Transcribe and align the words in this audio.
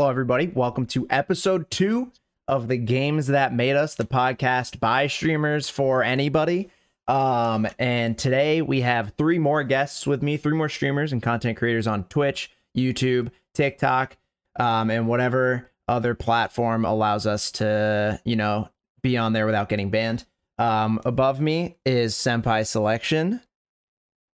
Hello, 0.00 0.08
everybody. 0.08 0.46
Welcome 0.46 0.86
to 0.86 1.06
episode 1.10 1.70
two 1.70 2.10
of 2.48 2.68
the 2.68 2.78
Games 2.78 3.26
That 3.26 3.52
Made 3.52 3.76
Us, 3.76 3.96
the 3.96 4.06
podcast 4.06 4.80
by 4.80 5.08
streamers 5.08 5.68
for 5.68 6.02
anybody. 6.02 6.70
Um, 7.06 7.68
and 7.78 8.16
today 8.16 8.62
we 8.62 8.80
have 8.80 9.12
three 9.18 9.38
more 9.38 9.62
guests 9.62 10.06
with 10.06 10.22
me, 10.22 10.38
three 10.38 10.56
more 10.56 10.70
streamers 10.70 11.12
and 11.12 11.22
content 11.22 11.58
creators 11.58 11.86
on 11.86 12.04
Twitch, 12.04 12.50
YouTube, 12.74 13.30
TikTok, 13.52 14.16
um, 14.58 14.88
and 14.88 15.06
whatever 15.06 15.70
other 15.86 16.14
platform 16.14 16.86
allows 16.86 17.26
us 17.26 17.52
to, 17.52 18.18
you 18.24 18.36
know, 18.36 18.70
be 19.02 19.18
on 19.18 19.34
there 19.34 19.44
without 19.44 19.68
getting 19.68 19.90
banned. 19.90 20.24
Um, 20.56 20.98
above 21.04 21.42
me 21.42 21.76
is 21.84 22.14
Senpai 22.14 22.66
Selection. 22.66 23.42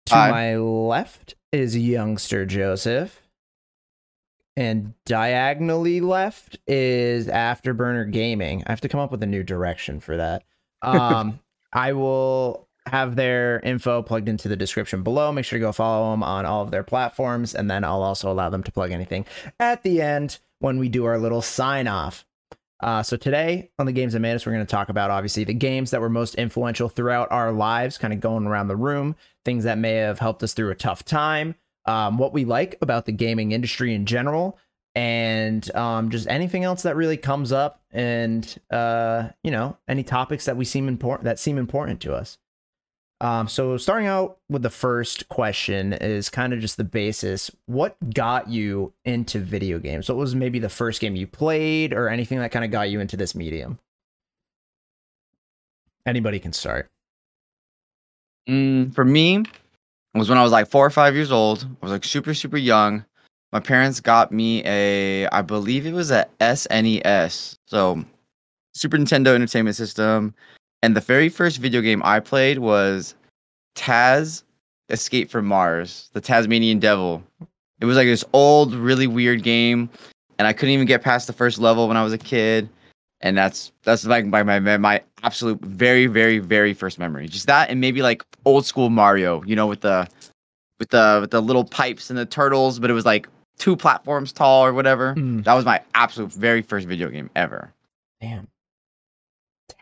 To 0.06 0.14
Hi. 0.14 0.30
my 0.30 0.58
left 0.58 1.34
is 1.52 1.76
Youngster 1.76 2.46
Joseph. 2.46 3.25
And 4.58 4.94
diagonally 5.06 6.00
left 6.00 6.60
is 6.66 7.28
Afterburner 7.28 8.09
Gaming. 8.09 8.64
I 8.66 8.72
have 8.72 8.81
to 8.81 8.90
come 8.90 9.00
up 9.02 9.12
with 9.12 9.22
a 9.22 9.28
new 9.28 9.44
direction 9.44 10.00
for 10.00 10.18
that. 10.18 10.44
Um, 10.81 11.40
I 11.73 11.94
will 11.94 12.68
have 12.86 13.16
their 13.16 13.59
info 13.62 14.04
plugged 14.04 14.30
into 14.30 14.48
the 14.48 14.55
description 14.55 15.02
below. 15.02 15.31
Make 15.31 15.45
sure 15.45 15.58
to 15.58 15.66
go 15.66 15.72
follow 15.72 16.12
them 16.12 16.22
on 16.22 16.45
all 16.45 16.62
of 16.62 16.70
their 16.70 16.84
platforms, 16.84 17.55
and 17.55 17.72
then 17.72 17.84
I'll 17.84 18.04
also 18.04 18.31
allow 18.31 18.50
them 18.50 18.62
to 18.62 18.72
plug 18.72 18.91
anything 18.91 19.26
at 19.59 19.81
the 19.81 20.02
end 20.02 20.38
when 20.59 20.78
we 20.78 20.90
do 20.90 21.06
our 21.06 21.17
little 21.17 21.42
sign 21.42 21.88
off. 21.88 22.23
Uh, 22.81 23.02
so 23.02 23.17
today 23.17 23.72
on 23.80 23.86
the 23.86 23.92
games 23.92 24.14
that 24.14 24.20
made 24.20 24.36
us, 24.36 24.45
we're 24.45 24.52
going 24.52 24.66
to 24.66 24.70
talk 24.70 24.90
about 24.90 25.09
obviously 25.09 25.44
the 25.44 25.53
games 25.53 25.92
that 25.92 26.02
were 26.02 26.09
most 26.09 26.36
influential 26.36 26.90
throughout 26.90 27.31
our 27.31 27.52
lives, 27.52 27.98
kind 27.98 28.14
of 28.14 28.20
going 28.20 28.45
around 28.45 28.67
the 28.67 28.76
room, 28.76 29.16
things 29.44 29.64
that 29.64 29.78
may 29.78 29.94
have 29.94 30.20
helped 30.20 30.44
us 30.44 30.53
through 30.53 30.70
a 30.70 30.76
tough 30.76 31.03
time, 31.03 31.56
um, 31.85 32.17
what 32.17 32.34
we 32.34 32.45
like 32.45 32.77
about 32.81 33.05
the 33.05 33.12
gaming 33.12 33.52
industry 33.52 33.94
in 33.94 34.05
general, 34.05 34.57
and 34.94 35.73
um, 35.75 36.09
just 36.09 36.27
anything 36.27 36.63
else 36.63 36.84
that 36.84 36.95
really 36.95 37.17
comes 37.17 37.52
up, 37.52 37.81
and 37.91 38.59
uh, 38.71 39.30
you 39.44 39.52
know 39.52 39.77
any 39.88 40.03
topics 40.03 40.45
that 40.45 40.58
we 40.58 40.66
seem 40.66 40.88
important 40.88 41.25
that 41.25 41.39
seem 41.39 41.58
important 41.58 42.02
to 42.02 42.14
us. 42.14 42.38
Um, 43.22 43.47
so 43.47 43.77
starting 43.77 44.08
out 44.08 44.39
with 44.50 44.61
the 44.61 44.69
first 44.69 45.30
question 45.30 45.94
is 45.94 46.30
kind 46.30 46.53
of 46.53 46.59
just 46.59 46.77
the 46.77 46.83
basis. 46.83 47.50
What 47.66 47.95
got 48.14 48.49
you 48.49 48.94
into 49.05 49.39
video 49.39 49.80
games? 49.80 50.09
What 50.09 50.17
was 50.17 50.36
maybe 50.36 50.59
the 50.59 50.70
first 50.70 50.99
game 50.99 51.16
you 51.16 51.25
played 51.25 51.94
or 51.94 52.09
anything 52.09 52.39
that 52.39 52.52
kind 52.52 52.66
of 52.66 52.72
got 52.72 52.89
you 52.89 52.99
into 52.99 53.16
this 53.16 53.33
medium? 53.33 53.80
Anybody 56.05 56.39
can 56.39 56.53
start. 56.53 56.89
Mm, 58.49 58.94
for 58.94 59.05
me, 59.05 59.44
was 60.19 60.30
when 60.30 60.38
I 60.38 60.44
was 60.44 60.52
like 60.52 60.67
four 60.67 60.85
or 60.85 60.89
five 60.89 61.16
years 61.16 61.31
old. 61.31 61.67
I 61.81 61.85
was 61.85 61.91
like 61.91 62.03
super, 62.03 62.33
super 62.33 62.58
young. 62.58 63.03
My 63.52 63.59
parents 63.59 63.99
got 63.99 64.31
me 64.31 64.63
a, 64.66 65.27
I 65.27 65.41
believe 65.41 65.85
it 65.85 65.94
was 65.94 66.11
a 66.11 66.27
SNES, 66.41 67.58
so 67.67 68.03
Super 68.73 68.97
Nintendo 68.97 69.36
Entertainment 69.36 69.75
System. 69.75 70.33
And 70.83 70.95
the 70.95 71.02
very 71.02 71.30
first 71.30 71.58
video 71.58 71.81
game 71.81 72.02
I 72.03 72.19
played 72.19 72.59
was 72.59 73.16
Taz 73.75 74.43
Escape 74.89 75.30
from 75.30 75.45
Mars, 75.45 76.09
the 76.13 76.21
Tasmanian 76.21 76.80
Devil. 76.80 77.23
It 77.80 77.86
was 77.86 77.97
like 77.97 78.08
this 78.08 78.25
old, 78.33 78.73
really 78.73 79.08
weird 79.08 79.43
game, 79.43 79.89
and 80.38 80.47
I 80.47 80.53
couldn't 80.53 80.73
even 80.73 80.86
get 80.86 81.02
past 81.02 81.27
the 81.27 81.33
first 81.33 81.59
level 81.59 81.88
when 81.88 81.97
I 81.97 82.03
was 82.03 82.13
a 82.13 82.17
kid. 82.17 82.69
And 83.21 83.38
that's 83.38 83.71
that's 83.83 84.05
like 84.05 84.25
my 84.25 84.43
my 84.43 84.59
my, 84.59 84.77
my 84.77 85.02
absolute 85.26 85.59
very 85.62 86.08
very 86.08 86.40
very 86.40 86.73
first 86.73 87.00
memory. 87.00 87.28
Just 87.28 87.48
that, 87.48 87.70
and 87.70 87.81
maybe 87.81 88.02
like 88.02 88.23
old 88.45 88.66
school 88.66 88.90
Mario, 88.90 89.44
you 89.44 89.56
know, 89.56 89.67
with 89.67 89.82
the 89.82 90.08
with 90.80 90.90
the 90.90 91.17
with 91.22 91.32
the 91.32 91.42
little 91.42 91.66
pipes 91.66 92.09
and 92.09 92.17
the 92.17 92.26
turtles, 92.26 92.80
but 92.80 92.90
it 92.90 92.94
was 92.94 93.06
like 93.06 93.28
two 93.58 93.76
platforms 93.76 94.32
tall 94.32 94.66
or 94.66 94.73
whatever. 94.73 95.16
Mm. 95.16 95.44
That 95.44 95.54
was 95.54 95.66
my 95.66 95.82
absolute 95.94 96.32
very 96.34 96.62
first 96.62 96.88
video 96.88 97.09
game 97.09 97.30
ever. 97.36 97.73
Damn. 98.22 98.48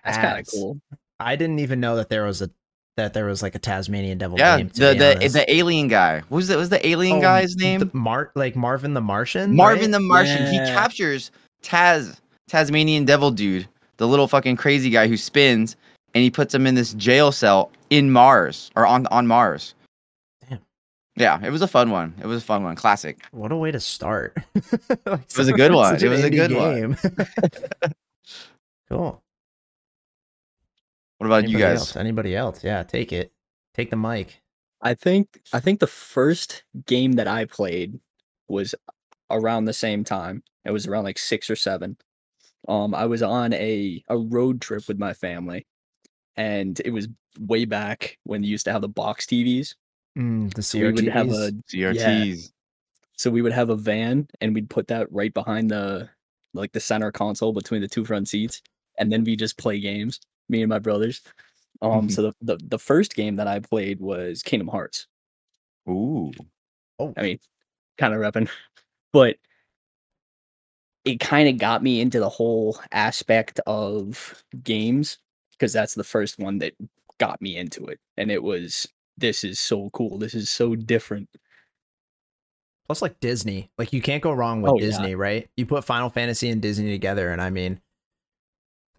That's 0.04 0.18
kind 0.18 0.40
of 0.40 0.48
cool. 0.52 0.80
I 1.20 1.36
didn't 1.36 1.60
even 1.60 1.80
know 1.80 1.96
that 1.98 2.10
there 2.10 2.24
was 2.24 2.42
a 2.42 2.50
that 2.96 3.14
there 3.14 3.26
was 3.26 3.42
like 3.42 3.56
a 3.56 3.60
Tasmanian 3.60 4.18
devil 4.18 4.38
yeah, 4.38 4.58
game. 4.58 4.68
the 4.76 5.16
the 5.20 5.30
the 5.30 5.46
alien 5.54 5.88
guy. 5.88 6.20
What 6.30 6.38
was 6.38 6.48
the 6.48 6.58
was 6.58 6.70
the 6.70 6.86
alien 6.86 7.18
Oh, 7.18 7.22
guy's 7.22 7.56
name? 7.56 7.80
the 7.80 7.90
Mar 7.94 8.32
like 8.36 8.56
Marvin 8.56 8.94
the 8.94 9.02
Martian. 9.02 9.56
Marvin 9.56 9.84
right? 9.86 9.92
the 9.92 10.00
Martian. 10.00 10.48
He 10.52 10.58
captures 10.58 11.32
Taz, 11.64 12.20
Tasmanian 12.48 13.06
Devil 13.06 13.32
dude, 13.32 13.68
the 13.98 14.08
little 14.08 14.28
fucking 14.28 14.58
crazy 14.58 14.90
guy 14.90 15.08
who 15.08 15.18
spins, 15.18 15.76
and 16.14 16.24
he 16.24 16.30
puts 16.30 16.54
him 16.54 16.68
in 16.68 16.76
this 16.76 16.94
jail 16.94 17.32
cell 17.32 17.72
in 17.90 18.12
Mars 18.12 18.72
or 18.76 18.86
on 18.86 19.08
on 19.08 19.28
Mars. 19.28 19.76
Damn. 20.50 20.60
Yeah, 21.16 21.40
it 21.44 21.52
was 21.52 21.62
a 21.62 21.68
fun 21.68 21.92
one. 21.92 22.14
It 22.22 22.26
was 22.26 22.42
a 22.42 22.46
fun 22.46 22.64
one. 22.64 22.76
Classic. 22.76 23.24
What 23.32 23.52
a 23.52 23.56
way 23.56 23.72
to 23.72 23.80
start. 23.80 24.38
it 24.56 25.38
was 25.38 25.48
a 25.48 25.54
good 25.54 25.72
one. 25.76 25.96
It 25.96 26.08
was 26.08 26.24
a 26.24 26.30
good 26.30 26.52
game. 26.52 26.96
one. 26.96 27.16
cool. 28.90 29.24
What 31.20 31.28
about 31.28 31.48
you 31.48 31.58
guys? 31.58 31.80
Else? 31.80 31.96
Anybody 31.96 32.36
else? 32.36 32.64
Yeah, 32.64 32.84
take 32.84 33.14
it. 33.14 33.32
Take 33.74 33.90
the 33.90 33.96
mic. 33.96 34.42
I 34.82 34.94
think 34.94 35.40
I 35.54 35.60
think 35.60 35.80
the 35.80 35.88
first 35.88 36.64
game 36.86 37.14
that 37.14 37.28
I 37.28 37.46
played 37.46 38.00
was 38.50 38.76
around 39.32 39.66
the 39.66 39.74
same 39.74 40.04
time. 40.04 40.44
It 40.66 40.72
was 40.72 40.88
around 40.88 41.06
like 41.06 41.18
six 41.18 41.50
or 41.50 41.56
seven. 41.56 41.98
Um, 42.68 42.96
I 42.96 43.06
was 43.06 43.22
on 43.22 43.54
a 43.54 44.04
a 44.08 44.18
road 44.18 44.62
trip 44.62 44.88
with 44.88 44.98
my 45.00 45.14
family, 45.14 45.66
and 46.36 46.80
it 46.86 46.92
was 46.92 47.08
way 47.40 47.66
back 47.66 48.18
when 48.24 48.44
you 48.44 48.50
used 48.50 48.66
to 48.66 48.72
have 48.72 48.82
the 48.82 48.88
box 48.88 49.26
TVs. 49.26 49.76
Mm, 50.18 50.54
the 50.54 50.62
So 50.62 50.80
we 50.80 50.92
would 50.92 51.08
have 51.08 51.30
a 51.30 51.52
CRTs. 51.72 51.96
CRTs. 51.96 52.52
so 53.18 53.32
we 53.32 53.42
would 53.42 53.52
have 53.54 53.70
a 53.70 53.76
van, 53.76 54.28
and 54.42 54.54
we'd 54.54 54.70
put 54.70 54.88
that 54.88 55.12
right 55.12 55.34
behind 55.34 55.72
the 55.72 56.10
like 56.54 56.72
the 56.72 56.80
center 56.80 57.12
console 57.12 57.52
between 57.52 57.82
the 57.82 57.88
two 57.88 58.06
front 58.06 58.28
seats, 58.30 58.62
and 58.98 59.12
then 59.12 59.24
we 59.24 59.36
just 59.36 59.58
play 59.58 59.80
games. 59.80 60.20
Me 60.50 60.62
and 60.62 60.70
my 60.70 60.80
brothers. 60.80 61.22
Um, 61.82 62.10
so 62.10 62.22
the, 62.22 62.34
the 62.42 62.58
the 62.70 62.80
first 62.80 63.16
game 63.16 63.36
that 63.36 63.48
I 63.48 63.60
played 63.60 64.00
was 64.00 64.44
Kingdom 64.44 64.68
Hearts. 64.68 65.08
Ooh. 65.90 66.32
Oh, 67.00 67.14
I 67.18 67.24
mean, 67.24 67.40
kind 67.98 68.14
of 68.14 68.22
repping, 68.22 68.48
but 69.14 69.38
it 71.06 71.20
kind 71.20 71.50
of 71.50 71.58
got 71.58 71.84
me 71.84 72.00
into 72.02 72.20
the 72.20 72.30
whole 72.30 72.80
aspect 72.92 73.60
of 73.68 74.44
games 74.64 75.18
because 75.52 75.74
that's 75.74 75.96
the 75.96 76.04
first 76.04 76.40
one 76.40 76.60
that 76.60 76.74
got 77.20 77.42
me 77.42 77.58
into 77.58 77.86
it, 77.88 78.00
and 78.18 78.32
it 78.32 78.42
was 78.42 78.88
this 79.18 79.44
is 79.44 79.60
so 79.60 79.90
cool. 79.94 80.18
This 80.18 80.34
is 80.34 80.50
so 80.50 80.76
different. 80.76 81.30
plus 82.86 83.02
like 83.02 83.20
Disney. 83.20 83.70
Like 83.78 83.94
you 83.94 84.02
can't 84.02 84.24
go 84.24 84.32
wrong 84.34 84.62
with 84.62 84.72
Oh, 84.74 84.80
yeah. 84.80 84.86
Disney, 84.86 85.16
right? 85.16 85.48
You 85.58 85.66
put 85.66 85.86
Final 85.86 86.10
Fantasy 86.10 86.50
and 86.50 86.62
Disney 86.62 86.92
together, 86.92 87.32
and 87.32 87.42
I 87.42 87.50
mean, 87.50 87.80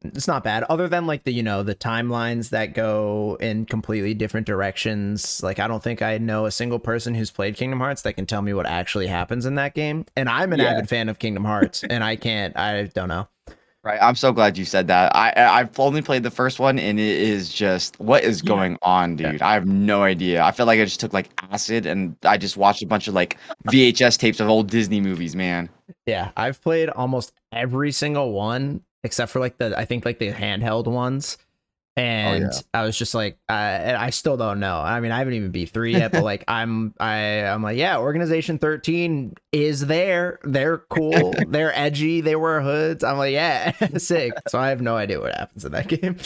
it's 0.04 0.28
not 0.28 0.44
bad. 0.44 0.64
Other 0.64 0.86
than 0.88 1.06
like 1.06 1.24
the 1.24 1.32
you 1.32 1.42
know 1.42 1.62
the 1.62 1.74
timelines 1.74 2.50
that 2.50 2.74
go 2.74 3.36
in 3.40 3.64
completely 3.66 4.14
different 4.14 4.46
directions. 4.46 5.42
Like 5.42 5.58
I 5.58 5.66
don't 5.66 5.82
think 5.82 6.02
I 6.02 6.18
know 6.18 6.46
a 6.46 6.50
single 6.50 6.78
person 6.78 7.14
who's 7.14 7.30
played 7.30 7.56
Kingdom 7.56 7.80
Hearts 7.80 8.02
that 8.02 8.12
can 8.14 8.26
tell 8.26 8.42
me 8.42 8.52
what 8.54 8.66
actually 8.66 9.06
happens 9.06 9.46
in 9.46 9.54
that 9.56 9.74
game. 9.74 10.04
And 10.16 10.28
I'm 10.28 10.52
an 10.52 10.60
Yeah. 10.60 10.72
avid 10.72 10.88
fan 10.88 11.08
of 11.08 11.18
Kingdom 11.18 11.44
Hearts, 11.44 11.84
and 11.88 12.04
I 12.04 12.16
can't. 12.16 12.56
I 12.56 12.84
don't 12.94 13.08
know. 13.08 13.28
Right. 13.82 13.98
I'm 14.00 14.14
so 14.14 14.32
glad 14.32 14.56
you 14.56 14.64
said 14.64 14.86
that. 14.88 15.14
I 15.14 15.32
I've 15.36 15.78
only 15.78 16.00
played 16.00 16.22
the 16.22 16.30
first 16.30 16.58
one 16.58 16.78
and 16.78 16.98
it 16.98 17.04
is 17.04 17.52
just 17.52 18.00
what 18.00 18.24
is 18.24 18.42
Yeah. 18.42 18.48
going 18.48 18.78
on, 18.80 19.18
Yeah. 19.18 19.32
dude. 19.32 19.42
I 19.42 19.52
have 19.52 19.66
no 19.66 20.02
idea. 20.02 20.42
I 20.42 20.52
feel 20.52 20.64
like 20.64 20.80
I 20.80 20.84
just 20.84 21.00
took 21.00 21.12
like 21.12 21.28
acid 21.52 21.84
and 21.84 22.16
I 22.24 22.38
just 22.38 22.56
watched 22.56 22.82
a 22.82 22.86
bunch 22.86 23.08
of 23.08 23.14
like 23.14 23.36
VHS 23.70 24.16
tapes 24.16 24.40
of 24.40 24.48
old 24.48 24.70
Disney 24.70 25.02
movies, 25.02 25.36
man. 25.36 25.68
Yeah, 26.06 26.30
I've 26.34 26.62
played 26.62 26.88
almost 26.88 27.32
every 27.52 27.92
single 27.92 28.32
one 28.32 28.80
except 29.04 29.30
for 29.30 29.38
like 29.38 29.58
the 29.58 29.78
I 29.78 29.84
think 29.84 30.04
like 30.04 30.18
the 30.18 30.32
handheld 30.32 30.86
ones. 30.86 31.38
And 31.96 32.50
I 32.74 32.82
was 32.82 32.98
just 32.98 33.14
like, 33.14 33.38
uh, 33.48 33.52
and 33.52 33.96
I 33.96 34.10
still 34.10 34.36
don't 34.36 34.58
know. 34.58 34.78
I 34.80 34.98
mean, 34.98 35.12
I 35.12 35.18
haven't 35.18 35.34
even 35.34 35.52
beat 35.52 35.70
three 35.70 35.92
yet, 35.92 36.10
but 36.10 36.24
like, 36.32 36.42
I'm, 36.48 36.92
I, 36.98 37.44
I'm 37.44 37.62
like, 37.62 37.78
yeah, 37.78 37.98
Organization 37.98 38.58
13 38.58 39.34
is 39.52 39.86
there. 39.86 40.40
They're 40.42 40.78
cool. 40.78 41.34
They're 41.48 41.72
edgy. 41.72 42.20
They 42.20 42.34
wear 42.34 42.60
hoods. 42.60 43.04
I'm 43.04 43.16
like, 43.16 43.32
yeah, 43.32 43.70
sick. 43.96 44.32
So 44.48 44.58
I 44.58 44.70
have 44.70 44.80
no 44.82 44.96
idea 44.96 45.20
what 45.20 45.36
happens 45.36 45.64
in 45.64 45.70
that 45.70 45.86
game. 45.86 46.16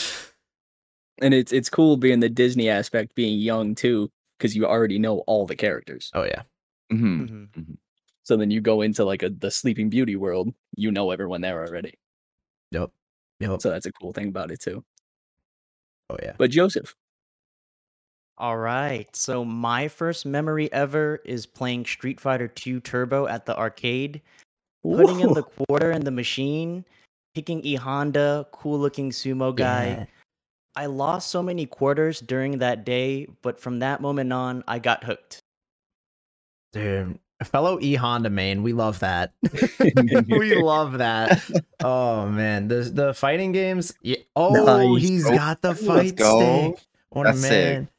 And 1.21 1.35
it's 1.35 1.51
it's 1.51 1.69
cool 1.69 1.97
being 1.97 2.19
the 2.19 2.29
Disney 2.29 2.67
aspect, 2.69 3.13
being 3.13 3.37
young 3.37 3.75
too, 3.75 4.09
because 4.37 4.55
you 4.55 4.65
already 4.65 4.97
know 4.97 5.19
all 5.27 5.45
the 5.45 5.55
characters. 5.55 6.09
Oh 6.15 6.23
yeah, 6.23 6.43
hmm 6.89 7.25
Mhm. 7.25 7.77
So 8.23 8.37
then 8.37 8.51
you 8.51 8.61
go 8.61 8.81
into 8.81 9.03
like 9.03 9.21
a 9.21 9.29
the 9.29 9.51
Sleeping 9.51 9.89
Beauty 9.89 10.15
world, 10.15 10.53
you 10.75 10.91
know 10.91 11.11
everyone 11.11 11.41
there 11.41 11.63
already. 11.65 11.95
Yep, 13.39 13.49
yep. 13.51 13.61
So 13.61 13.69
that's 13.69 13.85
a 13.85 13.91
cool 13.91 14.13
thing 14.13 14.29
about 14.29 14.51
it 14.51 14.59
too. 14.59 14.83
Oh 16.09 16.17
yeah. 16.21 16.33
But 16.37 16.51
Joseph, 16.51 16.95
All 18.39 18.57
right. 18.57 19.13
So 19.13 19.43
my 19.43 19.89
first 19.89 20.25
memory 20.25 20.71
ever 20.71 21.19
is 21.25 21.45
playing 21.45 21.85
Street 21.85 22.21
Fighter 22.21 22.47
2 22.47 22.79
Turbo 22.79 23.27
at 23.27 23.45
the 23.45 23.57
arcade, 23.57 24.21
putting 24.81 25.19
in 25.19 25.33
the 25.33 25.43
quarter 25.43 25.91
in 25.91 26.05
the 26.05 26.11
machine, 26.11 26.85
picking 27.35 27.61
E 27.65 27.75
Honda, 27.75 28.47
cool 28.53 28.79
looking 28.79 29.11
sumo 29.11 29.53
guy. 29.53 29.87
Yeah. 29.87 30.05
I 30.77 30.85
lost 30.85 31.29
so 31.29 31.43
many 31.43 31.65
quarters 31.65 32.21
during 32.21 32.59
that 32.59 32.85
day, 32.85 33.27
but 33.41 33.59
from 33.59 33.79
that 33.79 33.99
moment 33.99 34.31
on, 34.31 34.63
I 34.69 34.79
got 34.79 35.03
hooked. 35.03 35.39
Dude, 36.71 37.19
fellow 37.45 37.79
E 37.81 37.95
Honda 37.95 38.29
main, 38.29 38.63
we 38.63 38.73
love 38.73 38.99
that. 38.99 39.33
we 40.29 40.55
love 40.61 40.97
that. 40.99 41.41
Oh 41.83 42.27
man, 42.27 42.67
the 42.67 42.81
the 42.81 43.13
fighting 43.13 43.51
games. 43.51 43.93
Yeah. 44.01 44.17
Oh, 44.35 44.51
Nice. 44.93 45.01
he's 45.01 45.25
Oh, 45.27 45.33
got 45.35 45.61
the 45.61 45.75
fight 45.75 46.19
stick. 46.19 46.79
What 47.09 47.23
That's 47.23 47.37
a 47.39 47.41
sick. 47.41 47.51
man. 47.51 47.89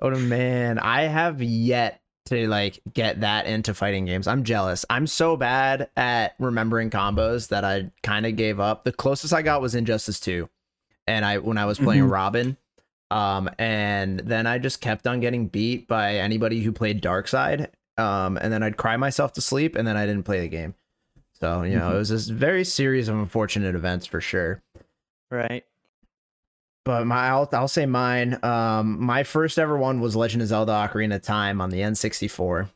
What 0.00 0.14
a 0.14 0.18
man. 0.18 0.78
I 0.78 1.02
have 1.02 1.42
yet 1.42 2.00
to 2.26 2.46
like 2.48 2.80
get 2.92 3.20
that 3.22 3.46
into 3.46 3.72
fighting 3.74 4.04
games. 4.04 4.26
I'm 4.26 4.44
jealous. 4.44 4.84
I'm 4.90 5.06
so 5.06 5.36
bad 5.36 5.88
at 5.96 6.34
remembering 6.38 6.90
combos 6.90 7.48
that 7.48 7.64
I 7.64 7.90
kind 8.02 8.26
of 8.26 8.36
gave 8.36 8.60
up. 8.60 8.84
The 8.84 8.92
closest 8.92 9.32
I 9.32 9.42
got 9.42 9.62
was 9.62 9.74
Injustice 9.74 10.20
2. 10.20 10.48
And 11.06 11.24
I 11.24 11.38
when 11.38 11.56
I 11.56 11.64
was 11.64 11.78
playing 11.78 12.04
Mhm. 12.04 12.10
Robin. 12.12 12.56
Um 13.10 13.48
and 13.58 14.20
then 14.20 14.46
I 14.46 14.58
just 14.58 14.80
kept 14.82 15.06
on 15.06 15.20
getting 15.20 15.48
beat 15.48 15.88
by 15.88 16.16
anybody 16.16 16.60
who 16.62 16.70
played 16.72 17.02
Darkseid. 17.02 17.68
Um 17.98 18.36
and 18.38 18.52
then 18.52 18.62
I'd 18.62 18.76
cry 18.76 18.96
myself 18.96 19.32
to 19.34 19.40
sleep 19.40 19.76
and 19.76 19.86
then 19.86 19.96
I 19.96 20.06
didn't 20.06 20.24
play 20.24 20.40
the 20.40 20.48
game. 20.48 20.74
So, 21.40 21.62
you 21.62 21.76
know, 21.76 21.90
Mhm. 21.90 21.94
it 21.94 21.98
was 21.98 22.08
this 22.08 22.28
very 22.28 22.64
series 22.64 23.08
of 23.08 23.16
unfortunate 23.16 23.74
events 23.74 24.06
for 24.06 24.20
sure 24.20 24.60
Right. 25.30 25.64
but 26.84 27.06
my 27.06 27.28
I'll, 27.28 27.48
I'll 27.52 27.68
say 27.68 27.86
mine. 27.86 28.38
Um, 28.42 29.00
my 29.02 29.22
first 29.22 29.58
ever 29.58 29.76
one 29.76 30.00
was 30.00 30.16
Legend 30.16 30.42
of 30.42 30.48
Zelda: 30.48 30.72
Ocarina 30.72 31.16
of 31.16 31.22
Time 31.22 31.60
on 31.60 31.68
the 31.70 31.80
N64. 31.80 32.68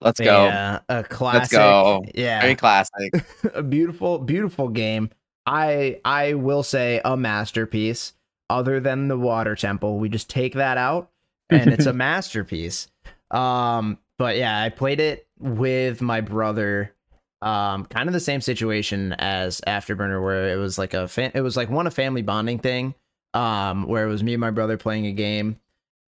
Let's 0.00 0.20
go. 0.20 0.44
Yeah, 0.46 0.80
a 0.90 1.02
classic. 1.04 1.40
Let's 1.40 1.52
go. 1.52 2.04
Yeah, 2.14 2.42
Very 2.42 2.54
classic. 2.56 3.24
a 3.54 3.62
beautiful, 3.62 4.18
beautiful 4.18 4.68
game. 4.68 5.08
I 5.46 6.00
I 6.04 6.34
will 6.34 6.62
say 6.62 7.00
a 7.04 7.16
masterpiece. 7.16 8.12
Other 8.50 8.78
than 8.78 9.08
the 9.08 9.16
water 9.18 9.56
temple, 9.56 9.98
we 9.98 10.10
just 10.10 10.28
take 10.28 10.52
that 10.54 10.76
out, 10.76 11.10
and 11.48 11.72
it's 11.72 11.86
a 11.86 11.92
masterpiece. 11.94 12.88
Um, 13.30 13.96
but 14.18 14.36
yeah, 14.36 14.60
I 14.60 14.68
played 14.68 15.00
it 15.00 15.26
with 15.38 16.00
my 16.00 16.20
brother. 16.20 16.94
Um, 17.42 17.84
kind 17.86 18.08
of 18.08 18.12
the 18.14 18.20
same 18.20 18.40
situation 18.40 19.12
as 19.18 19.60
Afterburner, 19.66 20.22
where 20.22 20.48
it 20.48 20.56
was 20.56 20.78
like 20.78 20.94
a 20.94 21.08
fa- 21.08 21.32
it 21.34 21.42
was 21.42 21.56
like 21.56 21.68
one 21.68 21.86
a 21.86 21.90
family 21.90 22.22
bonding 22.22 22.58
thing. 22.58 22.94
Um, 23.34 23.88
where 23.88 24.06
it 24.06 24.08
was 24.08 24.22
me 24.22 24.34
and 24.34 24.40
my 24.40 24.52
brother 24.52 24.76
playing 24.76 25.06
a 25.06 25.12
game, 25.12 25.58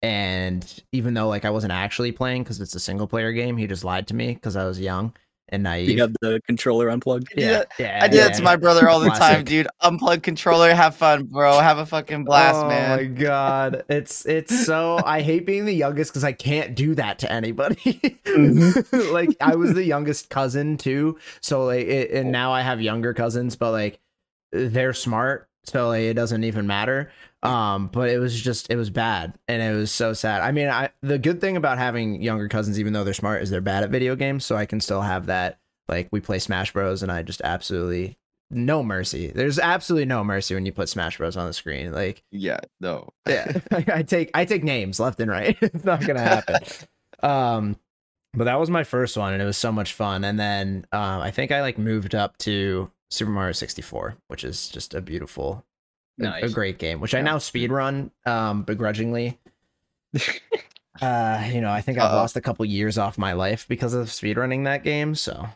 and 0.02 0.84
even 0.92 1.14
though 1.14 1.28
like 1.28 1.46
I 1.46 1.50
wasn't 1.50 1.74
actually 1.74 2.14
playing 2.14 2.44
because 2.44 2.62
it's 2.62 2.76
a 2.76 2.80
single 2.80 3.08
player 3.08 3.34
game, 3.34 3.58
he 3.58 3.68
just 3.68 3.84
lied 3.84 4.08
to 4.08 4.16
me 4.16 4.34
because 4.34 4.56
I 4.56 4.66
was 4.66 4.80
young 4.80 5.14
and 5.52 5.64
naive. 5.64 5.90
You 5.90 6.02
have 6.02 6.14
the 6.22 6.42
controller 6.46 6.90
unplugged. 6.90 7.28
do 7.36 7.42
yeah, 7.42 7.64
yeah, 7.78 8.00
I 8.02 8.08
do 8.08 8.18
that 8.18 8.34
to 8.36 8.44
my 8.44 8.56
brother 8.56 8.90
all 8.90 9.00
the 9.00 9.10
time, 9.10 9.44
dude. 9.44 9.68
Unplug 9.82 10.24
controller, 10.24 10.74
have 10.74 10.96
fun, 10.96 11.26
bro. 11.26 11.60
Have 11.60 11.78
a 11.78 11.86
fucking 11.86 12.24
blast, 12.24 12.58
oh 12.58 12.68
man. 12.68 12.92
Oh 12.92 12.96
my 12.98 13.04
god, 13.04 13.84
it's 13.90 14.26
it's 14.26 14.66
so 14.66 15.00
I 15.06 15.22
hate 15.22 15.46
being 15.46 15.66
the 15.66 15.74
youngest 15.74 16.12
because 16.12 16.24
I 16.24 16.32
can't 16.34 16.76
do 16.76 16.96
that 16.96 17.20
to 17.20 17.32
anybody. 17.32 17.76
Mm-hmm. 18.30 19.12
like 19.14 19.36
I 19.42 19.56
was 19.56 19.74
the 19.74 19.84
youngest 19.84 20.30
cousin 20.30 20.78
too, 20.78 21.18
so 21.42 21.66
like 21.66 21.88
it, 21.88 22.12
and 22.12 22.32
now 22.32 22.52
I 22.52 22.62
have 22.62 22.82
younger 22.82 23.14
cousins, 23.14 23.56
but 23.56 23.72
like 23.72 24.00
they're 24.52 24.94
smart, 24.94 25.50
so 25.66 25.90
like, 25.90 26.02
it 26.02 26.14
doesn't 26.16 26.44
even 26.44 26.68
matter. 26.68 27.12
Um, 27.42 27.88
but 27.88 28.10
it 28.10 28.20
was 28.20 28.40
just 28.40 28.70
it 28.70 28.76
was 28.76 28.90
bad, 28.90 29.34
and 29.48 29.62
it 29.62 29.76
was 29.76 29.92
so 29.92 30.14
sad. 30.14 30.42
I 30.42 30.52
mean, 30.52 30.68
I 30.68 30.90
the 31.02 31.18
good 31.18 31.40
thing 31.40 31.56
about 31.58 31.78
having 31.78 32.22
younger 32.22 32.50
cousins, 32.50 32.80
even 32.80 32.94
though 32.94 33.04
they're 33.04 33.14
smart, 33.14 33.42
is 33.42 33.50
they're 33.50 33.62
bad 33.62 33.84
at 33.84 33.90
video 33.90 34.16
games, 34.16 34.46
so 34.46 34.56
I 34.56 34.66
can 34.66 34.82
still 34.82 35.02
have 35.02 35.28
that. 35.28 35.60
Like 35.88 36.10
we 36.12 36.20
play 36.20 36.40
Smash 36.40 36.74
Bros, 36.74 37.02
and 37.02 37.12
I 37.12 37.24
just 37.24 37.42
absolutely 37.44 38.18
no 38.52 38.84
mercy. 38.84 39.28
There's 39.28 39.60
absolutely 39.60 40.06
no 40.06 40.24
mercy 40.24 40.54
when 40.56 40.66
you 40.66 40.72
put 40.72 40.90
Smash 40.90 41.18
Bros 41.18 41.38
on 41.38 41.48
the 41.48 41.54
screen. 41.54 41.92
Like 41.94 42.24
Yeah, 42.32 42.60
no. 42.80 43.10
yeah, 43.28 43.60
I 43.72 44.04
take 44.04 44.32
I 44.34 44.46
take 44.46 44.64
names 44.64 45.00
left 45.00 45.20
and 45.20 45.32
right. 45.32 45.58
it's 45.62 45.86
not 45.86 46.06
gonna 46.06 46.20
happen. 46.20 46.58
um, 47.24 47.78
but 48.34 48.44
that 48.46 48.60
was 48.60 48.70
my 48.70 48.84
first 48.84 49.18
one, 49.18 49.34
and 49.34 49.42
it 49.42 49.46
was 49.46 49.58
so 49.58 49.72
much 49.72 49.94
fun. 49.94 50.24
And 50.24 50.40
then 50.40 50.86
um, 50.92 51.22
I 51.22 51.32
think 51.32 51.52
I 51.52 51.62
like 51.62 51.78
moved 51.78 52.14
up 52.16 52.38
to 52.40 52.92
Super 53.10 53.32
Mario 53.32 53.54
64, 53.54 54.18
which 54.28 54.44
is 54.44 54.70
just 54.70 54.94
a 54.94 55.02
beautiful, 55.02 55.66
a- 56.22 56.46
a, 56.46 56.50
great 56.50 56.78
game, 56.80 57.00
which 57.00 57.14
I 57.16 57.22
now 57.22 57.38
speed 57.38 57.72
run 57.72 58.12
um, 58.26 58.64
begrudgingly. 58.64 59.38
Uh, 61.02 61.48
you 61.54 61.62
know, 61.62 61.72
I 61.72 61.80
think 61.80 61.98
I've 61.98 62.12
Uh-oh. 62.12 62.18
lost 62.18 62.36
a 62.36 62.42
couple 62.42 62.66
years 62.66 62.98
off 62.98 63.18
my 63.18 63.32
life 63.32 63.66
because 63.70 63.94
of 63.94 64.08
speedrunning 64.08 64.66
that 64.66 64.84
game. 64.84 65.16
So 65.16 65.48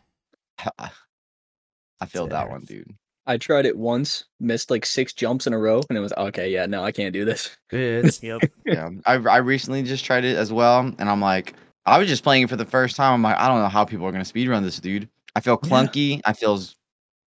I 0.80 2.06
feel 2.07 2.27
that 2.27 2.50
one, 2.50 2.62
dude. 2.62 2.95
I 3.25 3.38
tried 3.38 3.65
it 3.65 3.77
once, 3.77 4.25
missed 4.39 4.69
like 4.71 4.86
six 4.86 5.12
jumps 5.13 5.48
in 5.48 5.51
a 5.54 5.57
row, 5.57 5.81
and 5.89 5.98
it 5.98 6.01
was 6.01 6.13
okay. 6.13 6.50
Yeah, 6.50 6.65
no, 6.65 6.83
I 6.83 6.92
can't 6.92 7.12
do 7.13 7.25
this. 7.25 7.57
it's 7.71 8.21
Yep. 8.24 8.42
Yeah, 8.65 8.89
I 9.06 9.13
I 9.15 9.38
recently 9.38 9.83
just 9.83 10.06
tried 10.06 10.24
it 10.25 10.38
as 10.38 10.54
well, 10.54 10.80
and 10.98 11.10
I'm 11.10 11.19
like, 11.21 11.56
I 11.86 11.98
was 11.98 12.07
just 12.07 12.24
playing 12.24 12.44
it 12.44 12.50
for 12.50 12.56
the 12.57 12.65
first 12.65 12.95
time. 12.95 13.13
I'm 13.13 13.21
like, 13.21 13.38
I 13.38 13.48
don't 13.48 13.60
know 13.62 13.68
how 13.69 13.83
people 13.86 14.06
are 14.06 14.12
gonna 14.12 14.24
speedrun 14.24 14.62
this, 14.63 14.80
dude. 14.80 15.10
I 15.36 15.39
feel 15.42 15.60
Yeah. 15.63 15.69
clunky. 15.69 16.21
I 16.25 16.33
feels 16.33 16.75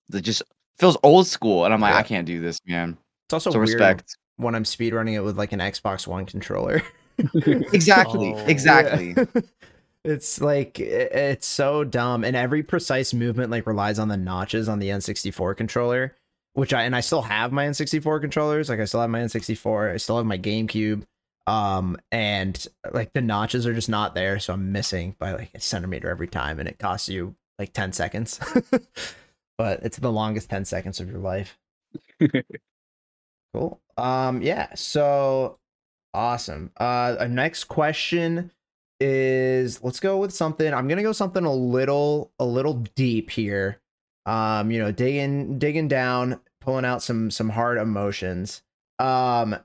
the 0.08 0.20
just 0.22 0.42
feels 0.78 0.96
old 1.02 1.26
school, 1.26 1.64
and 1.66 1.74
I'm 1.74 1.80
like, 1.80 1.92
Yeah. 1.94 1.98
I 1.98 2.02
can't 2.02 2.26
do 2.26 2.40
this, 2.40 2.60
man. 2.66 2.96
It's 3.26 3.34
also 3.34 3.50
So 3.50 3.58
weird 3.58 3.68
respect. 3.70 4.16
when 4.36 4.54
I'm 4.54 4.64
speedrunning 4.64 5.14
it 5.14 5.20
with 5.20 5.36
like 5.38 5.52
an 5.52 5.60
Xbox 5.60 6.06
One 6.06 6.26
controller. 6.26 6.82
Exactly, 7.46 8.34
Oh. 8.34 8.44
exactly. 8.46 9.14
Yeah. 9.16 9.24
it's 10.04 10.40
like 10.40 10.78
it's 10.78 11.46
so 11.46 11.82
dumb 11.82 12.24
and 12.24 12.36
every 12.36 12.62
precise 12.62 13.14
movement 13.14 13.50
like 13.50 13.66
relies 13.66 13.98
on 13.98 14.08
the 14.08 14.16
notches 14.18 14.68
on 14.68 14.78
the 14.80 14.88
N64 14.90 15.56
controller, 15.56 16.14
which 16.52 16.74
I 16.74 16.82
and 16.82 16.94
I 16.94 17.00
still 17.00 17.22
have 17.22 17.52
my 17.52 17.66
N64 17.66 18.20
controllers, 18.20 18.68
like 18.68 18.80
I 18.80 18.84
still 18.84 19.00
have 19.00 19.08
my 19.10 19.20
N64, 19.20 19.94
I 19.94 19.96
still 19.96 20.18
have 20.18 20.26
my 20.26 20.36
GameCube. 20.38 21.04
Um 21.46 21.96
and 22.12 22.66
like 22.92 23.12
the 23.14 23.22
notches 23.22 23.66
are 23.66 23.72
just 23.74 23.88
not 23.88 24.14
there, 24.14 24.38
so 24.38 24.52
I'm 24.52 24.70
missing 24.72 25.16
by 25.18 25.32
like 25.32 25.50
a 25.54 25.60
centimeter 25.60 26.10
every 26.10 26.28
time 26.28 26.60
and 26.60 26.68
it 26.68 26.78
costs 26.78 27.08
you 27.08 27.34
like 27.58 27.72
10 27.72 27.92
seconds. 27.92 28.38
but 29.56 29.80
it's 29.82 29.96
the 29.96 30.12
longest 30.12 30.50
10 30.50 30.66
seconds 30.66 31.00
of 31.00 31.08
your 31.08 31.18
life. 31.20 31.56
Cool. 33.56 33.80
Um 33.96 34.42
yeah, 34.42 34.74
so 34.74 35.58
awesome. 36.12 36.72
Uh 36.78 37.16
our 37.20 37.28
next 37.28 37.64
question 37.64 38.50
is 39.00 39.82
let's 39.82 40.00
go 40.00 40.18
with 40.18 40.32
something. 40.34 40.74
I'm 40.74 40.88
to 40.88 41.02
go 41.02 41.12
something 41.12 41.44
a 41.44 41.52
little 41.52 42.32
a 42.38 42.44
little 42.44 42.74
deep 42.94 43.30
here. 43.30 43.80
Um 44.26 44.70
you 44.70 44.78
know, 44.78 44.92
digging 44.92 45.58
digging 45.58 45.88
down, 45.88 46.40
pulling 46.60 46.84
out 46.84 47.02
some 47.02 47.30
some 47.30 47.48
hard 47.48 47.78
emotions. 47.78 48.62
Um 48.98 49.56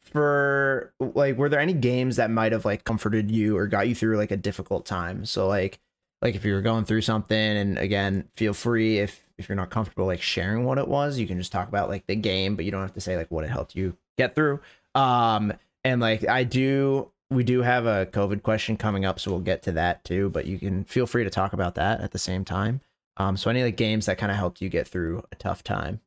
for 0.00 0.92
like 0.98 1.36
were 1.36 1.48
there 1.48 1.60
any 1.60 1.74
games 1.74 2.16
that 2.16 2.30
might 2.30 2.50
have 2.50 2.64
like 2.64 2.82
comforted 2.82 3.30
you 3.30 3.56
or 3.56 3.68
got 3.68 3.88
you 3.88 3.94
through 3.94 4.16
like 4.16 4.32
a 4.32 4.36
difficult 4.36 4.84
time? 4.84 5.24
So 5.26 5.46
like 5.46 5.78
like 6.22 6.34
if 6.34 6.44
you 6.44 6.54
were 6.54 6.62
going 6.62 6.84
through 6.84 7.02
something 7.02 7.36
and 7.36 7.78
again, 7.78 8.28
feel 8.36 8.54
free 8.54 8.98
if 8.98 9.20
if 9.38 9.48
you're 9.48 9.56
not 9.56 9.70
comfortable 9.70 10.06
like 10.06 10.22
sharing 10.22 10.64
what 10.64 10.78
it 10.78 10.86
was, 10.88 11.18
you 11.18 11.26
can 11.26 11.38
just 11.38 11.50
talk 11.52 11.68
about 11.68 11.88
like 11.88 12.06
the 12.06 12.14
game, 12.16 12.54
but 12.56 12.64
you 12.64 12.70
don't 12.70 12.82
have 12.82 12.94
to 12.94 13.00
say 13.00 13.16
like 13.16 13.30
what 13.30 13.44
it 13.44 13.50
helped 13.50 13.74
you 13.74 13.96
get 14.16 14.34
through. 14.34 14.60
Um 14.94 15.52
and 15.84 16.00
like 16.00 16.26
I 16.28 16.44
do 16.44 17.10
we 17.30 17.44
do 17.44 17.62
have 17.62 17.86
a 17.86 18.06
COVID 18.06 18.42
question 18.42 18.76
coming 18.76 19.04
up, 19.04 19.18
so 19.18 19.30
we'll 19.30 19.40
get 19.40 19.62
to 19.64 19.72
that 19.72 20.04
too, 20.04 20.30
but 20.30 20.46
you 20.46 20.58
can 20.58 20.84
feel 20.84 21.06
free 21.06 21.24
to 21.24 21.30
talk 21.30 21.52
about 21.54 21.74
that 21.76 22.00
at 22.00 22.12
the 22.12 22.18
same 22.18 22.44
time. 22.44 22.80
Um 23.16 23.36
so 23.36 23.50
any 23.50 23.62
like 23.64 23.76
games 23.76 24.06
that 24.06 24.18
kind 24.18 24.30
of 24.30 24.38
helped 24.38 24.60
you 24.62 24.68
get 24.68 24.86
through 24.86 25.24
a 25.32 25.36
tough 25.36 25.62
time. 25.64 26.00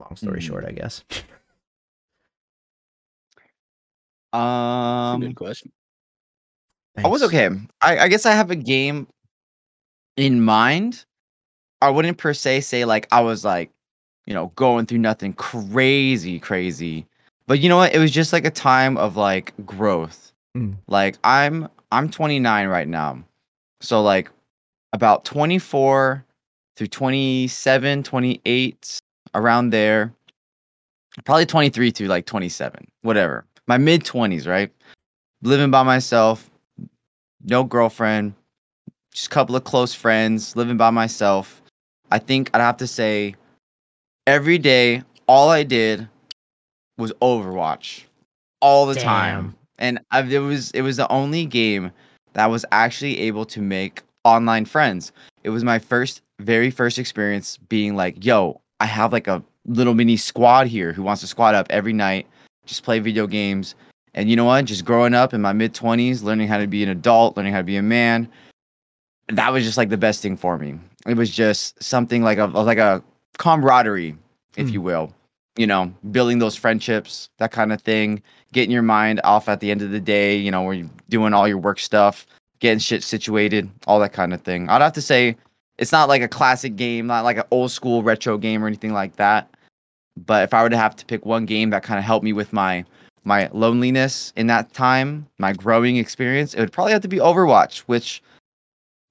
Long 0.00 0.16
story 0.16 0.40
Hmm. 0.40 0.46
short, 0.46 0.64
I 0.66 0.72
guess. 0.72 1.02
Um, 4.32 5.20
good 5.20 5.36
question. 5.36 5.70
I 6.96 7.08
was 7.08 7.22
okay. 7.24 7.48
I, 7.80 7.98
I 7.98 8.08
guess 8.08 8.26
I 8.26 8.32
have 8.32 8.50
a 8.50 8.56
game 8.56 9.08
in 10.16 10.40
mind. 10.42 11.04
I 11.82 11.90
wouldn't 11.90 12.18
per 12.18 12.32
se 12.32 12.60
say 12.60 12.84
like 12.84 13.08
I 13.10 13.20
was 13.20 13.44
like, 13.44 13.70
you 14.26 14.34
know, 14.34 14.52
going 14.56 14.86
through 14.86 14.98
nothing 14.98 15.32
crazy, 15.34 16.38
crazy. 16.38 17.06
But 17.46 17.60
you 17.60 17.68
know 17.68 17.76
what? 17.76 17.94
It 17.94 17.98
was 17.98 18.10
just 18.10 18.32
like 18.32 18.44
a 18.44 18.50
time 18.50 18.96
of 18.96 19.16
like 19.16 19.52
growth. 19.66 20.32
Mm. 20.56 20.76
Like 20.86 21.16
I'm 21.24 21.68
I'm 21.92 22.08
29 22.08 22.68
right 22.68 22.88
now. 22.88 23.22
So 23.80 24.02
like 24.02 24.30
about 24.92 25.24
24 25.24 26.24
through 26.76 26.86
27, 26.86 28.02
28 28.02 28.98
around 29.34 29.70
there. 29.70 30.12
Probably 31.24 31.46
23 31.46 31.90
through 31.90 32.08
like 32.08 32.26
27, 32.26 32.86
whatever. 33.02 33.44
My 33.66 33.78
mid 33.78 34.04
20s, 34.04 34.46
right? 34.46 34.70
Living 35.42 35.70
by 35.70 35.82
myself, 35.82 36.50
no 37.44 37.64
girlfriend, 37.64 38.34
just 39.12 39.26
a 39.26 39.30
couple 39.30 39.54
of 39.56 39.64
close 39.64 39.94
friends, 39.94 40.56
living 40.56 40.76
by 40.76 40.90
myself. 40.90 41.62
I 42.10 42.18
think 42.18 42.50
I'd 42.52 42.60
have 42.60 42.76
to 42.78 42.86
say 42.86 43.34
every 44.26 44.58
day, 44.58 45.02
all 45.26 45.48
I 45.48 45.62
did 45.62 46.08
was 46.98 47.12
Overwatch 47.22 48.04
all 48.60 48.86
the 48.86 48.94
time. 48.94 49.54
And 49.78 50.00
I, 50.10 50.22
it 50.22 50.38
was 50.38 50.70
it 50.72 50.82
was 50.82 50.96
the 50.96 51.10
only 51.10 51.46
game 51.46 51.90
that 52.34 52.46
was 52.46 52.64
actually 52.72 53.18
able 53.20 53.44
to 53.46 53.60
make 53.60 54.02
online 54.24 54.64
friends. 54.64 55.12
It 55.42 55.50
was 55.50 55.64
my 55.64 55.78
first, 55.78 56.22
very 56.40 56.70
first 56.70 56.98
experience 56.98 57.58
being 57.68 57.96
like, 57.96 58.24
yo, 58.24 58.60
I 58.80 58.86
have 58.86 59.12
like 59.12 59.28
a 59.28 59.42
little 59.66 59.94
mini 59.94 60.16
squad 60.16 60.66
here 60.66 60.92
who 60.92 61.02
wants 61.02 61.20
to 61.22 61.26
squad 61.26 61.54
up 61.54 61.66
every 61.70 61.92
night, 61.92 62.26
just 62.66 62.82
play 62.84 62.98
video 62.98 63.26
games. 63.26 63.74
And 64.14 64.30
you 64.30 64.36
know 64.36 64.44
what? 64.44 64.64
Just 64.64 64.84
growing 64.84 65.14
up 65.14 65.34
in 65.34 65.40
my 65.40 65.52
mid 65.52 65.74
20s, 65.74 66.22
learning 66.22 66.48
how 66.48 66.58
to 66.58 66.66
be 66.66 66.82
an 66.82 66.88
adult, 66.88 67.36
learning 67.36 67.52
how 67.52 67.58
to 67.58 67.64
be 67.64 67.76
a 67.76 67.82
man, 67.82 68.28
that 69.28 69.52
was 69.52 69.64
just 69.64 69.76
like 69.76 69.88
the 69.88 69.96
best 69.96 70.22
thing 70.22 70.36
for 70.36 70.58
me. 70.58 70.78
It 71.06 71.16
was 71.16 71.30
just 71.30 71.82
something 71.82 72.22
like 72.22 72.38
a 72.38 72.44
like 72.46 72.78
a 72.78 73.02
camaraderie, 73.38 74.16
if 74.56 74.68
Mm. 74.68 74.72
you 74.72 74.80
will. 74.82 75.12
You 75.56 75.66
know, 75.68 75.92
building 76.10 76.40
those 76.40 76.56
friendships, 76.56 77.28
that 77.38 77.52
kind 77.52 77.72
of 77.72 77.80
thing. 77.80 78.22
Getting 78.52 78.70
your 78.72 78.82
mind 78.82 79.20
off 79.24 79.48
at 79.48 79.60
the 79.60 79.70
end 79.70 79.82
of 79.82 79.90
the 79.90 80.00
day. 80.00 80.36
You 80.36 80.50
know, 80.50 80.62
where 80.62 80.74
you're 80.74 80.90
doing 81.08 81.32
all 81.34 81.46
your 81.48 81.58
work 81.58 81.78
stuff, 81.78 82.26
getting 82.60 82.78
shit 82.78 83.02
situated, 83.02 83.68
all 83.86 84.00
that 84.00 84.12
kind 84.12 84.32
of 84.34 84.40
thing. 84.42 84.68
I'd 84.68 84.82
have 84.82 84.92
to 84.94 85.02
say, 85.02 85.36
it's 85.78 85.92
not 85.92 86.08
like 86.08 86.22
a 86.22 86.28
classic 86.28 86.76
game, 86.76 87.06
not 87.06 87.24
like 87.24 87.36
an 87.36 87.44
old 87.50 87.70
school 87.70 88.02
retro 88.02 88.38
game 88.38 88.62
or 88.64 88.66
anything 88.68 88.92
like 88.92 89.16
that. 89.16 89.48
But 90.16 90.44
if 90.44 90.54
I 90.54 90.62
were 90.62 90.70
to 90.70 90.76
have 90.76 90.94
to 90.96 91.04
pick 91.04 91.24
one 91.26 91.46
game 91.46 91.70
that 91.70 91.82
kind 91.82 91.98
of 91.98 92.04
helped 92.04 92.24
me 92.24 92.32
with 92.32 92.52
my 92.52 92.84
my 93.24 93.48
loneliness 93.52 94.32
in 94.36 94.46
that 94.48 94.72
time, 94.72 95.26
my 95.38 95.52
growing 95.52 95.96
experience, 95.96 96.54
it 96.54 96.60
would 96.60 96.72
probably 96.72 96.92
have 96.92 97.02
to 97.02 97.08
be 97.08 97.18
Overwatch, 97.18 97.80
which 97.80 98.22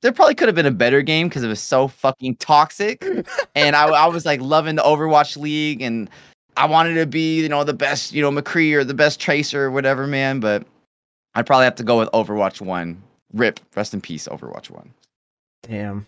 there 0.01 0.11
probably 0.11 0.35
could 0.35 0.47
have 0.47 0.55
been 0.55 0.65
a 0.65 0.71
better 0.71 1.01
game 1.01 1.27
because 1.27 1.43
it 1.43 1.47
was 1.47 1.61
so 1.61 1.87
fucking 1.87 2.35
toxic. 2.35 3.05
and 3.55 3.75
I, 3.75 3.87
I 3.87 4.07
was 4.07 4.25
like 4.25 4.41
loving 4.41 4.75
the 4.75 4.83
Overwatch 4.83 5.37
League 5.37 5.81
and 5.81 6.09
I 6.57 6.65
wanted 6.65 6.95
to 6.95 7.05
be, 7.07 7.41
you 7.41 7.49
know, 7.49 7.63
the 7.63 7.73
best, 7.73 8.13
you 8.13 8.21
know, 8.21 8.31
McCree 8.31 8.73
or 8.73 8.83
the 8.83 8.93
best 8.93 9.19
Tracer 9.19 9.63
or 9.63 9.71
whatever, 9.71 10.05
man. 10.05 10.39
But 10.39 10.67
I'd 11.35 11.45
probably 11.45 11.65
have 11.65 11.75
to 11.75 11.83
go 11.83 11.99
with 11.99 12.09
Overwatch 12.11 12.61
1. 12.61 13.01
Rip, 13.33 13.59
rest 13.75 13.93
in 13.93 14.01
peace, 14.01 14.27
Overwatch 14.27 14.69
1. 14.69 14.93
Damn. 15.63 16.05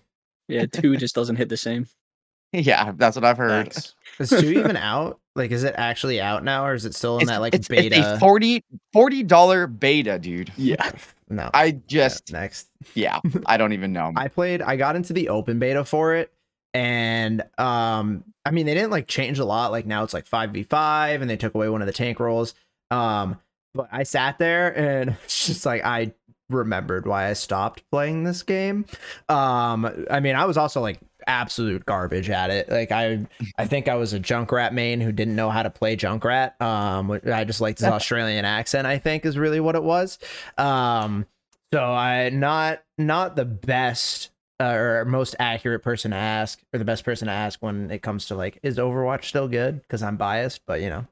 Yeah, 0.48 0.66
two 0.68 0.96
just 0.98 1.16
doesn't 1.16 1.38
hit 1.38 1.50
the 1.50 1.58
same. 1.58 1.88
yeah, 2.54 2.92
that's 2.96 3.16
what 3.16 3.26
I've 3.26 3.38
heard. 3.38 3.74
Thanks. 3.74 3.96
Is 4.20 4.30
two 4.30 4.52
even 4.52 4.78
out? 4.78 5.20
Like, 5.36 5.52
is 5.52 5.64
it 5.64 5.76
actually 5.78 6.22
out 6.22 6.44
now, 6.44 6.66
or 6.66 6.74
is 6.74 6.86
it 6.86 6.96
still 6.96 7.18
in 7.18 7.24
It's, 7.24 7.32
that 7.32 7.42
like 7.42 7.54
it's, 7.54 7.68
beta? 7.68 7.96
it's 7.98 8.08
a 8.08 8.20
40 8.20 8.64
$40 8.96 9.80
beta, 9.80 10.18
dude. 10.18 10.52
Yeah. 10.56 10.92
no. 11.30 11.50
I 11.54 11.66
Yeah, 11.66 11.74
just, 11.88 12.32
next. 12.32 12.68
yeah, 12.94 13.20
I 13.46 13.58
don't 13.58 13.74
even 13.74 13.92
know. 13.94 14.14
I 14.16 14.28
played. 14.30 14.62
I 14.62 14.76
got 14.78 14.96
into 14.96 15.14
the 15.14 15.30
open 15.30 15.60
beta 15.60 15.84
for 15.84 16.16
it, 16.16 16.32
and 16.74 17.44
um, 17.58 18.24
I 18.46 18.52
mean, 18.52 18.66
they 18.66 18.74
didn't 18.74 18.92
like 18.92 19.08
change 19.08 19.40
a 19.40 19.46
lot. 19.46 19.72
Like 19.72 19.86
now 19.86 20.04
it's 20.04 20.14
like 20.14 20.26
five 20.26 20.52
v 20.52 20.64
five, 20.64 21.22
and 21.22 21.30
they 21.30 21.38
took 21.38 21.54
away 21.56 21.68
one 21.70 21.82
of 21.82 21.88
the 21.88 21.94
tank 21.94 22.20
roles. 22.20 22.54
Um, 22.92 23.40
but 23.74 23.90
I 23.92 24.04
sat 24.04 24.38
there 24.40 24.78
and 24.78 25.10
it's 25.26 25.48
just 25.48 25.66
like 25.66 25.84
I 25.84 26.14
remembered 26.50 27.08
why 27.08 27.28
I 27.30 27.34
stopped 27.34 27.84
playing 27.92 28.24
this 28.24 28.44
game. 28.44 28.86
Um, 29.30 30.06
I 30.10 30.20
mean, 30.20 30.36
I 30.36 30.46
was 30.46 30.58
also 30.58 30.80
like 30.80 31.00
absolute 31.28 31.86
garbage 31.86 32.30
at 32.30 32.50
it. 32.50 32.70
Like 32.70 32.92
I, 32.92 33.26
I 33.58 33.66
think 33.66 33.88
I 33.88 33.96
was 33.96 34.14
a 34.14 34.20
Junkrat 34.20 34.74
main 34.74 35.02
who 35.02 35.12
didn't 35.12 35.36
know 35.36 35.50
how 35.50 35.64
to 35.64 35.70
play 35.70 35.96
Junkrat. 35.96 36.60
Um, 36.62 37.12
I 37.12 37.44
just 37.44 37.62
liked 37.62 37.80
his 37.80 37.88
Australian 37.90 38.46
accent. 38.46 38.88
I 38.88 38.98
think 38.98 39.26
is 39.26 39.38
really 39.38 39.60
what 39.60 39.76
it 39.76 39.84
was. 39.84 40.20
Um, 40.58 41.26
so 41.74 41.84
I 41.84 42.30
not 42.30 42.84
not 42.98 43.36
the 43.36 43.46
best 43.46 44.30
uh, 44.60 44.74
or 44.74 45.06
most 45.06 45.36
accurate 45.40 45.84
person 45.84 46.12
to 46.12 46.18
ask 46.18 46.60
or 46.74 46.80
the 46.80 46.86
best 46.86 47.04
person 47.04 47.28
to 47.28 47.34
ask 47.34 47.62
when 47.62 47.92
it 47.92 48.02
comes 48.02 48.28
to 48.28 48.36
like 48.36 48.60
is 48.64 48.78
Overwatch 48.78 49.26
still 49.26 49.48
good? 49.48 49.82
Because 49.82 50.02
I'm 50.04 50.18
biased, 50.18 50.62
but 50.66 50.82
you 50.82 50.90
know. 50.90 51.08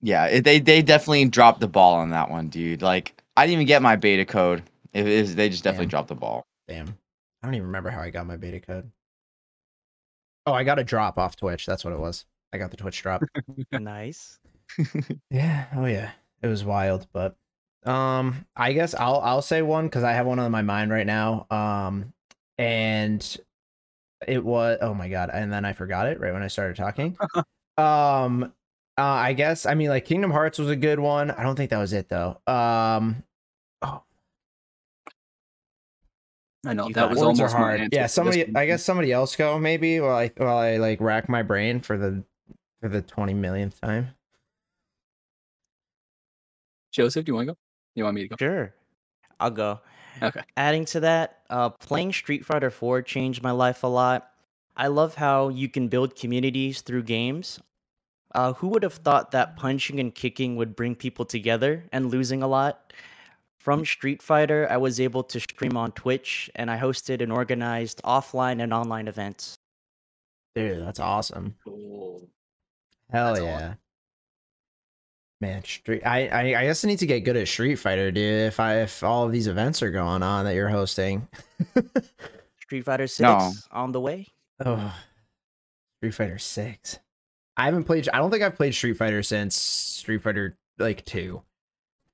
Yeah, 0.00 0.26
it, 0.26 0.44
they 0.44 0.60
they 0.60 0.82
definitely 0.82 1.24
dropped 1.26 1.60
the 1.60 1.68
ball 1.68 1.96
on 1.96 2.10
that 2.10 2.30
one, 2.30 2.48
dude. 2.48 2.82
Like 2.82 3.20
I 3.36 3.46
didn't 3.46 3.54
even 3.54 3.66
get 3.66 3.82
my 3.82 3.96
beta 3.96 4.24
code. 4.24 4.62
It 4.92 5.06
is 5.06 5.34
they 5.34 5.48
just 5.48 5.64
definitely 5.64 5.86
Damn. 5.86 5.90
dropped 5.90 6.08
the 6.08 6.14
ball. 6.14 6.46
Damn. 6.68 6.96
I 7.42 7.46
don't 7.46 7.54
even 7.54 7.66
remember 7.66 7.90
how 7.90 8.00
I 8.00 8.10
got 8.10 8.26
my 8.26 8.36
beta 8.36 8.60
code. 8.60 8.90
Oh, 10.46 10.52
I 10.52 10.64
got 10.64 10.78
a 10.78 10.84
drop 10.84 11.18
off 11.18 11.36
Twitch. 11.36 11.66
That's 11.66 11.84
what 11.84 11.92
it 11.92 11.98
was. 11.98 12.24
I 12.52 12.58
got 12.58 12.70
the 12.70 12.76
Twitch 12.76 13.02
drop. 13.02 13.22
nice. 13.72 14.38
yeah. 15.30 15.66
Oh 15.74 15.84
yeah. 15.84 16.12
It 16.42 16.46
was 16.46 16.64
wild, 16.64 17.06
but 17.12 17.36
um 17.84 18.46
I 18.56 18.72
guess 18.72 18.94
I'll 18.94 19.20
I'll 19.20 19.42
say 19.42 19.62
one 19.62 19.88
cuz 19.88 20.02
I 20.02 20.12
have 20.12 20.26
one 20.26 20.38
on 20.38 20.50
my 20.50 20.62
mind 20.62 20.90
right 20.90 21.06
now. 21.06 21.46
Um 21.50 22.12
and 22.56 23.36
it 24.26 24.44
was 24.44 24.78
oh 24.80 24.94
my 24.94 25.08
god, 25.08 25.30
and 25.32 25.52
then 25.52 25.64
I 25.64 25.72
forgot 25.72 26.08
it 26.08 26.20
right 26.20 26.32
when 26.32 26.42
I 26.42 26.48
started 26.48 26.76
talking. 26.76 27.16
um 27.76 28.52
uh, 28.96 29.02
I 29.02 29.32
guess 29.32 29.64
I 29.64 29.74
mean 29.74 29.90
like 29.90 30.06
Kingdom 30.06 30.32
Hearts 30.32 30.58
was 30.58 30.70
a 30.70 30.76
good 30.76 30.98
one. 30.98 31.30
I 31.30 31.44
don't 31.44 31.54
think 31.54 31.70
that 31.70 31.78
was 31.78 31.92
it 31.92 32.08
though. 32.08 32.40
Um 32.46 33.22
oh, 33.82 34.02
I 36.66 36.74
know 36.74 36.88
You 36.88 36.94
that 36.94 37.10
was 37.10 37.20
are 37.20 37.26
almost 37.26 37.54
hard. 37.54 37.88
Yeah, 37.92 38.06
somebody. 38.06 38.54
I 38.56 38.66
guess 38.66 38.84
somebody 38.84 39.12
else 39.12 39.36
go 39.36 39.58
maybe 39.58 40.00
while 40.00 40.16
I 40.16 40.30
while 40.36 40.58
I 40.58 40.76
like 40.76 41.00
rack 41.00 41.28
my 41.28 41.42
brain 41.42 41.80
for 41.80 41.96
the 41.96 42.24
for 42.80 42.88
the 42.88 43.02
20 43.02 43.34
millionth 43.34 43.80
time. 43.80 44.08
Joseph, 46.92 47.24
do 47.24 47.30
you 47.30 47.34
want 47.34 47.48
to 47.48 47.52
go? 47.54 47.58
You 47.94 48.04
want 48.04 48.16
me 48.16 48.22
to 48.22 48.28
go? 48.28 48.36
Sure. 48.38 48.74
I'll 49.40 49.50
go. 49.50 49.80
Okay. 50.22 50.40
Adding 50.56 50.84
to 50.86 51.00
that, 51.00 51.42
uh, 51.50 51.70
playing 51.70 52.12
Street 52.12 52.44
Fighter 52.44 52.70
4 52.70 53.02
changed 53.02 53.42
my 53.42 53.50
life 53.52 53.84
a 53.84 53.86
lot. 53.86 54.30
I 54.76 54.88
love 54.88 55.14
how 55.14 55.48
you 55.48 55.68
can 55.68 55.88
build 55.88 56.16
communities 56.16 56.80
through 56.80 57.04
games. 57.04 57.60
Uh, 58.34 58.52
who 58.54 58.68
would 58.68 58.82
have 58.82 58.94
thought 58.94 59.30
that 59.30 59.56
punching 59.56 60.00
and 60.00 60.14
kicking 60.14 60.56
would 60.56 60.76
bring 60.76 60.94
people 60.94 61.24
together 61.24 61.84
and 61.92 62.10
losing 62.10 62.42
a 62.42 62.48
lot? 62.48 62.92
From 63.68 63.84
Street 63.84 64.22
Fighter, 64.22 64.66
I 64.70 64.78
was 64.78 64.98
able 64.98 65.22
to 65.24 65.38
stream 65.38 65.76
on 65.76 65.92
Twitch 65.92 66.48
and 66.54 66.70
I 66.70 66.78
hosted 66.78 67.20
and 67.20 67.30
organized 67.30 68.00
offline 68.02 68.62
and 68.62 68.72
online 68.72 69.08
events. 69.08 69.58
Dude, 70.54 70.80
that's 70.82 70.98
awesome. 70.98 71.54
Cool. 71.66 72.30
Hell 73.10 73.34
That's 73.34 73.44
yeah. 73.44 73.54
awesome. 73.56 73.78
Man, 75.42 75.64
street. 75.64 76.00
I, 76.06 76.28
I 76.28 76.40
I 76.60 76.64
guess 76.64 76.82
I 76.82 76.88
need 76.88 77.00
to 77.00 77.06
get 77.06 77.26
good 77.26 77.36
at 77.36 77.46
Street 77.46 77.74
Fighter, 77.76 78.10
dude. 78.10 78.46
If 78.46 78.58
I 78.58 78.76
if 78.80 79.02
all 79.04 79.26
of 79.26 79.32
these 79.32 79.48
events 79.48 79.82
are 79.82 79.90
going 79.90 80.22
on 80.22 80.46
that 80.46 80.54
you're 80.54 80.70
hosting. 80.70 81.28
Street 82.62 82.86
Fighter 82.86 83.06
6 83.06 83.20
No. 83.20 83.52
on 83.70 83.92
the 83.92 84.00
way. 84.00 84.28
oh, 84.64 84.94
Street 85.98 86.14
Fighter 86.14 86.38
Six. 86.38 87.00
I 87.58 87.66
haven't 87.66 87.84
played. 87.84 88.08
I 88.08 88.16
don't 88.16 88.30
think 88.30 88.42
I've 88.42 88.56
played 88.56 88.74
Street 88.74 88.96
Fighter 88.96 89.22
since 89.22 89.60
Street 89.60 90.22
Fighter 90.22 90.56
like 90.78 91.04
two, 91.04 91.42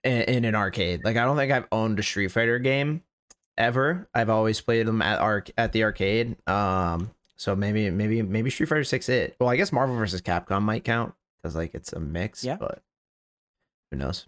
in, 0.04 0.22
in 0.22 0.44
an 0.44 0.54
arcade. 0.54 1.04
Like 1.04 1.16
I 1.16 1.24
don't 1.24 1.36
think 1.36 1.50
I've 1.52 1.66
owned 1.72 1.98
a 1.98 2.02
Street 2.02 2.28
Fighter 2.28 2.58
game 2.58 3.02
ever. 3.58 4.08
I've 4.14 4.30
always 4.30 4.60
played 4.60 4.86
them 4.86 5.02
at 5.02 5.20
arc 5.20 5.50
at 5.58 5.72
the 5.72 5.84
arcade. 5.84 6.36
Um, 6.48 7.10
so 7.36 7.56
maybe 7.56 7.90
maybe 7.90 8.22
maybe 8.22 8.50
Street 8.50 8.68
Fighter 8.68 8.84
Six 8.84 9.08
it. 9.08 9.36
Well, 9.40 9.48
I 9.48 9.56
guess 9.56 9.72
Marvel 9.72 9.96
vs. 9.96 10.20
Capcom 10.22 10.62
might 10.62 10.84
count 10.84 11.14
because 11.42 11.56
like 11.56 11.74
it's 11.74 11.92
a 11.92 12.00
mix. 12.00 12.44
Yeah. 12.44 12.56
but 12.56 12.82
who 13.90 13.96
knows? 13.98 14.26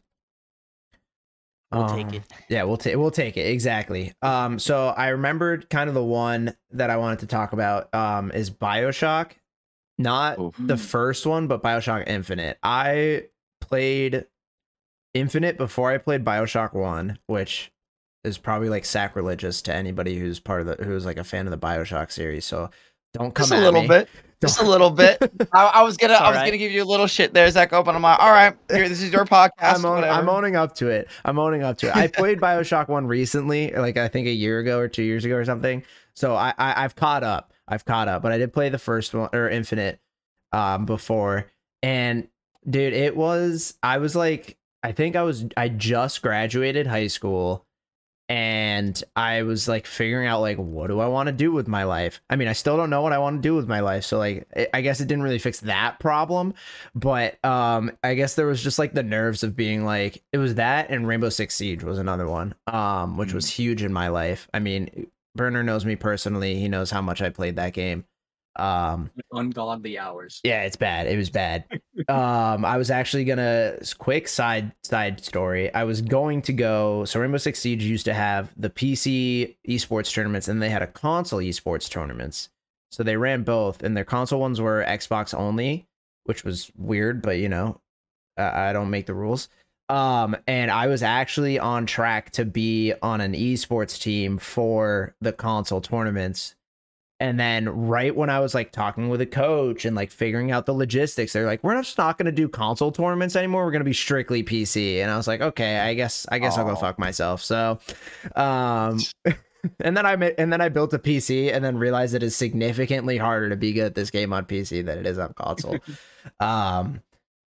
We'll 1.73 1.89
take 1.89 2.07
Um, 2.07 2.15
it. 2.15 2.23
Yeah, 2.49 2.63
we'll 2.63 2.77
take 2.77 2.97
we'll 2.97 3.11
take 3.11 3.37
it 3.37 3.47
exactly. 3.49 4.13
Um, 4.23 4.59
so 4.59 4.89
I 4.89 5.09
remembered 5.09 5.69
kind 5.69 5.89
of 5.89 5.95
the 5.95 6.05
one 6.05 6.55
that 6.71 6.91
I 6.91 6.97
wanted 6.97 7.19
to 7.21 7.27
talk 7.27 7.53
about. 7.53 7.93
Um, 7.93 8.31
is 8.31 8.51
Bioshock, 8.51 9.33
not 9.99 10.39
Oof. 10.39 10.55
the 10.61 10.77
first 10.77 11.27
one, 11.27 11.49
but 11.49 11.63
Bioshock 11.65 12.05
Infinite. 12.07 12.59
I 12.63 13.25
played 13.61 14.27
Infinite 15.21 15.57
before 15.57 15.91
I 15.91 15.99
played 15.99 16.25
Bioshock 16.25 16.75
One, 16.75 17.19
which 17.27 17.73
is 18.25 18.39
probably 18.39 18.69
like 18.69 18.85
sacrilegious 18.85 19.63
to 19.63 19.75
anybody 19.75 20.19
who's 20.19 20.41
part 20.41 20.61
of 20.61 20.67
the 20.67 20.85
who's 20.85 21.07
like 21.07 21.17
a 21.17 21.25
fan 21.25 21.47
of 21.47 21.51
the 21.53 21.59
Bioshock 21.59 22.11
series. 22.11 22.45
So 22.45 22.71
don't 23.15 23.35
come 23.35 23.49
Just 23.49 23.61
a 23.61 23.65
little 23.65 23.83
me. 23.83 23.89
bit. 23.89 24.09
Just 24.43 24.61
a 24.61 24.65
little 24.65 24.91
bit. 24.91 25.17
I, 25.53 25.65
I 25.67 25.83
was 25.83 25.97
gonna, 25.97 26.13
I 26.13 26.29
was 26.29 26.37
alright. 26.37 26.47
gonna 26.49 26.59
give 26.59 26.71
you 26.71 26.83
a 26.83 26.85
little 26.85 27.07
shit 27.07 27.33
there, 27.33 27.51
Zach. 27.51 27.73
Open. 27.73 27.95
I'm 27.97 28.03
like, 28.03 28.19
all 28.21 28.31
right, 28.31 28.55
here, 28.71 28.87
this 28.87 29.01
is 29.01 29.11
your 29.11 29.25
podcast. 29.25 29.51
I'm, 29.77 29.85
own. 29.87 30.05
I'm 30.05 30.29
owning 30.29 30.57
up 30.57 30.75
to 30.77 30.89
it. 30.89 31.09
I'm 31.25 31.39
owning 31.39 31.63
up 31.63 31.79
to 31.79 31.89
it. 31.89 31.97
I 31.97 32.09
played 32.09 32.39
Bioshock 32.39 32.89
One 32.89 33.07
recently, 33.07 33.71
like 33.71 33.97
I 33.97 34.09
think 34.09 34.27
a 34.27 34.33
year 34.33 34.59
ago 34.59 34.79
or 34.79 34.89
two 34.89 35.03
years 35.03 35.25
ago 35.25 35.37
or 35.37 35.45
something. 35.47 35.83
So 36.15 36.35
I, 36.35 36.53
I 36.59 36.85
I've 36.85 36.95
caught 36.95 37.25
up. 37.25 37.55
I've 37.67 37.87
caught 37.87 38.09
up, 38.09 38.23
but 38.23 38.31
I 38.33 38.39
did 38.39 38.53
play 38.53 38.69
the 38.69 38.79
first 38.79 39.15
one 39.15 39.31
or 39.33 39.49
Infinite 39.49 40.01
um 40.53 40.85
before, 40.85 41.47
and 41.83 42.29
dude, 42.69 42.93
it 42.93 43.17
was 43.17 43.75
I 43.83 43.99
was 43.99 44.15
like 44.15 44.59
I 44.87 44.93
think 44.93 45.17
I 45.17 45.23
was 45.23 45.45
I 45.57 45.69
just 45.69 46.23
graduated 46.23 46.87
high 46.87 47.09
school. 47.09 47.65
And 48.29 49.01
I 49.15 49.43
was 49.43 49.69
like 49.69 49.87
figuring 49.87 50.27
out 50.27 50.41
like 50.41 50.59
what 50.59 50.89
do 50.89 50.99
I 50.99 51.07
want 51.07 51.29
to 51.29 51.33
do 51.33 51.53
with 51.53 51.69
my 51.69 51.85
life? 51.85 52.21
I 52.29 52.35
mean, 52.35 52.49
I 52.49 52.55
still 52.55 52.77
don't 52.77 52.91
know 52.91 53.03
what 53.03 53.13
I 53.13 53.19
want 53.19 53.41
to 53.41 53.49
do 53.49 53.55
with 53.55 53.69
my 53.69 53.81
life. 53.81 54.05
So 54.05 54.19
like 54.19 54.49
I- 54.75 54.81
guess 54.81 55.01
it 55.01 55.07
didn't 55.07 55.23
really 55.23 55.39
fix 55.39 55.61
that 55.61 55.99
problem 55.99 56.55
but 56.95 57.45
um 57.45 57.91
i 58.05 58.15
guess 58.15 58.35
there 58.37 58.47
was 58.47 58.63
just 58.63 58.79
like 58.79 58.93
the 58.93 59.03
nerves 59.03 59.43
of 59.43 59.57
being 59.57 59.85
like 59.85 60.23
it 60.33 60.39
was 60.39 60.55
that 60.57 60.91
and 60.91 61.09
rainbow 61.09 61.29
six 61.29 61.57
siege 61.57 61.83
was 61.83 61.99
another 61.99 62.29
one 62.29 62.55
um 62.69 63.17
which 63.17 63.33
was 63.33 63.49
huge 63.49 63.83
in 63.83 63.93
my 63.93 64.07
life 64.09 64.49
i 64.55 64.61
mean 64.61 65.09
burner 65.35 65.63
knows 65.65 65.85
me 65.85 65.97
personally 65.97 66.55
he 66.57 66.69
knows 66.69 66.91
how 66.91 67.03
much 67.03 67.21
i 67.21 67.29
played 67.31 67.57
that 67.57 67.73
game 67.73 68.05
um 68.59 69.11
Ungodly 69.33 69.99
hours. 69.99 70.41
yeah 70.45 70.63
it's 70.63 70.77
bad. 70.77 71.07
It 71.07 71.17
was 71.17 71.31
bad. 71.31 71.65
Um 72.09 72.65
i 72.65 72.77
was 72.77 72.91
actually 72.91 73.25
gonna 73.25 73.79
quick 73.99 74.29
side 74.29 74.71
side 74.85 75.25
story. 75.25 75.73
I 75.75 75.85
was 75.85 76.03
going 76.03 76.43
to 76.43 76.53
go 76.53 77.05
so 77.05 77.19
rainbow 77.21 77.39
six 77.39 77.59
siege 77.59 77.83
used 77.83 78.05
to 78.05 78.15
have 78.15 78.53
the 78.57 78.71
pc 78.71 79.57
esports 79.69 80.13
tournaments 80.13 80.49
and 80.49 80.63
they 80.63 80.71
had 80.71 80.83
a 80.83 80.87
console 80.87 81.41
esports 81.41 81.91
tournaments. 81.91 82.51
So 82.93 83.03
they 83.03 83.17
ran 83.17 83.43
both 83.45 83.83
and 83.83 83.97
their 83.97 84.05
console 84.05 84.41
ones 84.41 84.61
were 84.61 84.85
xbox 84.87 85.35
only 85.35 85.87
which 86.25 86.45
was 86.45 86.71
weird 86.77 87.23
but 87.23 87.39
you 87.39 87.49
know 87.49 87.81
i, 88.37 88.69
I 88.69 88.73
don't 88.73 88.91
make 88.91 89.07
the 89.07 89.15
rules. 89.15 89.49
Um, 89.89 90.37
and 90.49 90.71
I 90.71 90.89
was 90.89 91.03
actually 91.03 91.59
on 91.59 91.87
track 91.87 92.31
to 92.33 92.45
be 92.45 92.93
on 93.03 93.21
an 93.21 93.35
esports 93.35 94.01
team 94.01 94.37
for 94.37 95.15
the 95.21 95.33
console 95.33 95.81
tournaments. 95.81 96.57
And 97.19 97.41
then 97.41 97.69
right 97.69 98.15
when 98.15 98.29
I 98.29 98.41
was 98.41 98.55
like 98.55 98.73
talking 98.73 99.09
with 99.09 99.23
a 99.23 99.27
coach 99.27 99.87
and 99.87 99.97
like 99.97 100.11
figuring 100.11 100.51
out 100.51 100.67
the 100.67 100.75
logistics, 100.75 101.33
they're 101.33 101.47
like, 101.47 101.65
"We're 101.65 101.75
just 101.81 101.97
not 101.97 102.19
going 102.19 102.27
to 102.27 102.33
do 102.33 102.47
console 102.47 102.93
tournaments 102.93 103.37
anymore. 103.37 103.65
We're 103.65 103.71
going 103.71 103.81
to 103.81 103.87
be 103.87 103.95
strictly 103.95 104.43
PC." 104.43 104.99
And 104.99 105.11
I 105.11 105.17
was 105.17 105.27
like, 105.27 105.41
"Okay, 105.41 105.79
I 105.79 105.95
guess 105.95 106.27
I 106.31 106.39
guess 106.39 106.59
I'll 106.59 106.67
go 106.67 106.77
fuck 106.77 106.99
myself." 106.99 107.43
So, 107.43 107.79
um, 108.35 109.01
and 109.81 109.97
then 109.97 110.05
I 110.05 110.13
and 110.13 110.53
then 110.53 110.61
I 110.61 110.69
built 110.69 110.93
a 110.93 110.99
PC 110.99 111.55
and 111.55 111.65
then 111.65 111.79
realized 111.79 112.15
it 112.15 112.23
is 112.23 112.37
significantly 112.37 113.17
harder 113.17 113.49
to 113.49 113.57
be 113.57 113.73
good 113.73 113.87
at 113.87 113.95
this 113.95 114.11
game 114.11 114.35
on 114.35 114.45
PC 114.45 114.85
than 114.85 114.99
it 114.99 115.07
is 115.07 115.19
on 115.19 115.33
console. 115.35 115.79
um, 116.41 117.01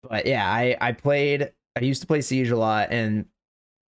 but 0.09 0.25
yeah, 0.25 0.49
I 0.49 0.77
I 0.79 0.93
played. 0.93 1.51
I 1.75 1.81
used 1.81 2.01
to 2.01 2.07
play 2.07 2.21
Siege 2.21 2.51
a 2.51 2.57
lot, 2.57 2.87
and 2.91 3.25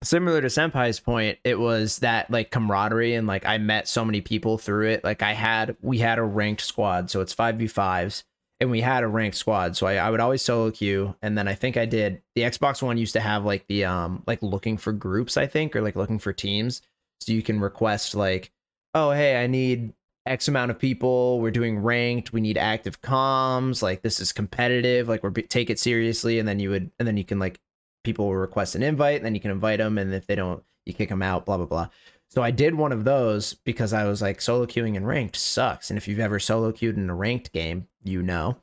similar 0.02 0.40
to 0.40 0.48
Senpai's 0.48 1.00
point, 1.00 1.38
it 1.44 1.58
was 1.58 1.98
that 2.00 2.30
like 2.30 2.50
camaraderie 2.50 3.14
and 3.14 3.26
like 3.26 3.46
I 3.46 3.58
met 3.58 3.88
so 3.88 4.04
many 4.04 4.20
people 4.20 4.58
through 4.58 4.88
it. 4.88 5.04
Like 5.04 5.22
I 5.22 5.32
had 5.32 5.76
we 5.80 5.98
had 5.98 6.18
a 6.18 6.22
ranked 6.22 6.62
squad, 6.62 7.10
so 7.10 7.20
it's 7.20 7.32
five 7.32 7.56
v 7.56 7.66
fives, 7.66 8.24
and 8.60 8.70
we 8.70 8.80
had 8.80 9.04
a 9.04 9.08
ranked 9.08 9.36
squad. 9.36 9.76
So 9.76 9.86
I, 9.86 9.94
I 9.94 10.10
would 10.10 10.20
always 10.20 10.42
solo 10.42 10.70
queue, 10.70 11.14
and 11.22 11.36
then 11.36 11.48
I 11.48 11.54
think 11.54 11.76
I 11.76 11.86
did 11.86 12.22
the 12.34 12.42
Xbox 12.42 12.82
One 12.82 12.98
used 12.98 13.14
to 13.14 13.20
have 13.20 13.44
like 13.44 13.66
the 13.68 13.84
um 13.84 14.22
like 14.26 14.42
looking 14.42 14.76
for 14.76 14.92
groups, 14.92 15.36
I 15.36 15.46
think, 15.46 15.74
or 15.76 15.82
like 15.82 15.96
looking 15.96 16.18
for 16.18 16.32
teams. 16.32 16.82
So 17.20 17.32
you 17.32 17.42
can 17.42 17.60
request 17.60 18.14
like, 18.14 18.50
oh 18.94 19.12
hey, 19.12 19.42
I 19.42 19.46
need 19.46 19.92
X 20.26 20.48
amount 20.48 20.70
of 20.70 20.78
people. 20.78 21.40
We're 21.40 21.50
doing 21.50 21.78
ranked. 21.78 22.32
We 22.32 22.40
need 22.40 22.58
active 22.58 23.00
comms. 23.02 23.82
Like 23.82 24.02
this 24.02 24.20
is 24.20 24.32
competitive. 24.32 25.08
Like 25.08 25.22
we're 25.22 25.30
take 25.30 25.70
it 25.70 25.78
seriously. 25.78 26.38
And 26.38 26.46
then 26.46 26.58
you 26.58 26.70
would, 26.70 26.90
and 26.98 27.08
then 27.08 27.16
you 27.16 27.24
can 27.24 27.38
like 27.38 27.60
people 28.02 28.26
will 28.26 28.36
request 28.36 28.74
an 28.74 28.82
invite, 28.82 29.16
and 29.16 29.24
then 29.24 29.34
you 29.34 29.40
can 29.40 29.50
invite 29.50 29.78
them. 29.78 29.98
And 29.98 30.12
if 30.14 30.26
they 30.26 30.34
don't, 30.34 30.62
you 30.86 30.94
kick 30.94 31.08
them 31.08 31.22
out. 31.22 31.46
Blah 31.46 31.58
blah 31.58 31.66
blah. 31.66 31.88
So 32.28 32.42
I 32.42 32.50
did 32.50 32.74
one 32.74 32.92
of 32.92 33.04
those 33.04 33.54
because 33.54 33.92
I 33.92 34.04
was 34.04 34.22
like 34.22 34.40
solo 34.40 34.64
queuing 34.66 34.94
in 34.94 35.04
ranked 35.04 35.36
sucks. 35.36 35.90
And 35.90 35.98
if 35.98 36.08
you've 36.08 36.18
ever 36.18 36.38
solo 36.38 36.72
queued 36.72 36.96
in 36.96 37.10
a 37.10 37.14
ranked 37.14 37.52
game, 37.52 37.88
you 38.02 38.22
know. 38.22 38.56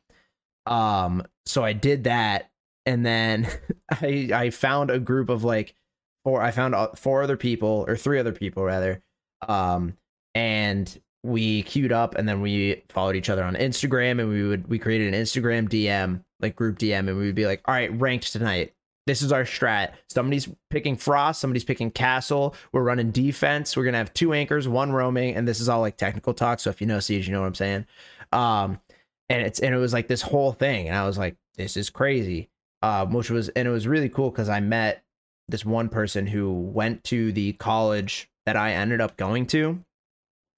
Um. 0.66 1.24
So 1.46 1.64
I 1.64 1.74
did 1.74 2.06
that, 2.06 2.50
and 2.86 3.06
then 3.06 3.48
I 3.92 4.30
I 4.34 4.50
found 4.50 4.92
a 4.92 5.00
group 5.00 5.30
of 5.30 5.44
like 5.44 5.76
four. 6.24 6.42
I 6.42 6.52
found 6.52 6.76
uh, 6.76 6.90
four 6.96 7.24
other 7.24 7.38
people 7.38 7.86
or 7.88 7.96
three 7.96 8.20
other 8.20 8.34
people 8.34 8.64
rather. 8.64 9.02
Um. 9.48 9.96
And 10.36 11.00
we 11.24 11.64
queued 11.64 11.92
up 11.92 12.16
and 12.16 12.28
then 12.28 12.42
we 12.42 12.82
followed 12.90 13.16
each 13.16 13.30
other 13.30 13.44
on 13.44 13.56
Instagram 13.56 14.20
and 14.20 14.30
we 14.30 14.44
would 14.44 14.68
we 14.68 14.80
created 14.80 15.14
an 15.14 15.22
Instagram 15.22 15.68
DM 15.68 16.24
like 16.40 16.56
group 16.56 16.78
DM 16.80 17.10
and 17.10 17.18
we 17.18 17.26
would 17.26 17.36
be 17.36 17.46
like 17.46 17.62
all 17.66 17.74
right 17.74 17.92
ranked 18.00 18.32
tonight 18.32 18.74
this 19.10 19.22
is 19.22 19.32
our 19.32 19.44
strat. 19.44 19.94
Somebody's 20.08 20.48
picking 20.70 20.96
frost 20.96 21.42
somebody's 21.42 21.64
picking 21.64 21.92
castle. 21.92 22.56
We're 22.72 22.84
running 22.84 23.12
defense. 23.12 23.76
We're 23.76 23.86
gonna 23.86 23.98
have 23.98 24.14
two 24.14 24.34
anchors 24.34 24.68
one 24.68 24.92
roaming 24.92 25.36
and 25.36 25.48
this 25.48 25.60
is 25.60 25.68
all 25.68 25.82
like 25.82 25.98
technical 25.98 26.34
talk 26.34 26.60
so 26.60 26.70
if 26.70 26.80
you 26.80 26.88
know 26.88 27.00
siege 27.00 27.28
you 27.28 27.34
know 27.34 27.42
what 27.42 27.48
I'm 27.48 27.56
saying. 27.56 27.86
Um 28.32 28.80
and 29.30 29.42
it's 29.42 29.60
and 29.60 29.74
it 29.74 29.80
was 29.80 29.94
like 29.94 30.08
this 30.08 30.22
whole 30.22 30.52
thing 30.52 30.88
and 30.88 30.98
I 30.98 31.06
was 31.06 31.18
like 31.18 31.36
this 31.56 31.76
is 31.76 31.90
crazy. 31.90 32.50
Um 32.84 33.12
which 33.14 33.30
was 33.30 33.50
and 33.50 33.68
it 33.68 33.72
was 33.72 33.88
really 33.88 34.10
cool 34.10 34.30
because 34.30 34.50
I 34.50 34.60
met 34.60 35.04
this 35.48 35.66
one 35.66 35.90
person 35.90 36.28
who 36.28 36.54
went 36.54 37.04
to 37.06 37.32
the 37.32 37.54
college 37.54 38.30
that 38.46 38.56
I 38.56 38.74
ended 38.74 39.02
up 39.02 39.18
going 39.18 39.48
to 39.48 39.84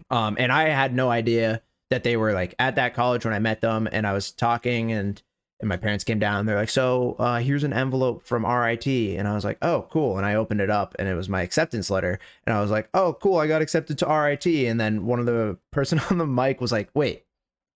um, 0.09 0.35
and 0.37 0.51
I 0.51 0.67
had 0.69 0.93
no 0.93 1.09
idea 1.09 1.61
that 1.89 2.03
they 2.03 2.17
were 2.17 2.33
like 2.33 2.55
at 2.59 2.75
that 2.75 2.93
college 2.93 3.23
when 3.25 3.33
I 3.33 3.39
met 3.39 3.61
them, 3.61 3.87
and 3.91 4.07
I 4.07 4.13
was 4.13 4.31
talking, 4.31 4.91
and 4.91 5.21
and 5.61 5.69
my 5.69 5.77
parents 5.77 6.03
came 6.03 6.19
down. 6.19 6.41
And 6.41 6.49
they're 6.49 6.57
like, 6.57 6.69
"So 6.69 7.15
uh, 7.19 7.39
here's 7.39 7.63
an 7.63 7.73
envelope 7.73 8.25
from 8.25 8.45
RIT," 8.45 8.87
and 8.87 9.27
I 9.27 9.33
was 9.33 9.45
like, 9.45 9.57
"Oh, 9.61 9.87
cool." 9.89 10.17
And 10.17 10.25
I 10.25 10.35
opened 10.35 10.61
it 10.61 10.69
up, 10.69 10.95
and 10.99 11.07
it 11.07 11.15
was 11.15 11.29
my 11.29 11.41
acceptance 11.41 11.89
letter, 11.89 12.19
and 12.45 12.55
I 12.55 12.61
was 12.61 12.71
like, 12.71 12.89
"Oh, 12.93 13.13
cool, 13.13 13.37
I 13.37 13.47
got 13.47 13.61
accepted 13.61 13.97
to 13.99 14.05
RIT." 14.07 14.45
And 14.45 14.79
then 14.79 15.05
one 15.05 15.19
of 15.19 15.25
the 15.25 15.57
person 15.71 15.99
on 16.09 16.17
the 16.17 16.27
mic 16.27 16.61
was 16.61 16.71
like, 16.71 16.89
"Wait." 16.93 17.23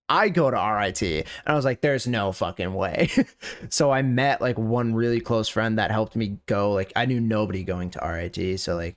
I 0.08 0.28
go 0.28 0.48
to 0.52 0.56
RIT. 0.56 1.02
And 1.02 1.26
I 1.46 1.54
was 1.54 1.64
like, 1.64 1.80
there's 1.80 2.06
no 2.06 2.30
fucking 2.30 2.72
way. 2.72 3.10
so 3.70 3.90
I 3.90 4.02
met 4.02 4.40
like 4.40 4.56
one 4.56 4.94
really 4.94 5.18
close 5.20 5.48
friend 5.48 5.80
that 5.80 5.90
helped 5.90 6.14
me 6.14 6.38
go. 6.46 6.70
Like 6.70 6.92
I 6.94 7.06
knew 7.06 7.20
nobody 7.20 7.64
going 7.64 7.90
to 7.90 7.98
RIT. 8.00 8.60
So 8.60 8.76
like 8.76 8.96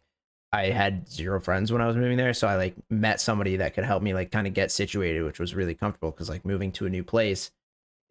I 0.51 0.65
had 0.67 1.09
zero 1.09 1.39
friends 1.39 1.71
when 1.71 1.81
I 1.81 1.87
was 1.87 1.95
moving 1.95 2.17
there, 2.17 2.33
so 2.33 2.47
I 2.47 2.55
like 2.55 2.75
met 2.89 3.21
somebody 3.21 3.57
that 3.57 3.73
could 3.73 3.85
help 3.85 4.01
me 4.01 4.13
like 4.13 4.31
kind 4.31 4.47
of 4.47 4.53
get 4.53 4.71
situated, 4.71 5.23
which 5.23 5.39
was 5.39 5.53
really 5.53 5.75
comfortable 5.75 6.11
because 6.11 6.29
like 6.29 6.45
moving 6.45 6.71
to 6.73 6.85
a 6.85 6.89
new 6.89 7.03
place 7.03 7.51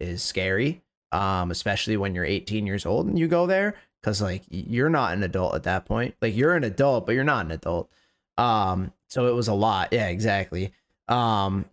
is 0.01 0.23
scary, 0.23 0.83
um, 1.13 1.51
especially 1.51 1.97
when 1.97 2.15
you're 2.15 2.25
18 2.25 2.67
years 2.67 2.87
old 2.87 3.07
and 3.07 3.19
you 3.19 3.29
go 3.29 3.47
there 3.47 3.75
because 4.01 4.23
like 4.23 4.43
you're 4.49 4.91
not 4.91 5.13
an 5.13 5.23
adult 5.23 5.55
at 5.55 5.65
that 5.65 5.85
point. 5.85 6.15
Like 6.21 6.37
you're 6.37 6.55
an 6.55 6.65
adult, 6.65 7.07
but 7.07 7.15
you're 7.15 7.25
not 7.25 7.47
an 7.47 7.53
adult. 7.53 7.91
Um, 8.37 8.93
so 9.09 9.27
it 9.27 9.35
was 9.35 9.49
a 9.49 9.55
lot. 9.55 9.89
Yeah, 9.93 10.09
exactly. 10.09 10.73
Um, 11.09 11.65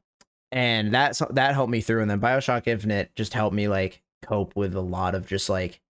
and 0.51 0.93
that's 0.93 1.21
that 1.31 1.53
helped 1.53 1.71
me 1.71 1.81
through. 1.81 2.01
And 2.01 2.09
then 2.09 2.21
Bioshock 2.21 2.67
Infinite 2.67 3.15
just 3.15 3.33
helped 3.33 3.55
me 3.55 3.67
like 3.67 4.01
cope 4.21 4.55
with 4.55 4.75
a 4.75 4.81
lot 4.81 5.15
of 5.15 5.27
just 5.27 5.49
like 5.49 5.81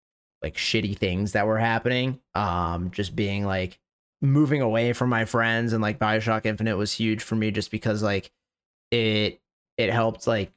like 0.41 0.55
shitty 0.55 0.97
things 0.97 1.31
that 1.31 1.47
were 1.47 1.57
happening. 1.57 2.19
Um, 2.33 2.91
just 2.91 3.15
being 3.15 3.45
like 3.45 3.79
moving 4.21 4.61
away 4.61 4.93
from 4.93 5.09
my 5.09 5.25
friends 5.25 5.73
and 5.73 5.81
like 5.81 5.99
Bioshock 5.99 6.45
Infinite 6.45 6.77
was 6.77 6.91
huge 6.91 7.21
for 7.21 7.35
me 7.35 7.51
just 7.51 7.71
because 7.71 8.01
like 8.01 8.31
it 8.91 9.39
it 9.77 9.91
helped 9.91 10.27
like 10.27 10.51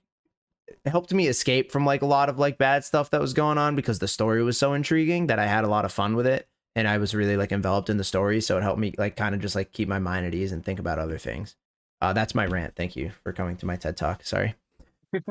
helped 0.87 1.13
me 1.13 1.27
escape 1.27 1.71
from 1.73 1.85
like 1.87 2.03
a 2.03 2.07
lot 2.07 2.29
of 2.29 2.39
like 2.39 2.59
bad 2.59 2.85
stuff 2.85 3.11
that 3.11 3.21
was 3.21 3.33
going 3.35 3.59
on 3.59 3.75
because 3.77 3.99
the 3.99 4.09
story 4.09 4.43
was 4.43 4.59
so 4.59 4.73
intriguing 4.75 5.27
that 5.29 5.39
I 5.39 5.47
had 5.47 5.65
a 5.65 5.69
lot 5.69 5.85
of 5.85 5.93
fun 5.93 6.15
with 6.17 6.27
it 6.27 6.49
and 6.77 6.87
I 6.89 6.99
was 6.99 7.15
really 7.15 7.37
like 7.37 7.53
enveloped 7.53 7.91
in 7.91 7.97
the 7.97 8.05
story 8.05 8.41
so 8.41 8.57
it 8.59 8.63
helped 8.63 8.79
me 8.81 8.95
like 8.99 9.17
kind 9.17 9.35
of 9.35 9.41
just 9.41 9.55
like 9.55 9.73
keep 9.73 9.89
my 9.89 9.99
mind 9.99 10.27
at 10.27 10.35
ease 10.35 10.53
and 10.53 10.65
think 10.65 10.79
about 10.79 10.99
other 10.99 11.19
things. 11.19 11.57
Uh 12.01 12.13
that's 12.13 12.35
my 12.35 12.47
rant. 12.47 12.75
Thank 12.77 12.97
you 12.97 13.11
for 13.23 13.33
coming 13.33 13.57
to 13.57 13.67
my 13.67 13.77
TED 13.77 13.97
Talk. 13.97 14.25
Sorry. 14.25 14.55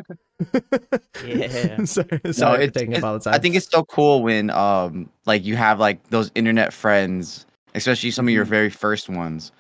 Yeah. 1.26 1.84
sorry, 1.86 2.20
sorry 2.32 2.58
for 2.58 2.62
it's- 2.62 2.72
taking 2.74 2.94
up 2.94 2.98
it's- 3.00 3.04
all 3.04 3.14
the 3.14 3.20
time. 3.20 3.34
I 3.34 3.40
think 3.40 3.56
it's 3.56 3.70
so 3.70 3.84
cool 3.86 4.22
when 4.24 4.50
um 4.52 5.10
like 5.26 5.44
you 5.46 5.56
have 5.56 5.80
like 5.80 6.10
those 6.10 6.32
internet 6.36 6.74
friends, 6.74 7.46
especially 7.76 8.12
some 8.12 8.28
of 8.28 8.34
your 8.34 8.44
Mm-hmm. 8.44 8.50
very 8.52 8.70
first 8.70 9.10
ones, 9.10 9.52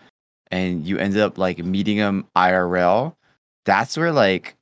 and 0.51 0.85
you 0.85 0.97
ended 0.97 1.21
up 1.21 1.37
like 1.37 1.59
meeting 1.59 1.97
them 1.97 2.27
IRL. 2.35 3.15
That's 3.65 3.97
where 3.97 4.11
like 4.11 4.55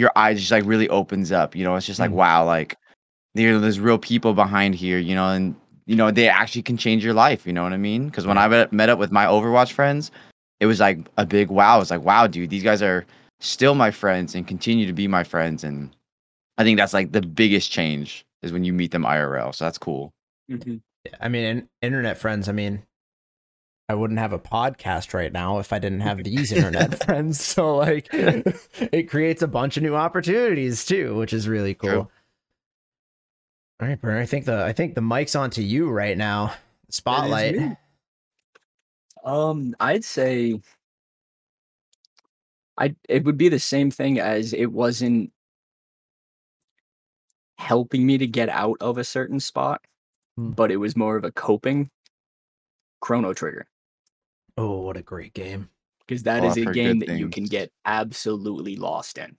your 0.00 0.10
eyes 0.16 0.38
just 0.40 0.50
like 0.50 0.64
really 0.64 0.88
opens 0.88 1.30
up. 1.30 1.54
You 1.54 1.62
know, 1.64 1.76
it's 1.76 1.86
just 1.86 2.00
like 2.00 2.10
Mm. 2.10 2.14
wow, 2.14 2.44
like 2.44 2.76
there 3.34 3.58
there's 3.58 3.78
real 3.78 3.98
people 3.98 4.32
behind 4.34 4.74
here. 4.74 4.98
You 4.98 5.14
know, 5.14 5.28
and 5.28 5.54
you 5.86 5.94
know 5.94 6.10
they 6.10 6.28
actually 6.28 6.62
can 6.62 6.76
change 6.76 7.04
your 7.04 7.14
life. 7.14 7.46
You 7.46 7.52
know 7.52 7.62
what 7.62 7.72
I 7.72 7.76
mean? 7.76 8.06
Because 8.06 8.26
when 8.26 8.38
I 8.38 8.48
met, 8.70 8.88
up 8.88 8.98
with 8.98 9.12
my 9.12 9.26
Overwatch 9.26 9.72
friends, 9.72 10.10
it 10.58 10.66
was 10.66 10.80
like 10.80 10.98
a 11.18 11.26
big 11.26 11.50
wow. 11.50 11.80
It's 11.80 11.90
like 11.90 12.02
wow, 12.02 12.26
dude, 12.26 12.50
these 12.50 12.64
guys 12.64 12.82
are 12.82 13.04
still 13.40 13.74
my 13.74 13.90
friends 13.90 14.34
and 14.34 14.46
continue 14.46 14.86
to 14.86 14.92
be 14.92 15.08
my 15.08 15.24
friends 15.24 15.64
and 15.64 15.94
I 16.58 16.62
think 16.64 16.76
that's 16.78 16.92
like 16.92 17.12
the 17.12 17.22
biggest 17.22 17.70
change 17.70 18.26
is 18.42 18.52
when 18.52 18.64
you 18.64 18.72
meet 18.74 18.90
them 18.90 19.04
IRL. 19.04 19.54
So 19.54 19.64
that's 19.64 19.78
cool. 19.78 20.12
Mhm. 20.50 20.82
I 21.20 21.28
mean, 21.28 21.44
in, 21.44 21.68
internet 21.80 22.18
friends. 22.18 22.50
I 22.50 22.52
mean, 22.52 22.82
I 23.90 23.94
wouldn't 23.94 24.20
have 24.20 24.32
a 24.32 24.38
podcast 24.38 25.14
right 25.14 25.32
now 25.32 25.58
if 25.58 25.72
I 25.72 25.80
didn't 25.80 26.00
have 26.02 26.22
these 26.22 26.52
internet 26.52 27.02
friends. 27.04 27.40
So 27.44 27.76
like, 27.76 28.06
it 28.12 29.10
creates 29.10 29.42
a 29.42 29.48
bunch 29.48 29.76
of 29.76 29.82
new 29.82 29.96
opportunities 29.96 30.84
too, 30.84 31.16
which 31.16 31.32
is 31.32 31.48
really 31.48 31.74
cool. 31.74 31.90
True. 31.90 32.08
All 33.82 33.88
right, 33.88 34.00
Burner. 34.00 34.20
I 34.20 34.26
think 34.26 34.44
the 34.44 34.62
I 34.64 34.72
think 34.72 34.94
the 34.94 35.00
mic's 35.00 35.34
on 35.34 35.50
to 35.50 35.62
you 35.62 35.90
right 35.90 36.16
now. 36.16 36.54
Spotlight. 36.88 37.76
Um, 39.24 39.74
I'd 39.80 40.04
say 40.04 40.60
I 42.78 42.94
it 43.08 43.24
would 43.24 43.38
be 43.38 43.48
the 43.48 43.58
same 43.58 43.90
thing 43.90 44.20
as 44.20 44.52
it 44.52 44.66
wasn't 44.66 45.32
helping 47.58 48.06
me 48.06 48.18
to 48.18 48.26
get 48.26 48.48
out 48.50 48.76
of 48.80 48.98
a 48.98 49.04
certain 49.04 49.40
spot, 49.40 49.84
Hmm. 50.36 50.50
but 50.50 50.70
it 50.70 50.76
was 50.76 50.96
more 50.96 51.16
of 51.16 51.24
a 51.24 51.32
coping 51.32 51.90
Chrono 53.00 53.32
Trigger 53.34 53.66
Oh, 54.60 54.80
what 54.80 54.96
a 54.96 55.02
great 55.02 55.32
game! 55.34 55.68
because 56.06 56.24
that 56.24 56.42
Oh, 56.42 56.48
is 56.48 56.56
a 56.56 56.64
game 56.66 56.98
that 56.98 57.18
you 57.18 57.28
can 57.28 57.44
get 57.44 57.70
absolutely 57.84 58.74
lost 58.74 59.16
in. 59.16 59.36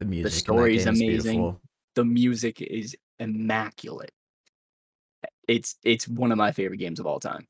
The 0.00 0.06
music. 0.06 0.32
the 0.32 0.38
story 0.38 0.76
is 0.76 0.86
amazing. 0.86 1.54
The 1.94 2.04
music 2.04 2.62
is 2.62 2.96
immaculate. 3.18 4.12
It's 5.46 5.76
it's 5.84 6.08
one 6.08 6.32
of 6.32 6.38
my 6.38 6.52
favorite 6.52 6.78
games 6.78 6.98
of 6.98 7.06
all 7.06 7.20
time. 7.20 7.46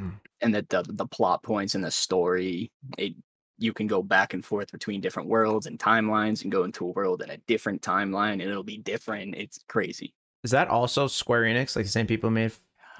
Mm. 0.00 0.14
And 0.40 0.54
that 0.54 0.68
the 0.68 0.82
the 0.88 1.06
plot 1.06 1.42
points 1.42 1.74
and 1.76 1.84
the 1.84 1.90
story, 1.90 2.72
it 2.98 3.14
you 3.58 3.72
can 3.72 3.86
go 3.86 4.02
back 4.02 4.34
and 4.34 4.44
forth 4.44 4.72
between 4.72 5.00
different 5.00 5.28
worlds 5.28 5.66
and 5.66 5.78
timelines 5.78 6.42
and 6.42 6.50
go 6.50 6.64
into 6.64 6.84
a 6.84 6.90
world 6.90 7.22
in 7.22 7.30
a 7.30 7.36
different 7.46 7.80
timeline 7.82 8.32
and 8.32 8.42
it'll 8.42 8.64
be 8.64 8.78
different. 8.78 9.36
It's 9.36 9.60
crazy. 9.68 10.12
Is 10.42 10.50
that 10.50 10.66
also 10.68 11.06
Square 11.06 11.42
Enix? 11.42 11.76
Like 11.76 11.84
the 11.84 11.90
same 11.90 12.08
people 12.08 12.30
made 12.30 12.52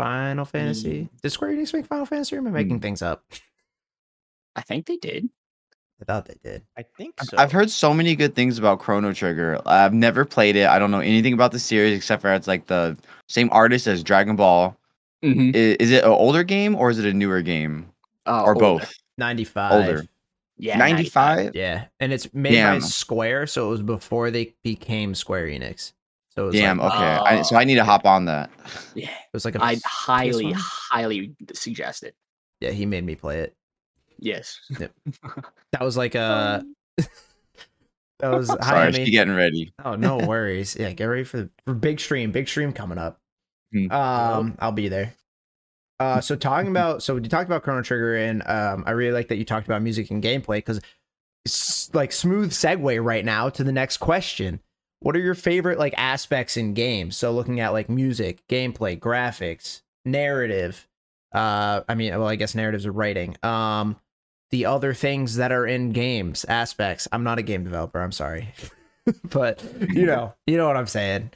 Final 0.02 0.44
Fantasy? 0.44 1.08
Did 1.22 1.30
Square 1.30 1.52
Enix 1.52 1.72
make 1.72 1.86
Final 1.86 2.06
Fantasy? 2.06 2.34
Or 2.36 2.40
am 2.40 2.48
I 2.48 2.50
making 2.50 2.78
Mm. 2.78 2.82
things 2.82 3.02
up? 3.02 3.24
I 4.56 4.60
think 4.62 4.86
they 4.86 4.96
did. 4.96 5.28
I 6.00 6.04
thought 6.04 6.26
they 6.26 6.36
did. 6.42 6.62
I 6.76 6.82
think 6.96 7.14
I've- 7.20 7.28
so. 7.28 7.36
I've 7.38 7.52
heard 7.52 7.70
so 7.70 7.94
many 7.94 8.16
good 8.16 8.34
things 8.34 8.58
about 8.58 8.80
Chrono 8.80 9.12
Trigger. 9.12 9.60
I've 9.64 9.94
never 9.94 10.24
played 10.24 10.56
it. 10.56 10.66
I 10.68 10.78
don't 10.80 10.90
know 10.90 10.98
anything 10.98 11.32
about 11.32 11.52
the 11.52 11.60
series 11.60 11.96
except 11.96 12.22
for 12.22 12.32
it's 12.34 12.48
like 12.48 12.66
the 12.66 12.96
same 13.28 13.48
artist 13.52 13.86
as 13.86 14.02
Dragon 14.02 14.34
Ball. 14.34 14.76
Mhm. 15.22 15.54
I- 15.54 15.76
Is, 15.78 15.92
it 15.92 16.02
an 16.02 16.10
older 16.10 16.42
game 16.42 16.74
or 16.74 16.90
is 16.90 16.98
it 16.98 17.04
a 17.06 17.12
newer 17.12 17.40
game 17.40 17.86
Uh, 18.26 18.42
or 18.42 18.54
older. 18.54 18.60
both? 18.60 18.92
95. 19.18 19.72
Older. 19.86 20.04
Yeah, 20.58 20.76
95? 20.76 21.54
Yeah. 21.54 21.84
And 22.00 22.12
it's 22.12 22.32
made 22.34 22.60
by 22.60 22.78
Square, 22.80 23.46
so 23.46 23.66
it 23.68 23.70
was 23.70 23.82
before 23.82 24.30
they 24.32 24.54
became 24.64 25.14
Square 25.14 25.46
Enix. 25.46 25.92
So 26.34 26.44
it 26.44 26.46
was 26.46 26.54
Damn. 26.54 26.78
like, 26.78 26.92
Okay. 26.92 27.04
I, 27.38 27.42
so 27.42 27.56
I 27.56 27.64
need 27.64 27.74
to 27.74 27.82
Oh, 27.82 27.84
hop 27.84 28.06
on 28.06 28.24
that. 28.26 28.50
Yeah, 28.94 29.10
it 29.10 29.32
was 29.34 29.44
like 29.44 29.54
a 29.54 29.62
I'd 29.62 29.82
highly, 29.84 30.52
highly 30.56 31.34
suggest 31.52 32.02
it. 32.04 32.14
Yeah, 32.60 32.70
he 32.70 32.86
made 32.86 33.04
me 33.04 33.14
play 33.16 33.40
it. 33.40 33.54
Yes. 34.18 34.58
That 35.72 35.80
was 35.80 35.96
like 35.96 36.14
a 36.14 36.64
that 36.98 38.28
was 38.30 38.48
hi, 38.60 38.60
Sorry, 38.60 38.86
Emmy. 38.94 39.04
she 39.06 39.10
getting 39.10 39.34
ready. 39.34 39.72
Oh, 39.84 39.94
no 39.94 40.18
worries. 40.18 40.76
Yeah, 40.78 40.92
get 40.92 41.04
ready 41.06 41.24
for 41.24 41.38
the 41.38 41.50
for 41.64 41.74
big 41.74 41.98
stream. 42.00 42.30
Big 42.30 42.48
stream 42.48 42.72
coming 42.72 42.98
up. 42.98 43.18
Hmm. 43.72 43.90
Um, 43.90 44.56
I'll 44.58 44.72
be 44.72 44.88
there. 44.88 45.14
Uh, 45.98 46.20
so 46.20 46.36
talking 46.36 46.70
about 46.70 47.02
so 47.02 47.16
you 47.16 47.28
talked 47.28 47.48
about 47.48 47.62
Chrono 47.62 47.82
Trigger, 47.82 48.16
and 48.16 48.42
um, 48.46 48.84
I 48.86 48.90
really 48.92 49.12
like 49.12 49.28
that 49.28 49.36
you 49.36 49.44
talked 49.44 49.66
about 49.66 49.82
music 49.82 50.10
and 50.10 50.22
gameplay 50.22 50.56
because 50.58 50.80
it's 51.44 51.92
like 51.94 52.12
smooth 52.12 52.52
segue 52.52 53.02
right 53.04 53.24
now 53.24 53.48
to 53.50 53.64
the 53.64 53.72
next 53.72 53.96
question. 53.98 54.60
What 55.02 55.16
are 55.16 55.20
your 55.20 55.34
favorite 55.34 55.78
like 55.78 55.94
aspects 55.96 56.56
in 56.56 56.74
games? 56.74 57.16
So 57.16 57.32
looking 57.32 57.58
at 57.58 57.72
like 57.72 57.90
music, 57.90 58.46
gameplay, 58.48 58.98
graphics, 58.98 59.82
narrative. 60.04 60.86
Uh, 61.32 61.82
I 61.88 61.94
mean, 61.94 62.12
well, 62.12 62.28
I 62.28 62.36
guess 62.36 62.54
narratives 62.54 62.86
are 62.86 62.92
writing. 62.92 63.36
Um, 63.42 63.96
the 64.50 64.66
other 64.66 64.94
things 64.94 65.36
that 65.36 65.50
are 65.50 65.66
in 65.66 65.90
games 65.90 66.44
aspects. 66.44 67.08
I'm 67.10 67.24
not 67.24 67.38
a 67.38 67.42
game 67.42 67.64
developer. 67.64 68.00
I'm 68.00 68.12
sorry, 68.12 68.48
but 69.24 69.64
you 69.90 70.06
know, 70.06 70.34
you 70.46 70.56
know 70.56 70.68
what 70.68 70.76
I'm 70.76 70.86
saying. 70.86 71.30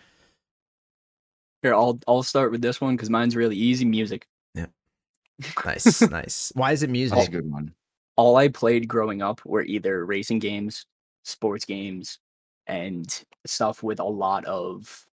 Here, 1.63 1.75
I'll 1.75 1.99
I'll 2.07 2.23
start 2.23 2.53
with 2.53 2.63
this 2.63 2.81
one 2.81 2.95
because 2.95 3.11
mine's 3.11 3.35
really 3.35 3.57
easy. 3.57 3.85
Music. 3.85 4.27
Yeah. 4.55 4.67
Nice, 5.65 6.01
nice. 6.03 6.53
Why 6.55 6.73
is 6.73 6.83
it 6.83 6.91
music? 6.91 7.17
That's 7.17 7.29
a 7.29 7.33
good 7.33 7.51
one. 7.51 7.75
All 8.17 8.37
I 8.37 8.49
played 8.49 8.87
growing 8.87 9.23
up 9.23 9.41
were 9.45 9.63
either 9.63 10.07
racing 10.07 10.39
games, 10.39 10.87
sports 11.25 11.65
games, 11.67 12.19
and 12.67 13.25
stuff 13.47 13.83
with 13.83 14.01
a 14.01 14.05
lot 14.05 14.45
of 14.47 15.07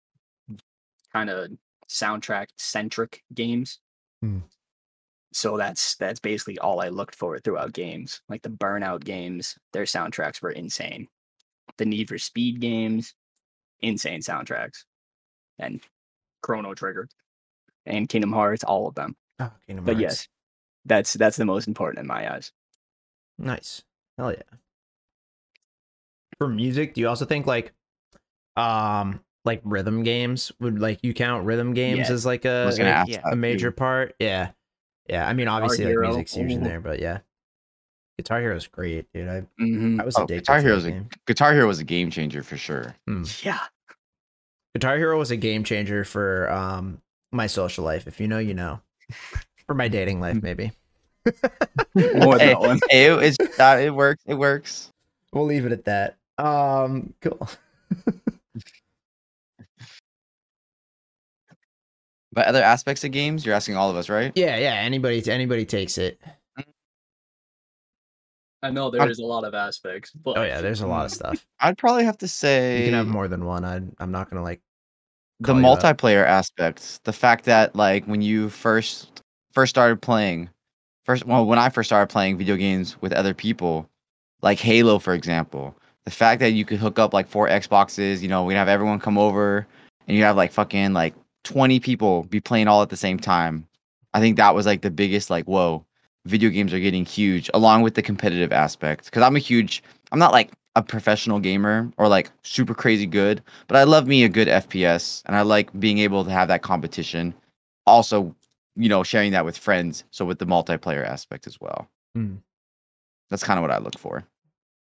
kind 1.12 1.30
of 1.30 1.50
soundtrack 1.88 2.48
centric 2.56 3.22
games. 3.34 3.78
Hmm. 4.20 4.38
So 5.32 5.56
that's 5.56 5.96
that's 5.96 6.20
basically 6.20 6.58
all 6.58 6.80
I 6.80 6.88
looked 6.88 7.14
for 7.14 7.38
throughout 7.38 7.72
games. 7.72 8.20
Like 8.28 8.42
the 8.42 8.50
Burnout 8.50 9.04
games, 9.04 9.56
their 9.72 9.84
soundtracks 9.84 10.42
were 10.42 10.50
insane. 10.50 11.08
The 11.78 11.86
Need 11.86 12.08
for 12.08 12.18
Speed 12.18 12.60
games, 12.60 13.14
insane 13.80 14.20
soundtracks. 14.20 14.84
And 15.58 15.80
Chrono 16.42 16.74
Trigger 16.74 17.08
and 17.86 18.08
Kingdom 18.08 18.32
Hearts, 18.32 18.64
all 18.64 18.88
of 18.88 18.94
them. 18.94 19.16
Oh, 19.40 19.50
Kingdom 19.66 19.84
But 19.84 19.98
yes, 19.98 20.28
that's 20.84 21.14
that's 21.14 21.36
the 21.36 21.46
most 21.46 21.66
important 21.66 22.00
in 22.00 22.06
my 22.06 22.34
eyes. 22.34 22.52
Nice. 23.38 23.82
Hell 24.18 24.32
yeah. 24.32 24.58
For 26.38 26.48
music, 26.48 26.94
do 26.94 27.00
you 27.00 27.08
also 27.08 27.24
think 27.24 27.46
like 27.46 27.72
um 28.56 29.20
like 29.44 29.60
rhythm 29.64 30.02
games 30.02 30.52
would 30.60 30.78
like 30.80 31.00
you 31.02 31.12
count 31.14 31.44
rhythm 31.46 31.74
games 31.74 31.98
Yes. 31.98 32.10
as 32.10 32.26
like 32.26 32.44
a 32.44 32.68
a, 32.78 33.04
yeah, 33.08 33.34
major 33.34 33.70
too. 33.70 33.76
part? 33.76 34.14
Yeah. 34.18 34.50
Yeah. 35.08 35.26
I 35.28 35.32
mean 35.32 35.48
obviously 35.48 35.84
like 35.84 35.90
Hero. 35.92 36.08
music's 36.08 36.34
huge 36.34 36.52
in 36.52 36.62
there, 36.62 36.80
but 36.80 37.00
yeah. 37.00 37.18
Guitar 38.18 38.40
Hero 38.40 38.54
is 38.56 38.66
great, 38.66 39.06
dude. 39.12 39.28
I 39.28 39.40
hmm 39.58 40.00
I 40.00 40.04
was 40.04 40.16
Oh, 40.16 40.26
Guitar 40.26 40.60
Hero's 40.60 40.84
a. 40.86 41.04
Guitar 41.26 41.52
Hero 41.54 41.66
was 41.66 41.78
a 41.80 41.84
game 41.84 42.10
changer 42.10 42.42
for 42.42 42.56
sure. 42.56 42.94
Yeah. 43.42 43.58
Guitar 44.74 44.96
Hero 44.96 45.18
was 45.18 45.30
a 45.30 45.36
game 45.36 45.64
changer 45.64 46.04
for 46.04 46.50
um 46.50 47.00
my 47.32 47.46
social 47.46 47.84
life. 47.84 48.06
If 48.06 48.20
you 48.20 48.28
know, 48.28 48.38
you 48.38 48.54
know. 48.54 48.80
For 49.66 49.74
my 49.74 49.88
dating 49.88 50.20
life, 50.20 50.36
maybe. 50.42 50.72
More 51.94 52.38
Hey, 52.38 52.54
hey, 52.90 53.06
it, 53.28 53.60
uh, 53.60 53.78
it 53.80 53.94
works. 53.94 54.22
It 54.26 54.34
works. 54.34 54.90
We'll 55.32 55.46
leave 55.46 55.64
it 55.66 55.72
at 55.72 55.84
that. 55.86 56.16
Um, 56.38 57.14
cool. 57.20 57.48
But 62.32 62.46
other 62.46 62.62
aspects 62.62 63.04
of 63.04 63.10
games, 63.10 63.44
you're 63.44 63.54
asking 63.54 63.76
all 63.76 63.90
of 63.90 63.96
us, 63.96 64.08
right? 64.08 64.32
Yeah, 64.34 64.56
yeah. 64.56 64.74
Anybody, 64.74 65.22
anybody 65.30 65.66
takes 65.66 65.98
it. 65.98 66.18
I 68.62 68.70
know 68.70 68.90
there 68.90 69.10
is 69.10 69.18
a 69.18 69.24
lot 69.24 69.44
of 69.44 69.54
aspects. 69.54 70.12
But 70.12 70.38
Oh 70.38 70.42
yeah, 70.44 70.60
there's 70.60 70.80
a 70.80 70.86
lot 70.86 71.04
of 71.04 71.10
stuff. 71.10 71.44
I'd 71.60 71.76
probably 71.76 72.04
have 72.04 72.18
to 72.18 72.28
say 72.28 72.78
You 72.78 72.84
can 72.86 72.94
have 72.94 73.08
more 73.08 73.28
than 73.28 73.44
one. 73.44 73.64
I, 73.64 73.80
I'm 73.98 74.12
not 74.12 74.30
gonna 74.30 74.42
like. 74.42 74.60
the 75.40 75.48
call 75.48 75.60
you 75.60 75.66
out. 75.66 75.80
multiplayer 75.80 76.24
aspects. 76.24 77.00
The 77.04 77.12
fact 77.12 77.44
that 77.46 77.74
like 77.74 78.04
when 78.06 78.22
you 78.22 78.48
first 78.48 79.22
first 79.52 79.70
started 79.70 80.00
playing, 80.00 80.48
first 81.04 81.26
well 81.26 81.44
when 81.44 81.58
I 81.58 81.68
first 81.70 81.88
started 81.88 82.10
playing 82.10 82.38
video 82.38 82.56
games 82.56 82.96
with 83.02 83.12
other 83.12 83.34
people, 83.34 83.90
like 84.42 84.60
Halo 84.60 85.00
for 85.00 85.12
example, 85.12 85.76
the 86.04 86.10
fact 86.10 86.40
that 86.40 86.52
you 86.52 86.64
could 86.64 86.78
hook 86.78 86.98
up 86.98 87.14
like 87.14 87.28
four 87.28 87.48
Xboxes, 87.48 88.20
you 88.20 88.28
know, 88.28 88.44
we'd 88.44 88.54
have 88.54 88.68
everyone 88.68 88.98
come 88.98 89.18
over 89.18 89.66
and 90.06 90.16
you 90.16 90.22
have 90.24 90.36
like 90.36 90.52
fucking 90.52 90.92
like 90.92 91.14
20 91.44 91.80
people 91.80 92.24
be 92.24 92.40
playing 92.40 92.68
all 92.68 92.82
at 92.82 92.90
the 92.90 92.96
same 92.96 93.18
time. 93.18 93.66
I 94.14 94.20
think 94.20 94.36
that 94.36 94.54
was 94.54 94.66
like 94.66 94.82
the 94.82 94.90
biggest 94.90 95.30
like 95.30 95.46
whoa, 95.46 95.84
video 96.26 96.50
games 96.50 96.72
are 96.72 96.80
getting 96.80 97.04
huge 97.04 97.50
along 97.54 97.82
with 97.82 97.94
the 97.94 98.02
competitive 98.02 98.52
aspect 98.52 99.10
cuz 99.10 99.22
I'm 99.22 99.36
a 99.36 99.40
huge 99.40 99.82
I'm 100.10 100.18
not 100.18 100.32
like 100.32 100.52
a 100.74 100.82
professional 100.82 101.38
gamer 101.38 101.90
or 101.98 102.08
like 102.08 102.30
super 102.42 102.74
crazy 102.74 103.06
good, 103.06 103.42
but 103.68 103.76
I 103.76 103.84
love 103.84 104.06
me 104.06 104.24
a 104.24 104.28
good 104.28 104.48
FPS 104.48 105.22
and 105.26 105.36
I 105.36 105.42
like 105.42 105.78
being 105.78 105.98
able 105.98 106.24
to 106.24 106.30
have 106.30 106.48
that 106.48 106.62
competition. 106.62 107.34
Also, 107.86 108.34
you 108.76 108.88
know, 108.88 109.02
sharing 109.02 109.32
that 109.32 109.44
with 109.44 109.58
friends. 109.58 110.04
So 110.10 110.24
with 110.24 110.38
the 110.38 110.46
multiplayer 110.46 111.06
aspect 111.06 111.46
as 111.46 111.60
well. 111.60 111.88
Hmm. 112.14 112.36
That's 113.30 113.44
kind 113.44 113.58
of 113.58 113.62
what 113.62 113.70
I 113.70 113.78
look 113.78 113.98
for. 113.98 114.24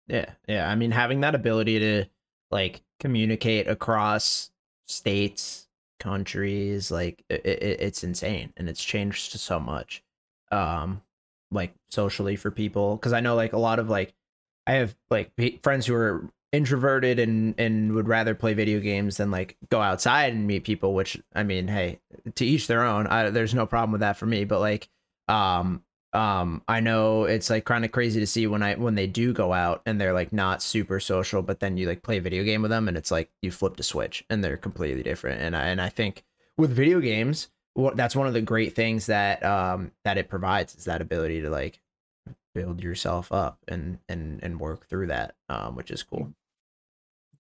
Yeah, 0.08 0.32
yeah. 0.48 0.70
I 0.70 0.76
mean, 0.76 0.92
having 0.92 1.22
that 1.22 1.36
ability 1.36 1.80
to 1.80 2.06
like 2.52 2.82
communicate 3.00 3.68
across 3.68 4.52
states, 4.88 5.68
countries, 6.00 6.92
like 6.92 7.24
it, 7.30 7.46
it, 7.46 7.64
it's 7.82 8.04
insane, 8.04 8.54
and 8.58 8.70
it's 8.70 8.84
changed 8.84 9.32
so 9.40 9.60
much. 9.60 10.04
Um, 10.52 11.02
like 11.52 11.74
socially 11.90 12.36
for 12.36 12.52
people, 12.52 12.96
because 12.98 13.14
I 13.14 13.20
know 13.20 13.36
like 13.36 13.54
a 13.54 13.58
lot 13.58 13.80
of 13.80 13.90
like 13.90 14.14
I 14.68 14.74
have 14.74 14.96
like 15.10 15.32
friends 15.64 15.86
who 15.88 15.96
are 15.96 16.30
introverted 16.52 17.20
and 17.20 17.56
and 17.58 17.94
would 17.94 18.08
rather 18.08 18.36
play 18.36 18.54
video 18.54 18.80
games 18.80 19.18
than 19.18 19.32
like 19.32 19.58
go 19.70 19.82
outside 19.82 20.34
and 20.34 20.48
meet 20.48 20.64
people. 20.66 20.94
Which 20.94 21.20
I 21.34 21.44
mean, 21.44 21.68
hey, 21.68 22.00
to 22.36 22.46
each 22.46 22.68
their 22.68 22.84
own. 22.84 23.08
I, 23.08 23.30
there's 23.32 23.56
no 23.56 23.66
problem 23.66 23.92
with 23.92 24.02
that 24.02 24.18
for 24.18 24.26
me, 24.28 24.46
but 24.46 24.60
like, 24.60 24.88
um, 25.28 25.84
um 26.16 26.64
i 26.68 26.80
know 26.80 27.26
it's 27.26 27.50
like 27.50 27.66
kind 27.66 27.86
of 27.86 27.92
crazy 27.92 28.20
to 28.20 28.28
see 28.28 28.48
when 28.48 28.64
i 28.64 28.76
when 28.76 28.96
they 28.96 29.08
do 29.08 29.34
go 29.34 29.54
out 29.54 29.82
and 29.86 30.00
they're 30.02 30.14
like 30.14 30.34
not 30.34 30.64
super 30.64 31.00
social 31.00 31.42
but 31.42 31.60
then 31.60 31.78
you 31.78 31.88
like 31.88 32.04
play 32.04 32.18
a 32.18 32.22
video 32.22 32.44
game 32.44 32.62
with 32.62 32.72
them 32.72 32.88
and 32.88 32.98
it's 32.98 33.12
like 33.12 33.30
you 33.42 33.52
flip 33.52 33.78
the 33.78 33.84
switch 33.84 34.26
and 34.30 34.44
they're 34.44 34.58
completely 34.58 35.04
different 35.04 35.42
and 35.42 35.56
i 35.56 35.68
and 35.68 35.82
i 35.82 35.90
think 35.90 36.24
with 36.58 36.72
video 36.72 37.00
games 37.02 37.50
what 37.74 37.98
that's 37.98 38.16
one 38.16 38.28
of 38.28 38.34
the 38.34 38.42
great 38.42 38.76
things 38.76 39.08
that 39.08 39.44
um 39.44 39.92
that 40.06 40.18
it 40.18 40.30
provides 40.30 40.76
is 40.76 40.86
that 40.86 41.02
ability 41.02 41.42
to 41.42 41.50
like 41.50 41.82
build 42.56 42.82
yourself 42.82 43.32
up 43.32 43.60
and 43.68 44.00
and 44.10 44.42
and 44.44 44.60
work 44.60 44.88
through 44.88 45.08
that 45.08 45.36
um 45.50 45.76
which 45.76 45.92
is 45.92 46.04
cool 46.04 46.34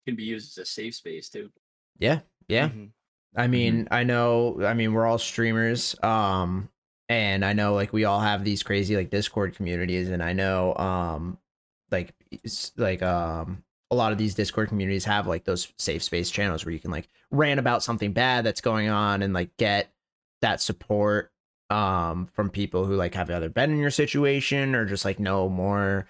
can 0.05 0.15
be 0.15 0.23
used 0.23 0.57
as 0.57 0.63
a 0.63 0.65
safe 0.65 0.95
space 0.95 1.29
too. 1.29 1.49
yeah 1.99 2.19
yeah 2.47 2.67
Mhm. 2.67 2.91
I 3.37 3.47
mean, 3.47 3.89
I 3.91 4.05
know. 4.05 4.63
I 4.63 4.73
mean, 4.73 4.93
we're 4.93 5.05
all 5.05 5.17
streamers, 5.17 5.93
um, 6.01 6.69
and 7.09 7.45
I 7.45 7.53
know 7.53 7.73
like 7.73 7.93
we 7.93 8.05
all 8.05 8.19
have 8.19 8.43
these 8.43 8.63
crazy 8.63 8.95
like 8.95 9.09
Discord 9.09 9.55
communities, 9.55 10.09
and 10.09 10.23
I 10.23 10.33
know, 10.33 10.75
um, 10.75 11.37
like 11.91 12.13
like 12.77 13.01
um, 13.01 13.63
a 13.91 13.95
lot 13.95 14.11
of 14.11 14.17
these 14.17 14.35
Discord 14.35 14.69
communities 14.69 15.05
have 15.05 15.27
like 15.27 15.43
those 15.43 15.71
safe 15.77 16.03
space 16.03 16.29
channels 16.29 16.65
where 16.65 16.73
you 16.73 16.79
can 16.79 16.91
like 16.91 17.07
rant 17.31 17.59
about 17.59 17.83
something 17.83 18.11
bad 18.11 18.45
that's 18.45 18.61
going 18.61 18.89
on 18.89 19.21
and 19.21 19.33
like 19.33 19.55
get 19.57 19.89
that 20.41 20.61
support 20.61 21.31
um 21.71 22.27
from 22.33 22.49
people 22.49 22.85
who 22.85 22.95
like 22.95 23.15
have 23.15 23.31
either 23.31 23.49
been 23.49 23.71
in 23.71 23.79
your 23.79 23.89
situation 23.89 24.75
or 24.75 24.85
just 24.85 25.03
like 25.03 25.19
know 25.19 25.49
more 25.49 26.07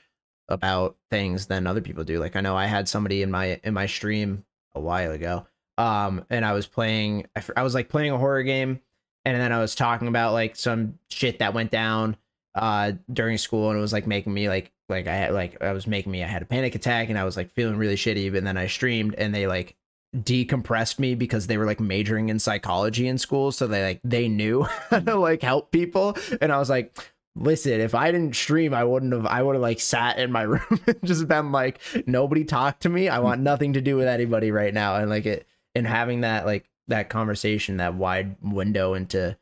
about 0.50 0.98
things 1.10 1.48
than 1.48 1.66
other 1.68 1.82
people 1.82 2.04
do. 2.04 2.20
Like 2.20 2.36
I 2.36 2.42
know 2.42 2.58
I 2.58 2.66
had 2.66 2.90
somebody 2.90 3.22
in 3.22 3.32
my 3.32 3.60
in 3.64 3.74
my 3.74 3.86
stream 3.86 4.44
a 4.76 4.80
while 4.80 5.12
ago 5.12 5.48
um 5.78 6.26
and 6.30 6.46
i 6.46 6.54
was 6.54 6.68
playing 6.68 7.26
I 7.56 7.64
was 7.64 7.74
like 7.74 7.90
playing 7.90 8.12
a 8.12 8.18
horror 8.18 8.44
game 8.44 8.80
and 9.26 9.40
then 9.40 9.52
i 9.52 9.60
was 9.60 9.76
talking 9.76 10.08
about 10.08 10.34
like 10.34 10.56
some 10.56 10.98
shit 11.10 11.40
that 11.40 11.54
went 11.54 11.72
down 11.72 12.16
uh 12.56 12.92
during 13.12 13.38
school 13.38 13.70
and 13.70 13.78
it 13.78 13.82
was 13.82 13.94
like 13.94 14.08
making 14.08 14.34
me 14.34 14.48
like 14.48 14.72
like 14.90 15.08
i 15.08 15.16
had 15.16 15.34
like 15.34 15.62
i 15.62 15.74
was 15.74 15.88
making 15.88 16.12
me 16.12 16.24
i 16.24 16.28
had 16.28 16.42
a 16.42 16.46
panic 16.46 16.76
attack 16.76 17.10
and 17.10 17.18
i 17.18 17.24
was 17.24 17.36
like 17.36 17.50
feeling 17.52 17.78
really 17.78 17.96
shitty 17.96 18.32
but 18.32 18.44
then 18.44 18.58
i 18.58 18.68
streamed 18.68 19.16
and 19.16 19.34
they 19.34 19.48
like 19.48 19.76
decompressed 20.16 20.98
me 20.98 21.14
because 21.14 21.48
they 21.48 21.58
were 21.58 21.66
like 21.66 21.82
majoring 21.82 22.30
in 22.30 22.40
psychology 22.40 23.08
in 23.08 23.18
school 23.18 23.52
so 23.52 23.68
they 23.68 23.84
like 23.84 24.00
they 24.04 24.30
knew 24.30 24.64
how 24.90 25.00
to 25.00 25.16
like 25.16 25.42
help 25.42 25.72
people 25.72 26.16
and 26.40 26.52
i 26.52 26.58
was 26.58 26.70
like 26.70 26.98
listen, 27.36 27.80
if 27.82 27.94
I 27.94 28.12
didn't 28.12 28.36
stream, 28.36 28.74
I 28.74 28.84
wouldn't 28.84 29.14
have. 29.14 29.26
I 29.26 29.44
would 29.44 29.56
have 29.56 29.62
like 29.62 29.80
sat 29.80 30.18
in 30.18 30.32
my 30.32 30.42
room 30.44 30.80
and 30.88 31.00
just 31.04 31.28
been 31.28 31.52
like, 31.52 31.80
nobody 32.08 32.44
talk 32.44 32.80
to 32.80 32.90
me. 32.90 33.10
I 33.10 33.20
want 33.20 33.42
nothing 33.42 33.74
to 33.74 33.82
do 33.82 33.96
with 33.96 34.08
anybody 34.08 34.52
right 34.52 34.74
now. 34.74 34.96
And 34.96 35.10
like 35.10 35.26
it, 35.26 35.48
and 35.76 35.86
having 35.86 36.22
that 36.22 36.46
like 36.46 36.70
that 36.88 37.10
conversation, 37.10 37.78
that 37.78 37.96
wide 37.96 38.36
window 38.42 38.94
into 38.94 39.38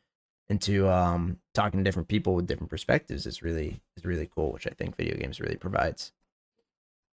into 0.48 0.88
um 0.90 1.38
talking 1.54 1.80
to 1.80 1.84
different 1.84 2.08
people 2.08 2.34
with 2.34 2.46
different 2.46 2.70
perspectives 2.70 3.26
is 3.26 3.42
really 3.42 3.80
is 3.96 4.04
really 4.04 4.28
cool, 4.34 4.52
which 4.52 4.66
I 4.66 4.70
think 4.70 4.96
video 4.96 5.16
games 5.16 5.40
really 5.40 5.56
provides. 5.56 6.12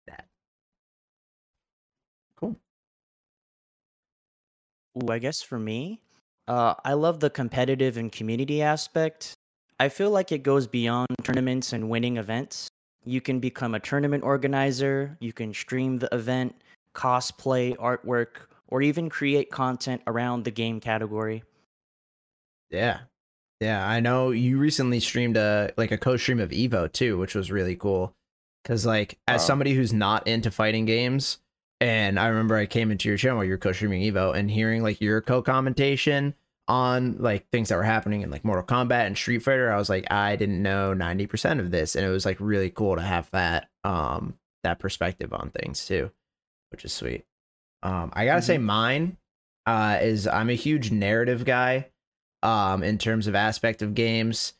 That 0.07 0.25
cool. 2.35 2.55
Ooh, 4.97 5.11
I 5.11 5.19
guess 5.19 5.41
for 5.41 5.59
me, 5.59 6.01
uh, 6.47 6.75
I 6.83 6.93
love 6.93 7.19
the 7.19 7.29
competitive 7.29 7.97
and 7.97 8.11
community 8.11 8.61
aspect. 8.61 9.33
I 9.79 9.89
feel 9.89 10.11
like 10.11 10.31
it 10.31 10.43
goes 10.43 10.67
beyond 10.67 11.07
tournaments 11.23 11.73
and 11.73 11.89
winning 11.89 12.17
events. 12.17 12.67
You 13.03 13.21
can 13.21 13.39
become 13.39 13.73
a 13.73 13.79
tournament 13.79 14.23
organizer, 14.23 15.17
you 15.19 15.33
can 15.33 15.53
stream 15.53 15.97
the 15.97 16.09
event, 16.13 16.53
cosplay, 16.93 17.75
artwork, 17.77 18.47
or 18.71 18.81
even 18.81 19.09
create 19.09 19.51
content 19.51 20.01
around 20.07 20.45
the 20.45 20.51
game 20.51 20.79
category. 20.79 21.43
Yeah. 22.71 23.01
Yeah, 23.59 23.87
I 23.87 23.99
know 23.99 24.31
you 24.31 24.57
recently 24.57 24.99
streamed 24.99 25.37
a 25.37 25.71
like 25.77 25.91
a 25.91 25.97
co-stream 25.97 26.39
of 26.39 26.49
Evo 26.49 26.91
too, 26.91 27.19
which 27.19 27.35
was 27.35 27.51
really 27.51 27.75
cool. 27.75 28.15
Cause 28.65 28.85
like 28.85 29.19
as 29.27 29.45
somebody 29.45 29.73
who's 29.73 29.93
not 29.93 30.27
into 30.27 30.49
fighting 30.49 30.85
games, 30.85 31.37
and 31.79 32.19
I 32.19 32.27
remember 32.27 32.55
I 32.55 32.65
came 32.65 32.91
into 32.91 33.07
your 33.09 33.17
channel 33.17 33.37
while 33.37 33.45
you 33.45 33.51
were 33.51 33.57
co-streaming 33.57 34.01
Evo 34.01 34.35
and 34.35 34.49
hearing 34.49 34.81
like 34.81 35.01
your 35.01 35.21
co-commentation 35.21 36.33
on 36.67 37.17
like 37.17 37.49
things 37.49 37.69
that 37.69 37.75
were 37.75 37.83
happening 37.83 38.21
in 38.21 38.31
like 38.31 38.45
Mortal 38.45 38.63
Kombat 38.63 39.05
and 39.05 39.17
Street 39.17 39.39
Fighter, 39.43 39.71
I 39.71 39.77
was 39.77 39.89
like, 39.89 40.11
I 40.11 40.35
didn't 40.35 40.61
know 40.63 40.95
90% 40.95 41.59
of 41.59 41.69
this. 41.69 41.95
And 41.95 42.05
it 42.05 42.09
was 42.09 42.25
like 42.25 42.37
really 42.39 42.69
cool 42.69 42.95
to 42.95 43.01
have 43.01 43.29
that 43.31 43.69
um 43.83 44.35
that 44.63 44.79
perspective 44.79 45.33
on 45.33 45.51
things 45.51 45.85
too, 45.85 46.11
which 46.71 46.85
is 46.85 46.93
sweet. 46.93 47.25
Um 47.83 48.11
I 48.13 48.25
gotta 48.25 48.41
say 48.41 48.57
mine 48.57 49.17
uh 49.65 49.99
is 50.01 50.27
I'm 50.27 50.49
a 50.49 50.55
huge 50.55 50.91
narrative 50.91 51.45
guy 51.45 51.89
um 52.43 52.83
in 52.83 52.97
terms 52.97 53.27
of 53.27 53.35
aspect 53.35 53.81
of 53.81 53.93
games. 53.93 54.53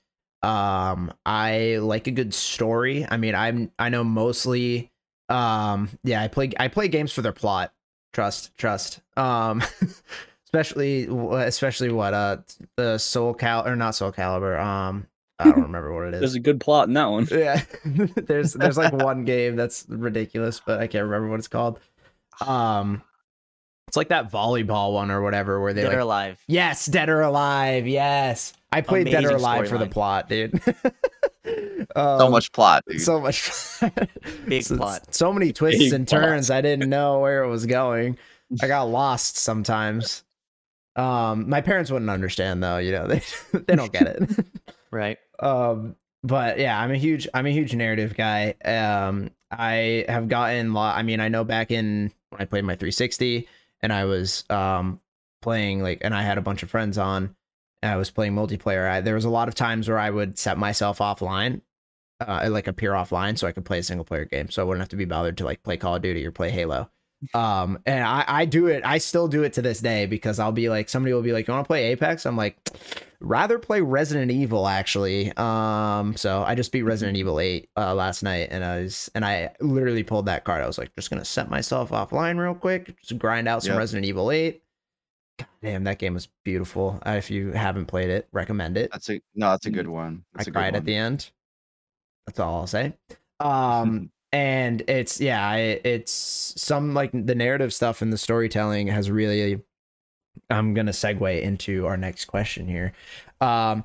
Um 0.44 1.14
i 1.26 1.78
like 1.82 2.08
a 2.08 2.12
good 2.12 2.34
story. 2.34 3.06
I 3.10 3.18
mean 3.18 3.36
i'm 3.36 3.72
i 3.78 3.90
know 3.90 4.04
mostly 4.04 4.92
um 5.30 5.90
yeah 6.04 6.22
i 6.22 6.28
play 6.28 6.52
i 6.60 6.68
play 6.68 6.88
games 6.88 7.12
for 7.12 7.22
their 7.22 7.32
plot. 7.32 7.74
Trust 8.14 8.56
trust. 8.58 9.02
Um 9.18 9.62
especially 10.46 11.08
especially 11.46 11.92
what 11.92 12.14
uh 12.14 12.38
the 12.76 12.98
soul 12.98 13.34
cal 13.34 13.66
or 13.68 13.76
not 13.76 13.94
Soulcalibur 13.94 14.60
um 14.60 15.08
i 15.40 15.46
don't 15.46 15.62
remember 15.62 15.94
what 15.94 16.08
it 16.08 16.14
is. 16.16 16.20
There's 16.20 16.36
a 16.36 16.40
good 16.40 16.60
plot 16.60 16.88
in 16.88 16.94
that 16.96 17.06
one. 17.06 17.28
yeah. 17.32 17.62
There's 17.86 18.54
there's 18.54 18.78
like 18.78 18.94
one 18.94 19.24
game 19.26 19.56
that's 19.56 19.86
ridiculous 19.88 20.62
but 20.66 20.80
i 20.80 20.88
can't 20.88 21.06
remember 21.06 21.30
what 21.30 21.40
it's 21.40 21.48
called. 21.48 21.80
Um 22.46 23.04
it's 23.92 23.98
like 23.98 24.08
that 24.08 24.32
volleyball 24.32 24.94
one 24.94 25.12
or 25.12 25.22
whatever 25.22 25.60
where 25.60 25.74
they 25.74 25.82
Dead 25.82 25.90
like 25.90 25.98
or 25.98 26.00
alive. 26.00 26.42
Yes, 26.48 26.86
Dead 26.86 27.10
or 27.10 27.20
Alive. 27.20 27.86
Yes, 27.86 28.54
I 28.72 28.80
played 28.80 29.08
Dead 29.12 29.26
or 29.26 29.32
Alive 29.32 29.68
for 29.68 29.78
the 29.78 29.86
plot, 29.88 30.30
dude. 30.30 30.62
So 31.44 31.86
Um, 31.96 32.32
much 32.32 32.54
plot, 32.54 32.84
dude. 32.88 33.02
so 33.02 33.20
much, 33.20 33.52
Big 34.48 34.64
so, 34.64 34.78
plot. 34.78 35.14
So 35.14 35.34
many 35.34 35.52
twists 35.52 35.80
Big 35.84 35.92
and 35.94 36.08
plot. 36.08 36.22
turns. 36.22 36.50
I 36.50 36.62
didn't 36.62 36.90
know 36.90 37.20
where 37.20 37.44
it 37.44 37.50
was 37.50 37.66
going. 37.66 38.18
I 38.62 38.68
got 38.68 38.84
lost 38.84 39.36
sometimes. 39.36 40.24
Um, 40.96 41.50
my 41.50 41.60
parents 41.60 41.92
wouldn't 41.92 42.12
understand 42.12 42.64
though. 42.64 42.78
You 42.78 42.94
know, 42.94 43.08
they 43.08 43.22
they 43.52 43.76
don't 43.76 43.92
get 43.92 44.08
it. 44.08 44.46
Right. 44.90 45.18
um 45.40 45.98
but 46.24 46.60
yeah 46.60 46.80
i'm 46.80 46.92
a 46.92 46.98
huge 46.98 47.28
i'm 47.34 47.48
a 47.48 47.52
huge 47.52 47.74
narrative 47.74 48.16
guy 48.16 48.54
um 48.64 49.32
i 49.50 50.06
have 50.08 50.28
gotten 50.30 50.72
lot 50.74 50.96
i 50.96 51.02
mean 51.02 51.20
i 51.20 51.28
know 51.30 51.44
back 51.44 51.72
in 51.72 52.12
when 52.30 52.40
i 52.42 52.46
played 52.46 52.64
my 52.64 52.76
360 52.76 53.48
and 53.82 53.92
i 53.94 54.06
was 54.06 54.44
um 54.50 55.00
playing 55.42 55.82
like 55.82 56.00
and 56.02 56.14
i 56.14 56.22
had 56.22 56.38
a 56.38 56.42
bunch 56.42 56.64
of 56.64 56.70
friends 56.70 56.98
on 56.98 57.36
i 57.84 57.96
was 57.96 58.12
playing 58.12 58.34
multiplayer. 58.34 58.90
I, 58.90 59.02
there 59.02 59.16
was 59.16 59.26
a 59.26 59.30
lot 59.30 59.48
of 59.48 59.56
times 59.56 59.88
where 59.88 60.00
i 60.00 60.10
would 60.10 60.38
set 60.38 60.58
myself 60.58 61.00
offline 61.00 61.62
uh 62.26 62.48
like 62.52 62.68
appear 62.68 62.92
offline 62.92 63.38
so 63.38 63.48
i 63.48 63.52
could 63.52 63.66
play 63.66 63.80
a 63.80 63.84
single 63.84 64.06
player 64.06 64.26
game 64.26 64.50
so 64.50 64.62
i 64.62 64.66
wouldn't 64.66 64.82
have 64.82 64.90
to 64.90 64.96
be 64.96 65.06
bothered 65.06 65.38
to 65.38 65.46
like 65.46 65.64
play 65.64 65.78
call 65.78 65.96
of 65.96 66.02
duty 66.02 66.26
or 66.26 66.32
play 66.32 66.50
halo 66.50 66.90
um 67.34 67.78
and 67.86 68.04
i 68.04 68.24
i 68.28 68.46
do 68.46 68.68
it 68.68 68.84
i 68.84 68.98
still 68.98 69.28
do 69.28 69.44
it 69.44 69.54
to 69.54 69.62
this 69.62 69.80
day 69.80 70.06
because 70.06 70.40
i'll 70.40 70.52
be 70.52 70.70
like 70.70 70.90
somebody 70.90 71.14
will 71.14 71.22
be 71.22 71.34
like 71.34 71.48
you 71.48 71.54
want 71.54 71.64
to 71.64 71.68
play 71.68 71.86
apex 71.92 72.26
i'm 72.26 72.36
like 72.36 72.58
rather 73.22 73.60
play 73.60 73.82
Resident 73.82 74.32
Evil 74.32 74.68
actually. 74.68 75.32
Um, 75.38 76.16
so 76.18 76.44
I 76.44 76.56
just 76.56 76.72
beat 76.72 76.84
Resident 76.84 77.18
Evil 77.18 77.40
8 77.40 77.70
uh, 77.78 77.96
last 77.96 78.24
night, 78.24 78.50
and 78.52 78.66
I 78.66 78.82
was 78.82 79.10
and 79.16 79.24
I 79.24 79.52
literally 79.60 80.04
pulled 80.04 80.26
that 80.26 80.44
card. 80.44 80.62
I 80.62 80.68
was 80.68 80.78
like, 80.78 80.94
just 80.96 81.10
gonna 81.10 81.24
set 81.24 81.50
myself 81.50 81.92
offline 81.92 82.38
real 82.40 82.56
quick, 82.56 83.00
just 83.02 83.18
grind 83.20 83.48
out 83.48 83.64
some 83.64 83.74
Yep. 83.74 83.80
Resident 83.80 84.06
Evil 84.06 84.32
8. 84.32 84.62
God 85.40 85.48
damn, 85.62 85.84
that 85.86 86.00
game 86.00 86.14
was 86.14 86.28
beautiful. 86.44 87.00
Uh, 87.06 87.12
if 87.12 87.32
you 87.32 87.52
haven't 87.52 87.86
played 87.86 88.10
it, 88.10 88.28
recommend 88.32 88.78
it. 88.78 88.92
That's 88.92 89.10
a 89.10 89.22
no. 89.36 89.52
That's 89.52 89.68
a 89.68 89.72
good 89.72 89.88
one. 89.88 90.26
I 90.34 90.38
That's 90.38 90.48
good 90.48 90.54
cried 90.54 90.76
at 90.76 90.86
the 90.86 90.96
end. 90.96 91.30
That's 92.26 92.40
all 92.40 92.56
I'll 92.56 92.68
say. 92.68 92.94
Um, 93.40 94.12
and 94.34 94.82
it's 94.88 95.20
yeah, 95.20 95.56
it's 95.56 96.54
some 96.58 96.94
like 96.94 97.12
the 97.14 97.36
narrative 97.36 97.74
stuff 97.74 98.02
and 98.02 98.12
the 98.12 98.18
storytelling 98.18 98.88
has 98.88 99.10
really. 99.10 99.62
I'm 100.50 100.74
gonna 100.74 100.92
segue 100.92 101.42
into 101.42 101.86
our 101.88 101.98
next 101.98 102.26
question 102.26 102.68
here. 102.68 102.94
Um, 103.42 103.84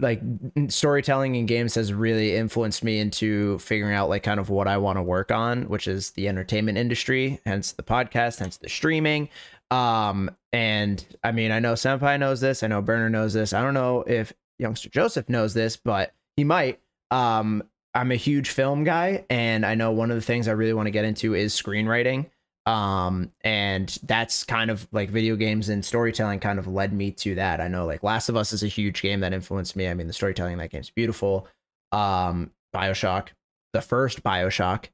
like 0.00 0.20
storytelling 0.68 1.34
in 1.34 1.46
games 1.46 1.74
has 1.76 1.92
really 1.92 2.34
influenced 2.36 2.82
me 2.82 2.98
into 2.98 3.58
figuring 3.58 3.94
out 3.94 4.08
like 4.08 4.22
kind 4.22 4.40
of 4.40 4.50
what 4.50 4.66
I 4.66 4.76
want 4.76 4.98
to 4.98 5.02
work 5.02 5.30
on, 5.30 5.68
which 5.68 5.86
is 5.86 6.10
the 6.12 6.28
entertainment 6.28 6.78
industry, 6.78 7.40
hence 7.46 7.72
the 7.72 7.82
podcast, 7.82 8.40
hence 8.40 8.56
the 8.56 8.68
streaming. 8.68 9.28
Um, 9.70 10.30
and 10.52 11.04
I 11.22 11.32
mean, 11.32 11.52
I 11.52 11.60
know 11.60 11.74
Senpai 11.74 12.18
knows 12.18 12.40
this, 12.40 12.62
I 12.62 12.66
know 12.66 12.82
Burner 12.82 13.08
knows 13.08 13.34
this. 13.34 13.52
I 13.52 13.62
don't 13.62 13.74
know 13.74 14.02
if 14.02 14.32
youngster 14.58 14.88
Joseph 14.88 15.28
knows 15.28 15.54
this, 15.54 15.76
but 15.76 16.12
he 16.36 16.44
might. 16.44 16.80
Um, 17.10 17.62
I'm 17.94 18.10
a 18.10 18.16
huge 18.16 18.50
film 18.50 18.82
guy, 18.84 19.24
and 19.30 19.64
I 19.64 19.74
know 19.76 19.92
one 19.92 20.10
of 20.10 20.16
the 20.16 20.22
things 20.22 20.48
I 20.48 20.52
really 20.52 20.72
want 20.74 20.86
to 20.86 20.90
get 20.90 21.04
into 21.04 21.34
is 21.34 21.54
screenwriting. 21.54 22.26
Um, 22.66 23.30
and 23.42 23.96
that's 24.04 24.42
kind 24.42 24.70
of 24.70 24.88
like 24.90 25.10
video 25.10 25.36
games 25.36 25.68
and 25.68 25.84
storytelling 25.84 26.40
kind 26.40 26.58
of 26.58 26.66
led 26.66 26.92
me 26.94 27.10
to 27.12 27.34
that. 27.34 27.60
I 27.60 27.68
know 27.68 27.84
like 27.86 28.02
Last 28.02 28.28
of 28.30 28.36
Us 28.36 28.52
is 28.54 28.62
a 28.62 28.68
huge 28.68 29.02
game 29.02 29.20
that 29.20 29.32
influenced 29.34 29.76
me. 29.76 29.86
I 29.86 29.94
mean, 29.94 30.06
the 30.06 30.12
storytelling 30.14 30.54
in 30.54 30.58
that 30.60 30.70
game's 30.70 30.88
beautiful. 30.90 31.46
Um, 31.92 32.50
Bioshock, 32.74 33.28
the 33.74 33.82
first 33.82 34.22
Bioshock, 34.24 34.86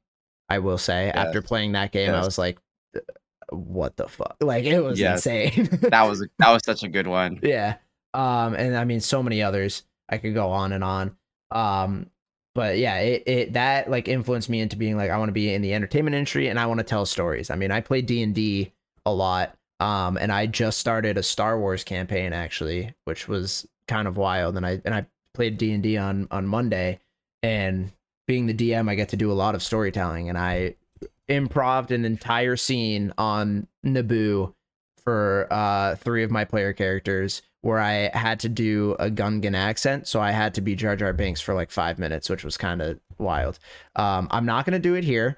I 0.49 0.59
will 0.59 0.77
say, 0.77 1.05
Yes. 1.07 1.15
after 1.15 1.41
playing 1.41 1.71
that 1.71 1.91
game, 1.93 2.11
I 2.13 2.19
was 2.25 2.37
like, 2.37 2.59
what 3.49 3.95
the 3.97 4.07
fuck? 4.07 4.35
Like 4.41 4.65
it 4.65 4.81
was 4.81 4.99
Yes. 4.99 5.25
insane. 5.25 5.67
That 5.89 6.03
was 6.03 6.25
that 6.39 6.51
was 6.51 6.63
such 6.65 6.83
a 6.83 6.87
good 6.87 7.07
one. 7.07 7.39
yeah 7.41 7.75
um 8.13 8.53
and 8.55 8.75
i 8.75 8.83
mean 8.83 8.99
so 8.99 9.23
many 9.23 9.41
others 9.41 9.83
i 10.09 10.17
could 10.17 10.33
go 10.33 10.49
on 10.51 10.73
and 10.73 10.83
on 10.83 11.15
um 11.51 12.07
but 12.53 12.77
yeah 12.77 12.97
it, 12.99 13.23
it 13.25 13.53
that 13.53 13.89
like 13.89 14.07
influenced 14.07 14.49
me 14.49 14.59
into 14.59 14.75
being 14.75 14.97
like 14.97 15.09
i 15.09 15.17
want 15.17 15.29
to 15.29 15.33
be 15.33 15.53
in 15.53 15.61
the 15.61 15.73
entertainment 15.73 16.15
industry 16.15 16.47
and 16.47 16.59
i 16.59 16.65
want 16.65 16.79
to 16.79 16.83
tell 16.83 17.05
stories. 17.05 17.49
I 17.49 17.55
mean 17.55 17.71
i 17.71 17.81
play 17.81 18.01
d&d 18.01 18.71
a 19.05 19.13
lot 19.13 19.55
um 19.79 20.17
and 20.17 20.31
i 20.31 20.45
just 20.45 20.79
started 20.79 21.17
a 21.17 21.23
star 21.23 21.59
wars 21.59 21.83
campaign 21.83 22.33
actually 22.33 22.93
which 23.05 23.27
was 23.27 23.67
kind 23.87 24.07
of 24.07 24.17
wild 24.17 24.57
and 24.57 24.65
i 24.65 24.81
and 24.85 24.93
i 24.93 25.05
played 25.33 25.57
d&d 25.57 25.97
on 25.97 26.27
on 26.31 26.45
monday 26.45 26.99
and 27.41 27.91
being 28.27 28.45
the 28.47 28.53
dm 28.53 28.89
i 28.89 28.95
get 28.95 29.09
to 29.09 29.17
do 29.17 29.31
a 29.31 29.33
lot 29.33 29.55
of 29.55 29.63
storytelling 29.63 30.29
and 30.29 30.37
i 30.37 30.75
improved 31.27 31.91
an 31.91 32.05
entire 32.05 32.55
scene 32.55 33.13
on 33.17 33.67
naboo 33.85 34.53
for 35.03 35.47
uh 35.49 35.95
three 35.95 36.23
of 36.23 36.29
my 36.29 36.45
player 36.45 36.73
characters 36.73 37.41
where 37.61 37.79
I 37.79 38.09
had 38.17 38.39
to 38.41 38.49
do 38.49 38.95
a 38.99 39.09
Gungan 39.09 39.55
accent, 39.55 40.07
so 40.07 40.19
I 40.19 40.31
had 40.31 40.53
to 40.55 40.61
be 40.61 40.75
Jar 40.75 40.95
Jar 40.95 41.13
Binks 41.13 41.41
for 41.41 41.53
like 41.53 41.71
five 41.71 41.99
minutes, 41.99 42.29
which 42.29 42.43
was 42.43 42.57
kind 42.57 42.81
of 42.81 42.99
wild. 43.17 43.59
Um, 43.95 44.27
I'm 44.31 44.45
not 44.45 44.65
gonna 44.65 44.79
do 44.79 44.95
it 44.95 45.03
here. 45.03 45.37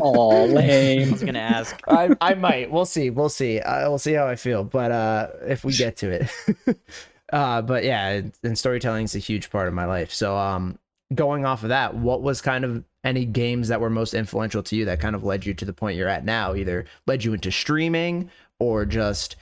Aw, 0.00 0.42
I 0.42 0.46
lame. 0.46 1.12
was 1.12 1.22
gonna 1.22 1.38
ask. 1.38 1.80
I, 1.88 2.10
I 2.20 2.34
might. 2.34 2.70
We'll 2.70 2.84
see. 2.84 3.10
We'll 3.10 3.28
see. 3.28 3.60
Uh, 3.60 3.88
we'll 3.88 3.98
see 3.98 4.12
how 4.12 4.26
I 4.26 4.36
feel. 4.36 4.64
But 4.64 4.90
uh, 4.90 5.28
if 5.46 5.64
we 5.64 5.72
get 5.72 5.96
to 5.98 6.10
it, 6.10 6.78
uh, 7.32 7.62
but 7.62 7.84
yeah, 7.84 8.22
and 8.42 8.58
storytelling 8.58 9.04
is 9.04 9.14
a 9.14 9.20
huge 9.20 9.50
part 9.50 9.68
of 9.68 9.74
my 9.74 9.84
life. 9.86 10.12
So 10.12 10.36
um, 10.36 10.78
going 11.14 11.46
off 11.46 11.62
of 11.62 11.70
that, 11.70 11.94
what 11.94 12.22
was 12.22 12.40
kind 12.40 12.64
of 12.64 12.84
any 13.04 13.24
games 13.24 13.68
that 13.68 13.80
were 13.80 13.90
most 13.90 14.14
influential 14.14 14.62
to 14.64 14.76
you 14.76 14.84
that 14.86 15.00
kind 15.00 15.14
of 15.14 15.24
led 15.24 15.46
you 15.46 15.54
to 15.54 15.64
the 15.64 15.72
point 15.72 15.96
you're 15.96 16.08
at 16.08 16.24
now? 16.24 16.54
Either 16.54 16.84
led 17.06 17.24
you 17.24 17.34
into 17.34 17.50
streaming 17.52 18.30
or 18.58 18.84
just 18.84 19.36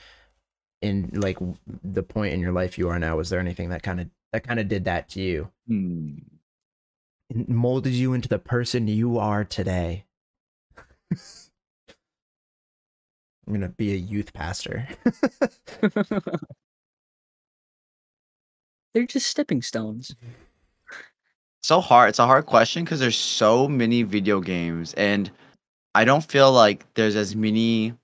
in 0.82 1.10
like 1.14 1.38
the 1.84 2.02
point 2.02 2.34
in 2.34 2.40
your 2.40 2.52
life 2.52 2.76
you 2.76 2.88
are 2.88 2.98
now. 2.98 3.16
Was 3.16 3.30
there 3.30 3.40
anything 3.40 3.70
that 3.70 3.82
kind 3.82 4.00
of 4.00 4.10
that 4.32 4.46
kind 4.46 4.60
of 4.60 4.68
did 4.68 4.84
that 4.84 5.08
to 5.10 5.20
you? 5.22 5.48
Hmm. 5.68 6.16
molded 7.46 7.92
you 7.92 8.12
into 8.12 8.28
the 8.28 8.38
person 8.38 8.88
you 8.88 9.18
are 9.18 9.44
today. 9.44 10.04
I'm 13.46 13.54
gonna 13.54 13.68
be 13.68 13.92
a 13.92 13.96
youth 13.96 14.32
pastor. 14.32 14.88
They're 18.92 19.06
just 19.06 19.26
stepping 19.26 19.62
stones. 19.62 20.14
so 21.62 21.80
hard. 21.80 22.10
It's 22.10 22.18
a 22.18 22.26
hard 22.26 22.44
question 22.46 22.84
because 22.84 23.00
there's 23.00 23.16
so 23.16 23.66
many 23.66 24.02
video 24.02 24.40
games, 24.40 24.92
and 24.94 25.30
I 25.94 26.04
don't 26.04 26.24
feel 26.24 26.52
like 26.52 26.84
there's 26.94 27.16
as 27.16 27.34
many 27.34 27.94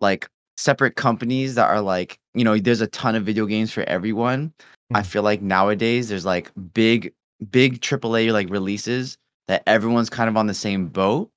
like 0.00 0.28
separate 0.58 0.96
companies 0.96 1.54
that 1.54 1.68
are 1.70 1.80
like 1.80 2.18
you 2.34 2.42
know 2.42 2.58
there's 2.58 2.80
a 2.80 2.88
ton 2.88 3.14
of 3.14 3.24
video 3.24 3.46
games 3.46 3.72
for 3.72 3.84
everyone. 3.84 4.52
I 4.92 5.02
Mm. 5.02 5.06
feel 5.06 5.22
like 5.22 5.40
nowadays 5.40 6.08
there's 6.08 6.26
like 6.26 6.50
big 6.74 7.12
big 7.50 7.80
AAA 7.80 8.32
like 8.32 8.50
releases 8.50 9.16
that 9.46 9.62
everyone's 9.66 10.10
kind 10.10 10.28
of 10.28 10.36
on 10.36 10.48
the 10.48 10.54
same 10.54 10.88
boat. 10.88 11.30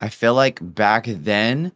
I 0.00 0.08
feel 0.08 0.34
like 0.34 0.60
back 0.62 1.06
then 1.08 1.72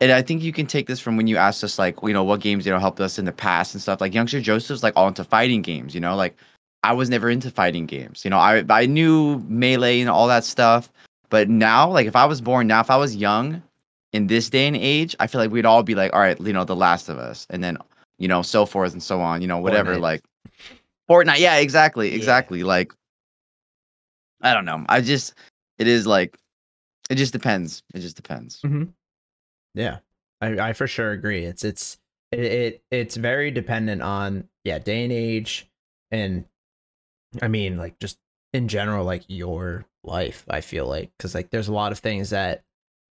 and 0.00 0.12
I 0.12 0.22
think 0.22 0.42
you 0.42 0.52
can 0.52 0.66
take 0.66 0.86
this 0.86 1.00
from 1.00 1.16
when 1.16 1.26
you 1.26 1.36
asked 1.36 1.62
us 1.62 1.78
like, 1.78 1.96
you 2.02 2.12
know, 2.14 2.24
what 2.24 2.40
games 2.40 2.64
you 2.64 2.72
know 2.72 2.78
helped 2.78 3.00
us 3.00 3.18
in 3.18 3.24
the 3.26 3.32
past 3.32 3.74
and 3.74 3.82
stuff. 3.82 4.00
Like 4.00 4.14
youngster 4.14 4.40
Joseph's 4.40 4.82
like 4.82 4.94
all 4.96 5.08
into 5.08 5.24
fighting 5.24 5.62
games, 5.62 5.94
you 5.94 6.00
know, 6.00 6.14
like 6.16 6.36
I 6.84 6.92
was 6.94 7.10
never 7.10 7.28
into 7.28 7.50
fighting 7.50 7.86
games. 7.86 8.24
You 8.24 8.30
know, 8.30 8.38
I 8.38 8.64
I 8.70 8.86
knew 8.86 9.40
melee 9.48 10.00
and 10.00 10.08
all 10.08 10.28
that 10.28 10.44
stuff, 10.44 10.90
but 11.28 11.48
now, 11.50 11.90
like 11.90 12.06
if 12.06 12.16
I 12.16 12.24
was 12.24 12.40
born 12.40 12.68
now, 12.68 12.80
if 12.80 12.90
I 12.90 12.96
was 12.96 13.16
young 13.16 13.62
in 14.12 14.26
this 14.26 14.50
day 14.50 14.66
and 14.66 14.76
age, 14.76 15.14
I 15.20 15.26
feel 15.26 15.40
like 15.40 15.50
we'd 15.50 15.66
all 15.66 15.82
be 15.82 15.94
like, 15.94 16.12
all 16.12 16.20
right, 16.20 16.38
you 16.40 16.52
know, 16.52 16.64
The 16.64 16.76
Last 16.76 17.08
of 17.08 17.18
Us, 17.18 17.46
and 17.50 17.62
then 17.62 17.78
you 18.18 18.28
know, 18.28 18.42
so 18.42 18.66
forth 18.66 18.92
and 18.92 19.02
so 19.02 19.20
on. 19.20 19.40
You 19.40 19.48
know, 19.48 19.58
whatever. 19.58 19.96
Fortnite. 19.96 20.00
Like 20.00 20.22
Fortnite, 21.08 21.38
yeah, 21.38 21.56
exactly, 21.56 22.10
Yeah. 22.10 22.16
exactly. 22.16 22.62
Like 22.62 22.92
I 24.42 24.54
don't 24.54 24.64
know. 24.64 24.84
I 24.88 25.00
just 25.00 25.34
it 25.78 25.86
is 25.86 26.06
like 26.06 26.36
it 27.08 27.16
just 27.16 27.32
depends. 27.32 27.82
It 27.94 28.00
just 28.00 28.16
depends. 28.16 28.60
Mm-hmm. 28.62 28.84
Yeah, 29.74 29.98
I, 30.40 30.58
I 30.70 30.72
for 30.72 30.86
sure 30.86 31.12
agree. 31.12 31.44
It's 31.44 31.64
it's 31.64 31.98
it, 32.32 32.40
it 32.40 32.82
it's 32.90 33.16
very 33.16 33.50
dependent 33.50 34.02
on 34.02 34.48
yeah 34.64 34.78
day 34.78 35.04
and 35.04 35.12
age, 35.12 35.68
and 36.10 36.44
I 37.40 37.48
mean 37.48 37.76
like 37.76 37.98
just 37.98 38.18
in 38.52 38.68
general 38.68 39.04
like 39.04 39.24
your 39.28 39.84
life. 40.04 40.44
I 40.48 40.60
feel 40.60 40.86
like 40.86 41.10
because 41.16 41.34
like 41.34 41.50
there's 41.50 41.68
a 41.68 41.72
lot 41.72 41.92
of 41.92 41.98
things 41.98 42.30
that 42.30 42.62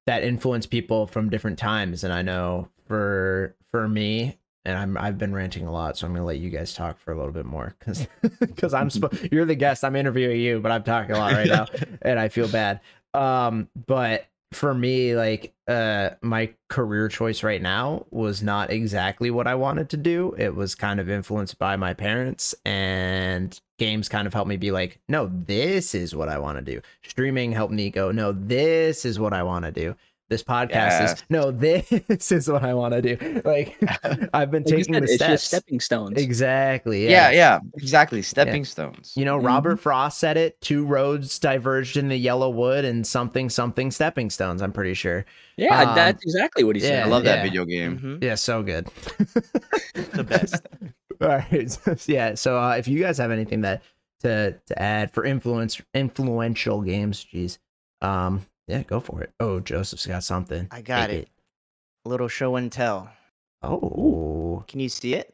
that 0.05 0.23
influence 0.23 0.65
people 0.65 1.07
from 1.07 1.29
different 1.29 1.59
times, 1.59 2.03
and 2.03 2.13
I 2.13 2.21
know 2.21 2.69
for 2.87 3.55
for 3.71 3.87
me. 3.87 4.37
And 4.65 4.77
I'm 4.77 4.97
I've 4.97 5.17
been 5.17 5.33
ranting 5.33 5.65
a 5.65 5.71
lot, 5.71 5.97
so 5.97 6.05
I'm 6.05 6.13
gonna 6.13 6.25
let 6.25 6.37
you 6.37 6.49
guys 6.49 6.73
talk 6.73 6.99
for 6.99 7.11
a 7.11 7.17
little 7.17 7.31
bit 7.31 7.45
more 7.45 7.75
because 7.79 8.07
because 8.39 8.73
I'm 8.75 8.89
sp- 8.91 9.31
you're 9.31 9.45
the 9.45 9.55
guest. 9.55 9.83
I'm 9.83 9.95
interviewing 9.95 10.41
you, 10.41 10.59
but 10.59 10.71
I'm 10.71 10.83
talking 10.83 11.15
a 11.15 11.17
lot 11.17 11.31
right 11.31 11.47
now, 11.47 11.67
and 12.01 12.19
I 12.19 12.27
feel 12.27 12.47
bad. 12.47 12.81
Um, 13.13 13.69
but 13.87 14.25
for 14.51 14.73
me, 14.73 15.15
like 15.15 15.53
uh 15.67 16.11
my 16.21 16.51
career 16.69 17.07
choice 17.07 17.43
right 17.43 17.61
now 17.61 18.05
was 18.09 18.41
not 18.41 18.71
exactly 18.71 19.29
what 19.31 19.47
I 19.47 19.55
wanted 19.55 19.89
to 19.89 19.97
do. 19.97 20.33
It 20.37 20.55
was 20.55 20.75
kind 20.75 20.99
of 20.99 21.09
influenced 21.09 21.59
by 21.59 21.75
my 21.75 21.93
parents 21.93 22.55
and 22.65 23.59
games 23.77 24.09
kind 24.09 24.27
of 24.27 24.33
helped 24.33 24.49
me 24.49 24.57
be 24.57 24.71
like, 24.71 24.99
no, 25.07 25.27
this 25.33 25.95
is 25.95 26.15
what 26.15 26.29
I 26.29 26.37
want 26.37 26.57
to 26.57 26.63
do. 26.63 26.81
Streaming 27.03 27.51
helped 27.51 27.73
me 27.73 27.89
go, 27.89 28.11
no, 28.11 28.31
this 28.31 29.05
is 29.05 29.19
what 29.19 29.33
I 29.33 29.43
want 29.43 29.65
to 29.65 29.71
do. 29.71 29.95
This 30.29 30.43
podcast 30.43 30.69
Yes. 30.71 31.13
is 31.19 31.23
no, 31.29 31.49
this 31.51 32.31
is 32.31 32.47
what 32.47 32.63
I 32.63 32.73
want 32.75 32.93
to 32.93 33.01
do. 33.01 33.41
Like 33.43 33.75
I've 34.33 34.51
been 34.51 34.61
Like 34.63 34.65
taking 34.77 34.93
said, 34.93 35.03
the 35.03 35.07
steps. 35.07 35.43
stepping 35.43 35.79
stones. 35.79 36.17
Exactly. 36.21 37.09
Yeah, 37.09 37.31
yeah, 37.31 37.59
exactly. 37.75 38.21
Stepping 38.21 38.63
stones. 38.63 39.13
You 39.15 39.25
know, 39.25 39.39
Mhm. 39.39 39.45
Robert 39.47 39.77
Frost 39.79 40.19
said 40.19 40.37
it. 40.37 40.61
Two 40.61 40.85
roads 40.85 41.37
diverged 41.39 41.97
in 41.97 42.09
the 42.09 42.15
yellow 42.17 42.49
wood, 42.49 42.85
and 42.85 43.05
something, 43.07 43.49
something, 43.49 43.89
stepping 43.91 44.29
stones. 44.29 44.61
I'm 44.61 44.71
pretty 44.71 44.93
sure. 44.93 45.25
yeah, 45.57 45.81
um, 45.89 45.95
that's 45.95 46.23
exactly 46.23 46.63
what 46.63 46.75
he 46.75 46.83
yeah, 46.87 47.03
I 47.05 47.07
love 47.07 47.23
that 47.23 47.37
yeah. 47.39 47.43
video 47.43 47.65
game. 47.65 47.99
Mhm. 47.99 48.23
Yeah, 48.23 48.35
so 48.35 48.61
good. 48.63 48.87
The 50.13 50.23
best. 50.23 50.65
All 51.21 51.27
right. 51.27 51.71
so- 51.71 51.95
yeah. 52.05 52.35
So 52.35 52.57
uh, 52.59 52.75
if 52.77 52.87
you 52.87 52.99
guys 52.99 53.17
have 53.17 53.31
anything 53.31 53.61
that 53.61 53.81
to 54.21 54.55
to 54.67 54.81
add 54.81 55.11
for 55.11 55.25
influence 55.25 55.81
influential 55.93 56.81
games, 56.81 57.23
geez, 57.23 57.57
um, 58.01 58.45
yeah, 58.69 58.83
go 58.83 58.99
for 58.99 59.21
it. 59.23 59.31
Oh, 59.39 59.59
Joseph's 59.59 60.05
got 60.05 60.23
something. 60.23 60.67
I 60.71 60.81
got 60.81 61.07
Take 61.07 61.23
it. 61.23 61.29
A 62.05 62.09
little 62.09 62.27
show 62.27 62.55
and 62.55 62.71
tell. 62.71 63.09
Oh, 63.61 64.63
Can 64.67 64.79
you 64.79 64.87
see 64.89 65.15
it? 65.15 65.33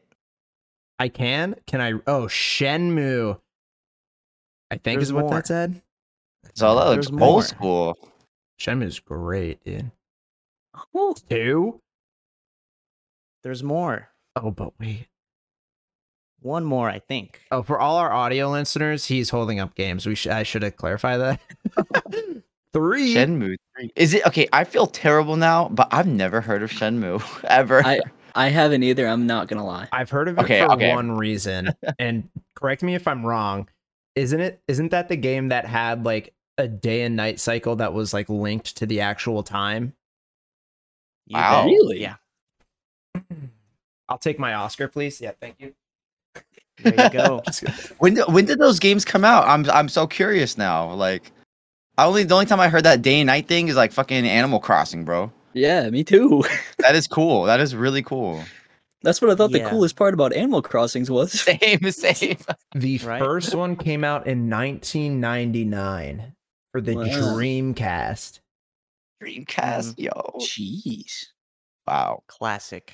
I 0.98 1.08
can. 1.08 1.54
Can 1.66 1.80
I? 1.80 1.92
Oh, 2.06 2.22
Shenmue. 2.26 3.38
I 4.70 4.74
think 4.76 4.98
There's 4.98 5.08
is 5.08 5.12
what 5.12 5.26
more. 5.26 5.34
that 5.34 5.46
said. 5.46 5.80
So 6.54 6.74
that 6.74 6.86
looks 6.86 7.06
There's 7.08 7.12
more. 7.12 7.28
old 7.28 7.44
school. 7.44 7.98
Shenmue's 8.58 8.98
great, 8.98 9.62
dude. 9.64 9.90
Ooh, 10.96 11.14
Two. 11.28 11.80
There's 13.42 13.62
more. 13.62 14.08
Oh, 14.34 14.50
but 14.50 14.72
wait. 14.80 15.06
One 16.40 16.64
more, 16.64 16.88
I 16.88 16.98
think. 16.98 17.42
Oh, 17.50 17.62
for 17.62 17.78
all 17.78 17.96
our 17.96 18.12
audio 18.12 18.50
listeners, 18.50 19.06
he's 19.06 19.30
holding 19.30 19.60
up 19.60 19.74
games. 19.74 20.06
We 20.06 20.14
sh- 20.14 20.26
I 20.26 20.42
should 20.42 20.62
have 20.62 20.76
clarified 20.76 21.20
that. 21.20 21.40
Three. 22.72 23.14
Shenmue 23.14 23.56
3. 23.76 23.90
Is 23.96 24.14
it 24.14 24.26
okay? 24.26 24.48
I 24.52 24.64
feel 24.64 24.86
terrible 24.86 25.36
now, 25.36 25.68
but 25.68 25.88
I've 25.90 26.06
never 26.06 26.40
heard 26.40 26.62
of 26.62 26.70
Shenmue 26.70 27.22
ever. 27.48 27.84
I 27.84 28.00
I 28.34 28.48
haven't 28.48 28.82
either. 28.82 29.06
I'm 29.06 29.26
not 29.26 29.48
gonna 29.48 29.64
lie. 29.64 29.88
I've 29.92 30.10
heard 30.10 30.28
of 30.28 30.38
it 30.38 30.42
Okay, 30.42 30.60
for 30.60 30.72
okay. 30.72 30.92
one 30.92 31.12
reason, 31.12 31.72
and 31.98 32.28
correct 32.54 32.82
me 32.82 32.94
if 32.94 33.08
I'm 33.08 33.24
wrong. 33.24 33.68
Isn't 34.14 34.40
it? 34.40 34.60
Isn't 34.68 34.90
that 34.90 35.08
the 35.08 35.16
game 35.16 35.48
that 35.48 35.64
had 35.64 36.04
like 36.04 36.34
a 36.58 36.68
day 36.68 37.02
and 37.02 37.16
night 37.16 37.38
cycle 37.40 37.76
that 37.76 37.92
was 37.94 38.12
like 38.14 38.28
linked 38.28 38.76
to 38.78 38.86
the 38.86 39.00
actual 39.00 39.42
time? 39.42 39.94
You 41.26 41.36
Wow. 41.38 41.62
bet. 41.64 41.66
Really? 41.72 42.00
Yeah. 42.00 42.16
I'll 44.08 44.18
take 44.18 44.38
my 44.38 44.54
Oscar, 44.54 44.88
please. 44.88 45.20
Yeah, 45.20 45.32
thank 45.40 45.56
you. 45.58 45.72
There 46.82 46.94
you 47.04 47.10
go. 47.10 47.42
When 47.98 48.14
did, 48.14 48.26
when 48.28 48.44
did 48.44 48.58
those 48.58 48.78
games 48.78 49.04
come 49.04 49.24
out? 49.24 49.48
I'm 49.48 49.68
I'm 49.70 49.88
so 49.88 50.06
curious 50.06 50.58
now. 50.58 50.92
Like, 50.92 51.32
I 51.98 52.04
only 52.06 52.24
the 52.24 52.34
only 52.34 52.46
time 52.46 52.60
I 52.60 52.68
heard 52.68 52.84
that 52.84 53.02
day 53.02 53.20
and 53.20 53.26
night 53.26 53.48
thing 53.48 53.68
is 53.68 53.76
like 53.76 53.92
fucking 53.92 54.26
Animal 54.26 54.60
Crossing, 54.60 55.04
bro. 55.04 55.32
Yeah, 55.54 55.88
me 55.90 56.04
too. 56.04 56.44
That 56.78 56.94
is 56.94 57.06
cool. 57.06 57.44
That 57.44 57.60
is 57.60 57.74
really 57.74 58.02
cool. 58.02 58.42
That's 59.02 59.20
what 59.22 59.30
I 59.30 59.34
thought 59.34 59.50
Yeah. 59.50 59.64
the 59.64 59.70
coolest 59.70 59.96
part 59.96 60.14
about 60.14 60.32
Animal 60.34 60.62
Crossings 60.62 61.10
was. 61.10 61.32
Same, 61.40 61.80
same. 61.90 62.36
The 62.74 62.98
Right? 62.98 63.18
first 63.18 63.54
one 63.54 63.76
came 63.76 64.04
out 64.04 64.26
in 64.26 64.50
1999 64.50 66.32
for 66.72 66.80
the 66.80 66.94
Wow. 66.96 67.04
Dreamcast. 67.04 68.40
Dreamcast, 69.22 69.94
yo. 69.98 70.10
Jeez. 70.40 71.26
Wow. 71.86 72.22
Classic. 72.26 72.92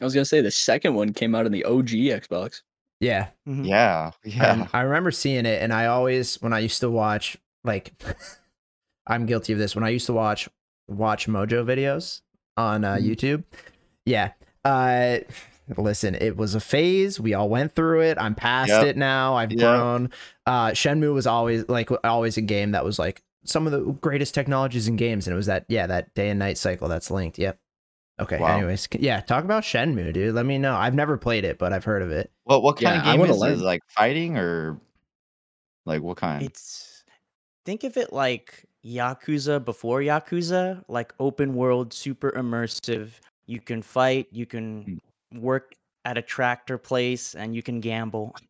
I 0.00 0.04
was 0.04 0.14
gonna 0.14 0.24
say 0.24 0.40
the 0.40 0.50
second 0.50 0.94
one 0.94 1.12
came 1.12 1.34
out 1.34 1.46
in 1.46 1.52
the 1.52 1.64
OG 1.64 1.88
Xbox. 2.10 2.62
Yeah, 3.00 3.28
Mhm. 3.46 3.66
Yeah. 3.66 4.12
Yeah. 4.24 4.46
Um, 4.52 4.68
I 4.72 4.80
remember 4.82 5.10
seeing 5.10 5.44
it, 5.46 5.62
and 5.62 5.72
I 5.72 5.86
always, 5.86 6.36
when 6.40 6.52
I 6.52 6.60
used 6.60 6.80
to 6.80 6.90
watch, 6.90 7.36
like, 7.64 7.92
I'm 9.06 9.26
guilty 9.26 9.52
of 9.52 9.58
this. 9.58 9.74
When 9.74 9.84
I 9.84 9.88
used 9.90 10.06
to 10.06 10.12
watch 10.12 10.48
WatchMojo 10.90 11.64
videos 11.64 12.20
on 12.56 12.84
uh, 12.84 12.94
Mhm. 12.96 13.04
YouTube, 13.16 13.44
yeah. 14.06 14.32
Uh, 14.64 15.18
listen, 15.76 16.14
it 16.14 16.36
was 16.36 16.54
a 16.54 16.60
phase. 16.60 17.18
We 17.20 17.34
all 17.34 17.48
went 17.48 17.74
through 17.74 18.02
it. 18.02 18.16
I'm 18.18 18.34
past 18.34 18.70
Yep. 18.70 18.84
it 18.86 18.96
now. 18.96 19.34
I've 19.34 19.52
Yep. 19.52 19.58
grown. 19.60 20.10
Uh, 20.46 20.68
Shenmue 20.68 21.12
was 21.12 21.26
always 21.26 21.68
like 21.68 21.90
always 22.04 22.36
a 22.36 22.42
game 22.42 22.70
that 22.72 22.84
was 22.84 22.98
like 22.98 23.22
some 23.44 23.66
of 23.66 23.72
the 23.72 23.80
greatest 24.00 24.34
technologies 24.34 24.88
in 24.88 24.96
games, 24.96 25.26
and 25.26 25.32
it 25.34 25.36
was 25.36 25.46
that 25.46 25.66
yeah 25.68 25.86
that 25.86 26.14
day 26.14 26.30
and 26.30 26.38
night 26.38 26.56
cycle 26.56 26.88
that's 26.88 27.10
linked. 27.10 27.38
Yep. 27.38 27.58
Okay. 28.20 28.38
Wow. 28.38 28.56
Anyways, 28.56 28.88
yeah, 28.92 29.20
talk 29.20 29.44
about 29.44 29.64
Shenmue, 29.64 30.12
dude. 30.12 30.34
Let 30.34 30.46
me 30.46 30.56
know. 30.56 30.74
I've 30.74 30.94
never 30.94 31.18
played 31.18 31.44
it, 31.44 31.58
but 31.58 31.72
I've 31.72 31.84
heard 31.84 32.00
of 32.02 32.10
it. 32.10 32.30
What 32.44 32.62
what 32.62 32.76
kind 32.76 32.84
Yeah, 33.04 33.12
of 33.12 33.18
game 33.18 33.30
is 33.30 33.42
it? 33.42 33.50
Is 33.50 33.60
it 33.60 33.64
like 33.64 33.80
fighting 33.88 34.38
or 34.38 34.78
like 35.84 36.00
what 36.02 36.16
kind? 36.16 36.42
It's 36.44 36.93
think 37.64 37.84
of 37.84 37.96
it 37.96 38.12
like 38.12 38.64
Yakuza 38.84 39.64
before 39.64 40.00
Yakuza, 40.00 40.82
like 40.88 41.12
open 41.18 41.54
world, 41.54 41.92
super 41.92 42.30
immersive. 42.32 43.10
You 43.46 43.60
can 43.60 43.82
fight, 43.82 44.28
you 44.30 44.46
can 44.46 45.00
work 45.34 45.74
at 46.04 46.18
a 46.18 46.22
tractor 46.22 46.78
place, 46.78 47.34
and 47.34 47.54
you 47.54 47.62
can 47.62 47.80
gamble. 47.80 48.34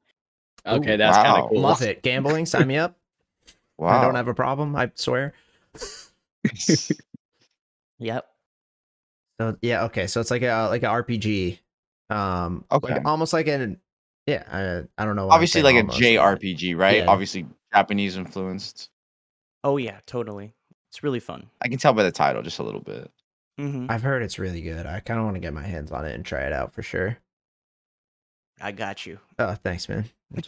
Okay, 0.66 0.94
Ooh, 0.94 0.96
that's 0.96 1.18
kind 1.18 1.42
of 1.42 1.50
cool. 1.50 1.60
Love 1.60 1.82
it. 1.82 2.00
Gambling, 2.00 2.46
sign 2.46 2.66
me 2.66 2.78
up. 2.78 2.96
wow. 3.76 3.88
I 4.00 4.02
don't 4.02 4.14
have 4.14 4.28
a 4.28 4.34
problem. 4.34 4.74
I 4.74 4.90
swear. 4.94 5.34
Yep. 7.98 8.26
So 9.40 9.56
yeah, 9.62 9.84
okay. 9.84 10.06
So 10.06 10.20
it's 10.20 10.30
like 10.30 10.42
a 10.42 10.68
like 10.70 10.82
a 10.82 10.86
RPG. 10.86 11.58
Um, 12.10 12.64
Okay. 12.70 12.94
like, 12.94 13.06
almost 13.06 13.32
like 13.32 13.48
an 13.48 13.78
yeah. 14.26 14.44
I, 14.50 15.02
I 15.02 15.04
don't 15.04 15.16
know. 15.16 15.28
Obviously 15.30 15.62
saying 15.62 15.86
like 15.86 15.96
a. 15.96 16.00
JRPG, 16.00 16.76
right? 16.76 16.98
Yeah. 16.98 17.06
Obviously 17.06 17.46
Japanese 17.72 18.16
influenced. 18.16 18.90
Oh 19.64 19.76
yeah, 19.78 19.98
totally. 20.06 20.52
It's 20.90 21.02
really 21.02 21.18
fun. 21.20 21.48
I 21.62 21.68
can 21.68 21.78
tell 21.78 21.92
by 21.92 22.04
the 22.04 22.12
title 22.12 22.42
just 22.42 22.58
a 22.60 22.62
little 22.62 22.80
bit. 22.82 23.10
hmm 23.58 23.86
I've 23.88 24.02
heard 24.02 24.22
it's 24.22 24.38
really 24.38 24.60
good. 24.62 24.86
I 24.86 25.00
kind 25.00 25.18
of 25.18 25.24
want 25.24 25.34
to 25.36 25.40
get 25.40 25.52
my 25.54 25.62
hands 25.64 25.90
on 25.90 26.04
it 26.04 26.14
and 26.14 26.24
try 26.24 26.42
it 26.42 26.52
out 26.52 26.72
for 26.72 26.82
sure. 26.82 27.18
I 28.60 28.70
got 28.70 29.04
you. 29.04 29.18
Oh, 29.40 29.54
thanks, 29.64 29.88
man. 29.88 30.04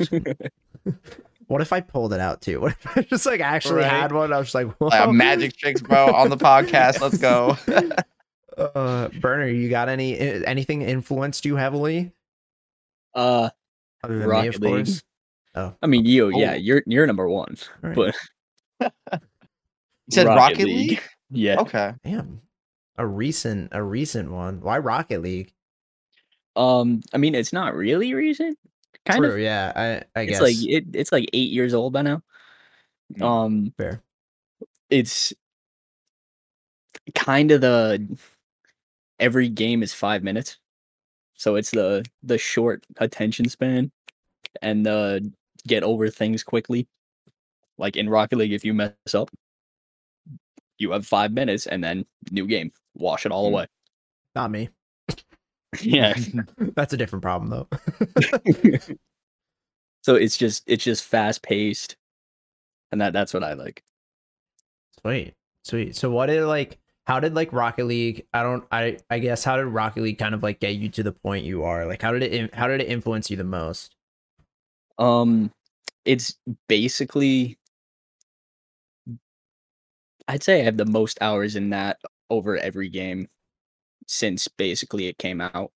what 1.49 1.61
if 1.61 1.73
I 1.73 1.81
pulled 1.81 2.13
it 2.13 2.21
out 2.21 2.41
too? 2.43 2.61
What 2.67 2.73
if 2.73 2.97
I 2.97 3.03
just 3.03 3.27
like 3.27 3.41
actually 3.41 3.81
Right. 3.83 3.91
had 3.91 4.13
one? 4.13 4.33
I 4.33 4.39
was 4.39 4.53
just 4.53 4.55
like, 4.55 4.69
Like 4.81 5.09
a 5.09 5.13
magic 5.13 5.57
tricks, 5.57 5.81
bro, 5.81 6.13
on 6.15 6.31
the 6.31 6.37
podcast. 6.37 7.01
Let's 7.01 7.19
go. 7.19 7.57
Uh, 8.57 9.09
Burner, 9.21 9.49
you 9.49 9.69
got 9.69 9.91
any 9.91 10.19
anything 10.19 10.81
influenced 10.81 11.45
you 11.45 11.57
heavily? 11.57 12.13
Uh, 13.15 13.51
Other 14.03 14.15
than 14.19 14.27
me, 14.29 14.33
Rocket 14.33 14.55
of 14.57 14.61
League. 14.63 14.87
course. 14.87 15.03
Oh, 15.55 15.75
I 15.83 15.87
mean, 15.87 16.07
you, 16.07 16.31
yeah, 16.39 16.53
Oh. 16.53 16.55
you're 16.55 16.83
you're 16.87 17.07
number 17.07 17.29
one, 17.29 17.55
all 17.85 17.91
right. 17.91 17.95
but 17.95 18.15
You 18.15 18.36
said 20.11 20.27
Rocket, 20.27 20.65
League? 20.65 21.03
Yeah. 21.31 21.57
Okay. 21.61 21.93
damn, 22.05 22.41
a 22.97 23.07
recent 23.07 23.71
a 23.73 23.83
recent 23.83 24.31
one. 24.31 24.61
Why 24.61 24.79
Rocket 24.79 25.23
League? 25.23 25.53
Um, 26.57 27.03
I 27.13 27.19
mean, 27.19 27.35
it's 27.35 27.53
not 27.53 27.75
really 27.75 28.15
recent. 28.15 28.59
Kind 29.05 29.19
True, 29.23 29.35
of. 29.35 29.39
yeah. 29.39 29.73
I 29.77 30.21
I 30.21 30.23
It's 30.23 30.31
guess 30.33 30.41
like 30.41 30.57
it, 30.59 30.85
it's 30.95 31.13
like 31.13 31.29
eight 31.33 31.51
years 31.53 31.75
old 31.75 31.93
by 31.93 32.03
now. 32.03 32.23
Mm. 33.15 33.23
Um, 33.23 33.75
fair. 33.77 34.03
it's 34.91 35.33
kind 37.15 37.51
of 37.53 37.61
the 37.61 38.19
every 39.21 39.49
game 39.49 39.83
is 39.83 39.93
five 39.95 40.23
minutes, 40.23 40.59
so 41.35 41.57
it's 41.57 41.71
the 41.71 42.05
the 42.23 42.39
short 42.39 42.85
attention 42.99 43.49
span 43.49 43.91
and 44.63 44.85
the 44.85 45.33
get 45.67 45.83
over 45.83 46.09
things 46.11 46.43
quickly. 46.43 46.89
Like 47.79 47.97
in 47.97 48.09
Rocket 48.09 48.37
League, 48.37 48.53
if 48.53 48.65
you 48.65 48.75
mess 48.75 48.93
up, 49.15 49.31
you 50.79 50.91
have 50.93 51.07
five 51.07 51.33
minutes 51.33 51.67
and 51.67 51.83
then 51.83 52.05
new 52.31 52.47
game, 52.47 52.71
wash 52.95 53.27
it 53.27 53.33
all 53.33 53.49
Hmm. 53.49 53.55
away. 53.55 53.67
Not 54.35 54.51
me. 54.51 54.69
Yeah. 55.83 56.15
That's 56.75 56.95
a 56.95 56.97
different 56.97 57.23
problem 57.23 57.51
though. 57.51 57.69
so 60.03 60.15
it's 60.15 60.37
just 60.37 60.63
it's 60.67 60.85
just 60.85 61.05
fast 61.05 61.43
paced, 61.43 61.97
and 62.93 63.01
that 63.01 63.13
that's 63.13 63.35
what 63.35 63.45
I 63.45 63.53
like. 63.53 63.83
Sweet, 65.03 65.35
sweet. 65.65 65.97
So 65.97 66.11
what 66.11 66.27
did 66.27 66.45
like? 66.45 66.79
How 67.07 67.21
did 67.21 67.35
like 67.35 67.53
Rocket 67.53 67.85
League? 67.85 68.27
I 68.33 68.43
don't. 68.43 68.65
I 68.73 68.99
I 69.11 69.19
guess 69.19 69.45
how 69.45 69.57
did 69.57 69.67
Rocket 69.67 70.03
League 70.03 70.19
kind 70.19 70.35
of 70.35 70.43
like 70.43 70.61
get 70.61 70.77
you 70.77 70.89
to 70.91 71.03
the 71.03 71.13
point 71.13 71.45
you 71.45 71.63
are? 71.65 71.85
Like 71.87 72.01
how 72.01 72.13
did 72.13 72.23
it? 72.23 72.55
How 72.55 72.69
did 72.69 72.81
it 72.81 72.89
influence 72.89 73.31
you 73.31 73.37
the 73.37 73.45
most? 73.45 73.95
Um, 74.99 75.51
it's 76.07 76.37
basically, 76.69 77.59
I'd 80.29 80.43
say 80.43 80.61
I 80.61 80.65
have 80.65 80.77
the 80.77 80.85
most 80.87 81.19
hours 81.21 81.57
in 81.57 81.71
that 81.71 81.99
over 82.31 82.57
every 82.57 82.89
game 82.89 83.29
since 84.07 84.49
basically 84.49 85.07
it 85.07 85.19
came 85.19 85.41
out. 85.41 85.73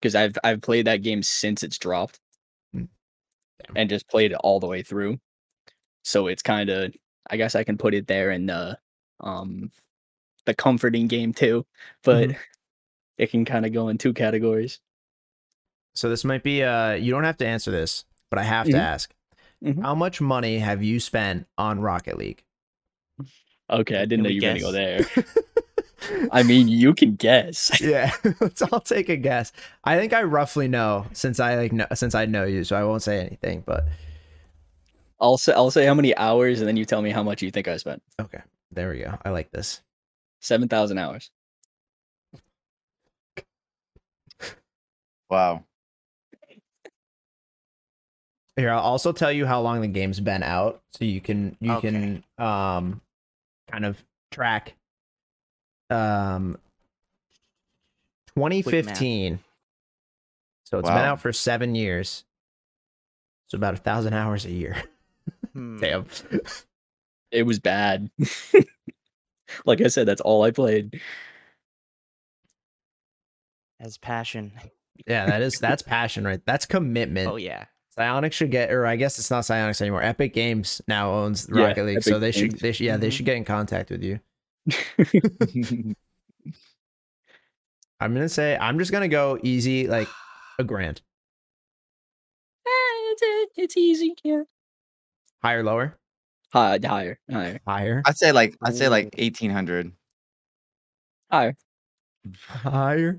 Because 0.00 0.14
I've 0.14 0.36
I've 0.42 0.60
played 0.62 0.86
that 0.86 1.02
game 1.02 1.22
since 1.22 1.62
it's 1.62 1.78
dropped. 1.78 2.18
Damn. 2.74 3.76
and 3.76 3.88
just 3.88 4.08
played 4.08 4.32
it 4.32 4.38
all 4.42 4.58
the 4.58 4.66
way 4.66 4.82
through. 4.82 5.20
So 6.02 6.26
it's 6.26 6.42
kind 6.42 6.68
of, 6.68 6.92
I 7.30 7.36
guess 7.36 7.54
I 7.54 7.62
can 7.62 7.78
put 7.78 7.94
it 7.94 8.08
there 8.08 8.32
in 8.32 8.46
the, 8.46 8.76
um, 9.20 9.70
the 10.46 10.54
comforting 10.54 11.06
game 11.06 11.32
too, 11.32 11.64
but 12.02 12.30
it 13.18 13.30
can 13.30 13.44
kind 13.44 13.64
of 13.64 13.72
go 13.72 13.88
in 13.88 13.98
two 13.98 14.12
categories. 14.12 14.80
So 15.94 16.08
this 16.08 16.24
might 16.24 16.42
be. 16.42 16.64
Uh, 16.64 16.94
you 16.94 17.12
don't 17.12 17.22
have 17.22 17.36
to 17.36 17.46
answer 17.46 17.70
this, 17.70 18.04
but 18.30 18.40
I 18.40 18.42
have 18.42 18.66
to 18.66 18.72
Mhm. 18.72 18.78
ask. 18.80 19.14
Mhm. 19.62 19.82
How 19.82 19.94
much 19.94 20.20
money 20.20 20.58
have 20.58 20.82
you 20.82 20.98
spent 20.98 21.46
on 21.56 21.78
Rocket 21.78 22.18
League? 22.18 22.42
Okay, 23.72 23.96
I 23.96 24.04
didn't 24.04 24.18
Can 24.18 24.22
know 24.24 24.28
we 24.28 24.34
you 24.34 24.42
were 24.42 24.48
gonna 24.48 24.60
go 24.60 24.72
there. 24.72 25.06
I 26.32 26.42
mean, 26.42 26.68
you 26.68 26.94
can 26.94 27.14
guess. 27.14 27.80
yeah, 27.80 28.12
let's 28.40 28.60
all 28.62 28.80
take 28.80 29.08
a 29.08 29.16
guess. 29.16 29.52
I 29.84 29.96
think 29.98 30.12
I 30.12 30.22
roughly 30.24 30.68
know 30.68 31.06
since 31.12 31.40
I 31.40 31.56
like 31.56 31.72
know, 31.72 31.86
since 31.94 32.14
I 32.14 32.26
know 32.26 32.44
you, 32.44 32.64
so 32.64 32.76
I 32.76 32.84
won't 32.84 33.02
say 33.02 33.20
anything. 33.20 33.62
But 33.64 33.84
I'll 35.20 35.38
say 35.38 35.52
I'll 35.52 35.70
say 35.70 35.86
how 35.86 35.94
many 35.94 36.14
hours, 36.16 36.60
and 36.60 36.68
then 36.68 36.76
you 36.76 36.84
tell 36.84 37.00
me 37.02 37.10
how 37.10 37.22
much 37.22 37.42
you 37.42 37.50
think 37.50 37.68
I 37.68 37.76
spent. 37.76 38.02
okay, 38.20 38.40
there 38.72 38.90
we 38.90 38.98
go. 38.98 39.16
I 39.24 39.30
like 39.30 39.50
this. 39.52 39.80
Seven 40.40 40.68
thousand 40.68 40.98
hours. 40.98 41.30
Wow. 45.30 45.64
Here, 48.56 48.70
I'll 48.70 48.80
also 48.80 49.12
tell 49.12 49.32
you 49.32 49.46
how 49.46 49.62
long 49.62 49.80
the 49.80 49.88
game's 49.88 50.20
been 50.20 50.42
out, 50.42 50.82
so 50.92 51.04
you 51.06 51.20
can 51.22 51.56
you 51.60 51.72
Okay. 51.72 51.88
can 51.88 52.24
um 52.38 53.00
kind 53.72 53.84
of 53.84 54.02
track. 54.30 54.74
Um, 55.90 56.58
2015. 58.36 59.38
So 60.64 60.78
it's 60.78 60.88
been 60.88 60.98
out 60.98 61.20
for 61.20 61.32
seven 61.32 61.74
years. 61.74 62.24
So 63.48 63.56
about 63.56 63.74
a 63.74 63.78
thousand 63.78 64.14
hours 64.14 64.44
a 64.44 64.50
year. 64.50 64.82
Hmm. 65.52 65.78
Damn. 65.80 66.06
It 67.30 67.42
was 67.42 67.58
bad. 67.58 68.10
like 69.66 69.82
I 69.82 69.88
said, 69.88 70.08
that's 70.08 70.22
all 70.22 70.44
I 70.44 70.50
played. 70.50 70.98
As 73.78 73.98
passion. 73.98 74.52
Yeah, 75.06 75.26
that 75.26 75.42
is 75.42 75.58
that's 75.58 75.82
passion, 75.86 76.24
right? 76.24 76.40
That's 76.46 76.64
commitment. 76.64 77.28
Oh 77.28 77.36
yeah. 77.36 77.66
Psyonix 77.98 78.32
should 78.32 78.50
get, 78.50 78.72
or 78.72 78.86
I 78.86 78.96
guess 78.96 79.18
it's 79.18 79.30
not 79.30 79.44
Psyonix 79.44 79.80
anymore. 79.80 80.02
Epic 80.02 80.32
Games 80.32 80.80
now 80.88 81.12
owns 81.12 81.48
Yeah, 81.52 81.66
Rocket 81.66 81.84
League, 81.84 82.02
so 82.02 82.12
Epic 82.12 82.20
they 82.20 82.32
should, 82.32 82.58
they 82.58 82.72
should, 82.72 82.86
yeah, 82.86 82.96
they 82.96 83.10
should 83.10 83.26
mm-hmm. 83.26 83.32
get 83.32 83.36
in 83.36 83.44
contact 83.44 83.90
with 83.90 84.02
you. 84.02 84.18
I'm 88.00 88.14
gonna 88.14 88.28
say 88.28 88.56
I'm 88.56 88.78
just 88.78 88.92
gonna 88.92 89.08
go 89.08 89.38
easy, 89.42 89.88
like 89.88 90.08
a 90.58 90.64
grand, 90.64 91.02
ah, 92.66 92.70
it's, 93.10 93.52
it's 93.56 93.76
easy. 93.76 94.14
Yeah. 94.24 94.42
higher, 95.42 95.62
lower, 95.62 95.98
High, 96.52 96.78
higher, 96.82 97.18
higher, 97.30 97.60
higher, 97.66 98.02
I'd 98.06 98.16
say 98.16 98.32
like 98.32 98.56
I'd 98.62 98.76
say 98.76 98.88
like 98.88 99.10
eighteen 99.18 99.50
hundred. 99.50 99.92
higher. 101.30 101.56
higher. 102.46 103.18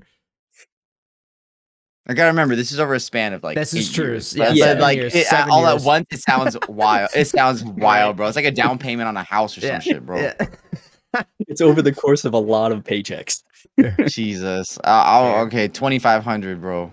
I 2.06 2.12
gotta 2.14 2.28
remember 2.28 2.54
this 2.54 2.70
is 2.70 2.78
over 2.80 2.94
a 2.94 3.00
span 3.00 3.32
of 3.32 3.42
like 3.42 3.56
This 3.56 3.72
is 3.72 3.90
true. 3.90 4.04
years. 4.06 4.34
Yeah, 4.36 4.50
But- 4.50 4.58
but, 4.58 4.80
like 4.80 4.96
years, 4.96 5.14
it- 5.14 5.26
seven 5.26 5.50
all 5.50 5.62
years. 5.62 5.82
at 5.82 5.86
once, 5.86 6.06
it 6.10 6.20
sounds 6.20 6.56
wild. 6.68 7.08
It 7.16 7.24
sounds 7.26 7.64
wild, 7.64 8.16
bro. 8.16 8.26
It's 8.26 8.36
like 8.36 8.44
a 8.44 8.50
down 8.50 8.78
payment 8.78 9.08
on 9.08 9.16
a 9.16 9.22
house 9.24 9.56
or 9.56 9.62
some 9.62 9.68
Yeah, 9.70 9.78
shit, 9.80 10.04
bro. 10.04 10.20
Yeah. 10.20 10.34
It's 11.46 11.60
over 11.60 11.80
the 11.80 11.94
course 11.94 12.24
of 12.24 12.34
a 12.34 12.38
lot 12.38 12.72
of 12.72 12.82
paychecks. 12.82 13.44
Jesus. 14.08 14.76
Uh, 14.78 14.80
I'll, 14.84 15.46
okay, 15.46 15.68
twenty 15.68 16.00
five 16.00 16.24
hundred, 16.24 16.60
bro. 16.60 16.92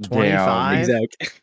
Damn. 0.00 0.10
25? 0.10 0.78
Exact. 0.78 1.40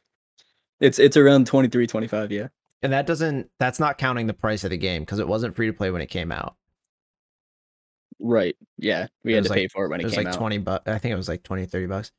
It's 0.79 0.99
it's 0.99 1.17
around 1.17 1.47
23, 1.47 1.85
25, 1.85 2.31
yeah. 2.31 2.47
and 2.81 2.93
that 2.93 3.05
doesn't. 3.07 3.49
That's 3.59 3.79
not 3.79 3.97
counting 3.97 4.25
the 4.27 4.33
price 4.33 4.63
of 4.63 4.69
the 4.69 4.77
game 4.77 5.01
because 5.03 5.19
it 5.19 5.27
wasn't 5.27 5.55
free 5.55 5.67
to 5.67 5.73
play 5.73 5.91
when 5.91 6.01
it 6.01 6.07
came 6.07 6.31
out. 6.31 6.55
Right. 8.23 8.55
Yeah. 8.77 9.07
We 9.23 9.33
It 9.33 9.35
had 9.37 9.43
to 9.45 9.49
like- 9.49 9.57
pay 9.57 9.67
for 9.67 9.85
it 9.85 9.89
when 9.89 9.99
It 9.99 10.03
it, 10.03 10.05
was 10.05 10.13
came 10.13 10.25
like 10.25 10.33
out. 10.33 10.37
20 10.39 10.57
bucks. 10.59 10.87
I 10.87 10.97
think 10.99 11.11
it 11.11 11.15
was 11.15 11.27
like 11.27 11.43
20, 11.43 11.65
30 11.65 11.87
bucks. 11.87 12.11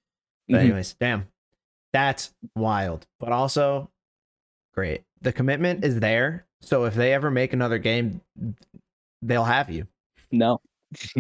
But 0.49 0.57
Mhm. 0.57 0.65
anyways, 0.65 0.95
damn. 1.01 1.29
That's 1.93 2.33
wild. 2.57 3.07
But 3.21 3.31
also 3.33 3.91
great. 4.75 5.03
The 5.21 5.33
commitment 5.33 5.85
is 5.85 6.01
there. 6.01 6.47
So 6.61 6.85
if 6.85 6.95
they 6.95 7.13
ever 7.15 7.31
make 7.31 7.53
another 7.53 7.79
game, 7.79 8.21
they'll 9.23 9.45
have 9.45 9.71
you. 9.71 9.87
No. 10.33 10.61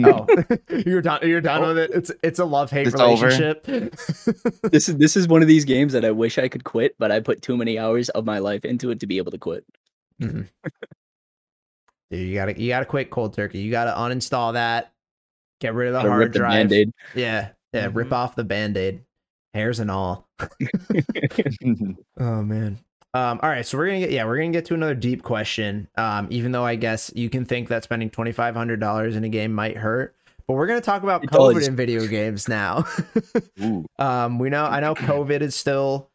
Oh, 0.05 0.26
you're 0.87 1.01
done. 1.03 1.20
You're 1.22 1.41
done 1.41 1.62
with 1.62 1.78
it. 1.78 1.91
It's 1.95 2.11
it's 2.22 2.39
a 2.39 2.45
love 2.45 2.70
hate 2.70 2.93
relationship. 2.93 3.64
This 4.70 4.89
is 4.89 4.97
this 4.97 5.16
is 5.16 5.28
one 5.28 5.43
of 5.43 5.49
these 5.49 5.64
games 5.64 5.93
that 5.93 6.05
I 6.05 6.11
wish 6.11 6.39
I 6.39 6.49
could 6.49 6.64
quit, 6.64 6.95
but 6.99 7.11
I 7.12 7.20
put 7.20 7.41
too 7.43 7.57
many 7.57 7.78
hours 7.78 8.09
of 8.11 8.24
my 8.24 8.39
life 8.39 8.64
into 8.64 8.91
it 8.91 9.01
to 9.01 9.07
be 9.07 9.18
able 9.18 9.30
to 9.33 9.39
quit. 9.39 9.64
Mhm. 10.20 10.49
Dude, 12.12 12.28
you 12.28 12.34
gotta 12.34 12.60
you 12.60 12.68
gotta 12.68 12.84
quit 12.84 13.10
cold 13.10 13.34
turkey. 13.34 13.58
You 13.60 13.70
gotta 13.70 13.90
uninstall 13.92 14.52
that. 14.52 14.92
Get 15.60 15.74
rid 15.74 15.88
of 15.88 15.94
the 15.94 15.98
Gotta 16.00 16.08
hard 16.10 16.20
rip 16.20 16.32
the 16.34 16.38
drive. 16.40 16.52
band-aid. 16.68 16.92
Yeah, 17.14 17.48
yeah. 17.72 17.88
Rip 17.92 18.08
Mhm. 18.08 18.12
off 18.12 18.36
the 18.36 18.44
band 18.44 18.76
aid, 18.76 19.02
hairs 19.54 19.80
and 19.80 19.90
all. 19.90 20.28
Oh 22.18 22.42
man. 22.42 22.78
Um, 23.14 23.40
all 23.42 23.48
right, 23.50 23.64
so 23.66 23.76
we're 23.76 23.86
gonna 23.86 23.98
get 24.00 24.10
yeah, 24.10 24.24
we're 24.24 24.38
gonna 24.38 24.50
get 24.52 24.64
to 24.66 24.74
another 24.74 24.94
deep 24.94 25.22
question. 25.22 25.88
Um, 25.96 26.26
even 26.30 26.52
though 26.52 26.64
I 26.64 26.76
guess 26.76 27.10
you 27.14 27.28
can 27.28 27.44
think 27.44 27.68
that 27.68 27.82
spending 27.84 28.10
twenty 28.10 28.32
five 28.32 28.54
hundred 28.54 28.80
dollars 28.80 29.16
in 29.16 29.24
a 29.24 29.28
game 29.28 29.52
might 29.52 29.76
hurt, 29.76 30.14
but 30.46 30.54
we're 30.54 30.66
gonna 30.66 30.80
talk 30.80 31.02
about 31.02 31.22
It 31.24 31.30
COVID 31.30 31.54
does. 31.54 31.68
in 31.68 31.76
video 31.76 32.06
games 32.06 32.48
now. 32.48 32.84
Um, 33.98 34.38
we 34.38 34.50
know 34.50 34.64
I 34.64 34.80
know 34.80 34.94
COVID 34.96 35.40
is 35.42 35.54
still, 35.54 36.10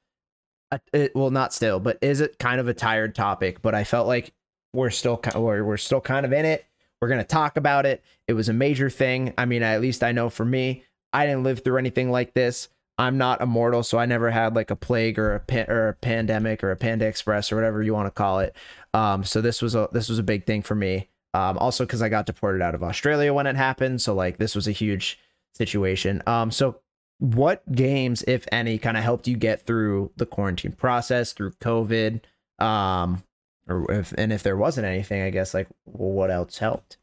a, 0.72 0.80
it, 0.92 1.16
well, 1.16 1.30
not 1.32 1.54
still, 1.54 1.80
but 1.80 1.98
is 2.02 2.20
it 2.20 2.38
kind 2.40 2.60
of 2.60 2.68
a 2.68 2.74
tired 2.74 3.16
topic? 3.16 3.62
But 3.62 3.74
I 3.76 3.84
felt 3.84 4.08
like 4.08 4.34
we're 4.74 4.90
still 4.90 5.22
we're, 5.36 5.64
we're 5.64 5.78
still 5.78 6.02
kind 6.02 6.26
of 6.26 6.34
in 6.34 6.46
it. 6.46 6.66
We're 7.02 7.10
gonna 7.10 7.24
talk 7.24 7.58
about 7.58 7.86
it. 7.86 8.04
It 8.28 8.34
was 8.34 8.50
a 8.50 8.54
major 8.54 8.90
thing. 8.90 9.34
I 9.38 9.46
mean, 9.46 9.64
at 9.64 9.82
least 9.82 10.04
I 10.04 10.12
know 10.12 10.30
for 10.30 10.46
me, 10.46 10.84
I 11.14 11.26
didn't 11.26 11.44
live 11.44 11.64
through 11.64 11.78
anything 11.78 12.12
like 12.12 12.34
this. 12.34 12.70
I'm 13.00 13.18
not 13.18 13.42
immortal, 13.42 13.84
so 13.84 14.00
I 14.00 14.08
never 14.08 14.32
had 14.32 14.56
like 14.56 14.72
a 14.72 14.76
plague 14.76 15.20
or 15.20 15.44
a 15.50 15.66
or 15.70 15.90
a 15.90 15.94
pandemic 15.94 16.64
or 16.64 16.72
a 16.72 16.76
Panda 16.76 17.06
Express 17.06 17.52
or 17.52 17.56
whatever 17.56 17.84
you 17.84 17.94
want 17.94 18.08
to 18.08 18.12
call 18.12 18.40
it. 18.40 18.56
Um, 18.94 19.24
so 19.24 19.42
this 19.42 19.62
was 19.62 19.76
a 19.76 19.88
this 19.92 20.10
was 20.10 20.20
a 20.20 20.24
big 20.24 20.46
thing 20.46 20.64
for 20.64 20.76
me. 20.76 21.10
Um, 21.34 21.58
also 21.60 21.86
because 21.86 22.02
I 22.02 22.10
got 22.10 22.26
deported 22.26 22.62
out 22.62 22.74
of 22.74 22.82
Australia 22.82 23.34
when 23.34 23.46
it 23.46 23.56
happened, 23.56 24.02
so 24.02 24.16
like 24.16 24.38
this 24.38 24.56
was 24.56 24.68
a 24.68 24.72
huge 24.72 25.20
situation. 25.54 26.24
Um, 26.26 26.50
so 26.50 26.80
what 27.20 27.70
games, 27.72 28.24
if 28.28 28.48
any, 28.52 28.78
kind 28.78 28.98
of 28.98 29.04
helped 29.04 29.28
you 29.28 29.38
get 29.38 29.62
through 29.62 30.12
the 30.18 30.26
quarantine 30.26 30.72
process, 30.72 31.34
through 31.34 31.52
COVID? 31.62 32.22
Um, 32.60 33.24
or 33.68 33.92
if 33.92 34.14
and 34.18 34.32
if 34.32 34.44
there 34.44 34.58
wasn't 34.58 34.86
anything, 34.88 35.22
I 35.22 35.30
guess 35.30 35.54
like 35.54 35.68
well, 35.86 36.12
what 36.12 36.32
else 36.32 36.58
helped? 36.58 36.98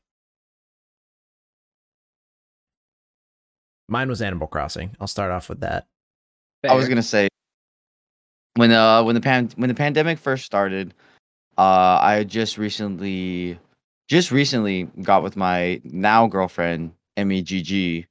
Mine 3.88 4.08
was 4.08 4.22
Animal 4.22 4.46
Crossing. 4.46 4.96
I'll 5.00 5.06
start 5.06 5.30
off 5.30 5.48
with 5.48 5.60
that. 5.60 5.86
I 6.66 6.74
was 6.74 6.88
gonna 6.88 7.02
say 7.02 7.28
when 8.54 8.72
uh 8.72 9.02
when 9.02 9.14
the 9.14 9.20
pan 9.20 9.50
when 9.56 9.68
the 9.68 9.74
pandemic 9.74 10.18
first 10.18 10.46
started, 10.46 10.94
uh 11.58 11.98
I 12.00 12.24
just 12.24 12.56
recently 12.56 13.58
just 14.08 14.30
recently 14.30 14.84
got 15.02 15.22
with 15.22 15.36
my 15.36 15.80
now 15.84 16.26
girlfriend 16.26 16.92
MEGG 17.18 18.06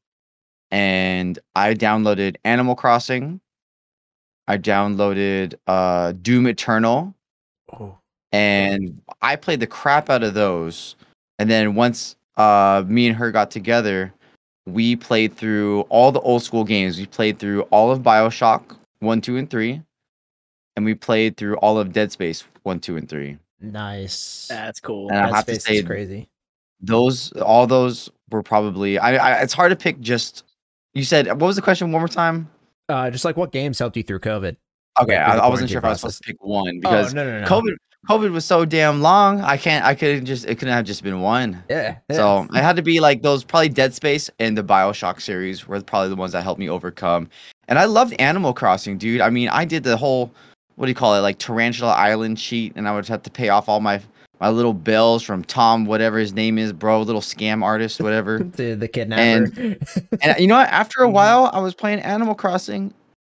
and 0.71 1.39
I 1.55 1.73
downloaded 1.73 2.35
Animal 2.43 2.75
Crossing. 2.75 3.41
I 4.47 4.57
downloaded 4.59 5.55
uh 5.65 6.11
Doom 6.11 6.45
Eternal 6.45 7.15
Oh. 7.79 7.97
And 8.33 9.01
I 9.21 9.37
played 9.37 9.61
the 9.61 9.67
crap 9.67 10.09
out 10.09 10.23
of 10.23 10.33
those. 10.33 10.95
And 11.39 11.49
then 11.49 11.75
once 11.75 12.17
uh 12.35 12.83
me 12.87 13.07
and 13.07 13.15
her 13.15 13.31
got 13.31 13.51
together, 13.51 14.13
we 14.65 14.95
played 14.97 15.35
through 15.35 15.81
all 15.81 16.11
the 16.11 16.19
old 16.21 16.43
school 16.43 16.65
games. 16.65 16.97
We 16.97 17.05
played 17.05 17.39
through 17.39 17.61
all 17.63 17.91
of 17.91 18.01
BioShock 18.01 18.75
1, 18.99 19.21
2 19.21 19.37
and 19.37 19.49
3 19.49 19.81
and 20.75 20.85
we 20.85 20.95
played 20.95 21.37
through 21.37 21.55
all 21.57 21.77
of 21.77 21.93
Dead 21.93 22.11
Space 22.11 22.43
1, 22.63 22.79
2 22.79 22.97
and 22.97 23.09
3. 23.09 23.37
Nice. 23.61 24.47
That's 24.49 24.79
cool. 24.79 25.09
And 25.09 25.19
I 25.19 25.25
Dead 25.25 25.35
have 25.35 25.45
to 25.45 25.59
say 25.59 25.77
is 25.77 25.85
crazy. 25.85 26.27
those 26.81 27.31
all 27.33 27.67
those 27.67 28.09
were 28.29 28.43
probably 28.43 28.97
I, 28.97 29.15
I 29.15 29.41
it's 29.41 29.53
hard 29.53 29.69
to 29.69 29.75
pick 29.75 29.99
just 30.01 30.43
you 30.93 31.03
said 31.03 31.27
what 31.27 31.41
was 31.41 31.55
the 31.55 31.61
question 31.61 31.91
one 31.91 32.01
more 32.01 32.07
time? 32.07 32.49
Uh, 32.89 33.09
just 33.09 33.23
like 33.23 33.37
what 33.37 33.51
games 33.51 33.79
helped 33.79 33.95
you 33.95 34.03
through 34.03 34.19
COVID? 34.19 34.57
Okay, 35.01 35.15
Like, 35.17 35.33
with 35.33 35.41
I, 35.41 35.45
I 35.45 35.47
wasn't 35.47 35.49
quarantine 35.49 35.67
sure 35.69 35.77
if 35.79 35.85
I 35.85 35.89
was 35.89 35.99
supposed 36.01 36.17
to 36.23 36.27
pick 36.27 36.43
one 36.43 36.79
because 36.79 37.13
oh, 37.13 37.15
no, 37.15 37.25
no, 37.25 37.39
no. 37.39 37.47
COVID 37.47 37.75
COVID 38.09 38.31
was 38.31 38.43
so 38.45 38.65
damn 38.65 39.01
long. 39.01 39.41
I 39.41 39.55
can't 39.57 39.85
I 39.85 39.95
couldn't 39.95 40.25
just 40.25 40.45
it 40.45 40.55
couldn't 40.59 40.73
have 40.73 40.85
just 40.85 41.03
been 41.03 41.21
one. 41.21 41.63
Yeah. 41.69 41.97
yeah. 42.09 42.15
So 42.15 42.47
I 42.51 42.61
had 42.61 42.75
to 42.75 42.81
be 42.81 42.99
like 42.99 43.21
those 43.21 43.43
probably 43.43 43.69
Dead 43.69 43.93
Space 43.93 44.29
and 44.39 44.57
the 44.57 44.63
Bioshock 44.63 45.21
series 45.21 45.67
were 45.67 45.81
probably 45.81 46.09
the 46.09 46.15
ones 46.15 46.33
that 46.33 46.41
helped 46.43 46.59
me 46.59 46.69
overcome. 46.69 47.29
And 47.69 47.79
I 47.79 47.85
loved 47.85 48.13
Animal 48.19 48.53
Crossing, 48.53 48.97
dude. 48.97 49.21
I 49.21 49.29
mean, 49.29 49.47
I 49.49 49.63
did 49.65 49.83
the 49.83 49.95
whole 49.97 50.31
what 50.75 50.87
do 50.87 50.89
you 50.89 50.95
call 50.95 51.15
it, 51.15 51.19
like 51.21 51.37
Tarantula 51.37 51.93
Island 51.93 52.37
cheat, 52.37 52.73
and 52.75 52.87
I 52.87 52.95
would 52.95 53.07
have 53.07 53.21
to 53.23 53.31
pay 53.31 53.49
off 53.49 53.69
all 53.69 53.79
my 53.79 54.01
my 54.41 54.49
little 54.49 54.73
bills 54.73 55.23
from 55.23 55.43
Tom, 55.45 55.85
whatever 55.85 56.17
his 56.17 56.33
name 56.33 56.57
is, 56.57 56.73
bro, 56.73 57.01
little 57.03 57.21
scam 57.21 57.63
artist, 57.63 58.01
whatever. 58.01 58.39
the, 58.57 58.73
the 58.73 58.87
kidnapper. 58.89 59.77
and 60.21 60.35
you 60.39 60.47
know 60.47 60.55
what? 60.57 60.67
After 60.69 61.03
a 61.03 61.07
Mhm. 61.07 61.13
while, 61.13 61.49
I 61.53 61.59
was 61.59 61.73
playing 61.73 61.99
Animal 61.99 62.35
Crossing. 62.35 62.93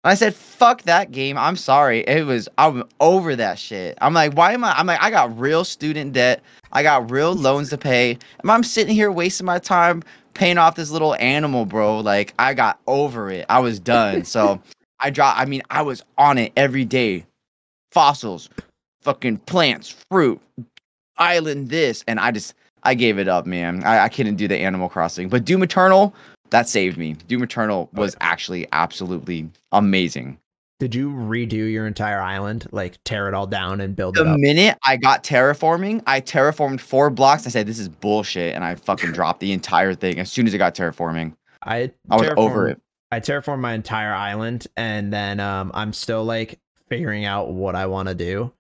I 0.05 0.13
said, 0.15 0.35
"Fuck 0.35 0.83
that 0.83 1.11
game." 1.11 1.37
I'm 1.37 1.55
sorry. 1.55 2.01
It 2.01 2.25
was 2.25 2.47
I'm 2.57 2.83
over 2.99 3.35
that 3.35 3.57
shit. 3.57 3.97
I'm 4.01 4.13
like, 4.13 4.33
why 4.33 4.53
am 4.53 4.63
I? 4.63 4.73
I'm 4.77 4.85
like, 4.85 5.01
I 5.01 5.09
got 5.09 5.37
real 5.37 5.63
student 5.63 6.13
debt. 6.13 6.41
I 6.71 6.83
got 6.83 7.09
real 7.09 7.33
loans 7.33 7.69
to 7.71 7.77
pay. 7.77 8.17
And 8.39 8.51
I'm 8.51 8.63
sitting 8.63 8.93
here 8.93 9.11
wasting 9.11 9.45
my 9.45 9.59
time 9.59 10.03
paying 10.33 10.57
off 10.57 10.75
this 10.75 10.91
little 10.91 11.15
animal, 11.15 11.65
bro. 11.65 11.99
Like, 11.99 12.33
I 12.37 12.53
got 12.53 12.79
over 12.87 13.31
it. 13.31 13.45
I 13.49 13.59
was 13.59 13.79
done. 13.79 14.25
So 14.25 14.61
I 14.99 15.09
dropped. 15.09 15.39
I 15.39 15.45
mean, 15.45 15.63
I 15.69 15.81
was 15.81 16.03
on 16.17 16.37
it 16.37 16.53
every 16.55 16.85
day. 16.85 17.25
Fossils, 17.91 18.49
fucking 19.01 19.37
plants, 19.39 19.95
fruit, 20.11 20.39
island, 21.17 21.69
this, 21.69 22.03
and 22.07 22.19
I 22.19 22.31
just 22.31 22.53
I 22.83 22.93
gave 22.93 23.17
it 23.17 23.27
up, 23.27 23.45
man. 23.45 23.83
I, 23.83 24.03
I 24.03 24.09
couldn't 24.09 24.35
do 24.35 24.47
the 24.47 24.57
Animal 24.57 24.89
Crossing, 24.89 25.29
but 25.29 25.45
Doom 25.45 25.63
Eternal 25.63 26.13
that 26.55 26.69
saved 26.69 26.97
me. 26.97 27.13
Doom 27.27 27.43
Eternal 27.43 27.89
was 27.91 28.15
actually 28.21 28.65
absolutely 28.71 29.49
amazing. 29.73 30.37
Did 30.79 30.95
you 30.95 31.09
redo 31.09 31.69
your 31.69 31.85
entire 31.85 32.21
island, 32.21 32.67
like 32.71 32.97
tear 33.03 33.27
it 33.27 33.33
all 33.33 33.45
down 33.45 33.81
and 33.81 33.93
build 33.93 34.17
it 34.17 34.23
The 34.23 34.37
minute 34.37 34.77
I 34.83 34.95
got 34.95 35.21
terraforming, 35.21 36.01
I 36.07 36.21
terraformed 36.21 36.79
four 36.79 37.09
blocks. 37.09 37.45
I 37.45 37.49
said, 37.49 37.67
"This 37.67 37.77
is 37.77 37.89
bullshit," 37.89 38.55
and 38.55 38.63
I 38.63 38.75
fucking 38.75 39.11
dropped 39.13 39.41
the 39.41 39.51
entire 39.51 39.93
thing 39.93 40.17
as 40.17 40.31
soon 40.31 40.47
as 40.47 40.53
it 40.53 40.57
got 40.57 40.75
terraforming. 40.75 41.35
I 41.61 41.91
I 42.09 42.15
was 42.15 42.29
over 42.37 42.69
it. 42.69 42.81
I 43.11 43.19
terraformed 43.19 43.59
my 43.59 43.73
entire 43.73 44.13
island, 44.13 44.67
and 44.77 45.11
then 45.11 45.41
um, 45.41 45.71
I'm 45.73 45.91
still 45.91 46.23
like 46.23 46.57
figuring 46.87 47.25
out 47.25 47.51
what 47.51 47.75
I 47.75 47.85
want 47.87 48.07
to 48.07 48.15
do. 48.15 48.53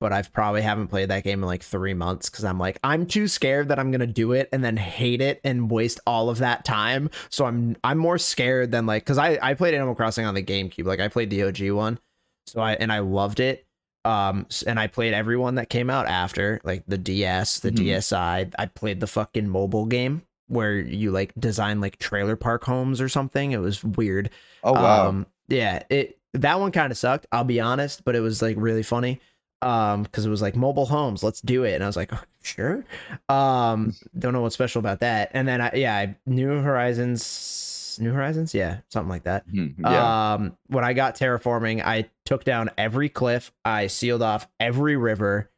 But 0.00 0.12
I've 0.12 0.32
probably 0.32 0.62
haven't 0.62 0.88
played 0.88 1.10
that 1.10 1.24
game 1.24 1.42
in 1.42 1.46
like 1.46 1.62
three 1.62 1.94
months 1.94 2.30
because 2.30 2.44
I'm 2.44 2.58
like 2.58 2.78
I'm 2.84 3.04
too 3.04 3.26
scared 3.26 3.68
that 3.68 3.78
I'm 3.80 3.90
gonna 3.90 4.06
do 4.06 4.32
it 4.32 4.48
and 4.52 4.62
then 4.62 4.76
hate 4.76 5.20
it 5.20 5.40
and 5.42 5.70
waste 5.70 5.98
all 6.06 6.30
of 6.30 6.38
that 6.38 6.64
time. 6.64 7.10
So 7.30 7.46
I'm 7.46 7.76
I'm 7.82 7.98
more 7.98 8.18
scared 8.18 8.70
than 8.70 8.86
like 8.86 9.04
because 9.04 9.18
I 9.18 9.38
I 9.42 9.54
played 9.54 9.74
Animal 9.74 9.94
Crossing 9.96 10.24
on 10.24 10.34
the 10.34 10.42
GameCube, 10.42 10.84
like 10.84 11.00
I 11.00 11.08
played 11.08 11.30
the 11.30 11.42
OG 11.42 11.70
one, 11.72 11.98
so 12.46 12.60
I 12.60 12.74
and 12.74 12.92
I 12.92 13.00
loved 13.00 13.40
it. 13.40 13.64
Um, 14.04 14.46
and 14.66 14.78
I 14.78 14.86
played 14.86 15.12
everyone 15.12 15.56
that 15.56 15.68
came 15.68 15.90
out 15.90 16.06
after, 16.06 16.60
like 16.64 16.84
the 16.86 16.96
DS, 16.96 17.58
the 17.60 17.70
Mhm. 17.72 17.76
DSi. 17.78 18.52
I 18.58 18.66
played 18.66 19.00
the 19.00 19.06
fucking 19.08 19.48
mobile 19.48 19.84
game 19.84 20.22
where 20.46 20.78
you 20.78 21.10
like 21.10 21.32
design 21.38 21.80
like 21.80 21.98
trailer 21.98 22.36
park 22.36 22.64
homes 22.64 23.00
or 23.00 23.08
something. 23.08 23.50
It 23.52 23.60
was 23.60 23.82
weird. 23.84 24.30
Oh 24.62 24.72
wow! 24.74 25.08
Um, 25.08 25.26
yeah, 25.48 25.82
it 25.90 26.18
that 26.34 26.60
one 26.60 26.70
kind 26.70 26.92
of 26.92 26.96
sucked. 26.96 27.26
I'll 27.32 27.44
be 27.44 27.60
honest, 27.60 28.04
but 28.04 28.14
it 28.14 28.20
was 28.20 28.40
like 28.40 28.54
really 28.58 28.84
funny. 28.84 29.20
Um, 29.60 30.04
because 30.04 30.24
it 30.24 30.30
was 30.30 30.40
like 30.40 30.54
mobile 30.54 30.86
homes, 30.86 31.22
let's 31.24 31.40
do 31.40 31.64
it, 31.64 31.74
and 31.74 31.82
I 31.82 31.86
was 31.88 31.96
like, 31.96 32.12
sure. 32.42 32.84
Um, 33.28 33.92
don't 34.16 34.32
know 34.32 34.42
what's 34.42 34.54
special 34.54 34.78
about 34.78 35.00
that. 35.00 35.30
And 35.34 35.48
then 35.48 35.60
I 35.60 35.72
yeah, 35.74 35.96
I, 35.96 36.16
New 36.26 36.60
Horizons, 36.60 37.98
New 38.00 38.12
Horizons, 38.12 38.54
yeah, 38.54 38.78
something 38.88 39.08
like 39.08 39.24
that. 39.24 39.44
Hmm, 39.50 39.68
yeah. 39.80 40.34
Um, 40.34 40.56
when 40.68 40.84
I 40.84 40.92
got 40.92 41.16
terraforming, 41.16 41.82
I 41.84 42.08
took 42.24 42.44
down 42.44 42.70
every 42.78 43.08
cliff, 43.08 43.50
I 43.64 43.88
sealed 43.88 44.22
off 44.22 44.46
every 44.60 44.96
river, 44.96 45.50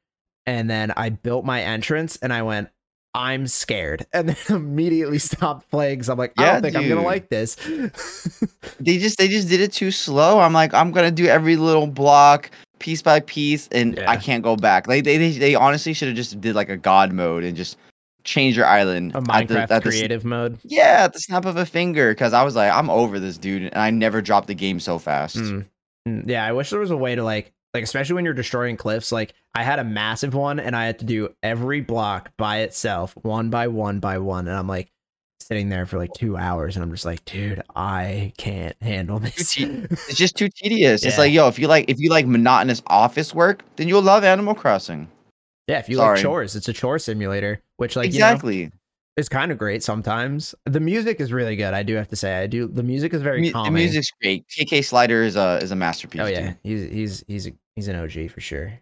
and 0.46 0.70
then 0.70 0.92
I 0.96 1.10
built 1.10 1.44
my 1.44 1.62
entrance. 1.62 2.16
And 2.22 2.32
I 2.32 2.42
went, 2.42 2.70
I'm 3.12 3.46
scared, 3.48 4.06
and 4.14 4.30
then 4.30 4.36
immediately 4.48 5.18
stopped 5.18 5.70
playing. 5.70 5.98
Because 5.98 6.08
I'm 6.08 6.16
like, 6.16 6.32
I 6.38 6.44
Yeah, 6.44 6.52
don't 6.52 6.62
think 6.62 6.76
I'm 6.76 6.88
gonna 6.88 7.02
like 7.02 7.28
this. 7.28 7.56
they 8.80 8.96
just 8.98 9.18
they 9.18 9.28
just 9.28 9.48
did 9.48 9.60
it 9.60 9.72
too 9.72 9.90
slow. 9.90 10.40
I'm 10.40 10.52
like, 10.54 10.72
I'm 10.72 10.90
gonna 10.90 11.10
do 11.10 11.26
every 11.26 11.56
little 11.56 11.86
block 11.86 12.50
piece 12.80 13.00
by 13.02 13.20
piece, 13.20 13.68
and 13.70 13.96
I 14.08 14.16
can't 14.16 14.42
go 14.42 14.56
back. 14.56 14.88
Like 14.88 15.04
they 15.04 15.16
they, 15.16 15.30
they 15.30 15.54
honestly 15.54 15.92
should 15.92 16.08
have 16.08 16.16
just 16.16 16.40
did 16.40 16.56
like 16.56 16.68
a 16.68 16.76
god 16.76 17.12
mode 17.12 17.44
and 17.44 17.56
just 17.56 17.76
change 18.24 18.56
your 18.56 18.66
island 18.66 19.12
A 19.14 19.18
at 19.18 19.24
Minecraft 19.24 19.48
the- 19.48 19.58
at 19.60 19.68
the 19.84 19.90
creative 19.90 20.24
mode. 20.24 20.58
Yeah, 20.64 21.04
at 21.04 21.12
the 21.12 21.20
snap 21.20 21.44
of 21.46 21.56
a 21.56 21.64
finger. 21.64 22.10
Because 22.10 22.32
I 22.32 22.42
was 22.42 22.56
like, 22.56 22.72
I'm 22.72 22.90
over 22.90 23.20
this 23.20 23.38
dude, 23.38 23.62
and 23.62 23.76
I 23.76 23.90
never 23.90 24.20
dropped 24.20 24.48
the 24.48 24.54
game 24.54 24.80
so 24.80 24.98
fast. 24.98 25.36
Mm, 25.36 25.66
Yeah, 26.26 26.44
I 26.44 26.52
wish 26.52 26.70
there 26.70 26.80
was 26.80 26.90
a 26.90 26.96
way 26.96 27.14
to 27.14 27.22
like 27.22 27.52
like 27.72 27.84
especially 27.84 28.14
when 28.16 28.24
you're 28.24 28.34
destroying 28.34 28.76
cliffs, 28.76 29.12
like 29.12 29.32
I 29.54 29.62
had 29.62 29.78
a 29.78 29.84
massive 29.84 30.34
one 30.34 30.58
and 30.58 30.74
I 30.74 30.86
had 30.86 30.98
to 30.98 31.04
do 31.04 31.28
every 31.42 31.80
block 31.82 32.30
by 32.36 32.58
itself, 32.60 33.14
one 33.22 33.48
by 33.50 33.68
one 33.68 34.00
by 34.00 34.18
one. 34.18 34.48
And 34.48 34.56
I'm 34.56 34.66
like 34.66 34.90
sitting 35.40 35.68
there 35.68 35.86
for 35.86 35.98
like 35.98 36.12
two 36.14 36.36
hours 36.36 36.76
and 36.76 36.82
I'm 36.82 36.90
just 36.90 37.04
like, 37.04 37.24
dude, 37.24 37.62
I 37.74 38.32
can't 38.38 38.76
handle 38.82 39.18
this. 39.18 39.56
It's 39.58 40.14
just 40.16 40.36
too 40.36 40.48
tedious. 40.48 41.04
It's 41.04 41.18
like, 41.18 41.32
yo, 41.32 41.48
if 41.48 41.58
you 41.58 41.66
like 41.68 41.88
if 41.88 41.98
you 41.98 42.10
like 42.10 42.26
monotonous 42.26 42.82
office 42.86 43.34
work, 43.34 43.62
then 43.76 43.88
you'll 43.88 44.02
love 44.02 44.22
Animal 44.24 44.54
Crossing. 44.54 45.08
yeah, 45.66 45.78
if 45.78 45.88
you 45.88 45.96
Sorry. 45.96 46.16
like 46.16 46.22
chores, 46.22 46.56
it's 46.56 46.68
a 46.68 46.72
chore 46.72 46.98
simulator, 46.98 47.60
which 47.78 47.96
like 47.96 48.12
you 48.12 48.20
know, 48.20 48.26
exactly. 48.26 48.70
is 49.16 49.28
kind 49.28 49.50
of 49.52 49.58
great 49.58 49.82
sometimes. 49.82 50.54
The 50.66 50.80
music 50.80 51.20
is 51.20 51.32
really 51.32 51.56
good, 51.56 51.74
I 51.74 51.82
do 51.82 51.94
have 51.96 52.08
to 52.08 52.16
say. 52.16 52.38
I 52.42 52.46
do 52.46 52.66
the 52.68 52.82
music 52.82 53.12
is 53.14 53.22
very 53.22 53.40
Mu- 53.40 53.46
the 53.48 53.52
calming. 53.52 53.74
music's 53.74 54.10
great. 54.22 54.44
KK 54.48 54.84
Slider 54.84 55.22
is 55.22 55.36
a 55.36 55.58
is 55.62 55.70
a 55.70 55.76
masterpiece. 55.76 56.20
Oh 56.20 56.26
yeah, 56.26 56.54
he's 56.62 56.82
he's 56.90 57.24
he's 57.26 57.46
a, 57.48 57.52
he's 57.76 57.88
an 57.88 57.96
OG 57.96 58.30
for 58.30 58.40
sure. 58.40 58.72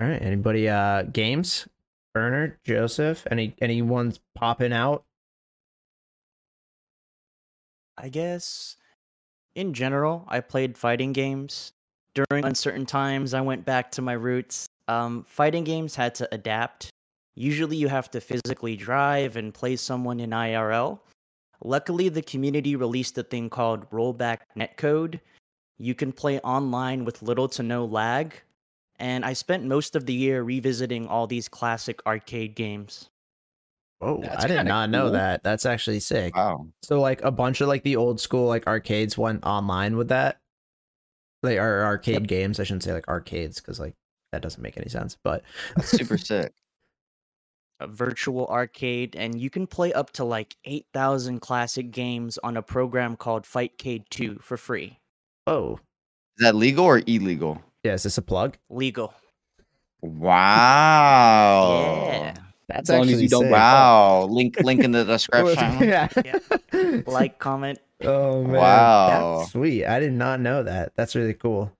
All 0.00 0.08
right, 0.08 0.22
anybody 0.22 0.68
uh 0.68 1.02
games? 1.02 1.66
Bernard, 2.12 2.58
Joseph, 2.64 3.26
any 3.30 3.54
anyone's 3.60 4.18
popping 4.34 4.72
out? 4.72 5.04
I 7.96 8.08
guess 8.08 8.76
in 9.54 9.74
general, 9.74 10.24
I 10.28 10.40
played 10.40 10.76
fighting 10.76 11.12
games. 11.12 11.72
During 12.14 12.44
uncertain 12.44 12.86
times, 12.86 13.34
I 13.34 13.40
went 13.40 13.64
back 13.64 13.90
to 13.92 14.02
my 14.02 14.14
roots. 14.14 14.66
Um, 14.88 15.24
fighting 15.28 15.64
games 15.64 15.94
had 15.94 16.14
to 16.16 16.28
adapt. 16.34 16.90
Usually, 17.36 17.76
you 17.76 17.88
have 17.88 18.10
to 18.10 18.20
physically 18.20 18.76
drive 18.76 19.36
and 19.36 19.54
play 19.54 19.76
someone 19.76 20.18
in 20.18 20.30
IRL. 20.30 20.98
Luckily, 21.62 22.08
the 22.08 22.22
community 22.22 22.74
released 22.74 23.16
a 23.18 23.22
thing 23.22 23.50
called 23.50 23.88
Rollback 23.90 24.38
Netcode. 24.56 25.20
You 25.78 25.94
can 25.94 26.12
play 26.12 26.40
online 26.40 27.04
with 27.04 27.22
little 27.22 27.48
to 27.50 27.62
no 27.62 27.84
lag. 27.84 28.34
And 29.00 29.24
I 29.24 29.32
spent 29.32 29.64
most 29.64 29.96
of 29.96 30.04
the 30.04 30.12
year 30.12 30.42
revisiting 30.42 31.08
all 31.08 31.26
these 31.26 31.48
classic 31.48 32.00
arcade 32.06 32.54
games. 32.54 33.08
Oh, 34.02 34.22
I 34.22 34.42
did 34.46 34.56
kinda 34.56 34.64
not 34.64 34.90
know 34.90 35.10
that. 35.10 35.42
That's 35.42 35.66
actually 35.66 36.00
sick. 36.00 36.36
Wow. 36.36 36.66
So 36.82 37.00
like 37.00 37.22
a 37.22 37.30
bunch 37.30 37.60
of 37.60 37.68
like 37.68 37.82
the 37.82 37.96
old 37.96 38.20
school 38.20 38.46
like 38.46 38.66
arcades 38.66 39.16
went 39.16 39.44
online 39.44 39.96
with 39.96 40.08
that. 40.08 40.38
Like 41.42 41.58
our 41.58 41.84
arcade 41.84 42.28
games. 42.28 42.60
I 42.60 42.64
shouldn't 42.64 42.82
say 42.82 42.92
like 42.92 43.08
arcades 43.08 43.60
because 43.60 43.80
like 43.80 43.94
that 44.32 44.42
doesn't 44.42 44.62
make 44.62 44.76
any 44.76 44.90
sense. 44.90 45.16
But 45.24 45.42
That's 45.76 45.88
super 45.88 46.18
sick. 46.18 46.52
a 47.80 47.86
virtual 47.86 48.46
arcade, 48.48 49.16
and 49.16 49.40
you 49.40 49.48
can 49.48 49.66
play 49.66 49.92
up 49.94 50.10
to 50.12 50.24
like 50.24 50.54
8,000 50.66 51.40
classic 51.40 51.90
games 51.90 52.38
on 52.44 52.58
a 52.58 52.62
program 52.62 53.16
called 53.16 53.44
Fightcade 53.44 54.04
2 54.10 54.38
for 54.42 54.58
free. 54.58 54.98
oh 55.46 55.74
Is 56.36 56.44
that 56.44 56.54
legal 56.54 56.84
or 56.84 57.02
illegal? 57.06 57.62
Yeah, 57.84 57.94
is 57.94 58.02
this 58.02 58.18
a 58.18 58.22
plug? 58.22 58.56
Legal. 58.68 59.12
Wow. 60.80 62.06
Yeah. 62.06 62.34
That's 62.68 62.88
As 62.88 62.96
long 62.98 63.08
as 63.08 63.20
you 63.20 63.28
don't 63.28 63.44
sick. 63.44 63.52
Wow. 63.52 64.24
Link 64.30 64.60
link 64.60 64.82
in 64.84 64.92
the 64.92 65.04
description. 65.14 65.78
yeah. 65.88 66.08
Like, 67.06 67.38
comment, 67.38 67.78
Oh 68.02 68.42
man. 68.44 68.52
Wow. 68.52 69.38
That's 69.40 69.52
sweet. 69.52 69.84
I 69.86 69.98
did 70.00 70.12
not 70.12 70.40
know 70.40 70.62
that. 70.62 70.92
That's 70.96 71.14
really 71.16 71.34
cool. 71.34 71.72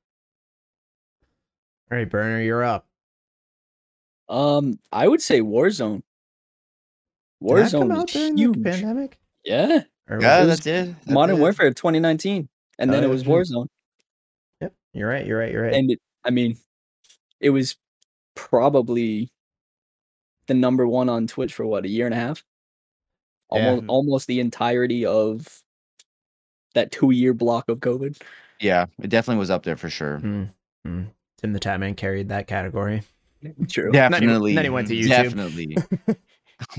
All 1.93 1.99
right, 1.99 2.09
Burner, 2.09 2.41
you're 2.43 2.63
up. 2.65 2.87
Um, 4.29 4.79
I 4.93 5.09
would 5.09 5.21
say 5.23 5.41
Warzone. 5.41 6.03
Did 7.45 7.57
that 7.57 7.73
come 7.73 7.89
Warzone 7.89 7.93
out 7.93 8.03
was 8.03 8.13
during 8.13 8.35
the 8.37 8.43
huge. 8.43 8.63
pandemic? 8.63 9.19
Yeah, 9.45 9.83
Or 10.09 10.21
Yeah, 10.21 10.43
it- 10.43 10.47
that's 10.47 10.67
it. 10.67 10.95
That 11.07 11.13
Modern 11.13 11.37
did. 11.37 11.41
Warfare 11.43 11.71
2019, 11.73 12.49
and 12.79 12.91
Oh, 12.91 12.95
then 12.95 13.03
it 13.03 13.09
was 13.09 13.23
true. 13.25 13.33
Warzone. 13.35 13.67
Yep, 14.93 14.99
you're 15.01 15.09
right. 15.09 15.27
You're 15.27 15.39
right. 15.39 15.53
You're 15.53 15.63
right. 15.65 15.75
and 15.75 15.91
it, 15.91 16.01
I 16.25 16.31
mean, 16.31 16.57
it 17.41 17.51
was 17.51 17.77
probably 18.35 19.31
the 20.47 20.55
number 20.55 20.87
one 20.87 21.09
on 21.09 21.27
Twitch 21.27 21.55
for 21.55 21.65
what 21.67 21.85
a 21.85 21.89
year 21.89 22.07
and 22.07 22.15
a 22.15 22.19
half, 22.19 22.45
Yeah. 23.53 23.59
almost 23.67 23.85
almost 23.89 24.27
the 24.27 24.41
entirety 24.41 25.07
of 25.07 25.63
that 26.75 26.91
two 26.93 27.11
year 27.11 27.35
block 27.35 27.69
of 27.69 27.81
COVID. 27.81 28.21
Yeah, 28.61 28.87
it 29.03 29.09
definitely 29.09 29.39
was 29.39 29.51
up 29.51 29.63
there 29.63 29.77
for 29.77 29.89
sure. 29.91 30.19
Hmm, 30.19 30.45
hmm. 30.85 31.03
Tim 31.39 31.53
the 31.53 31.61
Tatman 31.61 31.97
carried 31.97 32.29
that 32.29 32.47
category. 32.47 33.03
True, 33.71 33.91
Definitely. 33.93 34.55
then 34.55 34.65
he 34.65 34.71
went 34.71 34.89
to 34.89 34.95
YouTube. 34.95 35.09
Definitely. 35.09 35.77
oh 36.09 36.15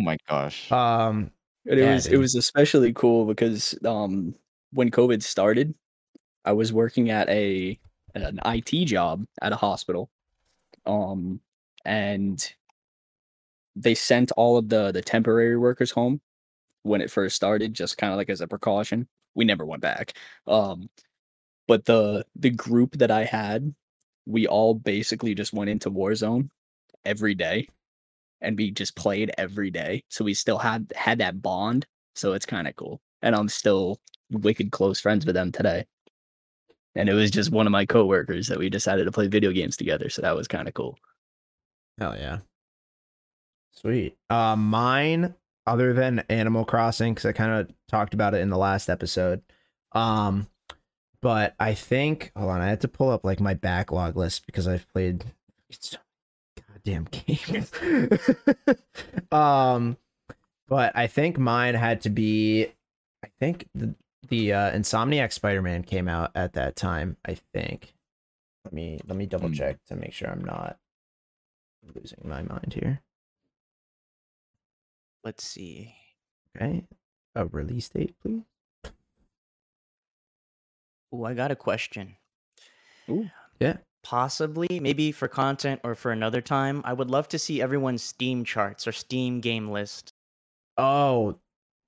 my 0.04 0.18
gosh. 0.30 0.72
Um, 0.72 1.32
it 1.66 1.80
Yeah, 1.80 1.96
was 1.96 2.06
it 2.08 2.18
was 2.18 2.36
especially 2.36 2.94
cool 2.94 3.26
because 3.26 3.76
um 3.84 4.36
when 4.72 4.92
COVID 4.92 5.24
started, 5.24 5.74
I 6.46 6.52
was 6.54 6.72
working 6.72 7.10
at 7.10 7.28
a 7.30 7.80
an 8.16 8.40
IT 8.46 8.86
job 8.86 9.26
at 9.42 9.54
a 9.54 9.58
hospital, 9.58 10.10
um, 10.86 11.40
and 11.86 12.54
they 13.76 13.96
sent 13.96 14.32
all 14.34 14.58
of 14.58 14.70
the 14.70 14.92
the 14.92 15.02
temporary 15.02 15.58
workers 15.58 15.92
home 15.92 16.22
when 16.84 17.02
it 17.02 17.12
first 17.12 17.36
started, 17.36 17.74
just 17.74 17.98
kind 17.98 18.12
of 18.12 18.18
like 18.18 18.30
as 18.30 18.42
a 18.42 18.48
precaution. 18.48 19.08
We 19.36 19.46
never 19.46 19.66
went 19.66 19.82
back. 19.82 20.14
Um, 20.48 20.90
but 21.68 21.86
the 21.86 22.26
the 22.36 22.50
group 22.50 22.98
that 22.98 23.12
I 23.12 23.24
had, 23.24 23.74
we 24.26 24.48
all 24.48 24.74
basically 24.74 25.36
just 25.36 25.54
went 25.54 25.70
into 25.70 25.90
Warzone 25.92 26.50
every 27.06 27.36
day, 27.36 27.68
and 28.42 28.58
we 28.58 28.72
just 28.72 28.96
played 28.96 29.32
every 29.38 29.72
day. 29.72 30.04
So 30.10 30.26
we 30.26 30.34
still 30.34 30.58
had 30.58 30.92
had 30.96 31.20
that 31.20 31.42
bond. 31.42 31.86
So 32.16 32.34
it's 32.34 32.46
kind 32.46 32.68
of 32.68 32.76
cool, 32.76 33.02
and 33.22 33.36
I'm 33.36 33.50
still 33.50 34.00
wicked 34.32 34.72
close 34.72 35.00
friends 35.00 35.26
with 35.26 35.36
them 35.36 35.52
today. 35.52 35.86
And 36.96 37.10
it 37.10 37.14
was 37.14 37.32
just 37.32 37.52
one 37.52 37.68
of 37.68 37.72
my 37.72 37.86
coworkers 37.86 38.48
that 38.48 38.60
we 38.60 38.70
decided 38.70 39.06
to 39.06 39.12
play 39.12 39.28
video 39.28 39.52
games 39.52 39.78
together. 39.78 40.10
So 40.10 40.22
that 40.22 40.36
was 40.36 40.48
kind 40.48 40.68
of 40.68 40.74
cool. 40.74 40.98
hell 41.98 42.16
yeah. 42.18 42.40
Sweet. 43.72 44.18
Uh, 44.30 44.56
mine, 44.56 45.34
other 45.66 45.94
than 45.94 46.24
Animal 46.30 46.66
Crossing, 46.66 47.14
because 47.14 47.26
I 47.26 47.32
kind 47.32 47.52
of 47.52 47.74
talked 47.88 48.14
about 48.14 48.34
it 48.34 48.42
in 48.42 48.50
the 48.50 48.58
last 48.58 48.90
episode. 48.90 49.42
Um, 49.94 50.48
but 51.22 51.56
I 51.60 51.74
think 51.74 52.32
hold 52.36 52.50
on, 52.50 52.62
I 52.62 52.68
had 52.68 52.82
to 52.82 52.88
pull 52.88 53.10
up 53.10 53.24
like 53.24 53.40
my 53.40 53.54
backlog 53.54 54.18
list 54.18 54.46
because 54.46 54.68
I've 54.68 54.88
played 54.90 55.24
so 55.70 55.98
goddamn 56.70 57.08
games. 57.12 57.72
um, 59.32 59.98
but 60.68 60.92
I 60.96 61.08
think 61.08 61.38
mine 61.38 61.76
had 61.76 62.02
to 62.02 62.10
be, 62.10 62.68
I 63.24 63.28
think 63.40 63.68
the 63.76 63.94
the 64.32 64.54
uh, 64.54 64.72
Insomniac 64.72 65.32
Spider 65.32 65.62
Man 65.62 65.84
came 65.84 66.08
out 66.08 66.32
at 66.34 66.54
that 66.54 66.76
time. 66.76 67.18
I 67.24 67.36
think. 67.54 67.94
Let 68.66 68.74
me 68.74 69.00
let 69.06 69.16
me 69.16 69.28
double 69.28 69.48
Hmm. 69.50 69.54
check 69.54 69.78
to 69.88 69.96
make 69.96 70.14
sure 70.14 70.30
I'm 70.30 70.44
not 70.44 70.78
losing 71.96 72.20
my 72.24 72.42
mind 72.42 72.74
here. 72.74 73.02
Let's 75.24 75.44
see. 75.44 75.94
Okay, 76.56 76.84
a 77.36 77.46
release 77.46 77.90
date, 77.90 78.16
please. 78.22 78.44
Oh, 81.14 81.24
I 81.26 81.34
got 81.34 81.52
a 81.52 81.56
question. 81.56 82.16
Ooh. 83.10 83.30
Yeah. 83.60 83.78
Possibly, 84.04 84.80
maybe 84.80 85.12
for 85.12 85.28
content 85.28 85.82
or 85.84 85.94
for 85.94 86.12
another 86.12 86.42
time, 86.42 86.82
I 86.86 86.94
would 86.94 87.10
love 87.12 87.28
to 87.30 87.40
see 87.40 87.62
everyone's 87.62 88.02
Steam 88.02 88.44
charts 88.44 88.88
or 88.88 88.92
Steam 88.92 89.42
game 89.42 89.70
list. 89.70 90.14
Oh, 90.78 91.38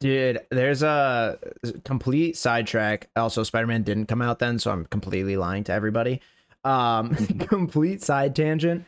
dude, 0.03 0.41
there's 0.51 0.83
a 0.83 1.39
complete 1.85 2.35
sidetrack. 2.35 3.09
Also, 3.15 3.41
Spider 3.43 3.67
Man 3.67 3.83
didn't 3.83 4.07
come 4.07 4.21
out 4.21 4.37
then, 4.39 4.59
so 4.59 4.69
I'm 4.69 4.85
completely 4.87 5.37
lying 5.37 5.63
to 5.63 5.71
everybody. 5.71 6.19
Um, 6.65 7.15
complete 7.39 8.03
side 8.03 8.35
tangent. 8.35 8.85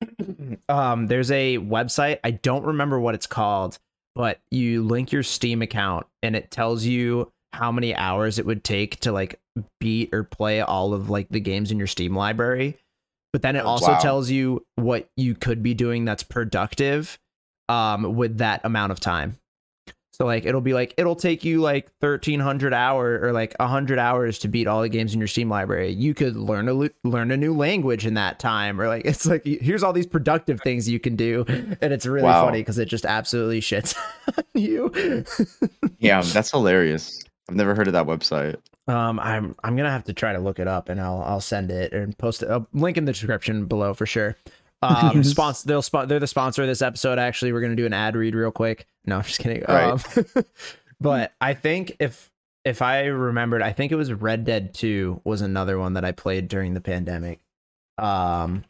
um, 0.68 1.06
there's 1.06 1.30
a 1.30 1.56
website. 1.56 2.18
I 2.22 2.32
don't 2.32 2.64
remember 2.66 3.00
what 3.00 3.14
it's 3.14 3.26
called, 3.26 3.78
but 4.14 4.40
you 4.50 4.84
link 4.84 5.10
your 5.10 5.22
Steam 5.22 5.62
account 5.62 6.06
and 6.22 6.36
it 6.36 6.50
tells 6.50 6.84
you 6.84 7.32
how 7.54 7.72
many 7.72 7.94
hours 7.94 8.38
it 8.38 8.44
would 8.44 8.62
take 8.62 9.00
to 9.00 9.12
like 9.12 9.40
beat 9.80 10.10
or 10.12 10.22
play 10.24 10.60
all 10.60 10.92
of 10.92 11.08
like 11.08 11.28
the 11.30 11.40
games 11.40 11.70
in 11.70 11.78
your 11.78 11.86
Steam 11.86 12.14
library. 12.14 12.76
But 13.32 13.40
then 13.40 13.56
it 13.56 13.60
Oh, 13.64 13.68
also 13.68 13.92
wow. 13.92 13.98
tells 13.98 14.28
you 14.30 14.66
what 14.74 15.08
you 15.16 15.34
could 15.34 15.62
be 15.62 15.72
doing 15.72 16.04
that's 16.04 16.22
productive 16.22 17.18
um 17.70 18.16
with 18.16 18.38
that 18.38 18.60
amount 18.64 18.92
of 18.92 19.00
time. 19.00 19.38
So 20.14 20.26
like 20.26 20.44
it'll 20.44 20.60
be 20.60 20.74
like 20.74 20.92
it'll 20.98 21.16
take 21.16 21.42
you 21.42 21.60
like 21.62 21.90
1300 22.00 22.74
hour 22.74 23.18
or 23.22 23.32
like 23.32 23.54
100 23.58 23.98
hours 23.98 24.38
to 24.40 24.48
beat 24.48 24.66
all 24.66 24.82
the 24.82 24.88
games 24.90 25.14
in 25.14 25.20
your 25.20 25.26
Steam 25.26 25.48
library. 25.48 25.90
You 25.90 26.12
could 26.12 26.36
learn 26.36 26.68
a 26.68 26.90
learn 27.02 27.30
a 27.30 27.36
new 27.36 27.56
language 27.56 28.04
in 28.04 28.14
that 28.14 28.38
time 28.38 28.78
or 28.80 28.88
like 28.88 29.02
it's 29.06 29.24
like 29.24 29.44
here's 29.44 29.82
all 29.82 29.92
these 29.94 30.06
productive 30.06 30.60
things 30.60 30.88
you 30.88 31.00
can 31.00 31.16
do 31.16 31.44
and 31.80 31.92
it's 31.94 32.04
really 32.06 32.24
Wow. 32.26 32.44
funny 32.44 32.62
cuz 32.62 32.76
it 32.78 32.86
just 32.86 33.06
absolutely 33.06 33.60
shits 33.60 33.96
on 34.36 34.44
you. 34.54 34.92
Yeah, 35.98 36.20
that's 36.22 36.50
hilarious. 36.50 37.18
I've 37.48 37.56
never 37.56 37.74
heard 37.74 37.86
of 37.86 37.94
that 37.94 38.06
website. 38.06 38.56
Um, 38.88 39.18
I'm 39.20 39.54
I'm 39.64 39.76
gonna 39.76 39.90
have 39.90 40.04
to 40.04 40.12
try 40.12 40.32
to 40.32 40.38
look 40.40 40.58
it 40.58 40.68
up 40.68 40.88
and 40.88 41.00
I'll 41.00 41.22
I'll 41.22 41.40
send 41.40 41.70
it 41.70 41.92
and 41.92 42.16
post 42.18 42.42
it. 42.42 42.50
I'll 42.50 42.66
link 42.72 42.96
in 42.98 43.04
the 43.04 43.12
description 43.12 43.64
below 43.66 43.94
for 43.94 44.06
sure. 44.06 44.36
Um, 44.82 45.18
Yes. 45.18 45.28
sponsor 45.28 45.68
they'll 45.68 45.82
spot 45.82 46.08
they're 46.08 46.18
the 46.18 46.26
sponsor 46.26 46.62
of 46.62 46.68
this 46.68 46.82
episode. 46.82 47.18
Actually, 47.18 47.52
we're 47.52 47.60
gonna 47.60 47.76
do 47.76 47.86
an 47.86 47.92
ad 47.92 48.16
read 48.16 48.34
real 48.34 48.50
quick. 48.50 48.86
No, 49.06 49.16
I'm 49.16 49.22
just 49.22 49.38
kidding. 49.38 49.62
Right. 49.68 49.92
Um, 49.92 50.44
but 51.00 51.32
I 51.40 51.54
think 51.54 51.96
if 52.00 52.30
if 52.64 52.82
I 52.82 53.04
remembered, 53.04 53.62
I 53.62 53.72
think 53.72 53.92
it 53.92 53.96
was 53.96 54.12
Red 54.12 54.44
Dead 54.44 54.74
Two 54.74 55.20
was 55.24 55.40
another 55.40 55.78
one 55.78 55.94
that 55.94 56.04
I 56.04 56.12
played 56.12 56.48
during 56.48 56.74
the 56.74 56.80
pandemic. 56.80 57.40
Um, 57.98 58.64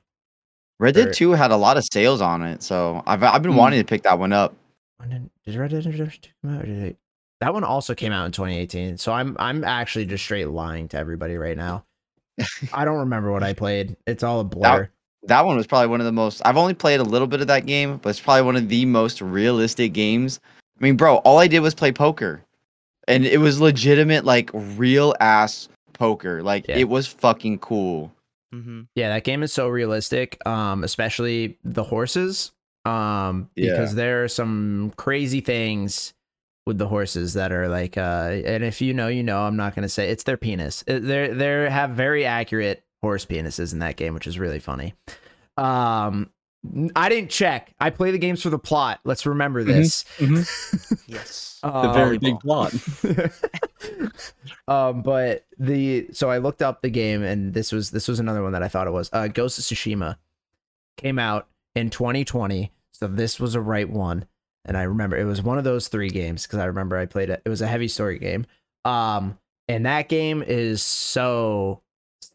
Red 0.81 0.97
Or- 0.97 1.05
Dead 1.05 1.15
2 1.15 1.31
had 1.33 1.51
a 1.53 1.57
lot 1.57 1.77
of 1.77 1.85
sales 1.93 2.21
on 2.21 2.43
it, 2.43 2.63
so 2.63 3.03
I've 3.07 3.23
I've 3.23 3.43
been 3.43 3.53
Hmm. 3.53 3.59
wanting 3.59 3.81
to 3.81 3.85
pick 3.87 4.03
that 4.03 4.19
one 4.19 4.33
up. 4.33 4.55
did, 5.09 5.31
did 5.45 5.55
Red 5.57 5.71
Dead 5.71 5.87
Redemption 5.87 6.21
2 6.23 6.31
come 6.43 6.59
out? 6.59 6.65
It, 6.67 6.97
that 7.41 7.55
one 7.55 7.65
also 7.65 7.95
came 7.95 8.13
out 8.13 8.27
in 8.27 8.33
2018. 8.33 8.99
So 8.99 9.13
I'm 9.13 9.37
I'm 9.39 9.65
actually 9.65 10.07
just 10.07 10.25
straight 10.25 10.49
lying 10.49 10.89
to 10.89 10.97
everybody 10.99 11.37
right 11.37 11.57
now. 11.57 11.85
I 12.73 12.85
don't 12.85 12.99
remember 12.99 13.31
what 13.31 13.43
I 13.43 13.53
played. 13.53 13.97
It's 14.07 14.23
all 14.23 14.41
a 14.41 14.45
blur. 14.45 14.83
That 14.85 14.91
one 15.29 15.57
was 15.57 15.67
probably 15.67 15.89
one 15.89 16.01
of 16.01 16.07
the 16.07 16.13
most. 16.13 16.43
I've 16.45 16.57
only 16.57 16.75
played 16.75 17.01
a 17.01 17.05
little 17.05 17.29
bit 17.29 17.41
of 17.41 17.47
that 17.47 17.67
game, 17.67 17.99
but 17.99 18.11
it's 18.11 18.21
probably 18.21 18.43
one 18.43 18.57
of 18.57 18.69
the 18.69 18.85
most 18.87 19.21
realistic 19.21 19.93
games. 19.93 20.41
I 20.81 20.85
mean, 20.85 20.97
bro, 20.97 21.17
all 21.19 21.39
I 21.39 21.47
did 21.47 21.61
was 21.61 21.75
play 21.75 21.93
poker, 21.93 22.43
and 23.07 23.25
it 23.25 23.39
was 23.39 23.61
legitimate, 23.61 24.25
like 24.25 24.51
real 24.53 25.15
ass 25.21 25.69
poker. 25.93 26.43
Like 26.43 26.67
Yeah. 26.69 26.79
it 26.79 26.89
was 26.89 27.07
fucking 27.07 27.59
cool. 27.61 28.13
Mm-hmm. 28.55 28.83
Yeah, 28.97 29.09
that 29.11 29.25
game 29.25 29.43
is 29.43 29.53
so 29.53 29.69
realistic, 29.69 30.45
um, 30.47 30.85
especially 30.85 31.57
the 31.65 31.85
horses. 31.85 32.51
Um, 32.85 33.49
Yeah. 33.55 33.71
because 33.71 33.95
there 33.95 34.25
are 34.25 34.29
some 34.29 34.93
crazy 34.97 35.41
things 35.41 36.13
with 36.67 36.79
the 36.79 36.87
horses 36.89 37.35
that 37.35 37.51
are 37.53 37.69
like 37.69 37.97
uh 37.97 38.31
and 38.45 38.63
if 38.65 38.81
you 38.81 38.93
know, 38.95 39.09
you 39.09 39.23
know, 39.23 39.41
I'm 39.43 39.57
not 39.57 39.75
gonna 39.75 39.89
say 39.89 40.11
it's 40.11 40.25
their 40.25 40.37
penis. 40.37 40.83
They're 40.87 41.33
they 41.35 41.71
have 41.71 41.91
very 41.91 42.25
accurate 42.25 42.83
horse 43.03 43.25
penises 43.27 43.73
in 43.73 43.81
that 43.81 43.97
game, 43.97 44.15
which 44.15 44.27
is 44.27 44.39
really 44.39 44.59
funny. 44.61 44.95
Um 45.57 46.31
n- 46.75 46.91
I 46.97 47.09
didn't 47.09 47.31
check. 47.31 47.75
I 47.81 47.91
play 47.91 48.11
the 48.11 48.19
games 48.19 48.41
for 48.43 48.51
the 48.51 48.59
plot. 48.59 49.01
Let's 49.05 49.27
remember 49.27 49.65
this. 49.65 50.05
Yes. 51.07 51.59
The 51.63 51.93
very 51.93 52.17
Um, 52.17 52.21
big 52.21 52.41
plot. 52.41 52.73
um, 54.69 55.03
but 55.03 55.45
the 55.59 56.09
so 56.13 56.31
I 56.31 56.39
looked 56.39 56.63
up 56.63 56.83
the 56.83 56.91
game 56.91 57.23
and 57.23 57.53
this 57.55 57.73
was 57.73 57.91
this 57.91 58.09
was 58.09 58.19
another 58.21 58.43
one 58.43 58.53
that 58.53 58.63
I 58.63 58.69
thought 58.69 58.87
it 58.87 58.93
was. 58.93 59.11
Uh, 59.13 59.29
Ghost 59.29 59.59
of 59.59 59.65
Tsushima 59.65 60.17
came 60.97 61.19
out 61.19 61.49
in 61.75 61.91
2020, 61.91 62.73
so 62.93 63.07
this 63.07 63.39
was 63.41 63.55
a 63.55 63.61
right 63.61 63.89
one. 63.89 64.25
And 64.65 64.77
I 64.77 64.83
remember 64.83 65.17
it 65.17 65.25
was 65.25 65.43
one 65.43 65.59
of 65.59 65.65
those 65.65 65.89
three 65.89 66.09
games 66.11 66.47
because 66.47 66.59
I 66.61 66.67
remember 66.67 66.97
I 66.97 67.07
played 67.07 67.31
it. 67.31 67.43
It 67.45 67.49
was 67.49 67.63
a 67.63 67.67
heavy 67.67 67.89
story 67.89 68.19
game. 68.19 68.47
Um, 68.85 69.39
and 69.69 69.87
that 69.87 70.09
game 70.09 70.43
is 70.43 70.83
so 70.83 71.83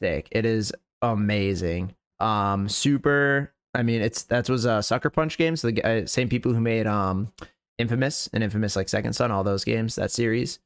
sick. 0.02 0.28
It 0.32 0.45
is 0.45 0.74
amazing. 1.02 1.95
Um, 2.20 2.70
super. 2.70 3.54
I 3.74 3.84
mean, 3.84 4.02
it's 4.02 4.24
that 4.24 4.50
was 4.50 4.66
a 4.66 4.82
Sucker 4.82 5.10
Punch 5.10 5.38
game. 5.38 5.56
So 5.56 5.70
the 5.70 5.84
uh, 5.84 6.06
same 6.06 6.30
people 6.30 6.54
who 6.54 6.62
made 6.62 6.88
um 6.88 7.32
Infamous 7.78 8.30
and 8.34 8.43
Infamous 8.43 8.76
like 8.76 8.89
Second 8.89 9.14
Son, 9.14 9.32
all 9.32 9.43
those 9.43 9.64
games, 9.64 9.95
that 9.95 10.12
series. 10.12 10.60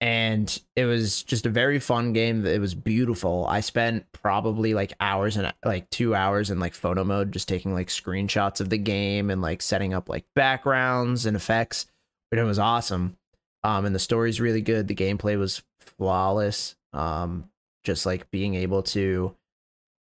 And 0.00 0.60
it 0.76 0.84
was 0.84 1.22
just 1.22 1.46
a 1.46 1.50
very 1.50 1.78
fun 1.80 2.12
game. 2.12 2.44
It 2.44 2.60
was 2.60 2.74
beautiful. 2.74 3.46
I 3.48 3.60
spent 3.60 4.04
probably 4.12 4.74
like 4.74 4.92
hours 5.00 5.38
and 5.38 5.52
like 5.64 5.88
two 5.88 6.14
hours 6.14 6.50
in 6.50 6.60
like 6.60 6.74
photo 6.74 7.02
mode, 7.02 7.32
just 7.32 7.48
taking 7.48 7.72
like 7.72 7.88
screenshots 7.88 8.60
of 8.60 8.68
the 8.68 8.76
game 8.78 9.30
and 9.30 9.40
like 9.40 9.62
setting 9.62 9.94
up 9.94 10.10
like 10.10 10.26
backgrounds 10.34 11.24
and 11.24 11.34
effects. 11.34 11.86
But 12.30 12.38
it 12.38 12.44
was 12.44 12.58
awesome. 12.58 13.16
Um, 13.64 13.86
and 13.86 13.94
the 13.94 13.98
story's 13.98 14.40
really 14.40 14.60
good. 14.60 14.86
The 14.86 14.94
gameplay 14.94 15.38
was 15.38 15.62
flawless. 15.80 16.76
Um, 16.92 17.48
just 17.86 18.04
like 18.04 18.30
being 18.30 18.56
able 18.56 18.82
to 18.82 19.34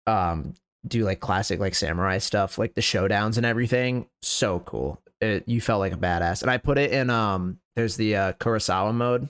um 0.07 0.55
do 0.87 1.05
like 1.05 1.19
classic 1.19 1.59
like 1.59 1.75
samurai 1.75 2.17
stuff, 2.17 2.57
like 2.57 2.73
the 2.73 2.81
showdowns 2.81 3.37
and 3.37 3.45
everything. 3.45 4.07
So 4.21 4.59
cool. 4.61 4.99
It, 5.21 5.43
you 5.47 5.61
felt 5.61 5.79
like 5.79 5.93
a 5.93 5.97
badass. 5.97 6.41
And 6.41 6.49
I 6.49 6.57
put 6.57 6.77
it 6.77 6.91
in 6.91 7.09
um 7.09 7.59
there's 7.75 7.95
the 7.95 8.15
uh 8.15 8.33
Kurosawa 8.33 8.93
mode. 8.93 9.29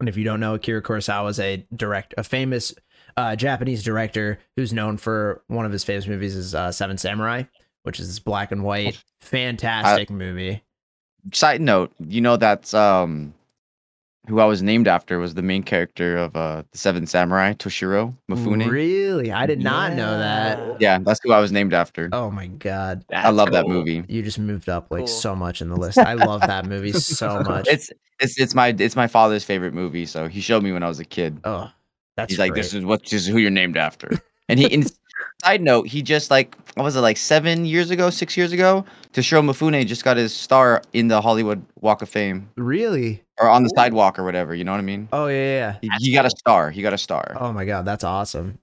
And 0.00 0.08
if 0.08 0.16
you 0.16 0.24
don't 0.24 0.40
know, 0.40 0.54
Akira 0.54 0.82
Kurosawa 0.82 1.30
is 1.30 1.38
a 1.38 1.64
direct 1.74 2.12
a 2.18 2.24
famous 2.24 2.74
uh 3.16 3.36
Japanese 3.36 3.84
director 3.84 4.40
who's 4.56 4.72
known 4.72 4.96
for 4.96 5.42
one 5.46 5.64
of 5.64 5.72
his 5.72 5.84
famous 5.84 6.08
movies 6.08 6.34
is 6.34 6.54
uh 6.54 6.72
Seven 6.72 6.98
Samurai, 6.98 7.44
which 7.84 8.00
is 8.00 8.08
this 8.08 8.18
black 8.18 8.50
and 8.50 8.64
white 8.64 9.02
fantastic 9.20 10.10
movie. 10.10 10.64
Side 11.32 11.60
note, 11.60 11.92
you 12.00 12.20
know 12.20 12.36
that's 12.36 12.74
um 12.74 13.32
who 14.26 14.40
I 14.40 14.44
was 14.46 14.62
named 14.62 14.88
after 14.88 15.18
was 15.18 15.34
the 15.34 15.42
main 15.42 15.62
character 15.62 16.16
of 16.16 16.34
uh 16.36 16.62
the 16.72 16.78
Seven 16.78 17.06
Samurai, 17.06 17.52
Toshiro 17.54 18.14
Mifune. 18.30 18.68
Really? 18.70 19.30
I 19.32 19.46
did 19.46 19.60
not 19.62 19.92
know 19.94 20.18
that. 20.18 20.80
Yeah, 20.80 20.98
that's 21.00 21.20
who 21.22 21.32
I 21.32 21.40
was 21.40 21.52
named 21.52 21.74
after. 21.74 22.08
Oh 22.12 22.30
my 22.30 22.46
god. 22.46 23.04
I 23.12 23.30
love 23.30 23.52
that 23.52 23.66
movie. 23.68 24.04
You 24.08 24.22
just 24.22 24.38
moved 24.38 24.68
up 24.68 24.90
like 24.90 25.00
Cool. 25.00 25.06
so 25.08 25.34
much 25.36 25.60
in 25.60 25.68
the 25.68 25.76
list. 25.76 25.98
I 26.12 26.14
love 26.14 26.40
that 26.42 26.66
movie 26.66 26.92
so 26.92 27.40
much. 27.46 27.66
It's 27.68 27.90
it's 28.20 28.38
it's 28.38 28.54
my 28.54 28.74
it's 28.78 28.96
my 28.96 29.06
father's 29.06 29.44
favorite 29.44 29.74
movie. 29.74 30.06
So 30.06 30.28
he 30.28 30.40
showed 30.40 30.62
me 30.62 30.72
when 30.72 30.82
I 30.82 30.88
was 30.88 31.00
a 31.00 31.04
kid. 31.04 31.38
oh, 31.44 31.70
that's 32.16 32.32
He's 32.32 32.38
like, 32.38 32.54
this 32.54 32.72
is 32.74 32.84
what 32.84 33.02
this 33.02 33.12
is 33.12 33.26
who 33.26 33.38
you're 33.38 33.50
named 33.50 33.76
after. 33.76 34.10
And 34.48 34.58
he, 34.60 34.66
in, 34.66 34.84
side 35.42 35.62
note, 35.62 35.86
he 35.88 36.02
just 36.02 36.30
like, 36.30 36.56
what 36.74 36.84
was 36.84 36.96
it, 36.96 37.00
like 37.00 37.16
seven 37.16 37.64
years 37.64 37.90
ago, 37.90 38.10
six 38.10 38.36
years 38.36 38.52
ago, 38.52 38.84
Toshiro 39.12 39.42
Mifune 39.42 39.86
just 39.86 40.04
got 40.04 40.16
his 40.16 40.34
star 40.34 40.82
in 40.92 41.08
the 41.08 41.20
Hollywood 41.20 41.64
Walk 41.80 42.02
of 42.02 42.08
Fame 42.08 42.48
really. 42.56 43.22
or 43.40 43.48
on 43.48 43.62
the 43.62 43.68
sidewalk 43.70 44.18
or 44.18 44.24
whatever. 44.24 44.54
You 44.54 44.64
know 44.64 44.72
what 44.72 44.78
I 44.78 44.82
mean? 44.84 45.08
Oh 45.12 45.26
yeah, 45.28 45.76
yeah. 45.82 45.88
He, 45.98 46.06
he 46.10 46.12
got 46.14 46.24
a 46.26 46.30
star. 46.30 46.70
He 46.70 46.82
got 46.82 46.92
a 46.92 46.98
star. 46.98 47.36
Oh 47.38 47.52
my 47.52 47.64
god, 47.64 47.84
that's 47.84 48.04
awesome. 48.04 48.58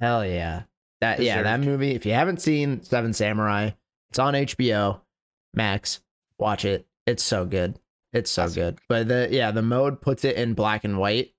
Hell 0.00 0.24
yeah. 0.24 0.62
That 1.00 1.20
yeah, 1.20 1.42
that 1.42 1.60
movie. 1.60 1.92
If 1.94 2.04
you 2.04 2.12
haven't 2.12 2.42
seen 2.42 2.82
Seven 2.82 3.12
Samurai, 3.14 3.70
it's 4.10 4.18
on 4.18 4.34
HBO 4.34 5.00
Max. 5.54 6.00
Watch 6.38 6.64
it. 6.66 6.86
It's 7.06 7.22
so 7.22 7.46
good. 7.46 7.78
It's 8.12 8.30
so 8.30 8.44
Awesome. 8.44 8.54
good. 8.54 8.78
But 8.88 9.08
the 9.08 9.28
yeah, 9.30 9.50
the 9.50 9.62
mode 9.62 10.00
puts 10.02 10.24
it 10.24 10.36
in 10.36 10.52
black 10.54 10.84
and 10.84 10.98
white 10.98 11.32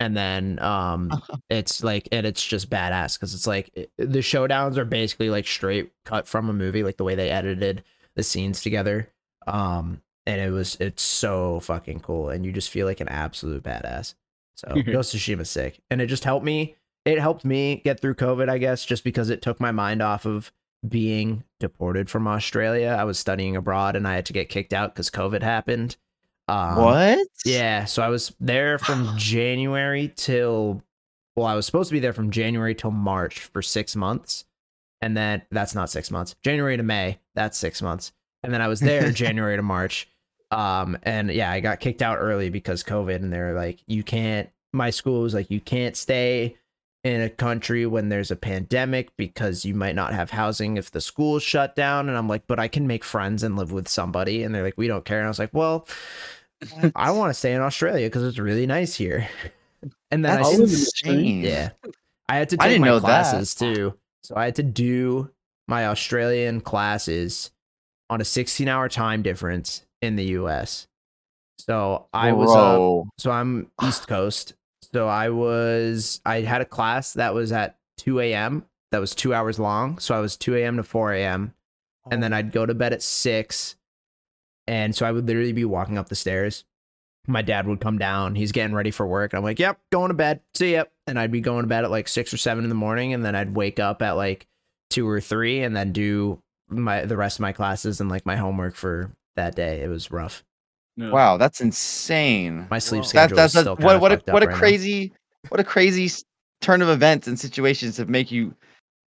and 0.00 0.16
then 0.16 0.58
um 0.60 1.10
it's 1.50 1.82
like 1.82 2.08
and 2.12 2.26
it's 2.26 2.44
just 2.44 2.70
badass 2.70 3.18
cuz 3.18 3.34
it's 3.34 3.46
like 3.46 3.70
it- 3.74 3.90
the 3.98 4.18
showdowns 4.20 4.76
are 4.76 4.84
basically 4.84 5.30
like 5.30 5.46
straight 5.46 5.92
cut 6.04 6.26
from 6.28 6.48
a 6.48 6.52
movie 6.52 6.82
like 6.82 6.96
the 6.96 7.04
way 7.04 7.14
they 7.14 7.30
edited 7.30 7.82
the 8.14 8.22
scenes 8.22 8.60
together. 8.62 9.08
Um 9.46 10.02
and 10.26 10.40
it 10.40 10.50
was 10.50 10.76
it's 10.80 11.02
so 11.02 11.60
fucking 11.60 12.00
cool 12.00 12.30
and 12.30 12.44
you 12.44 12.52
just 12.52 12.70
feel 12.70 12.86
like 12.86 13.00
an 13.00 13.08
absolute 13.08 13.62
badass. 13.62 14.14
So 14.56 14.68
Ghost 14.86 15.14
of 15.14 15.20
Tsushima's 15.20 15.50
sick. 15.50 15.80
And 15.90 16.00
it 16.00 16.06
just 16.06 16.24
helped 16.24 16.44
me. 16.44 16.76
It 17.04 17.20
helped 17.20 17.44
me 17.44 17.76
get 17.84 18.00
through 18.00 18.14
COVID, 18.16 18.48
I 18.48 18.58
guess, 18.58 18.84
just 18.84 19.04
because 19.04 19.30
it 19.30 19.40
took 19.40 19.60
my 19.60 19.70
mind 19.70 20.02
off 20.02 20.24
of 20.26 20.50
being 20.88 21.44
deported 21.60 22.10
from 22.10 22.26
Australia. 22.26 22.96
I 22.98 23.04
was 23.04 23.18
studying 23.18 23.54
abroad 23.54 23.94
and 23.94 24.08
I 24.08 24.14
had 24.16 24.26
to 24.26 24.32
get 24.32 24.48
kicked 24.48 24.72
out 24.72 24.92
because 24.94 25.10
COVID 25.10 25.42
happened. 25.42 25.96
Um, 26.48 26.76
what? 26.76 27.26
Yeah. 27.44 27.84
So 27.84 28.02
I 28.02 28.08
was 28.08 28.34
there 28.40 28.78
from 28.78 29.12
January 29.16 30.12
till, 30.16 30.82
well, 31.34 31.46
I 31.46 31.54
was 31.54 31.66
supposed 31.66 31.90
to 31.90 31.94
be 31.94 32.00
there 32.00 32.12
from 32.12 32.30
January 32.30 32.74
till 32.74 32.90
March 32.90 33.40
for 33.40 33.62
six 33.62 33.96
months. 33.96 34.44
And 35.02 35.16
then 35.16 35.42
that's 35.50 35.74
not 35.74 35.90
six 35.90 36.10
months. 36.10 36.34
January 36.42 36.76
to 36.76 36.82
May, 36.82 37.18
that's 37.34 37.58
six 37.58 37.82
months. 37.82 38.12
And 38.42 38.52
then 38.52 38.62
I 38.62 38.68
was 38.68 38.80
there 38.80 39.10
January 39.12 39.56
to 39.56 39.62
March. 39.62 40.08
Um, 40.50 40.96
and 41.02 41.30
yeah, 41.30 41.50
I 41.50 41.60
got 41.60 41.80
kicked 41.80 42.02
out 42.02 42.18
early 42.18 42.50
because 42.50 42.82
COVID, 42.82 43.16
and 43.16 43.32
they're 43.32 43.54
like, 43.54 43.82
you 43.86 44.02
can't. 44.02 44.48
My 44.72 44.90
school 44.90 45.22
was 45.22 45.34
like, 45.34 45.50
you 45.50 45.60
can't 45.60 45.96
stay 45.96 46.56
in 47.04 47.20
a 47.20 47.30
country 47.30 47.86
when 47.86 48.08
there's 48.08 48.30
a 48.30 48.36
pandemic 48.36 49.16
because 49.16 49.64
you 49.64 49.74
might 49.74 49.94
not 49.94 50.12
have 50.12 50.30
housing 50.30 50.76
if 50.76 50.90
the 50.90 51.00
school's 51.00 51.42
shut 51.42 51.76
down. 51.76 52.08
And 52.08 52.18
I'm 52.18 52.28
like, 52.28 52.46
but 52.46 52.58
I 52.58 52.68
can 52.68 52.86
make 52.86 53.04
friends 53.04 53.42
and 53.42 53.56
live 53.56 53.70
with 53.70 53.88
somebody. 53.88 54.42
And 54.42 54.54
they're 54.54 54.62
like, 54.62 54.76
we 54.76 54.88
don't 54.88 55.04
care. 55.04 55.18
And 55.18 55.26
I 55.26 55.28
was 55.30 55.38
like, 55.38 55.54
well, 55.54 55.86
I 56.94 57.10
want 57.10 57.30
to 57.30 57.34
stay 57.34 57.52
in 57.54 57.60
Australia 57.60 58.06
because 58.06 58.24
it's 58.24 58.38
really 58.38 58.66
nice 58.66 58.94
here. 58.94 59.28
And 60.10 60.24
then 60.24 60.36
That's 60.36 60.48
I 60.48 60.50
live 60.52 60.60
in 60.60 60.66
the 60.66 60.72
insane. 60.72 61.42
yeah. 61.42 61.70
I 62.28 62.36
had 62.36 62.48
to 62.50 62.56
I 62.60 62.64
take 62.64 62.70
didn't 62.72 62.80
my 62.82 62.86
know 62.88 62.98
that. 62.98 63.06
classes 63.06 63.54
too. 63.54 63.94
So 64.22 64.34
I 64.36 64.46
had 64.46 64.56
to 64.56 64.62
do 64.62 65.30
my 65.68 65.86
Australian 65.86 66.60
classes 66.60 67.50
on 68.10 68.20
a 68.20 68.24
16 68.24 68.68
hour 68.68 68.88
time 68.88 69.22
difference 69.22 69.84
in 70.02 70.16
the 70.16 70.24
US. 70.24 70.86
So 71.58 72.06
I 72.12 72.32
was 72.32 72.50
up 72.50 73.08
so 73.18 73.30
I'm 73.30 73.70
East 73.86 74.08
Coast. 74.08 74.54
So 74.92 75.08
I 75.08 75.28
was 75.30 76.20
I 76.24 76.40
had 76.40 76.60
a 76.60 76.66
class 76.66 77.12
that 77.14 77.34
was 77.34 77.52
at 77.52 77.76
2 77.98 78.20
a.m. 78.20 78.64
that 78.92 79.00
was 79.00 79.14
two 79.14 79.34
hours 79.34 79.58
long. 79.58 79.98
So 79.98 80.14
I 80.14 80.20
was 80.20 80.36
2 80.36 80.56
a.m. 80.56 80.76
to 80.76 80.82
4 80.82 81.12
a.m. 81.14 81.54
And 82.10 82.18
oh. 82.18 82.22
then 82.22 82.32
I'd 82.32 82.52
go 82.52 82.66
to 82.66 82.74
bed 82.74 82.92
at 82.92 83.02
six. 83.02 83.76
And 84.68 84.94
so 84.94 85.06
I 85.06 85.12
would 85.12 85.26
literally 85.26 85.52
be 85.52 85.64
walking 85.64 85.98
up 85.98 86.08
the 86.08 86.14
stairs. 86.14 86.64
My 87.28 87.42
dad 87.42 87.66
would 87.66 87.80
come 87.80 87.98
down. 87.98 88.34
He's 88.34 88.52
getting 88.52 88.74
ready 88.74 88.90
for 88.90 89.06
work. 89.06 89.34
I'm 89.34 89.42
like, 89.42 89.58
yep, 89.58 89.78
going 89.90 90.08
to 90.08 90.14
bed. 90.14 90.40
See 90.54 90.74
ya. 90.74 90.84
And 91.06 91.18
I'd 91.18 91.32
be 91.32 91.40
going 91.40 91.62
to 91.62 91.68
bed 91.68 91.84
at 91.84 91.90
like 91.90 92.08
six 92.08 92.32
or 92.32 92.36
seven 92.36 92.64
in 92.64 92.68
the 92.68 92.76
morning. 92.76 93.12
And 93.12 93.24
then 93.24 93.34
I'd 93.34 93.54
wake 93.54 93.80
up 93.80 94.02
at 94.02 94.12
like 94.12 94.46
two 94.90 95.08
or 95.08 95.20
three 95.20 95.62
and 95.62 95.74
then 95.76 95.92
do 95.92 96.40
my 96.68 97.04
the 97.04 97.16
rest 97.16 97.38
of 97.38 97.42
my 97.42 97.52
classes 97.52 98.00
and 98.00 98.10
like 98.10 98.26
my 98.26 98.36
homework 98.36 98.74
for 98.74 99.12
that 99.36 99.54
day. 99.54 99.82
It 99.82 99.88
was 99.88 100.10
rough. 100.10 100.44
No. 100.96 101.12
Wow, 101.12 101.36
that's 101.36 101.60
insane. 101.60 102.66
My 102.70 102.78
sleep 102.78 103.02
Whoa. 103.02 103.02
That, 103.02 103.08
schedule 103.08 103.36
that's 103.36 103.54
is 103.54 103.58
a, 103.58 103.60
still 103.62 103.76
what 103.76 103.80
kinda 103.80 103.98
what 103.98 104.12
a 104.12 104.32
what 104.32 104.42
a 104.42 104.46
right 104.46 104.52
now. 104.52 104.58
crazy 104.58 105.12
what 105.48 105.60
a 105.60 105.64
crazy 105.64 106.10
turn 106.60 106.82
of 106.82 106.88
events 106.88 107.26
and 107.28 107.38
situations 107.38 107.96
that 107.96 108.08
make 108.08 108.30
you. 108.30 108.54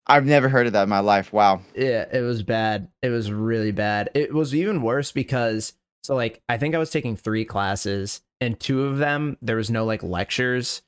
I've 0.07 0.25
never 0.25 0.49
heard 0.49 0.67
of 0.67 0.73
that 0.73 0.83
in 0.83 0.89
my 0.89 0.99
life. 0.99 1.33
Wow. 1.33 1.61
Yeah, 1.75 2.05
it 2.11 2.21
was 2.21 2.41
bad. 2.41 2.87
It 3.01 3.09
was 3.09 3.31
really 3.31 3.71
bad. 3.71 4.09
It 4.13 4.33
was 4.33 4.55
even 4.55 4.81
worse 4.81 5.11
because 5.11 5.73
so 6.03 6.15
like 6.15 6.41
I 6.47 6.57
think 6.57 6.73
I 6.75 6.79
was 6.79 6.91
taking 6.91 7.17
three 7.17 7.43
classes 7.43 8.21
and 8.39 8.59
two 8.59 8.83
of 8.85 8.97
them 8.97 9.37
there 9.41 9.57
was 9.57 9.69
no 9.69 9.85
like 9.85 10.03
lectures. 10.03 10.81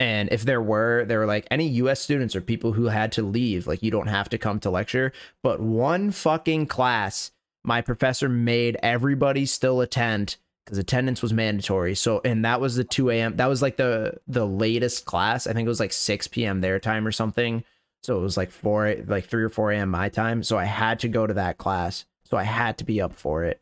And 0.00 0.28
if 0.32 0.42
there 0.42 0.60
were, 0.60 1.04
there 1.04 1.20
were 1.20 1.26
like 1.26 1.46
any 1.50 1.68
US 1.68 2.00
students 2.00 2.34
or 2.34 2.40
people 2.40 2.72
who 2.72 2.86
had 2.86 3.12
to 3.12 3.22
leave, 3.22 3.66
like 3.66 3.82
you 3.82 3.90
don't 3.90 4.08
have 4.08 4.28
to 4.30 4.38
come 4.38 4.58
to 4.60 4.70
lecture. 4.70 5.12
But 5.42 5.60
one 5.60 6.10
fucking 6.10 6.66
class, 6.66 7.30
my 7.64 7.80
professor 7.80 8.28
made 8.28 8.76
everybody 8.82 9.46
still 9.46 9.80
attend 9.80 10.36
because 10.64 10.78
attendance 10.78 11.20
was 11.20 11.32
mandatory. 11.32 11.94
So 11.94 12.22
and 12.24 12.44
that 12.44 12.60
was 12.60 12.76
the 12.76 12.84
2 12.84 13.10
a.m. 13.10 13.36
That 13.36 13.48
was 13.48 13.60
like 13.60 13.76
the 13.76 14.18
the 14.26 14.46
latest 14.46 15.04
class. 15.04 15.46
I 15.46 15.52
think 15.52 15.66
it 15.66 15.68
was 15.68 15.80
like 15.80 15.92
6 15.92 16.28
p.m. 16.28 16.60
their 16.60 16.80
time 16.80 17.06
or 17.06 17.12
something. 17.12 17.62
So 18.04 18.18
it 18.18 18.20
was 18.20 18.36
like 18.36 18.50
four, 18.50 18.94
like 19.06 19.24
three 19.26 19.42
or 19.42 19.48
four 19.48 19.72
a.m. 19.72 19.88
my 19.90 20.08
time. 20.10 20.42
So 20.42 20.58
I 20.58 20.64
had 20.64 21.00
to 21.00 21.08
go 21.08 21.26
to 21.26 21.34
that 21.34 21.56
class. 21.58 22.04
So 22.24 22.36
I 22.36 22.42
had 22.42 22.78
to 22.78 22.84
be 22.84 23.00
up 23.00 23.14
for 23.14 23.44
it. 23.44 23.60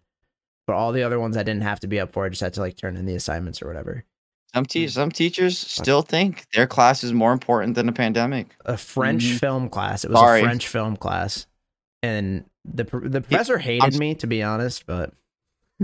But 0.66 0.74
all 0.74 0.92
the 0.92 1.02
other 1.04 1.18
ones 1.20 1.36
I 1.36 1.42
didn't 1.42 1.62
have 1.62 1.80
to 1.80 1.86
be 1.86 2.00
up 2.00 2.12
for. 2.12 2.24
I 2.24 2.28
just 2.28 2.40
had 2.40 2.54
to 2.54 2.60
like 2.60 2.76
turn 2.76 2.96
in 2.96 3.06
the 3.06 3.14
assignments 3.14 3.62
or 3.62 3.68
whatever. 3.68 4.04
Some 4.54 4.66
te- 4.66 4.88
some 4.88 5.10
teachers 5.10 5.56
still 5.58 6.02
think 6.02 6.44
their 6.54 6.66
class 6.66 7.02
is 7.04 7.12
more 7.12 7.32
important 7.32 7.74
than 7.74 7.88
a 7.88 7.92
pandemic. 7.92 8.54
A 8.66 8.76
French 8.76 9.24
Mhm. 9.24 9.38
film 9.40 9.68
class. 9.70 10.04
It 10.04 10.10
was 10.10 10.20
Sorry. 10.20 10.40
a 10.40 10.44
French 10.44 10.68
film 10.68 10.96
class, 10.96 11.46
and 12.02 12.44
the 12.64 12.84
pr- 12.84 13.08
the 13.08 13.20
professor 13.22 13.58
hated 13.58 13.94
s- 13.94 13.98
me 13.98 14.14
to 14.16 14.26
be 14.26 14.42
honest. 14.42 14.84
But 14.86 15.12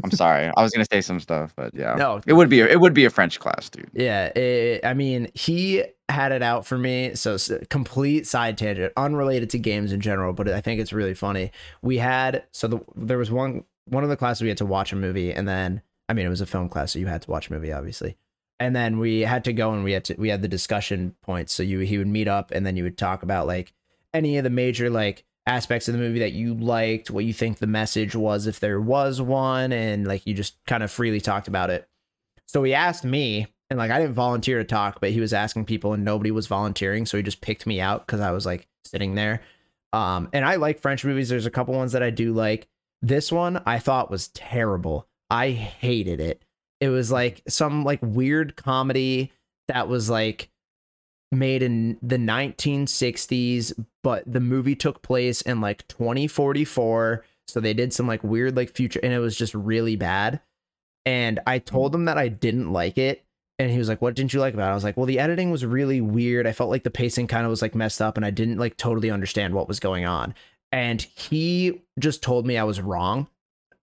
I'm 0.04 0.10
sorry. 0.10 0.50
I 0.56 0.62
was 0.62 0.70
gonna 0.72 0.84
say 0.90 1.00
some 1.00 1.18
stuff, 1.18 1.54
but 1.56 1.74
yeah. 1.74 1.94
no, 1.98 2.20
It 2.26 2.34
would 2.34 2.48
be 2.50 2.60
a, 2.60 2.66
it 2.66 2.78
would 2.80 2.92
be 2.94 3.04
a 3.04 3.10
French 3.10 3.40
class, 3.40 3.70
dude. 3.70 3.90
Yeah, 3.94 4.26
it, 4.38 4.84
I 4.84 4.94
mean, 4.94 5.28
he 5.34 5.84
had 6.08 6.32
it 6.32 6.42
out 6.42 6.66
for 6.66 6.78
me. 6.78 7.14
So 7.14 7.36
complete 7.70 8.26
side 8.26 8.56
tangent, 8.56 8.92
unrelated 8.96 9.50
to 9.50 9.58
games 9.58 9.92
in 9.92 10.00
general, 10.00 10.32
but 10.32 10.48
I 10.48 10.60
think 10.60 10.80
it's 10.80 10.92
really 10.92 11.14
funny. 11.14 11.50
We 11.82 11.98
had 11.98 12.44
so 12.52 12.68
the, 12.68 12.80
there 12.96 13.18
was 13.18 13.30
one 13.30 13.64
one 13.86 14.04
of 14.04 14.10
the 14.10 14.16
classes 14.16 14.42
we 14.42 14.48
had 14.48 14.58
to 14.58 14.66
watch 14.66 14.92
a 14.92 14.96
movie, 14.96 15.32
and 15.32 15.46
then 15.46 15.82
I 16.08 16.14
mean 16.14 16.26
it 16.26 16.30
was 16.30 16.40
a 16.40 16.46
film 16.46 16.68
class, 16.68 16.92
so 16.92 16.98
you 16.98 17.06
had 17.06 17.22
to 17.22 17.30
watch 17.30 17.50
a 17.50 17.52
movie, 17.52 17.72
obviously. 17.72 18.16
And 18.60 18.74
then 18.74 18.98
we 18.98 19.20
had 19.20 19.44
to 19.44 19.52
go 19.52 19.72
and 19.72 19.84
we 19.84 19.92
had 19.92 20.04
to 20.06 20.14
we 20.14 20.30
had 20.30 20.42
the 20.42 20.48
discussion 20.48 21.14
points. 21.22 21.52
So 21.52 21.62
you 21.62 21.80
he 21.80 21.98
would 21.98 22.06
meet 22.06 22.28
up, 22.28 22.50
and 22.52 22.66
then 22.66 22.76
you 22.76 22.84
would 22.84 22.98
talk 22.98 23.22
about 23.22 23.46
like 23.46 23.72
any 24.14 24.38
of 24.38 24.44
the 24.44 24.50
major 24.50 24.90
like 24.90 25.24
aspects 25.46 25.88
of 25.88 25.94
the 25.94 26.00
movie 26.00 26.18
that 26.18 26.32
you 26.32 26.54
liked, 26.54 27.10
what 27.10 27.24
you 27.24 27.32
think 27.32 27.58
the 27.58 27.66
message 27.66 28.14
was 28.14 28.46
if 28.46 28.60
there 28.60 28.80
was 28.80 29.20
one, 29.20 29.72
and 29.72 30.06
like 30.06 30.26
you 30.26 30.34
just 30.34 30.56
kind 30.66 30.82
of 30.82 30.90
freely 30.90 31.20
talked 31.20 31.48
about 31.48 31.70
it. 31.70 31.88
So 32.46 32.62
he 32.62 32.72
asked 32.72 33.04
me, 33.04 33.46
and 33.70 33.78
like 33.78 33.90
I 33.90 33.98
didn't 34.00 34.14
volunteer 34.14 34.58
to 34.58 34.64
talk, 34.64 35.00
but 35.00 35.10
he 35.10 35.20
was 35.20 35.32
asking 35.32 35.64
people 35.66 35.92
and 35.92 36.04
nobody 36.04 36.30
was 36.30 36.46
volunteering, 36.46 37.06
so 37.06 37.16
he 37.16 37.22
just 37.22 37.40
picked 37.40 37.66
me 37.66 37.80
out 37.80 38.06
because 38.06 38.20
I 38.20 38.30
was 38.30 38.46
like 38.46 38.66
sitting 38.84 39.14
there. 39.14 39.42
Um, 39.92 40.28
and 40.32 40.44
I 40.44 40.56
like 40.56 40.80
French 40.80 41.04
movies. 41.04 41.28
There's 41.28 41.46
a 41.46 41.50
couple 41.50 41.74
ones 41.74 41.92
that 41.92 42.02
I 42.02 42.10
do 42.10 42.32
like. 42.32 42.68
This 43.02 43.30
one 43.32 43.62
I 43.64 43.78
thought 43.78 44.10
was 44.10 44.28
terrible. 44.28 45.06
I 45.30 45.50
hated 45.50 46.20
it. 46.20 46.42
It 46.80 46.88
was 46.88 47.10
like 47.12 47.42
some 47.48 47.84
like 47.84 48.00
weird 48.02 48.56
comedy 48.56 49.32
that 49.68 49.88
was 49.88 50.08
like 50.08 50.50
made 51.30 51.62
in 51.62 51.98
the 52.02 52.16
1960s, 52.16 53.72
but 54.02 54.24
the 54.30 54.40
movie 54.40 54.76
took 54.76 55.02
place 55.02 55.40
in 55.42 55.60
like 55.60 55.86
2044. 55.88 57.24
So 57.46 57.60
they 57.60 57.74
did 57.74 57.92
some 57.92 58.06
like 58.06 58.22
weird 58.22 58.56
like 58.56 58.74
future, 58.74 59.00
and 59.02 59.12
it 59.12 59.18
was 59.18 59.36
just 59.36 59.54
really 59.54 59.96
bad. 59.96 60.40
and 61.06 61.40
I 61.46 61.58
told 61.58 61.92
them 61.92 62.04
that 62.06 62.18
I 62.18 62.28
didn't 62.28 62.72
like 62.72 62.98
it. 62.98 63.24
And 63.58 63.70
he 63.70 63.78
was 63.78 63.88
like, 63.88 64.00
"What 64.00 64.14
didn't 64.14 64.32
you 64.32 64.40
like 64.40 64.54
about 64.54 64.68
it?" 64.68 64.72
I 64.72 64.74
was 64.74 64.84
like, 64.84 64.96
"Well, 64.96 65.06
the 65.06 65.18
editing 65.18 65.50
was 65.50 65.64
really 65.64 66.00
weird. 66.00 66.46
I 66.46 66.52
felt 66.52 66.70
like 66.70 66.84
the 66.84 66.90
pacing 66.90 67.26
kind 67.26 67.44
of 67.44 67.50
was 67.50 67.62
like 67.62 67.74
messed 67.74 68.00
up, 68.00 68.16
and 68.16 68.24
I 68.24 68.30
didn't 68.30 68.58
like 68.58 68.76
totally 68.76 69.10
understand 69.10 69.54
what 69.54 69.68
was 69.68 69.80
going 69.80 70.04
on." 70.04 70.34
And 70.70 71.02
he 71.16 71.82
just 71.98 72.22
told 72.22 72.46
me 72.46 72.56
I 72.56 72.64
was 72.64 72.80
wrong, 72.80 73.26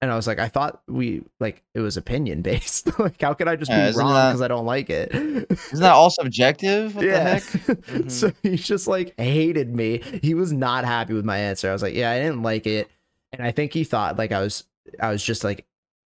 and 0.02 0.12
I 0.12 0.16
was 0.16 0.28
like, 0.28 0.40
"I 0.40 0.48
thought 0.48 0.82
we 0.88 1.24
like 1.40 1.64
it 1.74 1.82
was 1.82 1.98
opinion 1.98 2.42
based. 2.42 2.98
like, 3.00 3.22
how 3.22 3.34
could 3.34 3.48
I 3.48 3.56
just 3.56 3.72
Yeah, 3.72 3.92
be 3.92 3.98
wrong 3.98 4.30
because 4.30 4.42
I 4.42 4.48
don't 4.48 4.66
like 4.66 4.90
it?" 4.90 5.14
Isn't 5.14 5.80
that 5.80 5.92
all 5.92 6.10
subjective? 6.10 6.96
What 6.96 7.02
the 7.02 7.08
yeah. 7.08 7.24
heck? 7.24 7.44
so 8.10 8.30
mm-hmm. 8.30 8.50
he 8.50 8.56
just 8.56 8.88
like 8.88 9.14
hated 9.18 9.76
me. 9.76 10.02
He 10.22 10.36
was 10.36 10.54
not 10.54 10.86
happy 10.86 11.14
with 11.14 11.26
my 11.26 11.38
answer. 11.38 11.70
I 11.70 11.74
was 11.74 11.82
like, 11.82 11.96
"Yeah, 11.96 12.12
I 12.12 12.20
didn't 12.20 12.44
like 12.44 12.66
it," 12.68 12.90
and 13.34 13.46
I 13.46 13.52
think 13.52 13.74
he 13.74 13.84
thought 13.84 14.18
like 14.18 14.32
I 14.32 14.42
was 14.42 14.64
I 15.00 15.10
was 15.10 15.24
just 15.24 15.44
like 15.44 15.66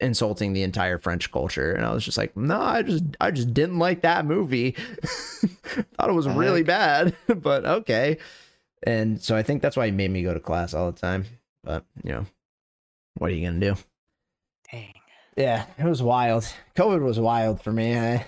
insulting 0.00 0.52
the 0.52 0.62
entire 0.62 0.98
French 0.98 1.30
culture, 1.30 1.72
and 1.72 1.84
I 1.84 1.92
was 1.92 2.04
just 2.04 2.18
like, 2.18 2.36
"No, 2.36 2.60
I 2.60 2.82
just 2.82 3.04
I 3.20 3.30
just 3.30 3.52
didn't 3.52 3.78
like 3.78 4.02
that 4.02 4.24
movie. 4.24 4.72
thought 5.02 6.10
it 6.10 6.14
was 6.14 6.28
really 6.28 6.62
bad, 6.62 7.14
but 7.36 7.64
okay." 7.64 8.18
And 8.82 9.20
so 9.20 9.36
I 9.36 9.42
think 9.42 9.60
that's 9.60 9.76
why 9.76 9.86
he 9.86 9.92
made 9.92 10.10
me 10.10 10.22
go 10.22 10.32
to 10.32 10.40
class 10.40 10.72
all 10.74 10.90
the 10.90 10.98
time. 10.98 11.26
But 11.62 11.84
you 12.02 12.12
know, 12.12 12.26
what 13.18 13.30
are 13.30 13.34
you 13.34 13.46
gonna 13.46 13.60
do? 13.60 13.76
Dang. 14.70 14.94
Yeah, 15.36 15.66
it 15.78 15.84
was 15.84 16.02
wild. 16.02 16.46
COVID 16.76 17.02
was 17.02 17.20
wild 17.20 17.62
for 17.62 17.72
me. 17.72 17.98
I 17.98 18.26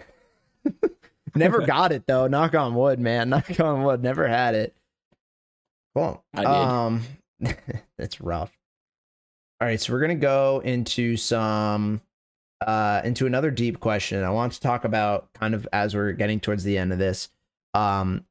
never 1.35 1.62
got 1.66 1.93
it 1.93 2.07
though. 2.07 2.27
Knock 2.27 2.55
on 2.55 2.75
wood, 2.75 3.01
man. 3.01 3.31
Knock 3.31 3.59
on 3.61 3.83
wood. 3.83 4.03
Never 4.03 4.29
had 4.29 4.55
it. 4.55 4.77
Did. 6.37 6.45
Um, 6.45 7.03
it's 7.99 8.20
rough. 8.20 8.53
All 9.63 9.69
right, 9.69 9.81
so 9.81 9.93
we're 9.93 10.01
gonna 10.01 10.17
go 10.17 10.61
into 10.65 11.17
some 11.17 12.01
uh 12.67 13.01
into 13.05 13.27
another 13.27 13.53
deep 13.53 13.79
question. 13.79 14.25
I 14.25 14.31
want 14.31 14.55
to 14.55 14.61
talk 14.61 14.85
about 14.85 15.33
kind 15.35 15.55
of 15.55 15.69
as 15.73 15.95
we're 15.95 16.11
getting 16.15 16.41
towards 16.41 16.65
the 16.65 16.77
end 16.77 16.93
of 16.93 16.99
this. 16.99 17.29
Um, 17.73 18.25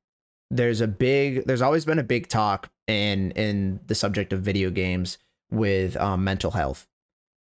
there's 0.49 0.81
a 0.81 0.89
big 0.89 1.45
there's 1.45 1.61
always 1.61 1.85
been 1.85 1.99
a 1.99 2.03
big 2.03 2.27
talk 2.27 2.69
in 2.85 3.31
in 3.31 3.79
the 3.87 3.95
subject 3.95 4.33
of 4.33 4.41
video 4.41 4.71
games 4.71 5.19
with 5.49 5.95
um, 5.95 6.25
mental 6.25 6.51
health 6.51 6.85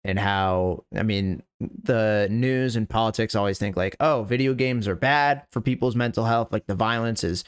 and 0.03 0.17
how 0.17 0.83
I 0.97 1.03
mean 1.03 1.43
the 1.59 2.27
news 2.31 2.75
and 2.75 2.89
politics 2.89 3.35
always 3.35 3.59
think 3.59 3.77
like 3.77 3.97
oh 3.99 4.23
video 4.23 4.55
games 4.55 4.87
are 4.87 4.95
bad 4.95 5.43
for 5.51 5.61
people's 5.61 5.95
mental 5.95 6.25
health 6.25 6.51
like 6.51 6.65
the 6.65 6.73
violence 6.73 7.23
is 7.23 7.43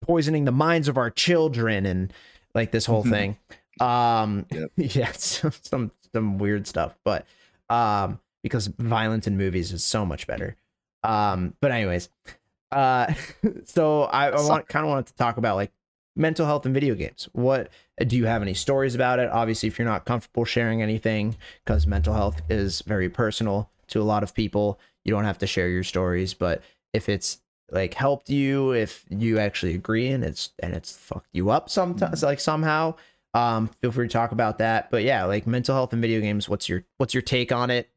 poisoning 0.00 0.46
the 0.46 0.52
minds 0.52 0.88
of 0.88 0.96
our 0.96 1.10
children 1.10 1.84
and 1.84 2.14
like 2.54 2.72
this 2.72 2.86
whole 2.86 3.02
thing 3.02 3.36
um 3.80 4.46
Yep. 4.52 4.70
yeah 4.76 5.12
some, 5.12 5.52
some 5.62 5.92
some 6.12 6.38
weird 6.38 6.66
stuff 6.66 6.96
but 7.04 7.26
um 7.68 8.20
because 8.42 8.68
violence 8.68 9.26
in 9.26 9.36
movies 9.36 9.72
is 9.72 9.84
so 9.84 10.06
much 10.06 10.26
better. 10.26 10.56
Um 11.02 11.54
but 11.60 11.72
anyways 11.72 12.08
uh 12.72 13.12
so 13.64 14.02
I, 14.04 14.28
I 14.28 14.40
want 14.40 14.68
kind 14.68 14.84
of 14.84 14.90
wanted 14.90 15.06
to 15.06 15.14
talk 15.16 15.36
about 15.36 15.56
like 15.56 15.72
mental 16.14 16.46
health 16.46 16.64
and 16.64 16.72
video 16.72 16.94
games. 16.94 17.28
What 17.32 17.68
do 18.06 18.16
you 18.16 18.24
have 18.26 18.40
any 18.42 18.54
stories 18.54 18.94
about 18.94 19.18
it? 19.18 19.28
Obviously 19.30 19.66
if 19.68 19.78
you're 19.78 19.88
not 19.88 20.04
comfortable 20.06 20.44
sharing 20.44 20.82
anything 20.82 21.36
because 21.64 21.86
mental 21.86 22.14
health 22.14 22.40
is 22.48 22.82
very 22.82 23.08
personal 23.10 23.70
to 23.88 24.00
a 24.00 24.04
lot 24.04 24.22
of 24.22 24.34
people 24.34 24.78
you 25.04 25.12
don't 25.12 25.24
have 25.24 25.38
to 25.38 25.46
share 25.46 25.68
your 25.68 25.84
stories 25.84 26.34
but 26.34 26.62
if 26.92 27.08
it's 27.08 27.38
like 27.70 27.94
helped 27.94 28.28
you 28.30 28.72
if 28.72 29.04
you 29.08 29.38
actually 29.38 29.74
agree 29.74 30.08
and 30.08 30.24
it's 30.24 30.50
and 30.60 30.74
it's 30.74 30.96
fucked 30.96 31.28
you 31.32 31.50
up 31.50 31.68
sometimes 31.68 32.22
like 32.22 32.40
somehow 32.40 32.94
um 33.34 33.68
feel 33.82 33.92
free 33.92 34.06
to 34.08 34.12
talk 34.12 34.32
about 34.32 34.58
that 34.58 34.90
but 34.90 35.02
yeah 35.02 35.24
like 35.24 35.46
mental 35.46 35.74
health 35.74 35.92
and 35.92 36.00
video 36.02 36.20
games 36.20 36.48
what's 36.48 36.68
your 36.68 36.84
what's 36.98 37.12
your 37.14 37.22
take 37.22 37.52
on 37.52 37.70
it 37.70 37.90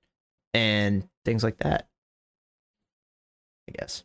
and 0.53 1.07
things 1.25 1.43
like 1.43 1.57
that 1.57 1.87
i 3.69 3.71
guess 3.77 4.03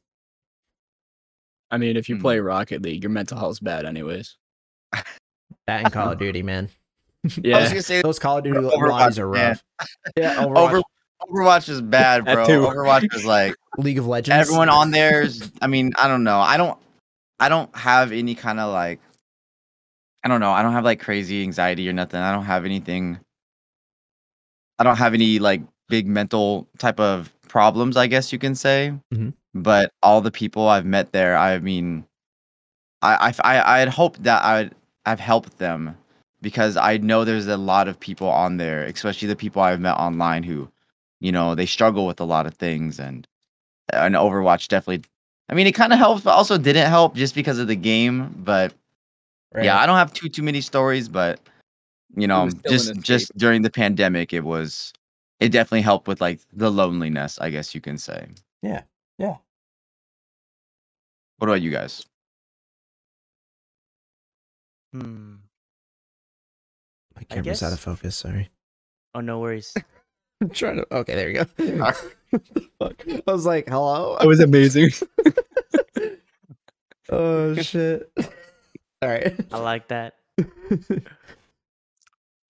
I 1.70 1.76
mean, 1.76 1.96
if 1.96 2.08
you 2.08 2.14
Hmm. 2.14 2.20
play 2.22 2.38
Rocket 2.38 2.82
League, 2.82 3.02
your 3.02 3.10
mental 3.10 3.36
health's 3.36 3.58
bad, 3.58 3.84
anyways. 3.84 4.36
that 4.92 5.82
and 5.82 5.92
call 5.92 6.12
of 6.12 6.18
duty 6.18 6.42
man 6.42 6.68
I 7.24 7.28
was 7.28 7.36
Yeah, 7.42 7.68
gonna 7.68 7.82
say 7.82 8.02
those 8.02 8.20
call 8.20 8.38
of 8.38 8.44
duty 8.44 8.60
Overwatch, 8.60 8.90
lobbies 8.90 9.18
are 9.18 9.28
rough 9.28 9.62
yeah 10.16 10.34
Overwatch, 10.34 10.56
Over, 10.56 10.82
Overwatch 11.22 11.68
is 11.68 11.80
bad, 11.80 12.24
bro. 12.24 12.46
Overwatch 12.46 13.12
is 13.12 13.24
like 13.24 13.56
league 13.78 13.98
of 13.98 14.06
legends 14.06 14.40
everyone 14.40 14.68
on 14.68 14.90
there's. 14.90 15.50
I 15.60 15.66
mean, 15.66 15.92
I 15.98 16.06
don't 16.06 16.22
know. 16.22 16.38
I 16.38 16.56
don't. 16.56 16.78
I 17.40 17.48
don't 17.48 17.74
have 17.76 18.12
any 18.12 18.34
kind 18.34 18.60
of 18.60 18.72
like. 18.72 19.00
I 20.24 20.28
don't 20.28 20.40
know. 20.40 20.52
I 20.52 20.62
don't 20.62 20.72
have 20.72 20.84
like 20.84 21.00
crazy 21.00 21.42
anxiety 21.42 21.88
or 21.88 21.92
nothing. 21.92 22.20
I 22.20 22.32
don't 22.32 22.44
have 22.46 22.64
anything. 22.64 23.20
I 24.78 24.84
don't 24.84 24.96
have 24.96 25.14
any 25.14 25.38
like 25.38 25.62
big 25.88 26.06
mental 26.06 26.66
type 26.78 26.98
of 26.98 27.32
problems. 27.48 27.96
I 27.96 28.06
guess 28.06 28.32
you 28.32 28.38
can 28.38 28.54
say. 28.54 28.92
Mhm. 29.12 29.34
But 29.54 29.92
all 30.02 30.20
the 30.20 30.30
people 30.32 30.68
I've 30.68 30.86
met 30.86 31.12
there, 31.12 31.36
I 31.36 31.58
mean, 31.58 32.04
I 33.02 33.34
I 33.44 33.76
I 33.76 33.78
had 33.80 33.88
hoped 33.88 34.22
that 34.24 34.42
I 34.44 34.62
would 34.64 34.74
I've 35.06 35.20
helped 35.20 35.58
them 35.58 35.96
because 36.42 36.76
I 36.76 36.98
know 36.98 37.24
there's 37.24 37.46
a 37.48 37.56
lot 37.56 37.88
of 37.88 38.00
people 38.00 38.28
on 38.28 38.56
there, 38.58 38.84
especially 38.84 39.28
the 39.28 39.36
people 39.36 39.62
I've 39.62 39.80
met 39.80 39.96
online 39.96 40.42
who, 40.44 40.70
you 41.20 41.32
know, 41.32 41.54
they 41.54 41.66
struggle 41.66 42.06
with 42.06 42.20
a 42.20 42.24
lot 42.24 42.46
of 42.46 42.54
things 42.54 42.98
and 43.00 43.26
and 43.92 44.14
Overwatch 44.16 44.68
definitely 44.68 45.04
I 45.50 45.54
mean 45.54 45.66
it 45.68 45.72
kind 45.74 45.92
of 45.92 45.98
helps 46.00 46.22
but 46.24 46.32
also 46.34 46.58
didn't 46.58 46.88
help 46.90 47.16
just 47.16 47.34
because 47.34 47.58
of 47.60 47.68
the 47.68 47.76
game, 47.76 48.34
but 48.38 48.74
right? 49.54 49.64
yeah, 49.64 49.78
I 49.78 49.86
don't 49.86 49.96
have 49.96 50.12
too 50.12 50.28
too 50.28 50.42
many 50.42 50.60
stories, 50.60 51.08
but 51.08 51.40
you 52.16 52.26
know, 52.26 52.44
was 52.44 52.54
still 52.54 52.72
an 52.72 53.00
just 53.00 53.00
just 53.02 53.38
during 53.38 53.62
the 53.62 53.70
pandemic 53.70 54.32
it 54.32 54.44
was 54.44 54.92
it 55.40 55.48
definitely 55.50 55.82
helped 55.82 56.06
with 56.08 56.20
like 56.20 56.40
the 56.52 56.70
loneliness, 56.70 57.38
I 57.40 57.50
guess 57.50 57.74
you 57.74 57.80
can 57.80 57.98
say. 57.98 58.26
Yeah, 58.62 58.82
yeah. 59.18 59.36
What 61.38 61.48
about 61.48 61.62
you 61.62 61.70
guys? 61.70 62.04
Hmm. 64.92 65.34
my 67.16 67.22
I 67.22 67.24
camera's 67.24 67.62
out 67.64 67.72
of 67.72 67.80
focus 67.80 68.14
sorry 68.16 68.48
Oh, 69.16 69.20
no 69.20 69.40
worries. 69.40 69.74
i'm 70.40 70.50
trying 70.50 70.76
to 70.76 70.94
okay 70.94 71.14
there 71.16 71.30
you 71.62 71.78
go 71.78 71.90
fuck? 72.78 73.04
i 73.08 73.32
was 73.32 73.44
like 73.44 73.68
hello 73.68 74.16
that 74.20 74.26
was 74.26 74.38
amazing. 74.40 74.90
oh 77.10 77.54
shit 77.56 78.08
all 79.04 79.10
right 79.10 79.38
I 79.52 79.58
like 79.58 79.88
that. 79.88 80.14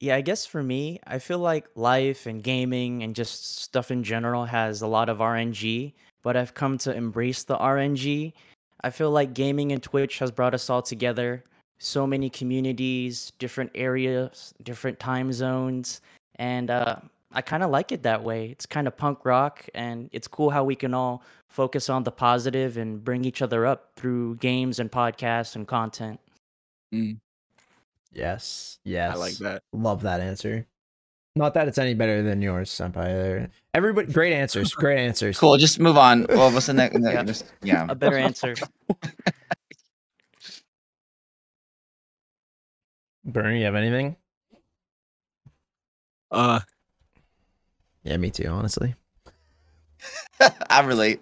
Yeah, 0.05 0.17
I 0.17 0.21
guess 0.21 0.45
for 0.45 0.63
me, 0.63 1.01
I 1.07 1.19
feel 1.19 1.39
like 1.39 1.67
life 1.77 2.27
and 2.27 2.43
gaming 2.43 3.03
and 3.03 3.15
just 3.15 3.61
stuff 3.63 3.91
in 3.91 4.05
general 4.05 4.45
has 4.45 4.83
a 4.83 4.87
lot 4.87 5.09
of 5.09 5.17
RNG, 5.17 5.95
but 6.23 6.37
I've 6.37 6.53
come 6.53 6.77
to 6.79 6.95
embrace 6.95 7.45
the 7.45 7.57
RNG. 7.57 8.35
I 8.83 8.91
feel 8.91 9.11
like 9.11 9.33
gaming 9.33 9.73
and 9.73 9.83
Twitch 9.83 10.19
has 10.19 10.31
brought 10.31 10.53
us 10.53 10.69
all 10.69 10.83
together. 10.83 11.43
So 11.79 12.07
many 12.07 12.29
communities, 12.29 13.33
different 13.39 13.71
areas, 13.75 14.53
different 14.63 15.01
time 15.01 15.33
zones, 15.33 16.03
and 16.37 16.71
uh, 16.71 16.97
I 17.33 17.41
kind 17.41 17.63
of 17.63 17.71
like 17.71 17.91
it 17.91 18.03
that 18.03 18.23
way. 18.23 18.51
It's 18.51 18.67
kind 18.67 18.87
of 18.87 18.95
punk 18.99 19.25
rock, 19.25 19.67
and 19.75 20.11
it's 20.13 20.29
cool 20.29 20.51
how 20.51 20.65
we 20.65 20.77
can 20.77 20.93
all 20.93 21.23
focus 21.49 21.89
on 21.89 22.05
the 22.05 22.13
positive 22.13 22.77
and 22.77 23.03
bring 23.03 23.25
each 23.25 23.41
other 23.41 23.65
up 23.65 23.93
through 23.97 24.37
games 24.37 24.81
and 24.81 24.93
podcasts 24.93 25.57
and 25.57 25.67
content. 25.67 26.21
Yes 28.13 28.79
yes 28.85 29.15
I 29.15 29.19
like 29.19 29.35
that. 29.39 29.63
Love 29.73 30.03
that 30.03 30.21
answer. 30.21 30.67
Not 31.37 31.55
that 31.55 31.67
it's 31.67 31.79
any 31.79 31.95
better 31.95 32.23
than 32.23 32.41
yours, 32.43 32.71
Senpai. 32.71 33.07
Either. 33.09 33.51
Everybody, 33.75 34.13
great 34.13 34.33
answers. 34.35 34.73
Great 34.77 35.01
answers. 35.01 35.37
Cool, 35.37 35.57
just 35.59 35.81
move 35.81 35.99
on. 35.99 36.27
Well, 36.29 36.53
what's 36.53 36.67
the 36.67 36.75
next? 36.75 36.97
Yeah. 37.03 37.25
just- 37.25 37.47
yeah. 37.61 37.87
A 37.89 37.95
better 37.97 38.17
answer. 38.17 38.55
Bernie, 43.25 43.61
you 43.61 43.65
have 43.65 43.75
anything? 43.75 44.17
Uh, 46.31 46.61
Yeah, 48.03 48.17
me 48.19 48.31
too. 48.31 48.47
Honestly. 48.49 48.95
I 50.71 50.83
relate. 50.83 51.21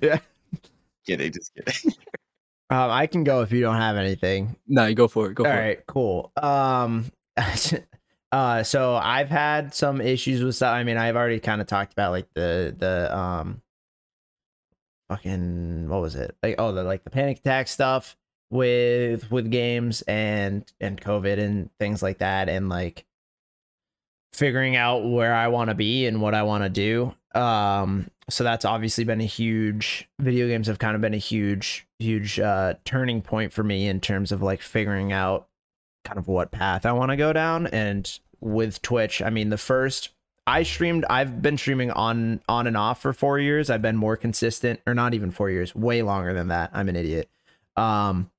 yeah. 0.00 0.18
Kidding, 1.06 1.32
just 1.32 1.52
kidding. 1.54 1.92
Um, 2.70 2.90
I 2.90 3.08
can 3.08 3.24
go 3.24 3.42
if 3.42 3.50
you 3.50 3.60
don't 3.60 3.76
have 3.76 3.96
anything. 3.96 4.56
no, 4.68 4.86
you 4.86 4.94
go 4.94 5.08
for 5.08 5.30
it. 5.30 5.34
Go 5.34 5.44
All 5.44 5.50
for 5.50 5.56
right, 5.58 5.84
cool. 5.88 6.32
Um, 6.36 7.10
uh, 8.32 8.62
so 8.62 8.94
I've 8.94 9.28
had 9.28 9.74
some 9.74 10.00
issues 10.00 10.42
with 10.42 10.54
stuff. 10.54 10.72
I 10.72 10.84
mean, 10.84 10.96
I've 10.96 11.16
already 11.16 11.40
kind 11.40 11.60
of 11.60 11.66
talked 11.66 11.92
about 11.92 12.12
like 12.12 12.28
the 12.34 12.74
the 12.78 13.16
um, 13.16 13.60
fucking 15.08 15.88
what 15.88 16.00
was 16.00 16.14
it? 16.14 16.36
Like 16.44 16.54
oh, 16.58 16.70
the 16.70 16.84
like 16.84 17.02
the 17.02 17.10
panic 17.10 17.38
attack 17.38 17.66
stuff 17.66 18.16
with 18.50 19.30
with 19.32 19.50
games 19.50 20.02
and 20.02 20.64
and 20.80 21.00
COVID 21.00 21.40
and 21.40 21.70
things 21.80 22.04
like 22.04 22.18
that, 22.18 22.48
and 22.48 22.68
like 22.68 23.04
figuring 24.32 24.76
out 24.76 24.98
where 25.10 25.34
I 25.34 25.48
want 25.48 25.70
to 25.70 25.74
be 25.74 26.06
and 26.06 26.22
what 26.22 26.34
I 26.34 26.44
want 26.44 26.62
to 26.62 26.70
do. 26.70 27.14
Um, 27.38 28.12
so 28.28 28.44
that's 28.44 28.64
obviously 28.64 29.02
been 29.02 29.20
a 29.20 29.24
huge 29.24 30.08
video 30.20 30.46
games 30.46 30.68
have 30.68 30.78
kind 30.78 30.94
of 30.94 31.00
been 31.00 31.14
a 31.14 31.18
huge 31.18 31.86
huge 32.00 32.40
uh 32.40 32.74
turning 32.84 33.22
point 33.22 33.52
for 33.52 33.62
me 33.62 33.86
in 33.86 34.00
terms 34.00 34.32
of 34.32 34.42
like 34.42 34.62
figuring 34.62 35.12
out 35.12 35.48
kind 36.04 36.18
of 36.18 36.28
what 36.28 36.50
path 36.50 36.86
I 36.86 36.92
want 36.92 37.10
to 37.10 37.16
go 37.16 37.32
down 37.32 37.66
and 37.68 38.18
with 38.40 38.80
Twitch, 38.82 39.20
I 39.20 39.30
mean 39.30 39.50
the 39.50 39.58
first 39.58 40.10
I 40.46 40.64
streamed. 40.64 41.04
I've 41.08 41.40
been 41.40 41.56
streaming 41.58 41.90
on 41.92 42.40
on 42.48 42.66
and 42.66 42.76
off 42.76 43.00
for 43.00 43.12
four 43.12 43.38
years. 43.38 43.70
I've 43.70 43.82
been 43.82 43.96
more 43.96 44.16
consistent, 44.16 44.80
or 44.86 44.94
not 44.94 45.14
even 45.14 45.30
four 45.30 45.48
years, 45.48 45.74
way 45.76 46.02
longer 46.02 46.34
than 46.34 46.48
that. 46.48 46.70
I'm 46.72 46.88
an 46.88 46.96
idiot. 46.96 47.30
Um, 47.76 48.30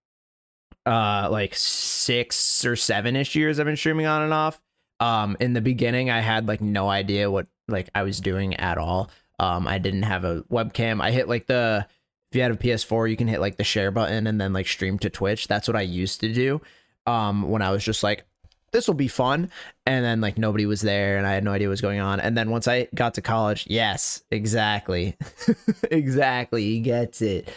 uh, 0.86 1.30
like 1.32 1.56
six 1.56 2.66
or 2.66 2.76
seven 2.76 3.16
ish 3.16 3.36
years. 3.36 3.60
I've 3.60 3.66
been 3.66 3.78
streaming 3.78 4.08
on 4.08 4.24
and 4.24 4.34
off. 4.34 4.62
Um, 5.00 5.38
in 5.40 5.54
the 5.54 5.62
beginning, 5.62 6.10
I 6.10 6.20
had 6.20 6.48
like 6.48 6.60
no 6.60 6.90
idea 6.90 7.32
what 7.32 7.48
like 7.68 7.90
I 7.96 8.04
was 8.04 8.20
doing 8.20 8.56
at 8.56 8.78
all. 8.78 9.10
Um, 9.40 9.68
I 9.68 9.78
didn't 9.78 10.04
have 10.04 10.26
a 10.26 10.42
webcam. 10.52 11.02
I 11.02 11.12
hit 11.12 11.30
like 11.30 11.48
the 11.48 11.88
if 12.32 12.36
you 12.38 12.42
had 12.42 12.52
a 12.52 12.56
PS4, 12.56 13.10
you 13.10 13.18
can 13.18 13.28
hit 13.28 13.42
like 13.42 13.58
the 13.58 13.64
share 13.66 13.92
button 13.92 14.26
and 14.26 14.40
then 14.40 14.54
like 14.54 14.66
stream 14.66 14.98
to 15.00 15.10
Twitch. 15.10 15.50
That's 15.50 15.68
what 15.68 15.76
I 15.76 15.82
used 15.82 16.22
to 16.22 16.32
do. 16.32 16.62
Um, 17.06 17.50
when 17.50 17.62
I 17.62 17.72
was 17.72 17.84
just 17.84 18.04
like, 18.04 18.24
this 18.72 18.88
will 18.88 18.96
be 18.96 19.10
fun. 19.10 19.52
And 19.86 20.06
then 20.06 20.22
like 20.22 20.38
nobody 20.38 20.66
was 20.66 20.80
there 20.80 21.18
and 21.18 21.28
I 21.28 21.34
had 21.34 21.44
no 21.44 21.52
idea 21.52 21.68
what 21.68 21.72
was 21.72 21.82
going 21.82 22.00
on. 22.00 22.22
And 22.22 22.38
then 22.38 22.50
once 22.50 22.70
I 22.70 22.88
got 22.96 23.16
to 23.16 23.22
college, 23.22 23.68
yes, 23.70 24.24
exactly. 24.32 25.18
exactly. 25.92 26.64
He 26.64 26.80
gets 26.80 27.22
it. 27.22 27.50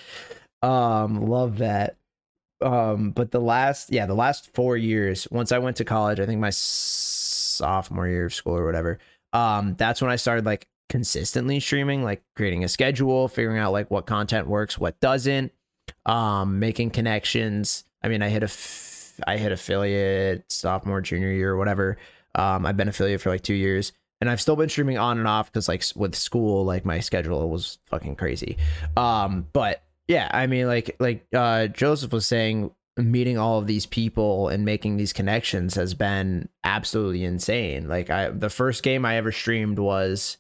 Um, 0.61 1.29
love 1.29 1.59
that. 1.59 1.97
Um, 2.61 3.13
but 3.13 3.31
the 3.31 3.41
last, 3.41 3.93
yeah, 3.93 4.07
the 4.07 4.15
last 4.15 4.53
four 4.55 4.77
years, 4.77 5.29
once 5.31 5.53
I 5.53 5.59
went 5.59 5.77
to 5.77 5.85
college, 5.85 6.19
I 6.19 6.27
think 6.27 6.41
my 6.41 6.51
sophomore 6.51 8.09
year 8.09 8.27
of 8.27 8.35
school 8.35 8.57
or 8.57 8.67
whatever, 8.67 8.99
um, 9.33 9.77
that's 9.79 10.03
when 10.03 10.11
I 10.11 10.17
started 10.17 10.45
like 10.45 10.67
consistently 10.89 11.61
streaming, 11.61 12.03
like 12.03 12.23
creating 12.37 12.65
a 12.65 12.69
schedule, 12.69 13.29
figuring 13.29 13.59
out 13.59 13.73
like 13.73 13.91
what 13.91 14.07
content 14.07 14.47
works, 14.47 14.79
what 14.79 14.99
doesn't, 15.01 15.53
um, 16.07 16.59
making 16.59 16.91
connections. 16.91 17.85
I 18.03 18.09
mean, 18.09 18.23
I 18.23 18.29
hit 18.29 18.43
a, 18.43 18.47
f- 18.47 19.21
I 19.27 19.37
hit 19.37 19.53
affiliate 19.53 20.51
sophomore, 20.51 21.01
junior 21.01 21.33
year, 21.33 21.57
whatever. 21.57 21.97
Um, 22.35 22.67
I've 22.67 22.77
been 22.77 22.89
affiliate 22.89 23.21
for 23.21 23.31
like 23.31 23.43
two 23.43 23.55
years, 23.55 23.93
and 24.21 24.29
I've 24.29 24.41
still 24.41 24.57
been 24.57 24.69
streaming 24.69 24.99
on 24.99 25.19
and 25.19 25.29
off 25.29 25.51
because 25.51 25.69
like 25.69 25.85
with 25.95 26.15
school, 26.15 26.65
like 26.65 26.85
my 26.85 27.01
schedule 27.01 27.49
was 27.49 27.79
fucking 27.87 28.17
crazy. 28.17 28.57
Um, 28.97 29.47
but 29.53 29.83
yeah, 30.09 30.29
I 30.33 30.47
mean, 30.47 30.67
like 30.67 30.97
like 30.99 31.27
uh, 31.35 31.69
Joseph 31.69 32.13
was 32.13 32.27
saying, 32.27 32.71
meeting 32.97 33.39
all 33.39 33.59
of 33.59 33.67
these 33.67 33.87
people 33.87 34.49
and 34.49 34.65
making 34.65 34.97
these 34.97 35.13
connections 35.13 35.75
has 35.75 35.95
been 35.95 36.49
absolutely 36.63 37.25
insane. 37.25 37.89
Like 37.89 38.11
I, 38.11 38.31
the 38.31 38.51
first 38.51 38.83
game 38.83 39.05
I 39.05 39.17
ever 39.17 39.33
streamed 39.33 39.79
was 39.79 40.39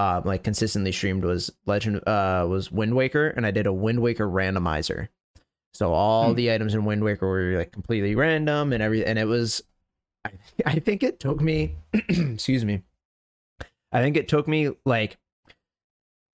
uh, 0.00 0.22
like 0.24 0.42
consistently 0.42 0.92
streamed 0.92 1.24
was 1.24 1.50
Legend 1.66 1.96
uh 2.08 2.46
was 2.48 2.72
Wind 2.72 2.94
Waker, 2.96 3.28
and 3.28 3.44
I 3.44 3.50
did 3.50 3.66
a 3.66 3.72
Wind 3.72 4.00
Waker 4.00 4.26
randomizer. 4.28 5.08
So 5.74 5.92
all 5.92 6.30
Hmm. 6.30 6.36
the 6.36 6.52
items 6.52 6.74
in 6.74 6.84
Wind 6.84 7.04
Waker 7.04 7.28
were 7.28 7.58
like 7.58 7.72
completely 7.72 8.14
random 8.14 8.72
and 8.72 8.82
every 8.82 9.04
and 9.04 9.18
it 9.18 9.26
was 9.26 9.62
I, 10.24 10.30
I 10.66 10.78
think 10.78 11.02
it 11.02 11.20
took 11.20 11.40
me 11.40 11.76
excuse 11.92 12.64
me. 12.64 12.82
I 13.92 14.00
think 14.00 14.16
it 14.16 14.28
took 14.28 14.48
me 14.48 14.70
like 14.84 15.18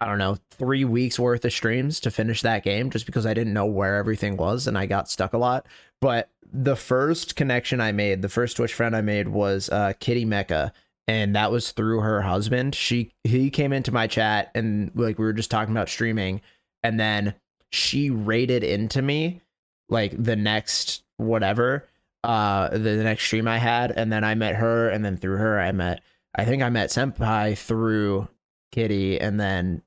I 0.00 0.06
don't 0.06 0.18
know, 0.18 0.36
3 0.50 0.84
weeks 0.84 1.18
worth 1.18 1.44
of 1.46 1.52
streams 1.54 2.00
to 2.00 2.10
finish 2.10 2.42
that 2.42 2.62
game 2.64 2.90
just 2.90 3.06
because 3.06 3.24
I 3.24 3.32
didn't 3.32 3.54
know 3.54 3.64
where 3.64 3.96
everything 3.96 4.36
was 4.36 4.66
and 4.66 4.76
I 4.76 4.84
got 4.86 5.08
stuck 5.08 5.32
a 5.32 5.38
lot. 5.38 5.66
But 6.02 6.28
the 6.52 6.76
first 6.76 7.34
connection 7.34 7.80
I 7.80 7.92
made, 7.92 8.20
the 8.22 8.28
first 8.28 8.56
Twitch 8.58 8.74
friend 8.74 8.94
I 8.94 9.00
made 9.00 9.28
was 9.28 9.68
uh 9.70 9.94
Kitty 9.98 10.24
Mecca 10.24 10.72
and 11.08 11.36
that 11.36 11.52
was 11.52 11.72
through 11.72 12.00
her 12.00 12.22
husband. 12.22 12.74
She 12.74 13.12
he 13.24 13.50
came 13.50 13.72
into 13.72 13.92
my 13.92 14.06
chat 14.06 14.50
and 14.54 14.90
like 14.94 15.18
we 15.18 15.24
were 15.24 15.32
just 15.32 15.50
talking 15.50 15.72
about 15.72 15.88
streaming 15.88 16.40
and 16.82 16.98
then 16.98 17.34
she 17.70 18.10
rated 18.10 18.64
into 18.64 19.02
me 19.02 19.42
like 19.88 20.12
the 20.22 20.36
next 20.36 21.02
whatever 21.16 21.88
uh 22.24 22.68
the, 22.70 22.78
the 22.78 23.04
next 23.04 23.24
stream 23.24 23.46
I 23.46 23.58
had 23.58 23.90
and 23.92 24.10
then 24.10 24.24
I 24.24 24.34
met 24.34 24.56
her 24.56 24.88
and 24.88 25.04
then 25.04 25.16
through 25.16 25.36
her 25.36 25.60
I 25.60 25.72
met 25.72 26.02
I 26.34 26.44
think 26.44 26.62
I 26.62 26.70
met 26.70 26.90
Senpai 26.90 27.56
through 27.56 28.28
Kitty 28.72 29.20
and 29.20 29.38
then 29.40 29.82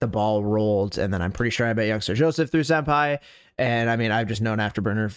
the 0.00 0.08
ball 0.08 0.42
rolled 0.42 0.96
and 0.98 1.12
then 1.12 1.20
I'm 1.20 1.32
pretty 1.32 1.50
sure 1.50 1.66
I 1.66 1.74
met 1.74 1.86
Youngster 1.86 2.14
Joseph 2.14 2.50
through 2.50 2.62
Senpai 2.62 3.18
and 3.58 3.90
I 3.90 3.96
mean 3.96 4.10
I've 4.10 4.28
just 4.28 4.42
known 4.42 4.58
Afterburner 4.58 5.12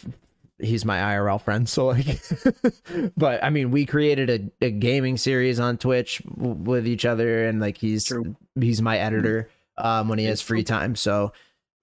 he's 0.64 0.86
my 0.86 0.98
IRL 0.98 1.42
friend. 1.42 1.68
So 1.68 1.88
like, 1.88 2.22
but 3.18 3.44
I 3.44 3.50
mean, 3.50 3.72
we 3.72 3.86
created 3.86 4.30
a, 4.62 4.66
a 4.66 4.72
gaming 4.72 5.18
series 5.18 5.60
on 5.60 5.78
Twitch 5.78 6.22
with 6.38 6.88
each 6.88 7.06
other, 7.06 7.46
and 7.48 7.60
like 7.60 7.78
he's 7.78 8.06
True. 8.06 8.36
he's 8.60 8.82
my 8.82 8.98
editor 8.98 9.50
um, 9.78 10.08
when 10.08 10.20
he 10.20 10.26
has 10.26 10.42
free 10.42 10.64
time. 10.64 10.96
So 10.96 11.34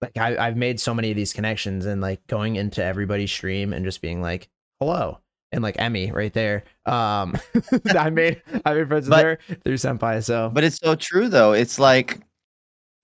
like, 0.00 0.16
I, 0.16 0.36
I've 0.36 0.56
made 0.56 0.80
so 0.80 0.94
many 0.94 1.10
of 1.10 1.16
these 1.16 1.32
connections, 1.32 1.86
and 1.86 2.00
like 2.00 2.26
going 2.26 2.56
into 2.56 2.82
everybody's 2.84 3.30
stream 3.30 3.72
and 3.72 3.84
just 3.84 4.00
being 4.00 4.22
like, 4.22 4.48
hello. 4.80 5.18
And 5.52 5.62
like 5.64 5.76
Emmy 5.80 6.12
right 6.12 6.32
there, 6.32 6.62
um, 6.86 7.36
I 7.96 8.08
made 8.10 8.40
I 8.64 8.74
made 8.74 8.88
friends 8.88 9.06
with 9.06 9.10
But- 9.10 9.24
her 9.24 9.38
through 9.64 9.74
Senpai. 9.74 10.22
So 10.24 10.48
But 10.52 10.64
it's 10.64 10.78
so 10.78 10.94
true 10.94 11.28
though. 11.28 11.52
It's 11.52 11.78
like 11.78 12.20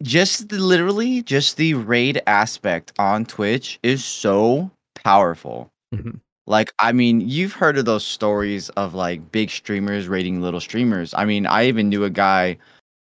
just 0.02 0.50
the, 0.50 0.58
literally 0.58 1.22
just 1.22 1.56
the 1.56 1.74
raid 1.74 2.22
aspect 2.26 2.92
on 2.98 3.24
Twitch 3.24 3.78
is 3.82 4.04
so 4.04 4.70
powerful. 5.06 5.70
Mhm. 5.94 6.20
Like 6.48 6.72
I 6.78 6.92
mean, 6.92 7.20
you've 7.20 7.52
heard 7.52 7.78
of 7.78 7.84
those 7.84 8.04
stories 8.04 8.68
of 8.70 8.94
like 8.94 9.30
big 9.32 9.50
streamers 9.50 10.08
raiding 10.08 10.40
little 10.42 10.60
streamers. 10.60 11.14
I 11.16 11.24
mean, 11.24 11.46
I 11.46 11.66
even 11.68 11.88
knew 11.88 12.04
a 12.04 12.10
guy. 12.10 12.56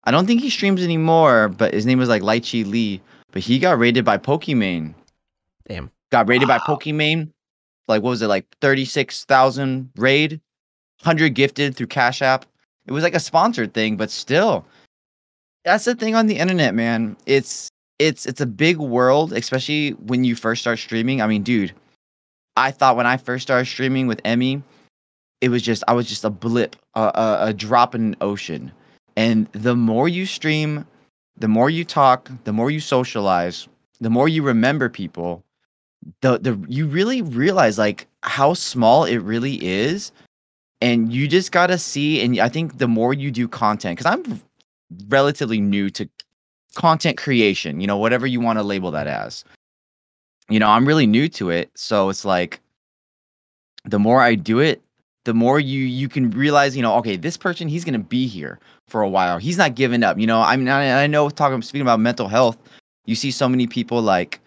I 0.05 0.11
don't 0.11 0.25
think 0.25 0.41
he 0.41 0.49
streams 0.49 0.81
anymore, 0.83 1.47
but 1.49 1.73
his 1.73 1.85
name 1.85 1.99
was 1.99 2.09
like 2.09 2.23
Lychee 2.23 2.65
Lee. 2.65 3.01
But 3.31 3.41
he 3.43 3.59
got 3.59 3.77
raided 3.79 4.03
by 4.03 4.17
Pokimane. 4.17 4.93
damn, 5.67 5.89
Got 6.11 6.27
raided 6.27 6.47
by 6.47 6.57
Wow. 6.57 6.63
Pokimane. 6.75 7.29
Like 7.87 8.01
what 8.03 8.09
was 8.11 8.21
it? 8.21 8.27
Like 8.27 8.45
thirty 8.61 8.85
six 8.85 9.25
thousand 9.25 9.89
raid, 9.95 10.39
hundred 11.01 11.35
gifted 11.35 11.75
through 11.75 11.87
Cash 11.87 12.21
App. 12.21 12.45
It 12.87 12.91
was 12.93 13.03
like 13.03 13.15
a 13.15 13.19
sponsored 13.19 13.73
thing, 13.73 13.95
but 13.97 14.09
still, 14.11 14.65
that's 15.65 15.85
the 15.85 15.95
thing 15.95 16.15
on 16.15 16.27
the 16.27 16.37
internet, 16.37 16.73
man. 16.73 17.15
It's 17.25 17.69
it's 17.99 18.25
it's 18.25 18.41
a 18.41 18.45
big 18.45 18.77
world, 18.77 19.33
especially 19.33 19.91
when 20.07 20.23
you 20.23 20.35
first 20.35 20.61
start 20.61 20.79
streaming. 20.79 21.21
I 21.21 21.27
mean, 21.27 21.43
dude, 21.43 21.73
I 22.55 22.71
thought 22.71 22.95
when 22.97 23.07
I 23.07 23.17
first 23.17 23.43
started 23.43 23.65
streaming 23.65 24.07
with 24.07 24.21
Emmy, 24.25 24.63
it 25.39 25.49
was 25.49 25.61
just 25.61 25.83
I 25.87 25.93
was 25.93 26.07
just 26.07 26.23
a 26.23 26.29
blip, 26.29 26.75
a, 26.95 27.01
a, 27.01 27.37
a 27.47 27.53
drop 27.53 27.95
in 27.95 28.01
an 28.01 28.15
ocean. 28.21 28.71
And 29.15 29.47
the 29.51 29.75
more 29.75 30.07
you 30.07 30.25
stream, 30.25 30.85
the 31.37 31.47
more 31.47 31.69
you 31.69 31.83
talk, 31.83 32.29
the 32.43 32.53
more 32.53 32.71
you 32.71 32.79
socialize, 32.79 33.67
the 33.99 34.09
more 34.09 34.29
you 34.29 34.43
remember 34.43 34.89
people, 34.89 35.43
the 36.21 36.37
the 36.39 36.59
you 36.67 36.87
really 36.87 37.21
realize 37.21 37.77
like 37.77 38.07
how 38.23 38.53
small 38.53 39.05
it 39.05 39.17
really 39.17 39.63
is. 39.63 40.11
And 40.83 41.13
you 41.13 41.27
just 41.27 41.51
gotta 41.51 41.77
see, 41.77 42.23
and 42.23 42.39
I 42.39 42.49
think 42.49 42.79
the 42.79 42.87
more 42.87 43.13
you 43.13 43.29
do 43.29 43.47
content, 43.47 43.99
because 43.99 44.11
I'm 44.11 44.41
relatively 45.09 45.61
new 45.61 45.91
to 45.91 46.09
content 46.73 47.17
creation, 47.17 47.81
you 47.81 47.87
know, 47.87 47.97
whatever 47.97 48.25
you 48.25 48.39
want 48.39 48.57
to 48.57 48.63
label 48.63 48.89
that 48.91 49.07
as. 49.07 49.43
You 50.51 50.59
know, 50.59 50.67
I'm 50.67 50.85
really 50.85 51.07
new 51.07 51.29
to 51.29 51.49
it. 51.49 51.71
So 51.75 52.09
it's 52.09 52.25
like 52.25 52.59
the 53.85 53.99
more 53.99 54.21
I 54.21 54.35
do 54.35 54.59
it, 54.59 54.81
the 55.23 55.33
more 55.33 55.59
you 55.59 55.79
you 55.85 56.09
can 56.09 56.29
realize, 56.31 56.75
you 56.75 56.81
know, 56.81 56.95
okay, 56.95 57.15
this 57.15 57.37
person 57.37 57.67
he's 57.67 57.85
gonna 57.85 57.99
be 57.99 58.27
here 58.27 58.59
for 58.87 59.01
a 59.01 59.09
while. 59.09 59.37
He's 59.37 59.57
not 59.57 59.75
giving 59.75 60.03
up. 60.03 60.19
You 60.19 60.27
know, 60.27 60.41
I 60.41 60.57
mean, 60.57 60.67
I, 60.67 61.03
I 61.03 61.07
know 61.07 61.29
talking 61.29 61.61
speaking 61.61 61.83
about 61.83 61.99
mental 61.99 62.27
health, 62.27 62.57
you 63.05 63.15
see 63.15 63.31
so 63.31 63.47
many 63.47 63.65
people 63.65 64.01
like, 64.01 64.41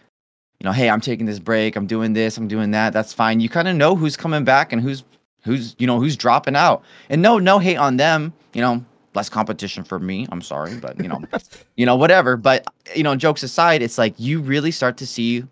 you 0.61 0.65
know, 0.65 0.73
hey, 0.73 0.91
I'm 0.91 1.01
taking 1.01 1.27
this 1.27 1.39
break, 1.39 1.75
I'm 1.75 1.87
doing 1.87 2.13
this, 2.13 2.37
I'm 2.37 2.49
doing 2.49 2.71
that. 2.73 2.93
That's 2.93 3.13
fine. 3.13 3.41
You 3.41 3.49
kind 3.49 3.69
of 3.69 3.77
know 3.77 3.97
who's 3.97 4.17
coming 4.17 4.45
back 4.45 4.73
and 4.73 4.83
who's 4.83 5.05
who's 5.43 5.75
you 5.79 5.87
know 5.87 5.99
who's 5.99 6.17
dropping 6.17 6.55
out. 6.55 6.83
And 7.09 7.23
no, 7.23 7.39
no 7.39 7.59
hate 7.59 7.77
on 7.77 7.97
them. 7.97 8.33
You 8.53 8.61
know, 8.61 8.85
less 9.15 9.31
competition 9.31 9.85
for 9.85 9.99
me. 9.99 10.27
I'm 10.31 10.43
sorry, 10.43 10.77
but 10.77 11.01
you 11.01 11.09
know, 11.09 11.23
you 11.77 11.87
know, 11.87 11.97
whatever. 11.97 12.37
But 12.37 12.67
you 12.95 13.03
know, 13.03 13.17
jokes 13.17 13.43
aside, 13.43 13.81
it's 13.81 13.97
like 13.97 14.15
you 14.19 14.41
really 14.41 14.71
start 14.71 14.97
to 14.99 15.07
see 15.07 15.45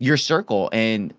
your 0.00 0.16
circle 0.16 0.68
and 0.72 1.14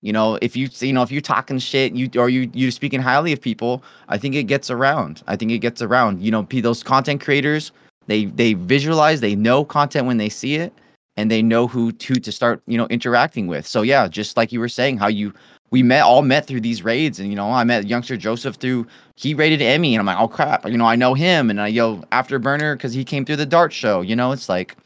you 0.00 0.12
know 0.12 0.38
if 0.42 0.56
you 0.56 0.68
you 0.80 0.92
know 0.92 1.02
if 1.02 1.12
you're 1.12 1.20
talking 1.20 1.58
shit 1.58 1.94
you 1.94 2.10
or 2.16 2.28
you 2.28 2.50
you're 2.52 2.72
speaking 2.72 3.00
highly 3.00 3.32
of 3.32 3.40
people 3.40 3.84
i 4.08 4.18
think 4.18 4.34
it 4.34 4.44
gets 4.44 4.70
around. 4.70 5.22
I 5.28 5.36
think 5.36 5.52
it 5.52 5.58
gets 5.58 5.80
around. 5.80 6.20
You 6.20 6.32
know 6.32 6.42
those 6.50 6.82
content 6.82 7.20
creators 7.20 7.70
they 8.08 8.24
they 8.24 8.54
visualize 8.54 9.20
they 9.20 9.36
know 9.36 9.64
content 9.64 10.06
when 10.06 10.16
they 10.16 10.28
see 10.28 10.56
it 10.56 10.72
and 11.16 11.30
they 11.30 11.42
know 11.42 11.68
who 11.68 11.92
to 11.92 12.14
to 12.14 12.32
start 12.32 12.62
you 12.66 12.76
know 12.76 12.86
interacting 12.86 13.46
with. 13.46 13.66
So 13.66 13.82
yeah 13.82 14.08
just 14.08 14.36
like 14.36 14.50
you 14.50 14.58
were 14.58 14.68
saying 14.68 14.98
how 14.98 15.06
you 15.06 15.32
we 15.72 15.82
met 15.82 16.02
all 16.02 16.22
met 16.22 16.46
through 16.46 16.60
these 16.60 16.84
raids 16.84 17.18
and 17.18 17.30
you 17.30 17.34
know 17.34 17.50
i 17.50 17.64
met 17.64 17.88
youngster 17.88 18.16
joseph 18.16 18.56
through 18.56 18.86
he 19.16 19.34
rated 19.34 19.60
emmy 19.60 19.94
and 19.94 20.00
i'm 20.00 20.06
like 20.06 20.20
oh 20.20 20.28
crap 20.28 20.64
you 20.68 20.76
know 20.76 20.84
i 20.84 20.94
know 20.94 21.14
him 21.14 21.50
and 21.50 21.60
i 21.60 21.66
yo 21.66 21.96
afterburner 22.12 22.74
because 22.74 22.92
he 22.92 23.04
came 23.04 23.24
through 23.24 23.36
the 23.36 23.46
dart 23.46 23.72
show 23.72 24.02
you 24.02 24.14
know 24.14 24.30
it's 24.30 24.48
like 24.48 24.76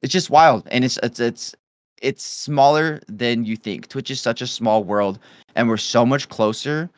it's 0.00 0.12
just 0.12 0.30
wild 0.30 0.66
and 0.70 0.84
it's 0.84 0.98
it's 1.02 1.20
it's 1.20 1.54
it's 2.02 2.22
smaller 2.24 3.00
than 3.08 3.44
you 3.44 3.56
think. 3.56 3.88
Twitch 3.88 4.10
is 4.10 4.20
such 4.20 4.42
a 4.42 4.46
small 4.46 4.84
world, 4.84 5.18
and 5.54 5.68
we're 5.68 5.76
so 5.76 6.04
much 6.04 6.28
closer 6.28 6.90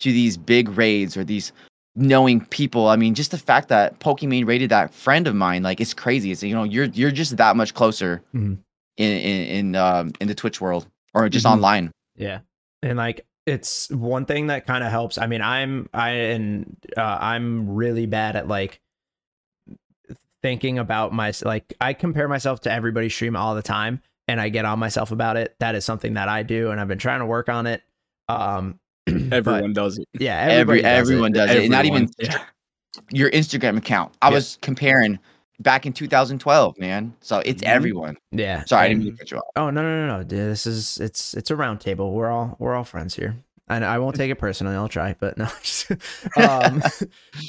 to 0.00 0.12
these 0.12 0.36
big 0.36 0.68
raids 0.70 1.16
or 1.16 1.24
these 1.24 1.52
knowing 1.96 2.44
people. 2.46 2.88
I 2.88 2.96
mean, 2.96 3.14
just 3.14 3.30
the 3.30 3.38
fact 3.38 3.68
that 3.68 3.98
Pokimane 4.00 4.46
rated 4.46 4.70
that 4.70 4.92
friend 4.92 5.26
of 5.26 5.34
mine, 5.34 5.62
like 5.62 5.80
it's 5.80 5.94
crazy. 5.94 6.32
It's 6.32 6.42
you 6.42 6.54
know, 6.54 6.64
you're 6.64 6.86
you're 6.86 7.10
just 7.12 7.36
that 7.36 7.56
much 7.56 7.74
closer 7.74 8.22
Mhm. 8.34 8.58
in 8.96 9.12
in 9.12 9.46
in 9.46 9.76
um 9.76 10.12
in 10.20 10.28
the 10.28 10.34
Twitch 10.34 10.60
world 10.60 10.86
or 11.14 11.28
just 11.28 11.46
Mhm. 11.46 11.52
online. 11.52 11.90
Yeah. 12.16 12.40
And 12.82 12.98
like 12.98 13.24
it's 13.46 13.90
one 13.90 14.24
thing 14.26 14.48
that 14.48 14.66
kind 14.66 14.82
of 14.82 14.90
helps. 14.90 15.18
I 15.18 15.26
mean, 15.26 15.42
I'm 15.42 15.88
I 15.94 16.10
and 16.10 16.76
uh, 16.96 17.18
I'm 17.20 17.74
really 17.74 18.06
bad 18.06 18.36
at 18.36 18.48
like 18.48 18.80
thinking 20.42 20.78
about 20.78 21.12
my 21.12 21.32
like 21.42 21.72
I 21.80 21.92
compare 21.94 22.28
myself 22.28 22.60
to 22.62 22.72
everybody's 22.72 23.14
stream 23.14 23.36
all 23.36 23.54
the 23.54 23.62
time 23.62 24.02
and 24.28 24.40
I 24.40 24.48
get 24.48 24.64
on 24.64 24.78
myself 24.78 25.10
about 25.12 25.36
it. 25.36 25.54
That 25.60 25.74
is 25.74 25.84
something 25.84 26.14
that 26.14 26.28
I 26.28 26.42
do 26.42 26.70
and 26.70 26.80
I've 26.80 26.88
been 26.88 26.98
trying 26.98 27.20
to 27.20 27.26
work 27.26 27.48
on 27.48 27.66
it. 27.66 27.82
Um 28.28 28.78
but, 29.06 29.32
Everyone 29.32 29.72
does 29.74 29.98
it. 29.98 30.08
yeah, 30.18 30.38
Every 30.50 30.80
does 30.82 30.86
everyone 30.86 31.32
it. 31.32 31.34
does 31.34 31.50
it. 31.50 31.70
Not 31.70 31.84
even 31.84 32.08
Yeah. 32.18 32.38
your 33.10 33.30
Instagram 33.30 33.76
account. 33.76 34.14
I 34.22 34.28
Yeah. 34.28 34.34
was 34.34 34.58
comparing 34.62 35.18
back 35.60 35.84
in 35.86 35.92
2012, 35.92 36.78
man. 36.78 37.14
So 37.20 37.40
it's 37.44 37.62
Mhm. 37.62 37.66
everyone. 37.66 38.16
Yeah. 38.32 38.64
Sorry, 38.64 38.86
I 38.86 38.88
didn't 38.88 39.04
mean 39.04 39.12
to 39.12 39.18
cut 39.18 39.30
you 39.30 39.36
off. 39.38 39.44
Oh 39.56 39.70
no 39.70 39.82
no 39.82 40.06
no 40.06 40.16
no! 40.18 40.22
dude, 40.24 40.50
This 40.50 40.66
is 40.66 40.98
it's 41.00 41.34
it's 41.34 41.50
a 41.50 41.56
round 41.56 41.80
table. 41.80 42.12
We're 42.12 42.30
all 42.30 42.56
we're 42.58 42.74
all 42.74 42.84
friends 42.84 43.14
here, 43.14 43.36
and 43.68 43.84
I 43.84 43.98
won't 43.98 44.16
take 44.16 44.30
it 44.30 44.36
personally. 44.36 44.74
I'll 44.74 44.88
try, 44.88 45.14
but 45.20 45.36
no. 45.38 45.48
just- 45.62 45.90
um, 46.38 46.82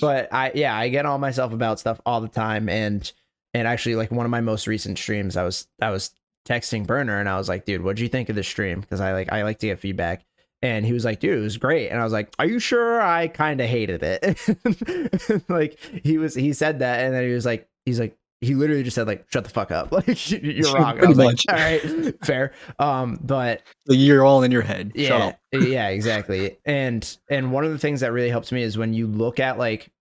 but 0.01 0.27
I 0.33 0.51
yeah 0.55 0.75
I 0.77 0.89
get 0.89 1.05
on 1.05 1.21
myself 1.21 1.53
about 1.53 1.79
stuff 1.79 2.01
all 2.05 2.19
the 2.21 2.27
time, 2.27 2.67
and 2.69 3.09
and 3.53 3.65
actually 3.67 3.95
like 3.95 4.11
one 4.11 4.25
of 4.25 4.29
my 4.29 4.41
most 4.41 4.67
recent 4.67 4.97
streams, 4.97 5.37
I 5.37 5.43
was 5.43 5.67
I 5.81 5.89
was 5.89 6.11
texting 6.47 6.85
Burner, 6.87 7.19
and 7.19 7.27
I 7.27 7.37
was 7.37 7.49
like, 7.49 7.65
dude, 7.65 7.81
what'd 7.81 7.99
you 7.99 8.07
think 8.07 8.29
of 8.29 8.35
the 8.35 8.43
stream? 8.43 8.81
Because 8.81 9.01
I 9.01 9.13
like 9.13 9.31
I 9.31 9.43
like 9.43 9.59
to 9.59 9.67
get 9.67 9.79
feedback. 9.79 10.25
And 10.61 10.85
he 10.85 10.93
was 10.93 11.05
like, 11.05 11.19
dude, 11.19 11.37
it 11.37 11.41
was 11.41 11.57
great. 11.57 11.89
And 11.89 11.99
I 11.99 12.03
was 12.03 12.13
like, 12.13 12.33
are 12.39 12.45
you 12.47 12.57
sure? 12.57 12.99
I 12.99 13.27
kind 13.27 13.61
of 13.61 13.67
hated 13.67 14.01
it. 14.01 15.43
like 15.49 15.77
he 16.03 16.17
was, 16.17 16.33
he 16.33 16.53
said 16.53 16.79
that. 16.79 17.01
And 17.01 17.13
then 17.13 17.23
he 17.23 17.33
was 17.33 17.45
like, 17.45 17.67
he's 17.85 17.99
like, 17.99 18.17
he 18.41 18.55
literally 18.55 18.81
just 18.81 18.95
said 18.95 19.05
like, 19.05 19.25
shut 19.31 19.43
the 19.43 19.49
fuck 19.49 19.71
up. 19.71 19.91
Like 19.95 20.31
you're 20.31 20.73
wrong. 20.73 20.93
Pretty 20.97 21.07
was 21.07 21.17
like, 21.17 21.37
all 21.49 21.55
right, 21.55 22.25
fair. 22.25 22.53
Um, 22.79 23.19
but 23.23 23.61
You're 23.87 24.25
all 24.25 24.43
in 24.43 24.51
your 24.51 24.61
head. 24.61 24.91
Shut 24.95 25.03
yeah, 25.03 25.25
up. 25.25 25.39
yeah, 25.53 25.89
exactly. 25.89 26.57
And 26.65 27.17
and 27.29 27.51
one 27.51 27.63
of 27.63 27.71
the 27.71 27.77
things 27.77 28.01
that 28.01 28.11
really 28.11 28.29
helps 28.29 28.51
me 28.51 28.63
is 28.63 28.77
when 28.77 28.93
you 28.93 29.07
look 29.07 29.39
at 29.39 29.57
like 29.57 29.91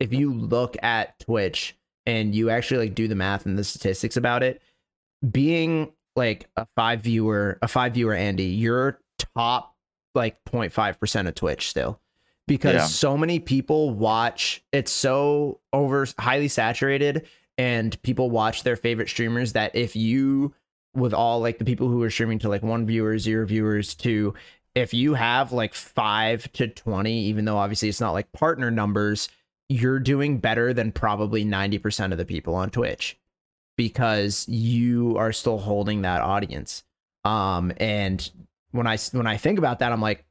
if 0.00 0.12
you 0.12 0.32
look 0.32 0.76
at 0.82 1.18
Twitch 1.20 1.76
and 2.06 2.34
you 2.34 2.50
actually 2.50 2.86
like 2.86 2.94
do 2.94 3.08
the 3.08 3.14
math 3.14 3.46
and 3.46 3.58
the 3.58 3.64
statistics 3.64 4.16
about 4.16 4.42
it, 4.42 4.60
being 5.30 5.92
like 6.16 6.48
a 6.56 6.66
five 6.76 7.00
viewer, 7.02 7.58
a 7.62 7.68
five 7.68 7.94
viewer 7.94 8.14
Andy, 8.14 8.44
you're 8.44 9.00
top 9.36 9.74
like 10.14 10.36
0.5% 10.44 11.28
of 11.28 11.34
Twitch 11.34 11.68
still. 11.68 12.00
Because 12.46 12.74
Yeah. 12.74 12.86
so 12.86 13.16
many 13.16 13.38
people 13.40 13.90
watch 13.90 14.62
it's 14.72 14.92
so 14.92 15.60
over 15.72 16.06
highly 16.18 16.48
saturated 16.48 17.26
and 17.56 18.00
people 18.02 18.30
watch 18.30 18.62
their 18.64 18.76
favorite 18.76 19.08
streamers 19.08 19.54
that 19.54 19.74
if 19.74 19.96
you 19.96 20.54
with 20.94 21.14
all 21.14 21.40
like 21.40 21.58
the 21.58 21.64
people 21.64 21.88
who 21.88 22.02
are 22.02 22.10
streaming 22.10 22.38
to 22.40 22.48
like 22.48 22.62
one 22.62 22.86
viewer, 22.86 23.18
zero 23.18 23.46
viewers, 23.46 23.94
to 23.96 24.34
if 24.74 24.92
you 24.92 25.14
have 25.14 25.52
like 25.52 25.72
five 25.74 26.50
to 26.52 26.68
20, 26.68 27.12
even 27.24 27.44
though 27.44 27.56
obviously 27.56 27.88
it's 27.88 28.00
not 28.00 28.12
like 28.12 28.30
partner 28.32 28.70
numbers, 28.70 29.28
you're 29.68 29.98
doing 29.98 30.38
better 30.38 30.72
than 30.74 30.92
probably 30.92 31.44
90% 31.44 32.12
of 32.12 32.18
the 32.18 32.24
people 32.24 32.54
on 32.54 32.70
Twitch 32.70 33.16
because 33.76 34.48
you 34.48 35.16
are 35.18 35.32
still 35.32 35.58
holding 35.58 36.02
that 36.02 36.20
audience. 36.20 36.84
Um, 37.24 37.72
and 37.78 38.30
when 38.72 38.86
I 38.86 38.96
when 39.12 39.26
I 39.26 39.36
think 39.36 39.58
about 39.58 39.78
that, 39.80 39.92
I'm 39.92 40.00
like, 40.00 40.24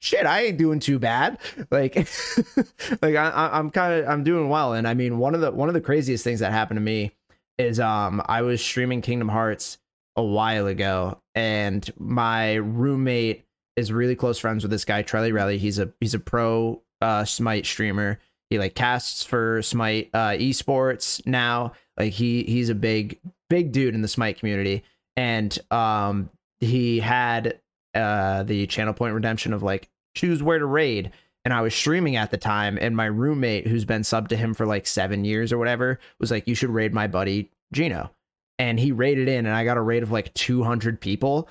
shit, 0.00 0.26
I 0.26 0.44
ain't 0.44 0.58
doing 0.58 0.80
too 0.80 0.98
bad. 0.98 1.38
Like, 1.70 1.96
like 3.02 3.14
I, 3.14 3.50
I'm 3.52 3.70
kind 3.70 3.92
of 3.92 4.08
I'm 4.08 4.24
doing 4.24 4.48
well. 4.48 4.72
And 4.72 4.88
I 4.88 4.94
mean, 4.94 5.18
one 5.18 5.34
of 5.34 5.40
the 5.40 5.50
one 5.50 5.68
of 5.68 5.74
the 5.74 5.80
craziest 5.80 6.24
things 6.24 6.40
that 6.40 6.52
happened 6.52 6.78
to 6.78 6.82
me 6.82 7.12
is 7.58 7.78
um 7.80 8.22
I 8.26 8.42
was 8.42 8.60
streaming 8.62 9.02
Kingdom 9.02 9.28
Hearts 9.28 9.78
a 10.16 10.22
while 10.22 10.66
ago, 10.66 11.20
and 11.34 11.88
my 11.98 12.54
roommate 12.54 13.44
is 13.76 13.92
really 13.92 14.16
close 14.16 14.38
friends 14.38 14.64
with 14.64 14.70
this 14.70 14.84
guy 14.84 15.02
Trelly 15.02 15.32
Relly. 15.32 15.58
He's 15.58 15.78
a 15.78 15.92
he's 16.00 16.14
a 16.14 16.18
pro 16.18 16.82
uh, 17.00 17.24
Smite 17.24 17.66
streamer. 17.66 18.18
He 18.50 18.58
like 18.58 18.74
casts 18.74 19.22
for 19.22 19.62
Smite 19.62 20.10
uh, 20.14 20.30
esports 20.30 21.24
now. 21.26 21.72
Like 21.98 22.12
he 22.12 22.44
he's 22.44 22.68
a 22.68 22.74
big 22.74 23.18
big 23.50 23.72
dude 23.72 23.94
in 23.94 24.02
the 24.02 24.08
Smite 24.08 24.38
community, 24.38 24.84
and 25.16 25.58
um 25.70 26.30
he 26.60 27.00
had 27.00 27.60
uh 27.94 28.42
the 28.44 28.66
channel 28.66 28.94
point 28.94 29.14
redemption 29.14 29.52
of 29.52 29.62
like 29.62 29.88
choose 30.14 30.42
where 30.42 30.58
to 30.58 30.66
raid. 30.66 31.12
And 31.44 31.54
I 31.54 31.62
was 31.62 31.74
streaming 31.74 32.16
at 32.16 32.30
the 32.30 32.36
time, 32.36 32.78
and 32.80 32.96
my 32.96 33.06
roommate, 33.06 33.66
who's 33.66 33.84
been 33.84 34.04
sub 34.04 34.28
to 34.28 34.36
him 34.36 34.52
for 34.52 34.66
like 34.66 34.86
seven 34.86 35.24
years 35.24 35.52
or 35.52 35.58
whatever, 35.58 35.98
was 36.20 36.30
like, 36.30 36.46
"You 36.46 36.54
should 36.54 36.70
raid 36.70 36.92
my 36.92 37.06
buddy 37.06 37.50
Gino." 37.72 38.10
And 38.58 38.78
he 38.78 38.92
raided 38.92 39.28
in, 39.28 39.46
and 39.46 39.54
I 39.54 39.64
got 39.64 39.76
a 39.76 39.82
raid 39.82 40.02
of 40.02 40.10
like 40.10 40.34
200 40.34 41.00
people. 41.00 41.48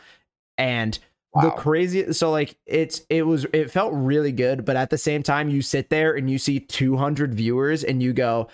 And 0.58 1.00
the 1.41 1.52
crazy 1.52 2.14
so 2.14 2.32
like 2.32 2.58
it's 2.66 3.02
it 3.10 3.22
was 3.24 3.45
it 3.54 3.70
felt 3.70 3.93
really 3.93 4.32
good 4.32 4.66
but 4.66 4.76
at 4.76 4.89
the 4.89 4.98
same 4.98 5.22
time 5.22 5.50
you 5.50 5.62
sit 5.62 5.89
there 5.89 6.16
and 6.16 6.30
you 6.30 6.38
see 6.38 6.60
200 6.60 7.34
viewers 7.34 7.84
and 7.84 8.02
you 8.02 8.14
go 8.14 8.48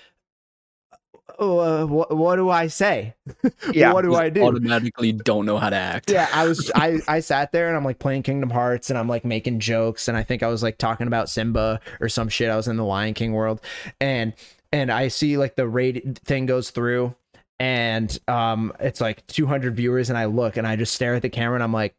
uh, 1.40 1.86
what, 1.86 2.16
what 2.16 2.36
do 2.36 2.50
i 2.50 2.68
say? 2.68 3.14
Yeah, 3.74 3.94
what 3.94 4.04
do 4.04 4.14
i 4.16 4.30
do? 4.30 4.44
Automatically 4.44 5.12
don't 5.14 5.46
know 5.46 5.58
how 5.58 5.70
to 5.70 5.76
act. 5.76 6.12
yeah 6.12 6.28
i 6.34 6.46
was 6.48 6.70
i 6.76 7.00
i 7.08 7.20
sat 7.22 7.52
there 7.52 7.68
and 7.70 7.78
i'm 7.78 7.86
like 7.86 8.00
playing 8.00 8.24
kingdom 8.24 8.50
hearts 8.50 8.90
and 8.90 9.00
i'm 9.00 9.08
like 9.08 9.24
making 9.26 9.60
jokes 9.60 10.08
and 10.08 10.18
i 10.18 10.24
think 10.24 10.44
i 10.44 10.48
was 10.48 10.62
like 10.62 10.78
talking 10.78 11.08
about 11.08 11.30
simba 11.30 11.80
or 12.02 12.10
some 12.10 12.30
shit. 12.30 12.50
I 12.50 12.56
was 12.58 12.68
in 12.68 12.76
the 12.78 12.84
lion 12.86 13.14
king 13.14 13.34
world 13.34 13.62
and 14.02 14.34
and 14.72 14.92
i 14.92 15.08
see 15.08 15.38
like 15.38 15.56
the 15.56 15.68
rate 15.68 16.20
thing 16.20 16.46
goes 16.46 16.70
through 16.72 17.16
and 17.60 18.18
um 18.28 18.74
it's 18.80 19.00
like 19.00 19.26
200 19.28 19.76
viewers 19.76 20.10
and 20.10 20.18
i 20.18 20.26
look 20.26 20.58
and 20.58 20.68
i 20.68 20.76
just 20.76 20.94
stare 20.94 21.16
at 21.16 21.22
the 21.22 21.30
camera 21.30 21.56
and 21.56 21.64
i'm 21.64 21.72
like 21.74 21.96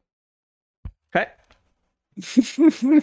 okay 1.17 1.31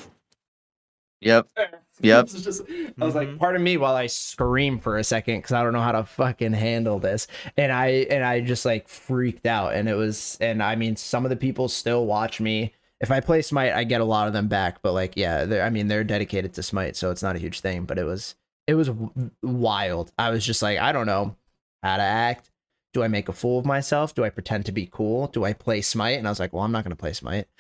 Yep. 1.22 1.48
Yep. 2.04 2.26
This 2.26 2.34
is 2.34 2.44
just- 2.44 2.62
I 3.00 3.06
was 3.06 3.14
like, 3.14 3.28
Mhm. 3.28 3.38
pardon 3.38 3.62
me 3.64 3.78
while 3.78 3.94
I 3.96 4.08
scream 4.08 4.80
for 4.80 4.98
a 4.98 5.04
second 5.04 5.38
because 5.38 5.52
I 5.52 5.62
don't 5.62 5.72
know 5.74 5.82
how 5.82 5.92
to 5.92 6.04
fucking 6.04 6.54
handle 6.54 6.98
this. 6.98 7.28
And 7.58 7.72
I 7.72 8.08
and 8.10 8.24
I 8.26 8.42
just 8.42 8.66
like 8.66 8.88
freaked 8.88 9.46
out. 9.46 9.76
And 9.76 9.88
it 9.88 9.94
was 9.94 10.36
and 10.42 10.64
I 10.64 10.76
mean 10.76 10.96
some 10.96 11.26
of 11.26 11.30
the 11.30 11.36
people 11.36 11.68
still 11.68 12.08
watch 12.08 12.42
me. 12.42 12.74
If 13.02 13.12
I 13.12 13.20
play 13.20 13.44
Smite, 13.44 13.74
I 13.74 13.84
get 13.84 14.02
a 14.02 14.06
lot 14.06 14.26
of 14.26 14.34
them 14.34 14.48
back. 14.48 14.82
But 14.82 14.94
like, 14.94 15.16
yeah, 15.16 15.46
they're 15.46 15.62
I 15.64 15.70
mean 15.70 15.90
they're 15.90 16.04
dedicated 16.04 16.54
to 16.56 16.64
Smite, 16.64 16.96
so 16.96 17.12
it's 17.12 17.22
not 17.22 17.36
a 17.36 17.40
huge 17.40 17.60
thing. 17.60 17.84
But 17.86 18.00
it 18.00 18.04
was 18.06 18.34
it 18.66 18.74
was 18.74 18.88
w- 18.88 19.12
wild. 19.44 20.12
I 20.18 20.32
was 20.32 20.44
just 20.44 20.64
like, 20.64 20.80
I 20.80 20.92
don't 20.92 21.06
know 21.06 21.36
how 21.84 21.98
to 21.98 22.04
act. 22.04 22.50
Do 22.94 23.04
I 23.04 23.10
make 23.10 23.30
a 23.30 23.34
fool 23.34 23.60
of 23.60 23.66
myself? 23.68 24.16
Do 24.16 24.24
I 24.24 24.32
pretend 24.32 24.66
to 24.66 24.72
be 24.72 24.90
cool? 24.92 25.28
Do 25.28 25.44
I 25.46 25.54
play 25.54 25.82
Smite? 25.82 26.18
And 26.18 26.28
I 26.28 26.32
was 26.32 26.40
like, 26.40 26.52
well, 26.52 26.64
I'm 26.64 26.72
not 26.72 26.84
gonna 26.84 26.96
play 26.96 27.14
Smite. 27.14 27.46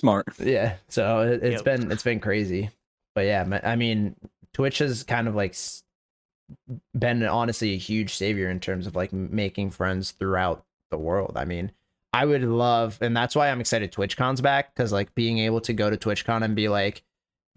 Smart. 0.00 0.26
yeah 0.38 0.76
so 0.88 1.20
it, 1.20 1.42
it's 1.42 1.56
Yep. 1.56 1.64
been 1.64 1.92
it's 1.92 2.02
been 2.02 2.20
crazy 2.20 2.70
but 3.14 3.22
yeah 3.26 3.60
i 3.64 3.76
mean 3.76 4.16
twitch 4.54 4.78
has 4.78 5.02
kind 5.04 5.28
of 5.28 5.34
like 5.34 5.54
been 6.98 7.22
honestly 7.22 7.74
a 7.74 7.78
huge 7.78 8.14
savior 8.14 8.50
in 8.50 8.58
terms 8.60 8.86
of 8.86 8.96
like 8.96 9.12
making 9.12 9.70
friends 9.70 10.10
throughout 10.12 10.64
the 10.90 10.98
world 10.98 11.32
i 11.36 11.44
mean 11.44 11.70
i 12.12 12.24
would 12.24 12.42
love 12.42 12.98
and 13.00 13.16
that's 13.16 13.36
why 13.36 13.50
i'm 13.50 13.60
excited 13.60 13.92
twitchcon's 13.92 14.40
back 14.40 14.74
because 14.74 14.92
like 14.92 15.14
being 15.14 15.38
able 15.38 15.60
to 15.60 15.72
go 15.72 15.90
to 15.90 15.96
twitchcon 15.96 16.42
and 16.42 16.56
be 16.56 16.68
like 16.68 17.02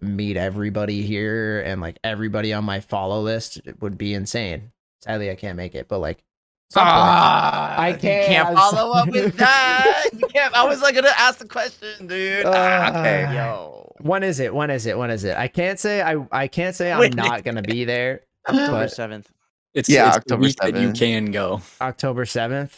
meet 0.00 0.36
everybody 0.36 1.02
here 1.02 1.60
and 1.62 1.80
like 1.80 1.98
everybody 2.04 2.52
on 2.52 2.62
my 2.64 2.78
follow 2.78 3.20
list 3.20 3.60
would 3.80 3.96
be 3.98 4.14
insane 4.14 4.70
sadly 5.00 5.30
i 5.30 5.34
can't 5.34 5.56
make 5.56 5.74
it 5.74 5.88
but 5.88 5.98
like 5.98 6.18
some 6.18 6.22
point- 6.22 6.33
Ah, 6.76 7.78
I 7.80 7.92
can't- 7.92 8.26
can't 8.26 8.56
follow 8.56 8.92
up 8.92 9.08
with 9.08 9.36
that. 9.38 10.04
You 10.12 10.26
can't. 10.28 10.54
I 10.54 10.64
was 10.64 10.82
like 10.82 10.94
gonna 10.94 11.10
ask 11.16 11.38
the 11.38 11.46
question, 11.48 12.06
dude. 12.06 12.44
Ah, 12.46 12.90
okay. 12.90 13.24
Uh, 13.24 13.32
Yo. 13.32 13.92
when 14.00 14.22
is 14.22 14.40
it 14.40 14.54
when 14.54 14.70
is 14.70 14.86
it 14.86 14.98
when 14.98 15.08
is 15.10 15.22
it 15.24 15.36
i 15.36 15.46
can't 15.46 15.78
say 15.78 16.02
i 16.02 16.16
i 16.32 16.48
can't 16.48 16.74
say 16.74 16.92
i'm 16.92 17.12
not 17.12 17.44
gonna 17.44 17.62
be 17.62 17.84
there 17.84 18.20
October 18.48 18.86
7th. 18.86 19.26
It's 19.72 19.88
Yeah, 19.88 20.08
it's 20.08 20.18
October 20.18 20.42
week 20.42 20.56
that 20.56 20.76
you 20.76 20.92
can 20.92 21.30
go. 21.32 21.62
October 21.80 22.24
7th. 22.26 22.72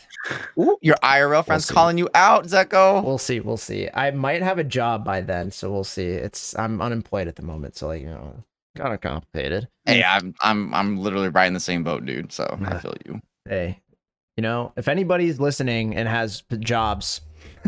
Your 0.80 0.94
IRL 1.02 1.44
friend's 1.44 1.66
see. 1.66 1.74
calling 1.74 1.98
you 1.98 2.08
out, 2.14 2.46
Zecho. 2.46 3.04
We'll 3.04 3.18
see. 3.18 3.40
We'll 3.40 3.56
see. 3.58 3.88
I 3.92 4.10
might 4.12 4.42
have 4.42 4.58
a 4.58 4.64
job 4.64 5.04
by 5.04 5.20
then, 5.20 5.50
so 5.50 5.70
we'll 5.70 5.84
see. 5.84 6.06
It's 6.06 6.56
I'm 6.58 6.80
unemployed 6.80 7.28
at 7.28 7.36
the 7.36 7.42
moment, 7.42 7.76
so 7.76 7.88
like 7.88 8.00
you 8.02 8.08
know, 8.08 8.42
kind 8.76 8.94
of 8.94 9.00
complicated. 9.02 9.68
hey, 9.84 10.02
I'm 10.04 10.34
I'm 10.40 10.72
I'm 10.72 10.96
literally 10.98 11.28
right 11.28 11.46
in 11.46 11.52
the 11.54 11.60
same 11.60 11.82
boat, 11.82 12.06
dude. 12.06 12.32
So 12.32 12.44
I 12.64 12.78
feel 12.78 12.94
you. 13.04 13.20
Hey, 13.48 13.80
you 14.36 14.42
know, 14.42 14.72
if 14.76 14.88
anybody's 14.88 15.38
listening 15.40 15.94
and 15.96 16.08
has 16.08 16.42
jobs, 16.60 17.20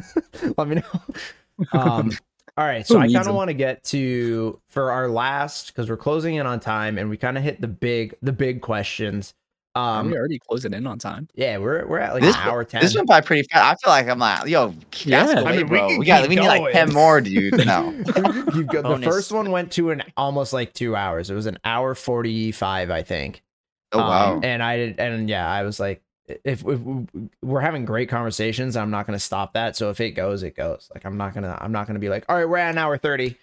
let 0.56 0.68
me 0.68 0.76
know. 0.76 1.00
Um, 1.72 2.12
all 2.56 2.64
right, 2.64 2.86
so 2.86 2.94
Who 2.94 3.00
I 3.00 3.12
kind 3.12 3.26
of 3.26 3.34
want 3.34 3.48
to 3.48 3.54
get 3.54 3.82
to 3.86 4.60
for 4.68 4.92
our 4.92 5.08
last 5.08 5.68
because 5.68 5.90
we're 5.90 5.96
closing 5.96 6.36
in 6.36 6.46
on 6.46 6.60
time, 6.60 6.98
and 6.98 7.10
we 7.10 7.16
kind 7.16 7.36
of 7.36 7.42
hit 7.42 7.60
the 7.60 7.66
big 7.66 8.14
the 8.22 8.32
big 8.32 8.60
questions. 8.62 9.34
Um, 9.74 10.08
we 10.10 10.16
already 10.16 10.38
closing 10.38 10.72
in 10.72 10.86
on 10.86 10.98
time? 11.00 11.28
yeah, 11.34 11.58
we're 11.58 11.84
we're 11.86 11.98
at 11.98 12.14
like 12.14 12.22
This- 12.22 12.36
an 12.36 12.42
hour 12.42 12.62
ten. 12.64 12.80
This 12.80 12.94
went 12.94 13.08
by 13.08 13.20
pretty 13.20 13.42
fast. 13.52 13.62
I 13.64 13.74
feel 13.84 13.92
like 13.92 14.08
I'm 14.08 14.18
like, 14.20 14.48
yo, 14.48 14.72
Yeah. 15.04 15.42
I 15.44 15.56
mean, 15.56 15.68
we 15.68 15.98
We, 15.98 16.04
got 16.04 16.28
we 16.28 16.36
need 16.36 16.46
like 16.46 16.72
ten 16.72 16.92
more, 16.92 17.20
dude. 17.20 17.64
No. 17.66 17.92
The 18.14 19.00
first 19.04 19.32
one 19.32 19.50
went 19.50 19.72
to 19.72 19.90
an 19.90 20.02
almost 20.16 20.52
like 20.52 20.72
two 20.74 20.94
hours. 20.96 21.30
It 21.30 21.34
was 21.34 21.46
an 21.46 21.58
hour 21.64 21.94
forty 21.96 22.52
five, 22.52 22.90
I 22.90 23.02
think. 23.02 23.42
Oh 23.92 23.98
wow. 23.98 24.34
Um, 24.34 24.44
and 24.44 24.62
I 24.62 24.76
did, 24.76 25.00
and 25.00 25.28
yeah, 25.28 25.48
I 25.48 25.62
was 25.62 25.80
like, 25.80 26.02
if, 26.44 26.64
if 26.66 26.80
we're 27.42 27.60
having 27.60 27.84
great 27.84 28.08
conversations, 28.08 28.76
I'm 28.76 28.90
not 28.90 29.06
going 29.06 29.18
to 29.18 29.24
stop 29.24 29.54
that. 29.54 29.76
So 29.76 29.90
if 29.90 30.00
it 30.00 30.10
goes, 30.10 30.42
it 30.42 30.54
goes. 30.54 30.90
Like 30.94 31.04
I'm 31.04 31.16
not 31.16 31.34
gonna 31.34 31.56
I'm 31.60 31.72
not 31.72 31.86
gonna 31.86 31.98
be 31.98 32.08
like, 32.08 32.24
all 32.28 32.36
right, 32.36 32.48
we're 32.48 32.58
at 32.58 32.70
an 32.70 32.78
hour 32.78 32.98
thirty. 32.98 33.36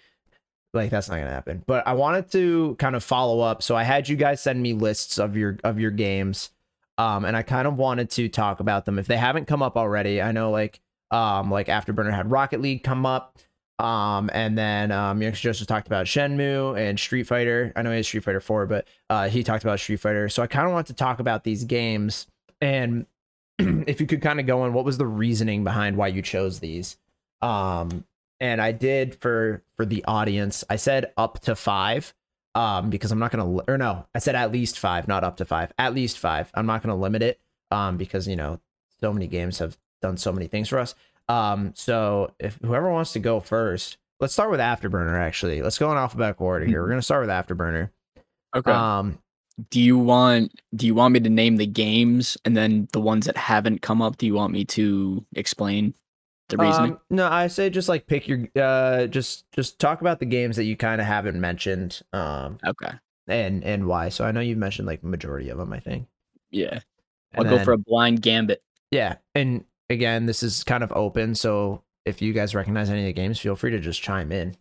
Like 0.72 0.90
that's 0.90 1.08
not 1.08 1.16
gonna 1.16 1.30
happen. 1.30 1.64
But 1.66 1.86
I 1.86 1.94
wanted 1.94 2.30
to 2.32 2.76
kind 2.78 2.94
of 2.94 3.02
follow 3.02 3.40
up. 3.40 3.62
So 3.62 3.74
I 3.76 3.82
had 3.82 4.08
you 4.08 4.16
guys 4.16 4.40
send 4.40 4.62
me 4.62 4.72
lists 4.72 5.18
of 5.18 5.36
your 5.36 5.58
of 5.64 5.80
your 5.80 5.90
games, 5.90 6.50
um, 6.98 7.24
and 7.24 7.36
I 7.36 7.42
kind 7.42 7.66
of 7.66 7.76
wanted 7.76 8.10
to 8.10 8.28
talk 8.28 8.60
about 8.60 8.84
them 8.84 8.98
if 8.98 9.06
they 9.06 9.16
haven't 9.16 9.46
come 9.46 9.62
up 9.62 9.76
already. 9.76 10.22
I 10.22 10.32
know 10.32 10.50
like 10.50 10.80
um 11.10 11.50
like 11.50 11.66
Afterburner 11.66 12.12
had 12.12 12.30
Rocket 12.30 12.60
League 12.60 12.84
come 12.84 13.06
up. 13.06 13.38
Um, 13.78 14.30
and 14.32 14.56
then 14.56 14.90
um, 14.90 15.20
Youngster 15.20 15.48
Joseph 15.48 15.66
talked 15.66 15.86
about 15.86 16.06
Shenmue 16.06 16.78
and 16.78 16.98
Street 16.98 17.24
Fighter. 17.24 17.72
I 17.76 17.82
know 17.82 17.90
he 17.90 17.96
has 17.96 18.06
Street 18.06 18.24
Fighter 18.24 18.40
4, 18.40 18.66
but 18.66 18.86
uh, 19.10 19.28
he 19.28 19.42
talked 19.42 19.64
about 19.64 19.80
Street 19.80 20.00
Fighter. 20.00 20.28
So 20.28 20.42
I 20.42 20.46
kind 20.46 20.66
of 20.66 20.72
want 20.72 20.86
to 20.86 20.94
talk 20.94 21.18
about 21.20 21.44
these 21.44 21.64
games 21.64 22.26
and 22.60 23.06
if 23.58 24.00
you 24.00 24.06
could 24.06 24.22
kind 24.22 24.40
of 24.40 24.46
go 24.46 24.64
in, 24.66 24.72
what 24.72 24.84
was 24.84 24.98
the 24.98 25.06
reasoning 25.06 25.64
behind 25.64 25.96
why 25.96 26.08
you 26.08 26.22
chose 26.22 26.60
these? 26.60 26.96
Um, 27.42 28.04
and 28.40 28.60
I 28.60 28.72
did 28.72 29.14
for 29.20 29.62
for 29.76 29.86
the 29.86 30.04
audience. 30.04 30.64
I 30.68 30.76
said 30.76 31.12
up 31.16 31.40
to 31.40 31.56
five, 31.56 32.12
um, 32.54 32.90
because 32.90 33.12
I'm 33.12 33.18
not 33.18 33.30
gonna 33.30 33.62
or 33.68 33.78
no, 33.78 34.06
I 34.14 34.18
said 34.18 34.34
at 34.34 34.52
least 34.52 34.78
five, 34.78 35.08
not 35.08 35.24
up 35.24 35.38
to 35.38 35.44
five. 35.44 35.72
At 35.78 35.94
least 35.94 36.18
five. 36.18 36.50
I'm 36.54 36.66
not 36.66 36.82
gonna 36.82 36.96
limit 36.96 37.22
it, 37.22 37.40
um, 37.70 37.96
because 37.96 38.28
you 38.28 38.36
know 38.36 38.60
so 39.00 39.12
many 39.12 39.26
games 39.26 39.58
have 39.58 39.78
done 40.02 40.16
so 40.16 40.32
many 40.32 40.46
things 40.48 40.68
for 40.68 40.78
us. 40.78 40.94
Um, 41.28 41.72
so 41.74 42.32
if 42.38 42.58
whoever 42.62 42.90
wants 42.90 43.12
to 43.14 43.18
go 43.18 43.40
first, 43.40 43.98
let's 44.20 44.32
start 44.32 44.50
with 44.50 44.60
Afterburner. 44.60 45.18
Actually, 45.18 45.62
let's 45.62 45.78
go 45.78 45.90
in 45.90 45.98
alphabetical 45.98 46.46
order 46.46 46.64
here. 46.64 46.82
We're 46.82 46.88
gonna 46.88 47.02
start 47.02 47.22
with 47.22 47.30
Afterburner. 47.30 47.90
Okay. 48.54 48.70
Um, 48.70 49.18
do 49.70 49.80
you 49.80 49.98
want 49.98 50.52
do 50.74 50.86
you 50.86 50.94
want 50.94 51.14
me 51.14 51.20
to 51.20 51.30
name 51.30 51.56
the 51.56 51.66
games 51.66 52.36
and 52.44 52.56
then 52.56 52.88
the 52.92 53.00
ones 53.00 53.26
that 53.26 53.36
haven't 53.36 53.82
come 53.82 54.02
up? 54.02 54.18
Do 54.18 54.26
you 54.26 54.34
want 54.34 54.52
me 54.52 54.64
to 54.66 55.24
explain 55.34 55.94
the 56.48 56.58
reasoning? 56.58 56.92
Um, 56.92 57.00
no, 57.10 57.28
I 57.28 57.46
say 57.46 57.70
just 57.70 57.88
like 57.88 58.06
pick 58.06 58.28
your 58.28 58.46
uh 58.54 59.06
just 59.06 59.50
just 59.52 59.78
talk 59.78 60.00
about 60.00 60.20
the 60.20 60.26
games 60.26 60.56
that 60.56 60.64
you 60.64 60.76
kind 60.76 61.00
of 61.00 61.06
haven't 61.06 61.40
mentioned 61.40 62.02
um 62.12 62.58
okay. 62.66 62.92
and 63.26 63.64
and 63.64 63.86
why. 63.86 64.10
So 64.10 64.24
I 64.24 64.32
know 64.32 64.40
you've 64.40 64.58
mentioned 64.58 64.86
like 64.86 65.02
majority 65.02 65.48
of 65.48 65.58
them, 65.58 65.72
I 65.72 65.80
think. 65.80 66.06
Yeah. 66.50 66.80
I'll 67.34 67.46
And 67.46 67.50
go 67.50 67.64
for 67.64 67.72
a 67.72 67.78
blind 67.78 68.22
gambit. 68.22 68.62
Yeah, 68.90 69.16
and 69.34 69.64
again, 69.90 70.26
this 70.26 70.42
is 70.42 70.64
kind 70.64 70.82
of 70.84 70.92
open, 70.92 71.34
so 71.34 71.82
if 72.04 72.20
you 72.22 72.32
guys 72.32 72.54
recognize 72.54 72.88
any 72.90 73.00
of 73.00 73.06
the 73.06 73.12
games, 73.12 73.38
feel 73.38 73.56
free 73.56 73.70
to 73.72 73.80
just 73.80 74.02
chime 74.02 74.32
in 74.32 74.56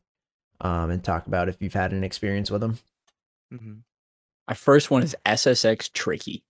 um 0.62 0.90
and 0.90 1.04
talk 1.04 1.28
about 1.28 1.50
if 1.50 1.58
you've 1.62 1.74
had 1.74 1.92
an 1.92 2.04
experience 2.04 2.50
with 2.50 2.62
them. 2.62 2.78
Mhm. 3.54 3.80
My 4.48 4.54
first 4.54 4.90
one 4.92 5.04
is 5.04 5.16
SSX 5.26 5.92
Tricky. 5.92 6.44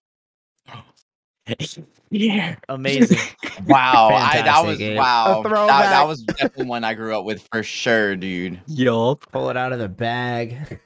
yeah. 2.10 2.56
Amazing. 2.69 3.18
Wow, 3.68 4.10
I, 4.11 4.41
that 4.41 4.65
was 4.65 4.77
game. 4.77 4.97
Wow. 4.97 5.41
That, 5.41 5.53
that 5.68 6.06
was 6.07 6.22
definitely 6.23 6.65
one 6.65 6.84
I 6.84 6.93
grew 6.93 7.18
up 7.18 7.23
with 7.23 7.47
for 7.52 7.64
sure, 7.64 8.15
dude. 8.18 8.60
Yup. 8.68 9.26
Pull 9.31 9.49
it 9.49 9.56
out 9.57 9.72
of 9.72 9.80
the 9.80 9.88
bag. 9.88 10.80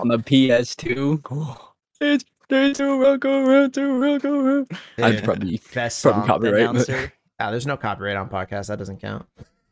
On 0.00 0.08
the 0.08 0.18
PS2. 0.18 1.22
It's 2.02 2.24
day 2.48 2.72
to 2.74 2.96
rock 3.00 3.24
around 3.24 3.74
to 3.74 3.86
rock 4.00 4.24
around. 4.24 4.66
I'd 4.98 5.14
Yeah. 5.14 5.20
probably 5.24 5.60
Best 5.72 6.02
Probably 6.02 6.20
song. 6.20 6.26
copyright, 6.26 7.10
but- 7.40 7.44
Announcer. 7.44 7.48
Ah, 7.48 7.50
there's 7.50 7.66
no 7.66 7.76
copyright 7.76 8.16
on 8.16 8.28
podcast. 8.28 8.68
That 8.68 8.78
doesn't 8.78 9.00
count. 9.00 9.26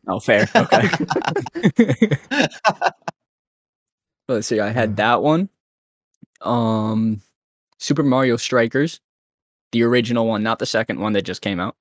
Oh, 0.06 0.20
fair. 0.20 0.48
Okay. 0.54 0.88
Let's 4.28 4.46
see. 4.46 4.60
I 4.60 4.70
had 4.70 4.96
that 4.96 5.22
one. 5.22 5.48
Um, 6.42 7.20
Super 7.78 8.02
Mario 8.02 8.36
Strikers, 8.36 9.00
the 9.72 9.82
original 9.82 10.26
one, 10.26 10.42
not 10.42 10.58
the 10.58 10.66
second 10.66 11.00
one 11.00 11.12
that 11.14 11.22
just 11.22 11.42
came 11.42 11.60
out. 11.60 11.76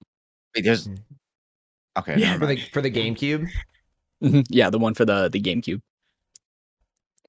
Wait, 0.55 0.63
there's 0.63 0.87
Mm. 0.87 0.97
okay. 1.99 2.15
Yeah, 2.17 2.37
For 2.37 2.45
the 2.47 2.57
for 2.73 2.81
the 2.81 2.89
GameCube. 2.91 3.47
Mhm, 4.23 4.45
yeah, 4.49 4.69
the 4.69 4.79
one 4.79 4.93
for 4.93 5.05
the 5.05 5.29
the 5.29 5.39
GameCube. 5.41 5.81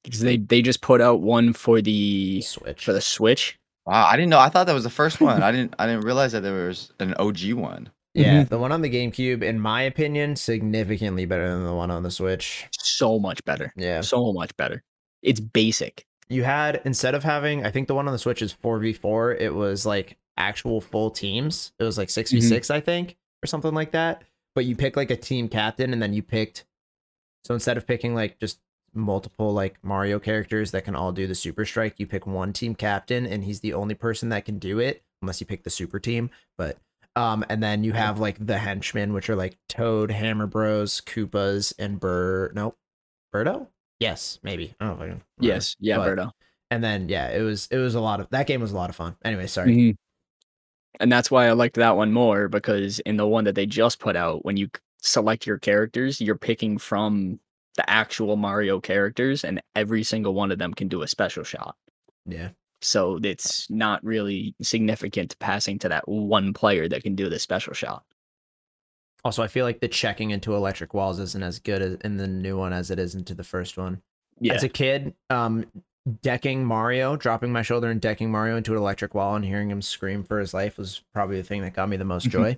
Because 0.05 0.21
they 0.21 0.37
they 0.39 0.63
just 0.63 0.81
put 0.81 1.01
out 1.01 1.21
one 1.21 1.53
for 1.53 1.83
the 1.83 2.41
Switch. 2.43 2.85
for 2.85 2.93
the 2.93 3.01
Switch. 3.01 3.59
wow, 3.85 4.07
I 4.07 4.17
didn't 4.17 4.31
know. 4.31 4.39
I 4.39 4.49
thought 4.49 4.67
that 4.67 4.73
was 4.73 4.85
the 4.85 4.91
first 4.91 5.21
one. 5.21 5.43
I 5.49 5.51
didn't. 5.53 5.75
I 5.79 5.87
didn't 5.87 6.05
realize 6.05 6.33
that 6.33 6.43
there 6.43 6.67
was 6.69 6.93
an 7.01 7.15
OG 7.19 7.53
one. 7.55 7.91
Yeah, 8.15 8.41
mm-hmm. 8.41 8.49
the 8.49 8.59
one 8.59 8.73
on 8.73 8.83
the 8.83 8.91
GameCube, 8.91 9.43
in 9.43 9.61
my 9.61 9.83
opinion, 9.83 10.35
significantly 10.35 11.25
better 11.25 11.49
than 11.49 11.65
the 11.65 11.75
one 11.75 11.91
on 11.91 12.03
the 12.03 12.11
Switch. 12.11 12.67
So 12.73 13.19
much 13.19 13.45
better. 13.45 13.73
Yeah. 13.77 14.01
So 14.01 14.33
much 14.33 14.57
better. 14.57 14.83
It's 15.23 15.41
basic. 15.41 16.05
You 16.29 16.43
had 16.43 16.81
instead 16.85 17.15
of 17.15 17.23
having, 17.23 17.65
I 17.65 17.71
think 17.71 17.87
the 17.87 17.95
one 17.95 18.07
on 18.07 18.13
the 18.13 18.19
Switch 18.19 18.43
is 18.43 18.53
four 18.53 18.79
v 18.79 18.93
four. 18.93 19.35
It 19.35 19.55
was 19.55 19.87
like 19.87 20.17
actual 20.37 20.81
full 20.81 21.11
teams. 21.11 21.73
It 21.79 21.85
was 21.85 21.99
like 21.99 22.09
mm-hmm. 22.09 22.13
six 22.13 22.33
v 22.33 22.41
six, 22.41 22.71
I 22.71 22.81
think, 22.81 23.17
or 23.43 23.47
something 23.47 23.75
like 23.75 23.93
that. 23.93 24.25
But 24.55 24.65
you 24.65 24.75
pick 24.75 24.97
like 24.97 25.11
a 25.11 25.17
team 25.17 25.49
captain, 25.49 25.93
and 25.93 26.03
then 26.03 26.13
you 26.13 26.23
picked. 26.23 26.65
So 27.45 27.55
instead 27.55 27.77
of 27.77 27.87
picking 27.87 28.15
like 28.15 28.39
just 28.39 28.59
multiple 28.95 29.53
like 29.53 29.77
Mario 29.83 30.19
characters 30.19 30.71
that 30.73 30.85
can 30.85 30.97
all 30.97 31.13
do 31.13 31.27
the 31.27 31.35
Super 31.35 31.65
Strike, 31.65 31.95
you 31.99 32.07
pick 32.07 32.27
one 32.27 32.53
team 32.53 32.75
captain, 32.75 33.27
and 33.27 33.45
he's 33.45 33.61
the 33.61 33.75
only 33.75 33.95
person 33.95 34.31
that 34.31 34.45
can 34.45 34.59
do 34.59 34.81
it, 34.81 35.03
unless 35.23 35.41
you 35.41 35.47
pick 35.47 35.63
the 35.63 35.71
Super 35.71 36.01
Team. 36.01 36.31
But 36.57 36.79
um, 37.19 37.45
and 37.49 37.63
then 37.63 37.85
you 37.85 37.93
have 37.93 38.19
like 38.21 38.45
the 38.45 38.59
henchmen, 38.59 39.13
which 39.13 39.29
are 39.29 39.37
like 39.37 39.59
Toad, 39.69 40.11
Hammer 40.11 40.47
Bros, 40.47 41.01
Koopas, 41.01 41.75
and 41.79 41.99
Burr. 41.99 42.53
Nope, 42.55 42.77
Birdo. 43.35 43.69
Yes, 44.01 44.39
maybe. 44.43 44.75
I 44.79 44.87
don't 44.87 44.89
know 44.89 44.95
if 44.95 45.01
I 45.01 45.03
can. 45.03 45.09
remember. 45.09 45.25
Yes. 45.41 45.77
Yeah, 45.81 45.97
But- 45.99 46.09
Berto. 46.17 46.31
and 46.71 46.85
then 46.85 47.09
yeah, 47.09 47.29
it 47.31 47.41
was 47.43 47.67
it 47.71 47.79
was 47.79 47.95
a 47.95 48.01
lot 48.01 48.21
of 48.21 48.29
that 48.31 48.47
game 48.47 48.61
was 48.61 48.73
a 48.73 48.77
lot 48.77 48.91
of 48.91 48.97
fun. 48.97 49.17
Anyway, 49.25 49.47
sorry. 49.47 49.75
Mhm. 49.77 49.95
And 51.01 51.13
that's 51.13 51.31
why 51.31 51.47
I 51.47 51.53
liked 51.53 51.77
that 51.77 51.97
one 51.97 52.13
more 52.13 52.49
because 52.49 52.99
in 53.01 53.17
the 53.17 53.27
one 53.27 53.45
that 53.45 53.55
they 53.55 53.67
just 53.67 54.01
put 54.01 54.17
out, 54.17 54.45
when 54.45 54.57
you 54.57 54.69
select 55.01 55.47
your 55.47 55.59
characters, 55.59 56.21
you're 56.21 56.37
picking 56.39 56.77
from 56.79 57.39
the 57.77 57.89
actual 57.89 58.37
Mario 58.37 58.81
characters, 58.81 59.45
and 59.45 59.63
every 59.77 60.03
single 60.03 60.35
one 60.35 60.51
of 60.51 60.59
them 60.59 60.75
can 60.75 60.89
do 60.89 61.03
a 61.03 61.07
special 61.09 61.45
shot. 61.45 61.77
Yeah, 62.27 62.49
So 62.81 63.19
it's 63.23 63.69
not 63.71 64.05
really 64.05 64.55
significant 64.63 65.31
to 65.31 65.37
passing 65.39 65.79
to 65.81 65.89
that 65.89 66.09
one 66.09 66.53
player 66.53 66.89
that 66.89 67.03
can 67.03 67.15
do 67.15 67.29
the 67.29 67.39
special 67.39 67.75
shot. 67.75 68.05
Also, 69.25 69.43
I 69.43 69.49
feel 69.49 69.65
like 69.65 69.81
the 69.81 69.89
checking 69.89 70.31
into 70.31 70.55
electric 70.55 70.95
walls 70.95 71.19
isn't 71.19 71.43
as 71.43 71.59
good 71.59 71.83
as, 71.83 71.95
in 72.05 72.17
the 72.17 72.29
new 72.29 72.57
one 72.57 72.73
as 72.73 72.91
it 72.91 72.99
is 72.99 73.15
into 73.15 73.35
the 73.35 73.45
first 73.45 73.77
one. 73.77 74.01
Yeah. 74.41 74.55
As 74.55 74.63
a 74.63 74.69
kid, 74.69 75.15
um, 75.29 75.67
decking 76.23 76.65
Mario, 76.65 77.17
dropping 77.17 77.53
my 77.53 77.63
shoulder 77.63 77.91
and 77.91 78.01
decking 78.01 78.31
Mario 78.31 78.57
into 78.57 78.73
an 78.73 78.79
electric 78.79 79.15
wall 79.15 79.35
and 79.35 79.45
hearing 79.45 79.71
him 79.71 79.83
scream 79.83 80.23
for 80.23 80.39
his 80.39 80.55
life 80.55 80.79
was 80.79 81.03
probably 81.13 81.37
the 81.37 81.43
thing 81.43 81.63
that 81.63 81.75
got 81.75 81.89
me 81.89 81.97
the 81.97 82.05
most 82.05 82.25
joy. 82.31 82.57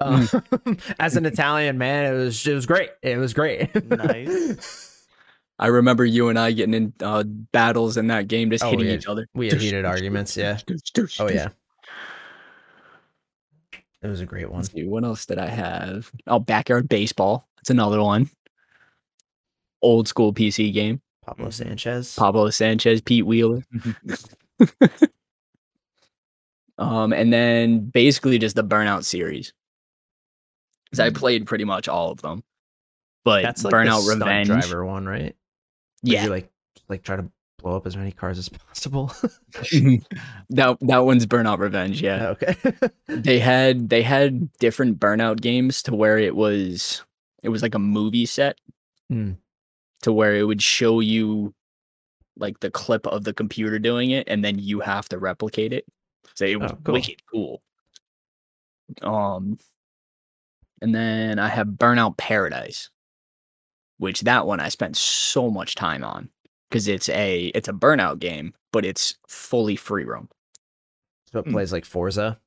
um, 0.00 0.28
as 0.98 1.16
an 1.16 1.26
Italian 1.26 1.78
man, 1.78 2.12
it 2.12 2.16
was 2.16 2.46
it 2.46 2.54
was 2.54 2.66
great. 2.66 2.90
It 3.02 3.16
was 3.16 3.32
great. 3.32 3.70
Nice. 3.90 4.89
I 5.60 5.66
remember 5.66 6.06
you 6.06 6.30
and 6.30 6.38
I 6.38 6.52
getting 6.52 6.72
in 6.74 6.92
uh, 7.02 7.22
battles 7.22 7.98
in 7.98 8.06
that 8.06 8.26
game, 8.28 8.50
just 8.50 8.64
Oh, 8.64 8.70
hitting 8.70 8.86
yeah. 8.86 8.94
each 8.94 9.06
other. 9.06 9.28
we 9.34 9.48
had 9.50 9.60
heated 9.60 9.84
arguments. 9.84 10.34
Yeah. 10.36 10.58
Oh 11.20 11.28
yeah. 11.28 11.48
It 14.02 14.06
was 14.08 14.22
a 14.22 14.26
great 14.26 14.48
one. 14.50 14.60
Let's 14.60 14.72
see, 14.72 14.84
what 14.86 15.04
else 15.04 15.26
did 15.26 15.38
I 15.38 15.48
have? 15.48 16.10
Oh, 16.26 16.38
backyard 16.38 16.88
baseball. 16.88 17.46
That's 17.56 17.68
another 17.68 18.02
one. 18.02 18.30
Old 19.82 20.08
school 20.08 20.32
PC 20.32 20.72
game. 20.72 21.02
Pablo. 21.26 21.50
Sanchez. 21.50 22.16
Pablo 22.16 22.48
Sanchez, 22.48 23.02
Pete 23.02 23.26
Wheeler. 23.26 23.62
um, 26.78 27.12
and 27.12 27.30
then 27.32 27.80
basically 27.90 28.38
just 28.38 28.56
the 28.56 28.64
Burnout 28.64 29.04
series. 29.04 29.52
Because 30.86 31.00
I 31.00 31.10
played 31.10 31.46
pretty 31.46 31.64
much 31.64 31.86
all 31.88 32.10
of 32.10 32.22
them. 32.22 32.42
But 33.24 33.42
That's 33.42 33.62
like 33.64 33.74
Burnout 33.74 34.06
the 34.06 34.14
Revenge. 34.14 34.46
driver 34.48 34.84
one, 34.86 35.06
right? 35.06 35.36
Yeah. 36.02 36.24
You 36.24 36.30
like 36.30 36.50
like 36.88 37.02
try 37.02 37.16
to 37.16 37.30
blow 37.58 37.76
up 37.76 37.86
as 37.86 37.96
many 37.96 38.10
cars 38.12 38.38
as 38.38 38.48
possible. 38.68 39.12
that 40.50 40.78
that 40.80 40.98
one's 41.04 41.26
Burnout 41.26 41.58
Revenge, 41.58 42.00
yeah. 42.02 42.28
okay. 42.28 42.54
they 43.08 43.38
had 43.38 43.88
they 43.88 44.02
had 44.02 44.50
different 44.58 44.98
burnout 44.98 45.40
games 45.40 45.82
to 45.84 45.94
where 45.94 46.18
it 46.18 46.34
was 46.34 47.04
it 47.42 47.48
was 47.50 47.62
like 47.62 47.74
a 47.74 47.78
movie 47.78 48.26
set 48.26 48.58
Hmm. 49.08 49.32
to 50.02 50.12
where 50.12 50.34
it 50.36 50.44
would 50.44 50.62
show 50.62 51.00
you 51.00 51.52
like 52.36 52.60
the 52.60 52.70
clip 52.70 53.06
of 53.08 53.24
the 53.24 53.32
computer 53.34 53.78
doing 53.80 54.10
it 54.12 54.28
and 54.28 54.44
then 54.44 54.58
you 54.58 54.78
have 54.80 55.08
to 55.08 55.18
replicate 55.18 55.72
it 55.72 55.84
so 56.34 56.44
it 56.44 56.60
was 56.60 56.70
Oh, 56.70 56.78
cool. 56.84 56.94
wicked 56.94 57.16
cool 57.30 57.60
um 59.02 59.58
and 60.80 60.94
then 60.94 61.38
i 61.40 61.48
have 61.48 61.66
burnout 61.66 62.16
paradise 62.16 62.88
which 64.00 64.22
that 64.22 64.46
one 64.46 64.58
i 64.60 64.68
spent 64.68 64.96
so 64.96 65.48
much 65.50 65.74
time 65.76 66.02
on 66.02 66.28
because 66.68 66.88
it's 66.88 67.08
a 67.10 67.46
it's 67.54 67.68
a 67.68 67.72
burnout 67.72 68.18
game 68.18 68.52
but 68.72 68.84
it's 68.84 69.14
fully 69.28 69.76
free 69.76 70.04
roam 70.04 70.28
so 71.32 71.38
it 71.38 71.44
Hmm. 71.46 71.52
plays 71.52 71.72
like 71.72 71.84
Forza. 71.84 72.40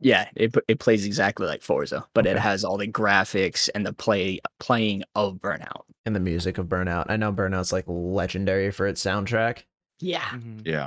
Yeah, 0.00 0.28
it 0.36 0.54
it 0.68 0.78
plays 0.78 1.04
exactly 1.04 1.48
like 1.48 1.60
Forza, 1.60 2.06
but 2.14 2.24
it 2.24 2.38
has 2.38 2.62
all 2.62 2.76
the 2.78 2.86
graphics 2.86 3.68
and 3.74 3.84
the 3.84 3.92
play 3.92 4.38
playing 4.60 5.02
of 5.16 5.38
Burnout. 5.38 5.82
and 6.06 6.14
the 6.14 6.20
music 6.20 6.56
of 6.58 6.66
Burnout. 6.66 7.06
I 7.08 7.16
know 7.16 7.32
Burnout's 7.32 7.72
like 7.72 7.82
legendary 7.88 8.70
for 8.70 8.86
its 8.86 9.02
soundtrack. 9.02 9.64
Yeah, 9.98 10.20
Mhm. 10.30 10.62
Yeah. 10.64 10.86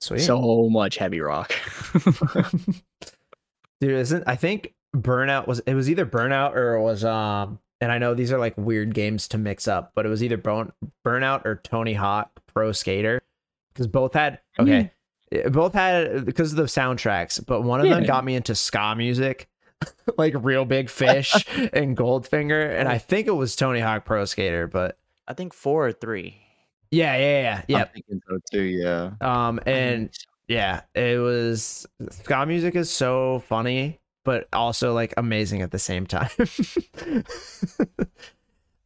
Sweet. 0.00 0.22
so 0.22 0.68
much 0.68 0.96
heavy 0.96 1.20
rock. 1.20 1.52
Dude, 3.80 3.92
isn't 3.92 4.24
I 4.26 4.34
think 4.34 4.74
Burnout 4.96 5.46
was 5.46 5.60
it 5.60 5.74
was 5.74 5.88
either 5.88 6.04
Burnout 6.06 6.54
or 6.56 6.74
it 6.74 6.82
was 6.82 7.04
um 7.04 7.60
and 7.80 7.92
I 7.92 7.98
know 7.98 8.14
these 8.14 8.32
are 8.32 8.38
like 8.38 8.56
weird 8.56 8.94
games 8.94 9.28
to 9.28 9.38
mix 9.38 9.68
up, 9.68 9.92
but 9.94 10.06
it 10.06 10.08
was 10.08 10.22
either 10.22 10.36
Burn, 10.36 10.72
Burnout 11.04 11.44
or 11.44 11.60
Tony 11.62 11.94
Hawk 11.94 12.30
Pro 12.46 12.72
Skater 12.72 13.22
because 13.72 13.86
both 13.86 14.14
had 14.14 14.40
okay, 14.58 14.90
eh, 15.32 15.48
both 15.48 15.74
had 15.74 16.24
because 16.24 16.52
of 16.52 16.56
the 16.56 16.64
soundtracks, 16.64 17.44
but 17.44 17.62
one 17.62 17.80
of 17.80 17.88
them 17.88 18.04
got 18.04 18.24
me 18.24 18.34
into 18.34 18.54
ska 18.54 18.94
music, 18.96 19.48
like 20.18 20.34
Real 20.36 20.64
Big 20.64 20.90
Fish 20.90 21.32
and 21.72 21.96
Goldfinger, 21.96 22.78
and 22.78 22.88
I 22.88 22.98
think 22.98 23.26
it 23.28 23.32
was 23.32 23.54
Tony 23.54 23.80
Hawk 23.80 24.04
Pro 24.04 24.24
Skater, 24.24 24.66
but 24.66 24.98
I 25.26 25.34
think 25.34 25.52
four 25.52 25.86
or 25.86 25.92
three. 25.92 26.36
yeah, 26.90 27.16
yeah, 27.16 27.40
yeah, 27.40 27.62
yeah. 27.68 27.78
I'm 27.82 27.88
thinking 27.94 28.20
so 28.28 28.38
too. 28.50 28.62
Yeah. 28.62 29.10
Um, 29.20 29.60
and 29.66 30.10
yeah, 30.48 30.80
it 30.94 31.20
was 31.20 31.86
ska 32.10 32.46
music 32.46 32.74
is 32.74 32.90
so 32.90 33.42
funny, 33.46 34.00
but 34.24 34.48
also 34.52 34.92
like 34.94 35.14
amazing 35.16 35.62
at 35.62 35.70
the 35.70 35.78
same 35.78 36.06
time. 36.06 36.30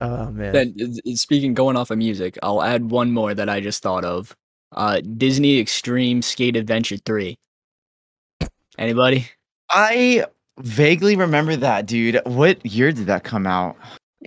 oh 0.00 0.30
man, 0.30 0.52
Then 0.52 0.94
speaking 1.16 1.54
going 1.54 1.76
off 1.76 1.90
of 1.90 1.98
music, 1.98 2.38
I'll 2.42 2.62
add 2.62 2.90
one 2.90 3.12
more 3.12 3.34
that 3.34 3.48
I 3.48 3.60
just 3.60 3.82
thought 3.82 4.04
of. 4.04 4.36
Uh, 4.74 5.00
Disney 5.16 5.58
Extreme 5.58 6.22
Skate 6.22 6.56
Adventure 6.56 6.96
Three. 6.96 7.36
Anybody? 8.78 9.28
I 9.68 10.24
vaguely 10.58 11.16
remember 11.16 11.56
that, 11.56 11.86
dude. 11.86 12.20
What 12.24 12.64
year 12.64 12.90
did 12.92 13.06
that 13.06 13.24
come 13.24 13.46
out? 13.46 13.76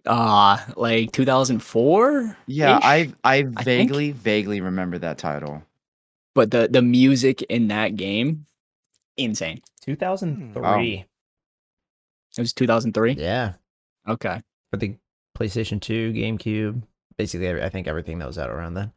Uh 0.06 0.58
like 0.76 1.12
2004. 1.14 2.38
Yeah, 2.48 2.80
I 2.84 3.12
I 3.24 3.44
think- 3.44 3.62
vaguely 3.64 4.12
vaguely 4.12 4.62
remember 4.62 4.98
that 5.00 5.18
title. 5.18 5.64
But 6.36 6.52
the 6.52 6.68
the 6.70 6.82
music 6.82 7.42
in 7.44 7.70
that 7.70 7.96
game, 7.96 8.46
insane. 9.18 9.62
2003. 9.82 11.06
It 12.38 12.42
was 12.42 12.54
2003. 12.54 13.14
Yeah, 13.14 13.54
Okay. 14.08 14.42
for 14.72 14.78
the 14.78 14.96
PlayStation 15.38 15.80
2, 15.82 16.14
GameCube, 16.14 16.82
basically 17.18 17.62
I 17.62 17.70
think 17.70 17.88
everything 17.88 18.20
that 18.20 18.28
was 18.28 18.38
out 18.38 18.50
around 18.50 18.74
then. 18.74 18.92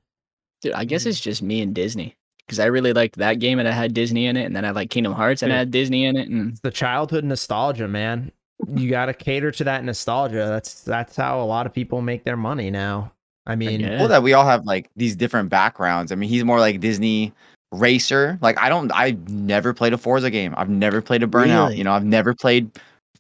Dude, 0.63 0.73
I 0.73 0.85
guess 0.85 1.05
Mm. 1.05 1.07
it's 1.09 1.21
just 1.21 1.43
me 1.43 1.61
and 1.63 1.75
Disney. 1.75 2.17
Because 2.47 2.59
I 2.61 2.67
really 2.67 2.93
liked 2.95 3.17
that 3.19 3.35
game 3.41 3.59
and 3.59 3.69
it 3.69 3.75
had 3.75 3.93
Disney 3.93 4.27
in 4.27 4.37
it, 4.37 4.45
and 4.45 4.57
then 4.57 4.65
I 4.65 4.71
like 4.71 4.89
Kingdom 4.91 5.13
Hearts 5.13 5.43
and 5.43 5.53
it 5.53 5.55
Dude. 5.55 5.59
had 5.59 5.71
Disney 5.71 6.07
in 6.07 6.17
it, 6.17 6.29
and 6.29 6.51
It's 6.53 6.61
the 6.61 6.71
childhood 6.71 7.23
nostalgia, 7.25 7.87
man. 7.87 8.33
You 8.75 8.89
got 8.91 9.07
to 9.07 9.15
cater 9.15 9.53
to 9.53 9.65
that 9.65 9.85
nostalgia. 9.85 10.47
That's 10.49 10.83
that's 10.83 11.15
how 11.15 11.41
a 11.41 11.45
lot 11.45 11.67
of 11.67 11.73
people 11.75 12.01
make 12.03 12.25
their 12.25 12.37
money 12.39 12.71
now. 12.71 13.13
I 13.47 13.55
mean, 13.55 13.81
guess. 13.81 14.01
Well, 14.01 14.09
that 14.09 14.23
we 14.23 14.33
all 14.33 14.45
have 14.47 14.65
like 14.65 14.91
these 14.97 15.15
different 15.15 15.49
backgrounds. 15.51 16.11
I 16.11 16.17
mean, 16.17 16.29
he's 16.29 16.43
more 16.45 16.59
like 16.59 16.81
Disney 16.81 17.33
racer. 17.73 18.39
Like 18.41 18.59
I 18.59 18.69
don't. 18.69 18.91
I've 18.93 19.29
never 19.29 19.75
played 19.75 19.93
a 19.93 19.99
Forza 19.99 20.31
game. 20.31 20.55
I've 20.57 20.69
never 20.69 21.01
played 21.01 21.23
a 21.23 21.27
Burnout. 21.27 21.69
Really? 21.69 21.79
You 21.79 21.85
know, 21.85 21.93
I've 21.93 22.05
never 22.05 22.35
played 22.35 22.71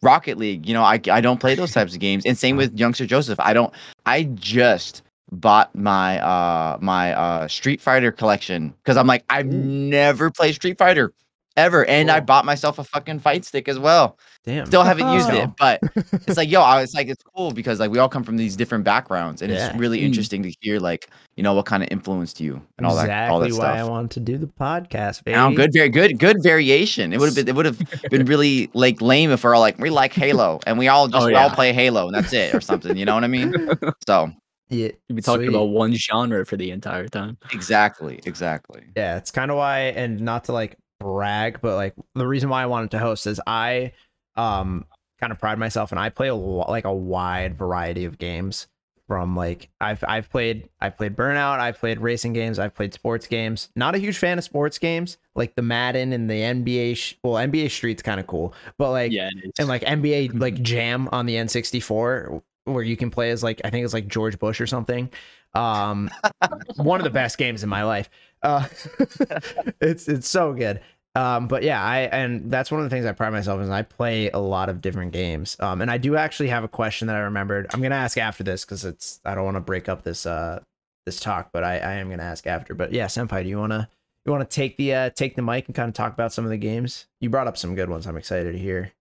Rocket 0.03 0.39
League. 0.39 0.66
You 0.66 0.75
know, 0.75 0.83
I 0.83 1.01
I 1.11 1.20
don't 1.20 1.41
play 1.41 1.55
those 1.55 1.73
types 1.73 1.95
of 1.95 2.01
games. 2.01 2.25
And 2.27 2.37
same 2.37 2.57
with 2.57 2.79
Youngster 2.79 3.07
Joseph. 3.07 3.41
I 3.41 3.53
don't. 3.53 3.73
I 4.07 4.25
just 4.25 5.03
bought 5.31 5.75
my 5.75 6.20
uh 6.20 6.79
my 6.81 7.12
uh 7.12 7.49
Street 7.49 7.81
Fighter 7.81 8.12
collection 8.12 8.75
because 8.83 8.97
I'm 8.97 9.07
like 9.07 9.25
I've 9.31 9.47
never 9.47 10.31
played 10.31 10.55
Street 10.55 10.79
Fighter 10.79 11.12
ever, 11.57 11.85
and 11.87 12.11
I 12.11 12.20
bought 12.20 12.45
myself 12.45 12.79
a 12.79 12.85
fucking 12.85 13.20
fight 13.20 13.45
stick 13.45 13.69
as 13.69 13.79
well. 13.79 14.19
Damn. 14.49 14.66
Still 14.66 14.83
haven't 14.83 15.12
used 15.12 15.29
it, 15.31 15.49
Oh. 15.49 15.55
but 15.59 15.81
it's 16.27 16.37
like 16.37 16.51
yo 16.51 16.62
I, 16.62 16.83
it's 16.83 16.95
like 16.95 17.09
it's 17.09 17.23
cool 17.37 17.51
because 17.53 17.79
like 17.81 17.91
we 17.91 17.99
all 17.99 18.09
come 18.09 18.25
from 18.25 18.37
these 18.37 18.57
different 18.57 18.85
backgrounds 18.85 19.43
and 19.43 19.53
Yeah. 19.53 19.69
it's 19.69 19.77
really 19.79 20.01
Mm. 20.01 20.05
interesting 20.07 20.43
to 20.45 20.53
hear 20.61 20.79
like 20.81 21.11
you 21.37 21.43
know 21.43 21.53
what 21.55 21.66
kind 21.66 21.83
of 21.83 21.89
influenced 21.93 22.41
you 22.41 22.61
and 22.79 22.87
all 22.87 22.97
that 22.97 23.31
all 23.31 23.41
that 23.41 23.47
exactly 23.47 23.66
why 23.69 23.75
I 23.75 23.79
stuff 23.79 23.91
wanted 23.91 24.11
to 24.12 24.20
do 24.20 24.39
the 24.39 24.47
podcast, 24.47 25.25
baby. 25.25 25.37
now 25.37 25.51
good 25.53 25.70
very 25.73 25.89
good 25.91 26.19
good 26.19 26.43
variation 26.43 27.12
it 27.12 27.20
would 27.20 27.27
have 27.27 27.35
been 27.37 27.49
it 27.49 27.55
would 27.55 27.66
have 27.66 27.79
been 28.11 28.25
really 28.25 28.70
like 28.75 29.01
lame 29.03 29.31
if 29.31 29.45
we're 29.45 29.55
all 29.55 29.61
like 29.61 29.79
we 29.79 29.91
like 29.91 30.12
halo 30.15 30.61
and 30.66 30.79
we 30.79 30.89
all 30.89 31.09
just 31.09 31.25
Oh, 31.25 31.27
we 31.27 31.35
all 31.35 31.51
play 31.51 31.73
halo 31.73 32.07
and 32.07 32.15
that's 32.15 32.33
it 32.33 32.55
or 32.55 32.61
something 32.61 32.97
you 32.97 33.05
know 33.05 33.15
what 33.15 33.25
i 33.25 33.29
mean 33.29 33.53
so 34.07 34.31
Yeah, 34.70 34.89
you'd 35.09 35.15
be 35.16 35.23
talking 35.23 35.43
sweet. 35.47 35.55
about 35.55 35.66
one 35.70 35.95
genre 35.95 36.45
for 36.47 36.57
the 36.57 36.70
entire 36.70 37.09
time. 37.09 37.37
exactly 37.53 38.20
exactly 38.27 38.83
Yeah, 38.97 39.16
it's 39.19 39.31
kind 39.31 39.51
of 39.51 39.57
why, 39.59 39.79
and 40.01 40.20
not 40.20 40.45
to 40.45 40.53
like 40.53 40.77
brag, 41.01 41.61
but 41.62 41.77
like 41.77 41.95
the 42.16 42.27
reason 42.27 42.49
why 42.51 42.62
I 42.62 42.66
wanted 42.66 42.91
to 42.91 42.99
host 42.99 43.27
is 43.29 43.41
I 43.47 43.93
um 44.39 44.85
kind 45.20 45.32
of 45.32 45.39
pride 45.39 45.59
myself 45.59 45.90
and 45.90 45.98
I 45.98 46.09
play 46.10 46.28
a 46.28 46.35
like 46.35 46.85
a 46.85 46.93
wide 46.94 47.56
variety 47.59 48.05
of 48.05 48.19
games. 48.19 48.66
From 49.06 49.35
like 49.35 49.70
I've 49.81 50.05
I've 50.06 50.28
played 50.28 50.69
I've 50.82 50.98
played 50.98 51.16
Burnout, 51.16 51.60
I've 51.60 51.78
played 51.78 51.98
racing 51.98 52.35
games, 52.35 52.59
I've 52.59 52.74
played 52.74 52.93
sports 52.93 53.27
games. 53.27 53.70
Not 53.74 53.94
a 53.94 53.98
huge 53.98 54.19
fan 54.19 54.36
of 54.36 54.44
sports 54.44 54.77
games 54.78 55.16
like 55.35 55.55
the 55.55 55.62
Madden 55.62 56.12
and 56.12 56.28
the 56.28 56.35
NBA. 56.35 56.94
Sh- 56.94 57.15
well, 57.24 57.35
NBA 57.43 57.70
Street's 57.70 58.02
kind 58.02 58.20
of 58.20 58.27
cool, 58.27 58.52
but 58.77 58.90
like 58.90 59.10
yeah, 59.10 59.31
and 59.59 59.66
like 59.66 59.81
NBA 59.82 60.39
like 60.39 60.60
Jam 60.60 61.09
on 61.10 61.24
the 61.24 61.36
N64 61.36 62.43
where 62.65 62.82
you 62.82 62.98
can 62.98 63.10
play 63.10 63.31
as 63.31 63.43
like 63.43 63.62
I 63.65 63.70
think 63.70 63.82
it's 63.86 63.94
like 63.94 64.09
George 64.09 64.39
Bush 64.39 64.60
or 64.60 64.66
something. 64.66 65.10
Um 65.55 66.10
one 66.77 67.01
of 67.01 67.05
the 67.05 67.10
best 67.10 67.39
games 67.39 67.62
in 67.62 67.70
my 67.70 67.85
life. 67.85 68.10
Uh 68.43 68.66
it's 69.81 70.06
it's 70.06 70.28
so 70.28 70.52
good. 70.52 70.81
Um 71.19 71.49
but 71.49 71.62
yeah, 71.62 71.82
I 71.82 72.01
and 72.20 72.51
that's 72.51 72.70
one 72.70 72.81
of 72.81 72.85
the 72.89 72.95
things 72.95 73.05
I 73.07 73.12
pride 73.12 73.31
myself 73.32 73.59
in 73.59 73.65
is 73.65 73.70
I 73.70 73.82
play 73.82 74.31
a 74.31 74.39
lot 74.39 74.69
of 74.69 74.81
different 74.81 75.12
games. 75.12 75.57
Um 75.61 75.81
and 75.82 75.90
I 75.90 75.99
do 75.99 76.16
actually 76.16 76.49
have 76.51 76.65
a 76.65 76.69
question 76.69 77.09
that 77.09 77.16
I 77.16 77.20
remembered. 77.20 77.66
I'm 77.73 77.81
going 77.81 77.90
to 77.90 77.97
ask 78.07 78.16
after 78.19 78.45
this 78.45 78.65
cuz 78.65 78.85
it's 78.85 79.20
I 79.24 79.35
don't 79.35 79.45
want 79.45 79.57
to 79.57 79.61
break 79.73 79.89
up 79.89 80.03
this 80.05 80.27
uh 80.27 80.61
this 81.07 81.19
talk, 81.20 81.51
but 81.53 81.65
I 81.65 81.74
I 81.78 81.93
am 81.95 82.07
going 82.09 82.19
to 82.19 82.24
ask 82.35 82.47
after. 82.47 82.74
But 82.74 82.93
yeah, 82.93 83.07
senpai, 83.07 83.43
do 83.43 83.49
you 83.49 83.59
want 83.59 83.73
to 83.73 83.89
you 84.27 84.32
want 84.32 84.49
to 84.49 84.55
take 84.55 84.77
the 84.77 84.95
uh 84.95 85.11
take 85.11 85.35
the 85.36 85.43
mic 85.43 85.66
and 85.66 85.74
kind 85.74 85.89
of 85.89 85.95
talk 85.95 86.12
about 86.12 86.32
some 86.32 86.45
of 86.45 86.51
the 86.51 86.59
games? 86.70 87.07
You 87.20 87.31
brought 87.31 87.47
up 87.49 87.57
some 87.57 87.74
good 87.74 87.89
ones. 87.90 88.07
I'm 88.07 88.16
excited 88.16 88.53
to 88.53 88.59
hear. 88.59 88.93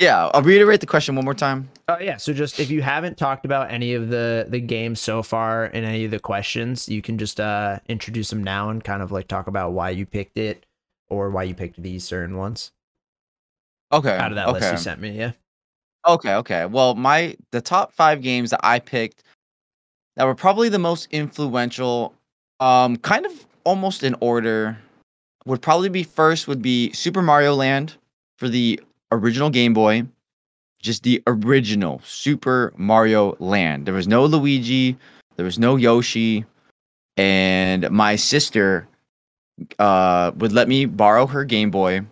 yeah 0.00 0.30
i'll 0.32 0.40
reiterate 0.42 0.80
the 0.80 0.86
question 0.86 1.14
one 1.16 1.26
more 1.26 1.34
time 1.34 1.68
Oh 1.88 1.98
yeah, 2.00 2.16
so 2.18 2.32
just 2.32 2.60
if 2.60 2.70
you 2.70 2.80
haven't 2.82 3.18
talked 3.18 3.44
about 3.44 3.70
any 3.70 3.94
of 3.94 4.08
the 4.14 4.46
the 4.48 4.60
games 4.60 5.00
so 5.00 5.22
far 5.24 5.64
and 5.64 5.84
any 5.84 6.04
of 6.06 6.12
the 6.12 6.20
questions, 6.20 6.88
you 6.88 7.02
can 7.02 7.18
just 7.18 7.40
uh 7.40 7.80
introduce 7.88 8.30
them 8.30 8.42
now 8.44 8.70
and 8.70 8.84
kind 8.84 9.02
of 9.02 9.10
like 9.12 9.26
talk 9.26 9.46
about 9.48 9.72
why 9.72 9.90
you 9.90 10.06
picked 10.06 10.38
it 10.38 10.64
or 11.10 11.30
why 11.30 11.42
you 11.42 11.54
picked 11.54 11.82
these 11.82 12.04
certain 12.04 12.36
ones 12.36 12.72
okay 13.92 14.16
out 14.16 14.30
of 14.32 14.36
that 14.36 14.48
okay 14.48 14.60
list 14.60 14.72
you 14.72 14.78
sent 14.78 15.00
me. 15.00 15.10
Yeah. 15.10 15.32
Okay, 16.06 16.34
okay. 16.36 16.64
Well, 16.64 16.94
my 16.94 17.36
the 17.50 17.60
top 17.60 17.92
five 17.92 18.22
games 18.22 18.50
that 18.50 18.60
I 18.62 18.78
picked 18.78 19.22
that 20.16 20.24
were 20.24 20.34
probably 20.34 20.68
the 20.68 20.78
most 20.78 21.08
influential, 21.10 22.14
um, 22.58 22.96
kind 22.96 23.26
of 23.26 23.46
almost 23.64 24.02
in 24.02 24.16
order, 24.20 24.78
would 25.44 25.60
probably 25.60 25.88
be 25.88 26.02
first 26.02 26.48
would 26.48 26.62
be 26.62 26.92
Super 26.92 27.22
Mario 27.22 27.54
Land 27.54 27.96
for 28.38 28.48
the 28.48 28.80
original 29.12 29.50
Game 29.50 29.74
Boy, 29.74 30.04
just 30.80 31.02
the 31.02 31.22
original 31.26 32.00
Super 32.04 32.72
Mario 32.76 33.36
Land. 33.38 33.86
There 33.86 33.94
was 33.94 34.08
no 34.08 34.24
Luigi, 34.24 34.96
there 35.36 35.44
was 35.44 35.58
no 35.58 35.76
Yoshi, 35.76 36.46
and 37.18 37.90
my 37.90 38.16
sister 38.16 38.88
uh 39.78 40.32
would 40.36 40.52
let 40.52 40.68
me 40.68 40.84
borrow 40.84 41.26
her 41.26 41.44
Game 41.44 41.70
Boy 41.70 42.04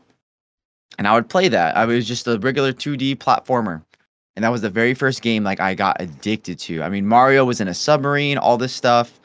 and 0.98 1.06
I 1.06 1.14
would 1.14 1.28
play 1.28 1.48
that. 1.48 1.76
I 1.76 1.84
was 1.84 2.06
just 2.06 2.26
a 2.26 2.38
regular 2.38 2.72
2D 2.72 3.16
platformer. 3.16 3.82
And 4.36 4.44
that 4.44 4.50
was 4.50 4.62
the 4.62 4.70
very 4.70 4.94
first 4.94 5.22
game 5.22 5.42
like 5.44 5.60
I 5.60 5.74
got 5.74 6.00
addicted 6.00 6.58
to. 6.60 6.82
I 6.82 6.88
mean, 6.88 7.06
Mario 7.06 7.44
was 7.44 7.60
in 7.60 7.68
a 7.68 7.74
submarine, 7.74 8.38
all 8.38 8.56
this 8.56 8.72
stuff. 8.72 9.18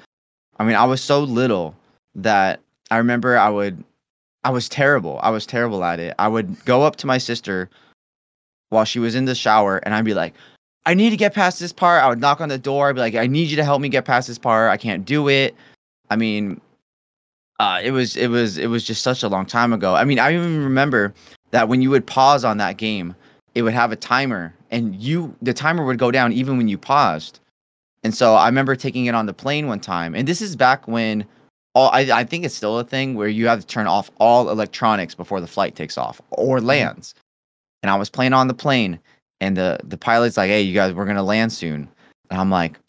I 0.58 0.64
mean, 0.64 0.76
I 0.76 0.86
was 0.86 1.02
so 1.02 1.22
little 1.22 1.76
that 2.16 2.60
I 2.90 2.98
remember 2.98 3.38
I 3.38 3.50
would 3.50 3.84
I 4.44 4.50
was 4.50 4.68
terrible. 4.70 5.20
I 5.24 5.30
was 5.30 5.46
terrible 5.46 5.84
at 5.84 6.00
it. 6.00 6.16
I 6.20 6.28
would 6.28 6.64
go 6.66 6.84
up 6.84 6.96
to 6.98 7.08
my 7.08 7.18
sister 7.18 7.70
while 8.70 8.86
she 8.86 9.00
was 9.00 9.16
in 9.16 9.26
the 9.26 9.36
shower 9.36 9.78
and 9.78 9.94
I'd 9.94 10.06
be 10.06 10.14
like, 10.14 10.34
I 10.86 10.94
need 10.94 11.12
to 11.12 11.18
get 11.18 11.34
past 11.34 11.60
this 11.60 11.72
part. 11.72 12.04
I 12.04 12.10
would 12.10 12.20
knock 12.20 12.42
on 12.42 12.50
the 12.50 12.58
door. 12.58 12.90
I'd 12.90 12.96
be 12.96 13.02
like, 13.02 13.16
I 13.16 13.28
need 13.28 13.50
you 13.50 13.56
to 13.56 13.64
help 13.64 13.82
me 13.82 13.90
get 13.90 14.06
past 14.06 14.28
this 14.28 14.38
part. 14.38 14.70
I 14.70 14.78
can't 14.78 15.06
do 15.06 15.30
it. 15.30 15.56
I 16.10 16.16
mean, 16.18 16.60
uh, 17.60 17.80
it 17.84 17.92
was 17.92 18.16
it 18.16 18.28
was 18.28 18.58
it 18.58 18.68
was 18.68 18.84
just 18.84 19.04
such 19.04 19.24
a 19.24 19.28
long 19.28 19.46
time 19.46 19.74
ago. 19.74 19.96
I 19.96 20.04
mean, 20.04 20.20
I 20.20 20.34
even 20.34 20.64
remember 20.64 21.14
that 21.52 21.68
when 21.68 21.82
you 21.82 21.90
would 21.90 22.06
pause 22.06 22.44
on 22.44 22.58
that 22.58 22.78
game, 22.78 23.16
it 23.56 23.62
would 23.62 23.74
have 23.74 23.92
a 23.92 23.96
timer, 23.96 24.54
and 24.72 24.96
you 24.96 25.36
the 25.42 25.54
timer 25.54 25.86
would 25.86 26.00
go 26.00 26.12
down 26.12 26.34
even 26.34 26.58
when 26.58 26.68
you 26.68 26.78
paused. 26.78 27.40
And 28.04 28.14
so 28.14 28.34
I 28.36 28.48
remember 28.48 28.76
taking 28.76 29.06
it 29.06 29.16
on 29.16 29.28
the 29.28 29.34
plane 29.34 29.68
one 29.68 29.80
time, 29.80 30.16
and 30.16 30.28
this 30.28 30.42
is 30.42 30.56
back 30.56 30.88
when 30.88 31.26
all 31.76 31.90
I, 31.92 32.02
I 32.12 32.24
think 32.24 32.44
it's 32.44 32.56
still 32.56 32.80
a 32.80 32.84
thing 32.84 33.16
where 33.16 33.28
you 33.28 33.48
have 33.48 33.60
to 33.60 33.68
turn 33.68 33.88
off 33.88 34.10
all 34.20 34.50
electronics 34.50 35.16
before 35.16 35.40
the 35.40 35.48
flight 35.48 35.76
takes 35.76 35.98
off 35.98 36.22
or 36.32 36.60
lands. 36.60 37.14
And 37.82 37.90
I 37.90 37.96
was 37.96 38.10
playing 38.10 38.34
on 38.34 38.48
the 38.48 38.54
plane, 38.54 39.00
and 39.42 39.56
the 39.56 39.80
the 39.84 39.98
pilot's 39.98 40.38
like, 40.38 40.50
"Hey, 40.50 40.62
you 40.62 40.74
guys, 40.74 40.94
we're 40.94 41.06
gonna 41.06 41.24
land 41.24 41.54
soon," 41.54 41.88
and 42.32 42.40
I'm 42.40 42.50
like, 42.50 42.80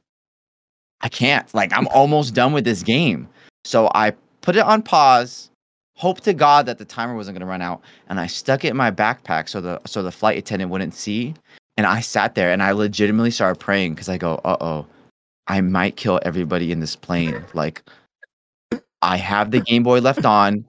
"I 1.03 1.09
can't. 1.09 1.53
Like, 1.55 1.73
I'm 1.73 1.89
almost 1.89 2.35
done 2.35 2.53
with 2.53 2.65
this 2.65 2.83
game." 2.83 3.29
So 3.65 3.91
I 3.95 4.15
put 4.45 4.57
it 4.57 4.61
on 4.63 4.83
pause, 4.83 5.51
hope 5.97 6.21
to 6.21 6.35
God 6.35 6.67
that 6.67 6.79
the 6.79 6.85
timer 6.85 7.15
wasn't 7.17 7.37
gonna 7.37 7.51
run 7.51 7.63
out, 7.63 7.83
and 8.09 8.21
I 8.21 8.27
stuck 8.27 8.65
it 8.65 8.69
in 8.69 8.77
my 8.77 8.91
backpack 8.91 9.49
so 9.49 9.61
the 9.61 9.81
so 9.87 10.03
the 10.03 10.13
flight 10.13 10.39
attendant 10.39 10.71
wouldn't 10.71 10.95
see. 10.95 11.35
And 11.77 11.87
I 11.87 12.01
sat 12.01 12.35
there 12.37 12.53
and 12.53 12.63
I 12.63 12.71
legitimately 12.73 13.33
started 13.33 13.59
praying 13.59 13.95
because 13.95 14.09
I 14.09 14.19
go, 14.19 14.41
"Uh 14.45 14.57
oh, 14.61 14.87
I 15.49 15.61
might 15.63 15.97
kill 15.97 16.21
everybody 16.25 16.71
in 16.73 16.81
this 16.81 16.95
plane." 16.95 17.43
Like, 17.55 17.83
I 19.03 19.17
have 19.17 19.51
the 19.51 19.61
Game 19.61 19.83
Boy 19.83 20.01
left 20.01 20.25
on. 20.25 20.65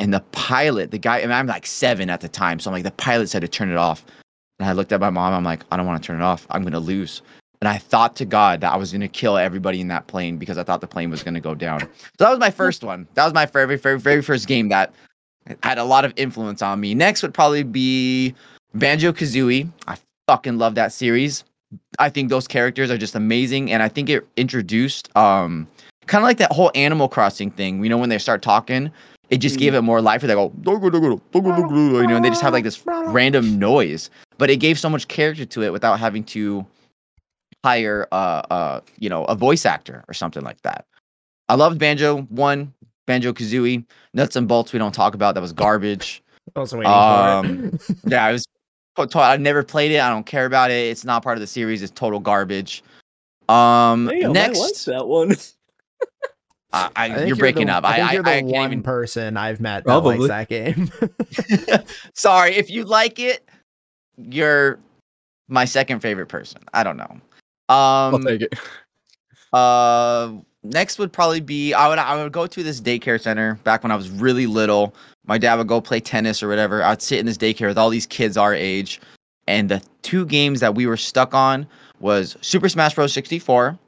and 0.00 0.14
the 0.14 0.20
pilot, 0.32 0.92
the 0.92 0.98
guy, 0.98 1.18
and 1.18 1.34
I'm 1.34 1.46
like 1.48 1.66
seven 1.66 2.08
at 2.10 2.20
the 2.20 2.28
time, 2.28 2.60
so 2.60 2.70
I'm 2.70 2.74
like, 2.74 2.84
the 2.84 2.92
pilot 2.92 3.28
said 3.28 3.42
to 3.42 3.48
turn 3.48 3.68
it 3.70 3.76
off. 3.76 4.04
And 4.60 4.68
I 4.68 4.72
looked 4.72 4.92
at 4.92 5.00
my 5.00 5.10
mom. 5.10 5.32
I'm 5.34 5.44
like, 5.44 5.62
I 5.72 5.76
don't 5.76 5.86
want 5.86 6.00
to 6.02 6.06
turn 6.06 6.20
it 6.20 6.24
off. 6.24 6.46
I'm 6.50 6.62
gonna 6.62 6.78
lose. 6.80 7.22
And 7.60 7.68
I 7.68 7.78
thought 7.78 8.14
to 8.16 8.24
God 8.24 8.60
that 8.60 8.72
I 8.72 8.76
was 8.76 8.92
gonna 8.92 9.08
kill 9.08 9.36
everybody 9.36 9.80
in 9.80 9.88
that 9.88 10.06
plane 10.06 10.36
because 10.36 10.58
I 10.58 10.62
thought 10.62 10.80
the 10.80 10.86
plane 10.86 11.10
was 11.10 11.22
gonna 11.22 11.40
go 11.40 11.54
down. 11.54 11.80
So 11.80 11.88
that 12.18 12.30
was 12.30 12.38
my 12.38 12.50
first 12.50 12.84
one. 12.84 13.06
That 13.14 13.24
was 13.24 13.34
my 13.34 13.46
very, 13.46 13.76
very, 13.76 13.98
very 13.98 14.22
first 14.22 14.46
game 14.46 14.68
that 14.68 14.92
had 15.62 15.78
a 15.78 15.84
lot 15.84 16.04
of 16.04 16.12
influence 16.16 16.62
on 16.62 16.80
me. 16.80 16.94
Next 16.94 17.22
would 17.22 17.34
probably 17.34 17.62
be 17.62 18.34
Banjo 18.74 19.12
Kazooie. 19.12 19.68
I 19.86 19.96
fucking 20.26 20.58
love 20.58 20.74
that 20.76 20.92
series. 20.92 21.42
I 21.98 22.08
think 22.10 22.28
those 22.28 22.46
characters 22.46 22.90
are 22.90 22.98
just 22.98 23.14
amazing, 23.14 23.72
and 23.72 23.82
I 23.82 23.88
think 23.88 24.08
it 24.08 24.26
introduced 24.36 25.14
um 25.16 25.66
kind 26.06 26.22
of 26.22 26.26
like 26.26 26.38
that 26.38 26.52
whole 26.52 26.70
Animal 26.74 27.08
Crossing 27.08 27.50
thing. 27.50 27.82
You 27.82 27.90
know, 27.90 27.98
when 27.98 28.08
they 28.08 28.18
start 28.18 28.40
talking, 28.40 28.90
it 29.30 29.38
just 29.38 29.58
gave 29.58 29.74
it 29.74 29.82
more 29.82 30.00
life. 30.00 30.22
They 30.22 30.28
go, 30.28 30.50
"Dogo, 30.62 30.90
dogo, 30.90 31.20
dogo, 31.32 31.56
dogo," 31.56 32.00
you 32.00 32.06
know, 32.06 32.16
and 32.16 32.24
they 32.24 32.30
just 32.30 32.40
have 32.40 32.52
like 32.52 32.64
this 32.64 32.82
random 32.86 33.58
noise, 33.58 34.10
but 34.38 34.48
it 34.48 34.56
gave 34.56 34.78
so 34.78 34.88
much 34.88 35.08
character 35.08 35.44
to 35.44 35.62
it 35.62 35.72
without 35.72 35.98
having 35.98 36.24
to 36.24 36.64
hire 37.64 38.06
uh 38.12 38.42
uh 38.50 38.80
you 38.98 39.08
know 39.08 39.24
a 39.24 39.34
voice 39.34 39.66
actor 39.66 40.04
or 40.08 40.14
something 40.14 40.42
like 40.42 40.60
that. 40.62 40.86
I 41.48 41.54
loved 41.54 41.78
Banjo 41.78 42.22
one, 42.22 42.72
Banjo 43.06 43.32
Kazooie, 43.32 43.84
Nuts 44.14 44.36
and 44.36 44.46
Bolts. 44.46 44.72
We 44.72 44.78
don't 44.78 44.94
talk 44.94 45.14
about 45.14 45.34
that 45.34 45.40
was 45.40 45.52
garbage. 45.52 46.22
Also 46.56 46.76
waiting 46.78 46.92
Um, 46.92 47.70
for 47.78 47.92
it. 47.92 47.98
Yeah, 48.06 48.24
I 48.24 48.32
was. 48.32 48.44
I 49.14 49.36
never 49.36 49.62
played 49.62 49.92
it. 49.92 50.00
I 50.00 50.10
don't 50.10 50.26
care 50.26 50.44
about 50.44 50.70
it. 50.72 50.90
It's 50.90 51.04
not 51.04 51.22
part 51.22 51.36
of 51.36 51.40
the 51.40 51.46
series. 51.46 51.82
It's 51.82 51.92
total 51.92 52.18
garbage. 52.18 52.82
Um, 53.48 54.06
Damn, 54.06 54.30
I 54.30 54.32
next, 54.32 54.84
that 54.86 55.06
one. 55.06 55.36
I, 56.72 56.90
I, 56.96 57.04
I 57.06 57.14
think 57.14 57.28
you're 57.28 57.36
breaking 57.36 57.68
the, 57.68 57.74
up. 57.74 57.84
I 57.84 57.88
I, 57.88 57.96
think 57.96 58.08
I, 58.08 58.12
you're 58.14 58.22
the 58.24 58.30
I 58.30 58.40
can't 58.40 58.52
one 58.52 58.72
even. 58.72 58.82
person 58.82 59.36
I've 59.36 59.60
met 59.60 59.84
that 59.84 59.84
Probably. 59.84 60.18
likes 60.18 60.48
that 60.48 60.48
game. 60.48 60.90
Sorry, 62.14 62.54
if 62.56 62.70
you 62.70 62.84
like 62.84 63.18
it, 63.18 63.48
you're 64.16 64.78
my 65.48 65.64
second 65.64 66.00
favorite 66.00 66.26
person. 66.26 66.60
I 66.74 66.82
don't 66.82 66.96
know. 66.96 67.20
I'll 67.68 68.14
Um, 68.14 68.22
take 68.22 68.42
it. 68.42 68.54
uh, 69.52 70.32
next 70.62 70.98
would 70.98 71.12
probably 71.12 71.40
be 71.40 71.74
I 71.74 71.88
would 71.88 71.98
I 71.98 72.22
would 72.22 72.32
go 72.32 72.46
to 72.46 72.62
this 72.62 72.80
daycare 72.80 73.20
center 73.20 73.54
back 73.64 73.82
when 73.82 73.90
I 73.92 73.96
was 73.96 74.10
really 74.10 74.46
little. 74.46 74.94
My 75.26 75.38
dad 75.38 75.56
would 75.56 75.68
go 75.68 75.80
play 75.80 76.00
tennis 76.00 76.42
or 76.42 76.48
whatever. 76.48 76.82
I'd 76.82 77.02
sit 77.02 77.18
in 77.18 77.26
this 77.26 77.38
daycare 77.38 77.68
with 77.68 77.78
all 77.78 77.90
these 77.90 78.06
kids 78.06 78.36
our 78.36 78.54
age, 78.54 79.00
and 79.46 79.68
the 79.68 79.82
two 80.02 80.24
games 80.26 80.60
that 80.60 80.74
we 80.74 80.86
were 80.86 80.96
stuck 80.96 81.34
on 81.34 81.66
was 82.00 82.36
Super 82.40 82.68
Smash 82.68 82.94
Bros. 82.94 83.12
64 83.12 83.78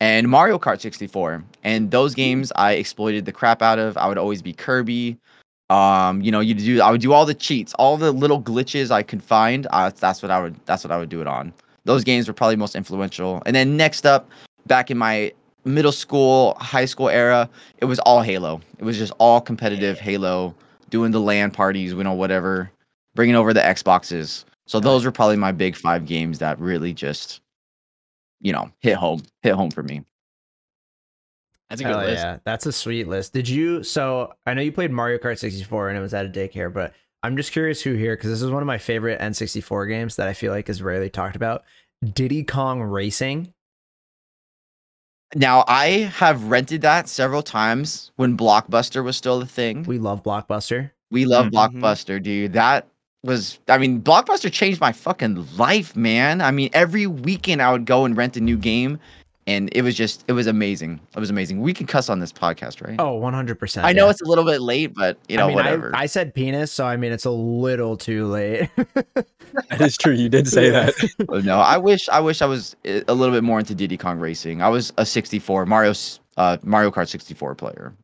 and 0.00 0.28
Mario 0.28 0.58
Kart 0.58 0.80
64. 0.80 1.44
And 1.64 1.90
those 1.90 2.14
games 2.14 2.52
I 2.56 2.72
exploited 2.72 3.24
the 3.26 3.32
crap 3.32 3.62
out 3.62 3.78
of. 3.78 3.96
I 3.96 4.08
would 4.08 4.18
always 4.18 4.42
be 4.42 4.52
Kirby. 4.52 5.16
Um, 5.68 6.20
you 6.22 6.30
know, 6.30 6.40
you 6.40 6.54
do 6.54 6.80
I 6.80 6.90
would 6.90 7.00
do 7.00 7.12
all 7.12 7.26
the 7.26 7.34
cheats, 7.34 7.74
all 7.74 7.96
the 7.96 8.12
little 8.12 8.40
glitches 8.42 8.90
I 8.90 9.02
could 9.02 9.22
find. 9.22 9.66
Uh, 9.70 9.90
that's 9.90 10.22
what 10.22 10.30
I 10.30 10.40
would 10.40 10.54
that's 10.64 10.82
what 10.84 10.90
I 10.92 10.96
would 10.98 11.08
do 11.08 11.20
it 11.20 11.26
on. 11.26 11.52
Those 11.86 12.04
games 12.04 12.28
were 12.28 12.34
probably 12.34 12.56
most 12.56 12.74
influential. 12.74 13.42
And 13.46 13.56
then 13.56 13.76
next 13.76 14.04
up, 14.04 14.28
back 14.66 14.90
in 14.90 14.98
my 14.98 15.32
middle 15.64 15.92
school, 15.92 16.56
high 16.60 16.84
school 16.84 17.08
era, 17.08 17.48
it 17.78 17.86
was 17.86 17.98
all 18.00 18.22
Halo. 18.22 18.60
It 18.78 18.84
was 18.84 18.98
just 18.98 19.12
all 19.18 19.40
competitive 19.40 19.98
Halo, 19.98 20.54
doing 20.90 21.12
the 21.12 21.20
LAN 21.20 21.50
parties, 21.50 21.92
you 21.92 22.02
know, 22.04 22.12
whatever, 22.12 22.70
bringing 23.14 23.36
over 23.36 23.54
the 23.54 23.60
Xboxes. 23.60 24.44
So 24.66 24.80
those 24.80 25.04
were 25.04 25.12
probably 25.12 25.36
my 25.36 25.52
big 25.52 25.76
five 25.76 26.06
games 26.06 26.40
that 26.40 26.58
really 26.58 26.92
just, 26.92 27.40
you 28.40 28.52
know, 28.52 28.68
hit 28.80 28.96
home, 28.96 29.22
hit 29.42 29.54
home 29.54 29.70
for 29.70 29.84
me. 29.84 30.02
That's 31.70 31.80
a 31.80 31.84
good 31.84 31.90
Hell 31.90 32.04
list. 32.04 32.22
yeah, 32.24 32.38
that's 32.44 32.66
a 32.66 32.72
sweet 32.72 33.08
list. 33.08 33.32
Did 33.32 33.48
you? 33.48 33.82
So 33.82 34.32
I 34.44 34.54
know 34.54 34.62
you 34.62 34.72
played 34.72 34.90
Mario 34.90 35.18
Kart 35.18 35.38
64 35.38 35.88
and 35.88 35.98
it 35.98 36.00
was 36.00 36.14
at 36.14 36.26
a 36.26 36.28
daycare, 36.28 36.72
but 36.72 36.94
I'm 37.26 37.36
just 37.36 37.50
curious 37.50 37.82
who 37.82 37.94
here 37.94 38.16
because 38.16 38.30
this 38.30 38.40
is 38.40 38.52
one 38.52 38.62
of 38.62 38.68
my 38.68 38.78
favorite 38.78 39.20
N64 39.20 39.88
games 39.88 40.14
that 40.14 40.28
I 40.28 40.32
feel 40.32 40.52
like 40.52 40.68
is 40.68 40.80
rarely 40.80 41.10
talked 41.10 41.34
about. 41.34 41.64
Diddy 42.14 42.44
Kong 42.44 42.80
Racing. 42.80 43.52
Now 45.34 45.64
I 45.66 46.10
have 46.14 46.44
rented 46.44 46.82
that 46.82 47.08
several 47.08 47.42
times 47.42 48.12
when 48.14 48.36
Blockbuster 48.36 49.02
was 49.02 49.16
still 49.16 49.42
a 49.42 49.46
thing. 49.46 49.82
We 49.82 49.98
love 49.98 50.22
Blockbuster. 50.22 50.92
We 51.10 51.24
love 51.24 51.46
Mhm. 51.46 51.50
Blockbuster, 51.52 52.22
dude. 52.22 52.52
That 52.52 52.86
was, 53.24 53.58
I 53.66 53.78
mean, 53.78 54.02
Blockbuster 54.02 54.52
changed 54.52 54.80
my 54.80 54.92
fucking 54.92 55.56
life, 55.56 55.96
man. 55.96 56.40
I 56.40 56.52
mean, 56.52 56.70
every 56.72 57.08
weekend 57.08 57.60
I 57.60 57.72
would 57.72 57.86
go 57.86 58.04
and 58.04 58.16
rent 58.16 58.36
a 58.36 58.40
new 58.40 58.56
game, 58.56 59.00
and 59.46 59.68
it 59.72 59.82
was 59.82 59.94
just, 59.94 60.24
it 60.26 60.32
was 60.32 60.46
amazing. 60.46 61.00
It 61.14 61.20
was 61.20 61.30
amazing. 61.30 61.60
We 61.60 61.72
can 61.72 61.86
cuss 61.86 62.08
on 62.08 62.18
this 62.18 62.32
podcast, 62.32 62.86
right? 62.86 62.96
Oh, 62.98 63.20
100%. 63.20 63.84
I 63.84 63.92
know 63.92 64.06
yeah. 64.06 64.10
it's 64.10 64.20
a 64.20 64.24
little 64.24 64.44
bit 64.44 64.60
late, 64.60 64.94
but 64.94 65.18
you 65.28 65.36
know, 65.36 65.44
I 65.44 65.46
mean, 65.48 65.56
whatever. 65.56 65.94
I, 65.94 66.02
I 66.02 66.06
said 66.06 66.34
penis, 66.34 66.72
so 66.72 66.84
I 66.84 66.96
mean, 66.96 67.12
it's 67.12 67.24
a 67.24 67.30
little 67.30 67.96
too 67.96 68.26
late. 68.26 68.70
That 69.70 69.80
is 69.80 69.96
true. 69.96 70.12
You 70.12 70.28
did 70.28 70.46
say 70.48 70.70
that. 70.70 70.94
No, 71.44 71.58
I 71.60 71.76
wish, 71.78 72.08
I 72.08 72.20
wish 72.20 72.42
I 72.42 72.46
was 72.46 72.76
a 72.84 73.14
little 73.14 73.34
bit 73.34 73.44
more 73.44 73.58
into 73.58 73.74
Diddy 73.74 73.96
Kong 73.96 74.18
Racing. 74.18 74.60
I 74.60 74.68
was 74.68 74.92
a 74.98 75.06
64 75.06 75.64
Mario, 75.66 75.94
uh, 76.36 76.58
Mario 76.62 76.90
Kart 76.90 77.08
64 77.08 77.54
player. 77.54 77.94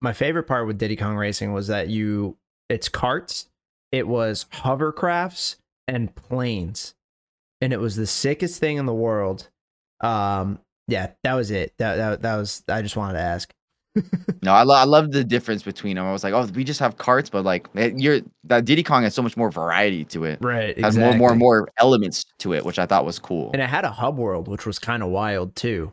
My 0.00 0.12
favorite 0.12 0.44
part 0.44 0.66
with 0.66 0.78
Diddy 0.78 0.96
Kong 0.96 1.16
Racing 1.16 1.52
was 1.52 1.66
that 1.68 1.88
you, 1.88 2.36
it's 2.68 2.88
carts, 2.88 3.48
it 3.92 4.06
was 4.06 4.46
hovercrafts 4.52 5.56
and 5.88 6.14
planes, 6.14 6.94
and 7.60 7.72
it 7.72 7.80
was 7.80 7.96
the 7.96 8.06
sickest 8.06 8.60
thing 8.60 8.76
in 8.76 8.86
the 8.86 8.94
world. 8.94 9.48
Um, 10.00 10.58
yeah, 10.88 11.12
that 11.22 11.34
was 11.34 11.50
it. 11.50 11.74
That 11.78 11.96
that, 11.96 12.22
that 12.22 12.36
was. 12.36 12.62
I 12.68 12.82
just 12.82 12.96
wanted 12.96 13.14
to 13.14 13.20
ask. 13.24 13.52
No, 14.42 14.52
I, 14.52 14.62
lo- 14.62 14.76
I 14.76 14.84
love 14.84 15.10
the 15.10 15.24
difference 15.24 15.62
between 15.62 15.96
them. 15.96 16.06
I 16.06 16.12
was 16.12 16.22
like, 16.22 16.32
oh, 16.32 16.44
we 16.54 16.62
just 16.62 16.78
have 16.78 16.98
carts, 16.98 17.28
but 17.30 17.44
like, 17.44 17.74
man, 17.74 17.98
you're 17.98 18.20
that 18.44 18.64
Diddy 18.64 18.82
Kong 18.84 19.02
has 19.02 19.14
so 19.14 19.22
much 19.22 19.36
more 19.36 19.50
variety 19.50 20.04
to 20.04 20.24
it. 20.24 20.38
Right. 20.40 20.78
Has 20.78 20.96
more, 20.96 21.14
more, 21.14 21.30
and 21.30 21.38
more 21.38 21.68
elements 21.78 22.24
to 22.40 22.52
it, 22.52 22.64
which 22.64 22.78
I 22.78 22.86
thought 22.86 23.04
was 23.04 23.18
cool. 23.18 23.50
And 23.52 23.62
it 23.62 23.68
had 23.68 23.84
a 23.84 23.90
hub 23.90 24.18
world, 24.18 24.46
which 24.46 24.64
was 24.66 24.78
kind 24.78 25.02
of 25.02 25.08
wild 25.08 25.56
too. 25.56 25.92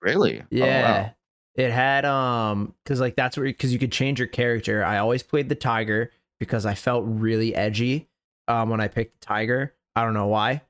Really? 0.00 0.40
Oh, 0.40 0.44
wow. 0.50 0.66
Yeah. 0.66 1.10
It 1.54 1.70
had 1.70 2.04
um 2.06 2.74
cuz 2.86 2.98
like 2.98 3.14
that's 3.14 3.36
where 3.36 3.52
cuz 3.52 3.72
you 3.72 3.78
could 3.78 3.92
change 3.92 4.18
your 4.18 4.28
character. 4.28 4.82
I 4.82 4.98
always 4.98 5.22
played 5.22 5.48
the 5.48 5.54
tiger 5.54 6.10
because 6.40 6.66
I 6.66 6.74
felt 6.74 7.04
really 7.06 7.54
edgy 7.54 8.08
um 8.48 8.70
when 8.70 8.80
I 8.80 8.88
picked 8.88 9.20
the 9.20 9.26
tiger. 9.26 9.74
I 9.94 10.02
don't 10.02 10.14
know 10.14 10.28
why. 10.28 10.62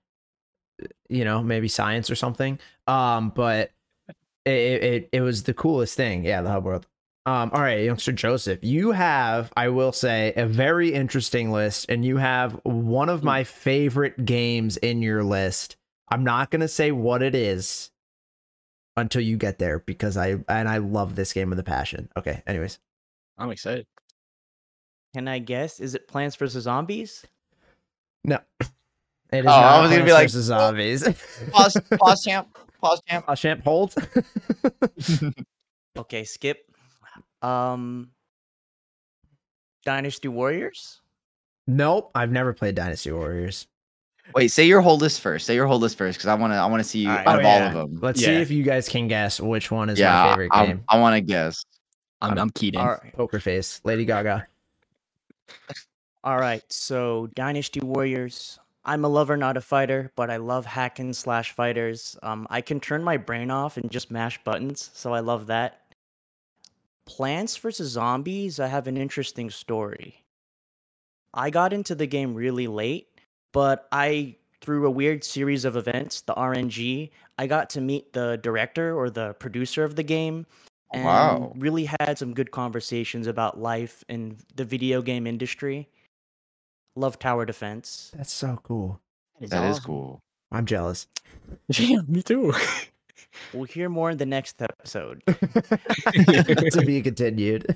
You 1.09 1.25
know, 1.25 1.43
maybe 1.43 1.69
science 1.69 2.11
or 2.11 2.15
something. 2.15 2.59
Um 2.87 3.31
but 3.31 3.73
it 4.45 4.51
it, 4.51 5.09
it 5.13 5.21
was 5.21 5.45
the 5.45 5.55
coolest 5.55 5.97
thing. 5.97 6.25
Yeah, 6.25 6.43
the 6.43 6.51
hub 6.51 6.65
world. 6.65 6.87
Um 7.27 7.51
all 7.53 7.61
right, 7.61 7.85
youngster 7.85 8.13
Joseph, 8.13 8.61
you 8.63 8.93
have 8.93 9.53
I 9.57 9.69
will 9.69 9.93
say 9.93 10.33
a 10.37 10.47
very 10.47 10.93
interesting 10.93 11.51
list 11.51 11.87
and 11.89 12.05
you 12.05 12.17
have 12.17 12.59
one 12.65 13.09
of 13.09 13.23
my 13.23 13.45
favorite 13.45 14.25
games 14.25 14.77
in 14.79 15.03
your 15.03 15.23
list. 15.23 15.77
I'm 16.13 16.25
not 16.25 16.51
going 16.51 16.61
to 16.61 16.69
say 16.69 16.93
what 16.93 17.23
it 17.23 17.35
is 17.35 17.91
until 18.99 19.23
you 19.23 19.39
get 19.39 19.59
there 19.59 19.79
because 19.79 20.19
I 20.19 20.37
and 20.47 20.69
I 20.69 20.77
love 20.77 21.15
this 21.15 21.33
game 21.33 21.49
with 21.49 21.59
a 21.59 21.65
passion. 21.65 22.11
Okay, 22.19 22.43
anyways. 22.47 22.79
I'm 23.39 23.51
excited. 23.51 23.87
Can 25.15 25.27
I 25.27 25.39
guess? 25.39 25.81
Is 25.81 25.95
it 25.95 26.09
Plants 26.09 26.37
vs 26.37 26.65
Zombies? 26.65 27.25
No. 28.25 28.39
It 29.33 29.41
is 29.41 29.47
Oh, 29.47 29.51
I 29.51 29.81
was 29.81 29.91
gonna 29.91 30.05
be 30.05 30.13
like, 30.13 30.25
versus 30.29 30.47
zombies. 30.47 31.03
Pause, 31.51 31.79
pause, 31.99 32.23
champ. 32.25 32.59
Pause, 32.81 33.03
champ. 33.09 33.25
Uh, 33.29 33.37
champ 33.37 33.65
hold. 33.65 33.95
Okay, 35.99 36.25
skip. 36.25 36.65
Um, 37.43 38.11
Dynasty 39.85 40.29
Warriors. 40.29 41.03
nope, 41.67 42.11
I've 42.15 42.31
never 42.33 42.55
played 42.55 42.75
Dynasty 42.75 43.13
Warriors. 43.13 43.67
Wait, 44.35 44.49
say 44.49 44.65
your 44.65 44.81
whole 44.81 44.97
list 44.97 45.21
first. 45.21 45.45
Say 45.47 45.55
your 45.55 45.67
whole 45.67 45.79
list 45.79 45.99
first, 45.99 46.17
because 46.17 46.29
I 46.29 46.35
want 46.35 46.53
to. 46.53 46.57
I 46.57 46.65
want 46.67 46.83
to 46.83 46.89
see 46.89 47.07
Alright. 47.07 47.27
out 47.27 47.37
Oh, 47.37 47.41
of 47.41 47.45
all 47.45 47.59
yeah. 47.59 47.67
of 47.67 47.75
them. 47.75 47.99
Let's 48.01 48.21
see 48.21 48.31
if 48.31 48.51
you 48.51 48.63
guys 48.63 48.89
can 48.89 49.07
guess 49.09 49.39
which 49.41 49.71
one 49.71 49.91
is 49.91 50.01
my 50.01 50.31
favorite 50.31 50.49
I, 50.53 50.67
game. 50.67 50.85
I 50.89 50.99
want 50.99 51.15
to 51.17 51.21
guess. 51.21 51.63
I'm, 52.23 52.39
I'm 52.39 52.51
keyed 52.51 52.75
in. 52.75 52.81
All 52.81 52.87
right. 52.87 53.13
Poker 53.15 53.41
face, 53.41 53.81
Lady 53.85 54.05
Gaga. 54.07 54.47
All 56.25 56.39
right. 56.39 56.63
So 56.71 57.29
Dynasty 57.35 57.81
Warriors. 57.81 58.59
I'm 58.85 59.05
a 59.05 59.09
lover, 59.09 59.37
not 59.37 59.57
a 59.57 59.61
fighter, 59.61 60.11
but 60.17 60.31
I 60.31 60.39
love 60.39 60.67
hack 60.67 60.99
and 60.99 61.15
slash 61.15 61.53
fighters. 61.53 62.17
Um, 62.23 62.47
I 62.51 62.61
can 62.61 62.81
turn 62.81 63.05
my 63.05 63.17
brain 63.17 63.51
off 63.51 63.77
and 63.77 63.91
just 63.91 64.11
mash 64.11 64.43
buttons, 64.43 64.91
so 64.93 65.15
I 65.15 65.21
love 65.21 65.47
that. 65.47 65.95
Plants 67.07 67.57
vs 67.57 67.89
Zombies. 67.91 68.59
I 68.59 68.67
have 68.67 68.87
an 68.87 68.97
interesting 68.97 69.51
story. 69.51 70.25
I 71.35 71.51
got 71.51 71.73
into 71.73 71.95
the 71.95 72.07
game 72.07 72.35
really 72.35 72.67
late, 72.67 73.09
but 73.53 73.89
I 73.93 74.37
through 74.61 74.87
a 74.87 74.91
weird 74.91 75.25
series 75.25 75.65
of 75.65 75.77
events, 75.77 76.21
the 76.21 76.35
RNG, 76.35 77.11
I 77.39 77.47
got 77.49 77.69
to 77.71 77.81
meet 77.81 78.13
the 78.13 78.39
director 78.43 78.97
or 78.97 79.11
the 79.11 79.35
producer 79.35 79.83
of 79.83 79.97
the 79.97 80.05
game 80.05 80.47
and 80.93 81.05
Wow. 81.05 81.53
really 81.57 81.89
had 82.01 82.17
some 82.17 82.33
good 82.33 82.53
conversations 82.53 83.27
about 83.27 83.59
life 83.59 84.05
in 84.09 84.37
the 84.55 84.65
video 84.65 85.03
game 85.03 85.27
industry. 85.27 85.89
Love 86.97 87.19
tower 87.19 87.47
defense. 87.47 88.13
That's 88.17 88.33
so 88.33 88.59
cool. 88.63 89.01
That 89.41 89.71
is 89.71 89.81
cool. 89.81 90.21
I'm 90.51 90.67
jealous. 90.67 91.07
Yeah, 91.69 92.01
me 92.07 92.23
too. 92.23 92.53
We'll 93.53 93.65
hear 93.65 93.89
more 93.89 94.11
in 94.11 94.19
the 94.19 94.27
next 94.27 94.61
episode. 94.61 95.23
to 95.27 96.83
be 96.85 97.01
continued. 97.03 97.67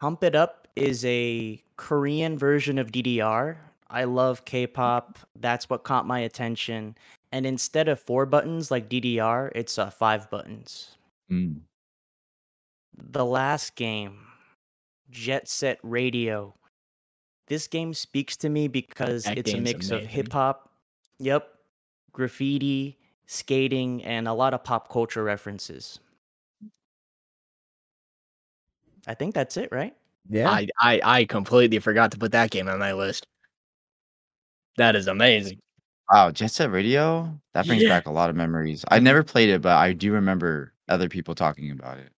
Pump 0.00 0.24
It 0.24 0.34
Up 0.34 0.68
is 0.76 1.04
a 1.04 1.62
Korean 1.76 2.36
version 2.38 2.78
of 2.78 2.92
DDR. 2.92 3.56
I 3.88 4.04
love 4.04 4.44
K-pop. 4.44 5.18
That's 5.36 5.70
what 5.70 5.84
caught 5.84 6.06
my 6.06 6.20
attention. 6.20 6.96
And 7.32 7.46
instead 7.46 7.88
of 7.88 8.00
four 8.00 8.26
buttons 8.26 8.70
like 8.70 8.88
DDR, 8.88 9.50
it's 9.54 9.78
uh, 9.78 9.90
five 9.90 10.28
buttons. 10.30 10.96
Mm. 11.30 11.60
The 12.96 13.24
last 13.24 13.74
game, 13.76 14.18
Jet 15.10 15.48
Set 15.48 15.78
Radio. 15.82 16.54
This 17.46 17.66
game 17.68 17.94
speaks 17.94 18.36
to 18.38 18.48
me 18.48 18.68
because 18.68 19.24
That 19.24 19.38
it's 19.38 19.50
a 19.50 19.54
game's 19.54 19.64
mix 19.64 19.90
of 19.90 20.04
hip 20.04 20.32
hop, 20.32 20.70
yep, 21.18 21.48
graffiti, 22.12 22.98
skating, 23.26 24.02
and 24.04 24.26
a 24.26 24.32
lot 24.32 24.52
of 24.54 24.64
pop 24.64 24.90
culture 24.90 25.22
references. 25.22 26.00
I 29.06 29.14
think 29.14 29.34
that's 29.34 29.56
it, 29.56 29.68
right? 29.70 29.94
Yeah. 30.28 30.50
I, 30.50 30.66
I 30.80 31.00
I 31.04 31.24
completely 31.24 31.78
forgot 31.78 32.10
to 32.12 32.18
put 32.18 32.32
that 32.32 32.50
game 32.50 32.68
on 32.68 32.78
my 32.80 32.92
list. 32.92 33.26
That 34.76 34.96
is 34.96 35.06
amazing. 35.06 35.58
Wow, 36.12 36.30
Jet 36.30 36.50
Set 36.50 36.70
Radio? 36.70 37.40
That 37.54 37.66
brings 37.66 37.82
Yeah. 37.82 37.88
back 37.88 38.06
a 38.06 38.12
lot 38.12 38.30
of 38.30 38.36
memories. 38.36 38.84
I 38.88 38.98
never 38.98 39.22
played 39.22 39.48
it, 39.48 39.62
but 39.62 39.76
I 39.76 39.92
do 39.92 40.12
remember 40.12 40.72
other 40.88 41.08
people 41.08 41.34
talking 41.34 41.70
about 41.70 41.98
it. 41.98 42.10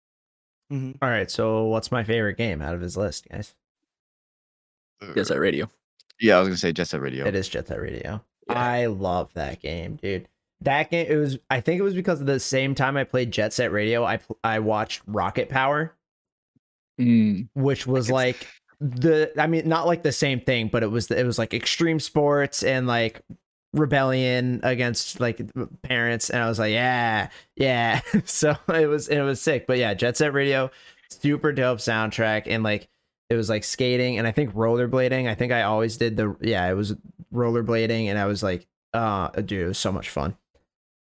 Mm-hmm. 0.72 0.92
All 1.02 1.09
right. 1.09 1.30
So, 1.30 1.64
what's 1.64 1.90
my 1.90 2.05
favorite 2.05 2.36
game 2.36 2.60
out 2.60 2.74
of 2.74 2.80
his 2.80 2.96
list, 2.96 3.26
guys? 3.30 3.55
Yes, 5.15 5.29
Set 5.29 5.39
radio. 5.39 5.69
Yeah, 6.20 6.37
I 6.37 6.41
was 6.41 6.49
gonna 6.49 6.57
say 6.57 6.73
Jet 6.73 6.89
Set 6.89 7.01
Radio. 7.01 7.27
It 7.27 7.35
is 7.35 7.49
Jet 7.49 7.69
Set 7.69 7.81
Radio. 7.81 8.20
Yeah. 8.49 8.55
I 8.55 8.87
love 8.87 9.33
that 9.35 9.61
game, 9.61 9.97
dude. 9.97 10.29
That 10.62 10.91
game. 10.91 11.07
It 11.09 11.16
was. 11.16 11.39
I 11.51 11.61
think 11.61 11.79
it 11.79 11.83
was 11.83 11.95
because 11.95 12.20
of 12.20 12.27
the 12.27 12.41
same 12.41 12.75
time 12.75 12.97
I 12.97 13.05
played 13.05 13.31
Jet 13.31 13.53
Set 13.53 13.70
Radio. 13.70 14.05
I 14.05 14.19
I 14.43 14.59
watched 14.59 15.03
Rocket 15.07 15.49
Power, 15.49 15.95
Mm, 17.01 17.49
which 17.55 17.87
was 17.87 18.11
like 18.11 18.47
the. 18.81 19.31
I 19.41 19.47
mean, 19.47 19.69
not 19.69 19.87
like 19.87 20.03
the 20.03 20.11
same 20.12 20.41
thing, 20.41 20.69
but 20.69 20.83
it 20.83 20.91
was. 20.91 21.11
It 21.11 21.25
was 21.25 21.39
like 21.39 21.55
extreme 21.55 22.01
sports 22.01 22.65
and 22.65 22.89
like 22.89 23.20
rebellion 23.73 24.61
against 24.65 25.20
like 25.20 25.41
parents, 25.83 26.31
and 26.31 26.43
I 26.43 26.49
was 26.49 26.59
like, 26.59 26.73
yeah, 26.73 27.29
yeah. 27.55 28.01
so 28.25 28.57
it 28.69 28.89
was. 28.89 29.07
It 29.09 29.20
was 29.20 29.41
sick, 29.41 29.66
but 29.69 29.79
yeah, 29.79 29.95
Jet 29.95 30.16
Set 30.16 30.33
Radio, 30.33 30.73
super 31.09 31.53
dope 31.53 31.79
soundtrack, 31.79 32.45
and 32.47 32.65
like 32.65 32.89
it 33.30 33.34
was 33.34 33.48
like 33.48 33.64
skating 33.64 34.18
and 34.18 34.26
I 34.26 34.32
think 34.32 34.55
rollerblading. 34.55 35.28
I 35.28 35.34
think 35.34 35.52
I 35.52 35.62
always 35.62 35.96
did 35.96 36.16
the 36.16 36.36
yeah, 36.40 36.68
it 36.68 36.74
was 36.74 36.94
rollerblading 37.32 38.06
and 38.06 38.18
I 38.18 38.26
was 38.26 38.42
like, 38.42 38.66
uh 38.94 39.28
dude, 39.28 39.64
it 39.64 39.68
was 39.68 39.78
so 39.78 39.92
much 39.92 40.10
fun. 40.10 40.36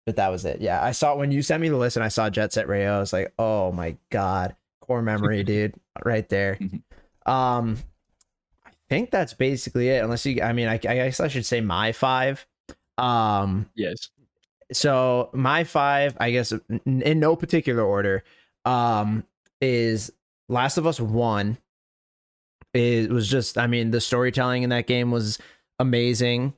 But 0.06 0.16
that 0.16 0.28
was 0.28 0.44
it. 0.44 0.60
Yeah. 0.60 0.82
I 0.82 0.92
saw 0.92 1.16
when 1.16 1.32
you 1.32 1.42
sent 1.42 1.60
me 1.60 1.68
the 1.68 1.76
list 1.76 1.96
and 1.96 2.04
I 2.04 2.08
saw 2.08 2.30
Jet 2.30 2.52
Set 2.52 2.68
Radio, 2.68 2.96
I 2.96 3.00
was 3.00 3.12
like, 3.12 3.32
oh 3.38 3.72
my 3.72 3.96
god. 4.10 4.56
Core 4.80 5.02
memory, 5.02 5.44
dude. 5.44 5.74
Right 6.04 6.28
there. 6.28 6.58
Um 7.26 7.78
I 8.64 8.70
think 8.88 9.10
that's 9.10 9.34
basically 9.34 9.88
it. 9.88 10.02
Unless 10.02 10.26
you 10.26 10.42
I 10.42 10.52
mean 10.52 10.68
I, 10.68 10.74
I 10.74 10.78
guess 10.78 11.20
I 11.20 11.28
should 11.28 11.46
say 11.46 11.60
my 11.60 11.92
five. 11.92 12.46
Um 12.98 13.68
yes. 13.76 14.08
so 14.72 15.30
my 15.32 15.64
five 15.64 16.16
i 16.18 16.30
guess 16.30 16.52
in, 16.86 17.20
no 17.20 17.36
particular 17.36 17.82
order 17.84 18.24
um 18.64 19.22
is 19.60 20.10
last 20.48 20.76
of 20.78 20.86
us 20.86 20.98
1 20.98 21.56
it 22.76 23.10
was 23.10 23.28
just 23.28 23.58
i 23.58 23.66
mean 23.66 23.90
the 23.90 24.00
storytelling 24.00 24.62
in 24.62 24.70
that 24.70 24.86
game 24.86 25.10
was 25.10 25.38
amazing 25.78 26.52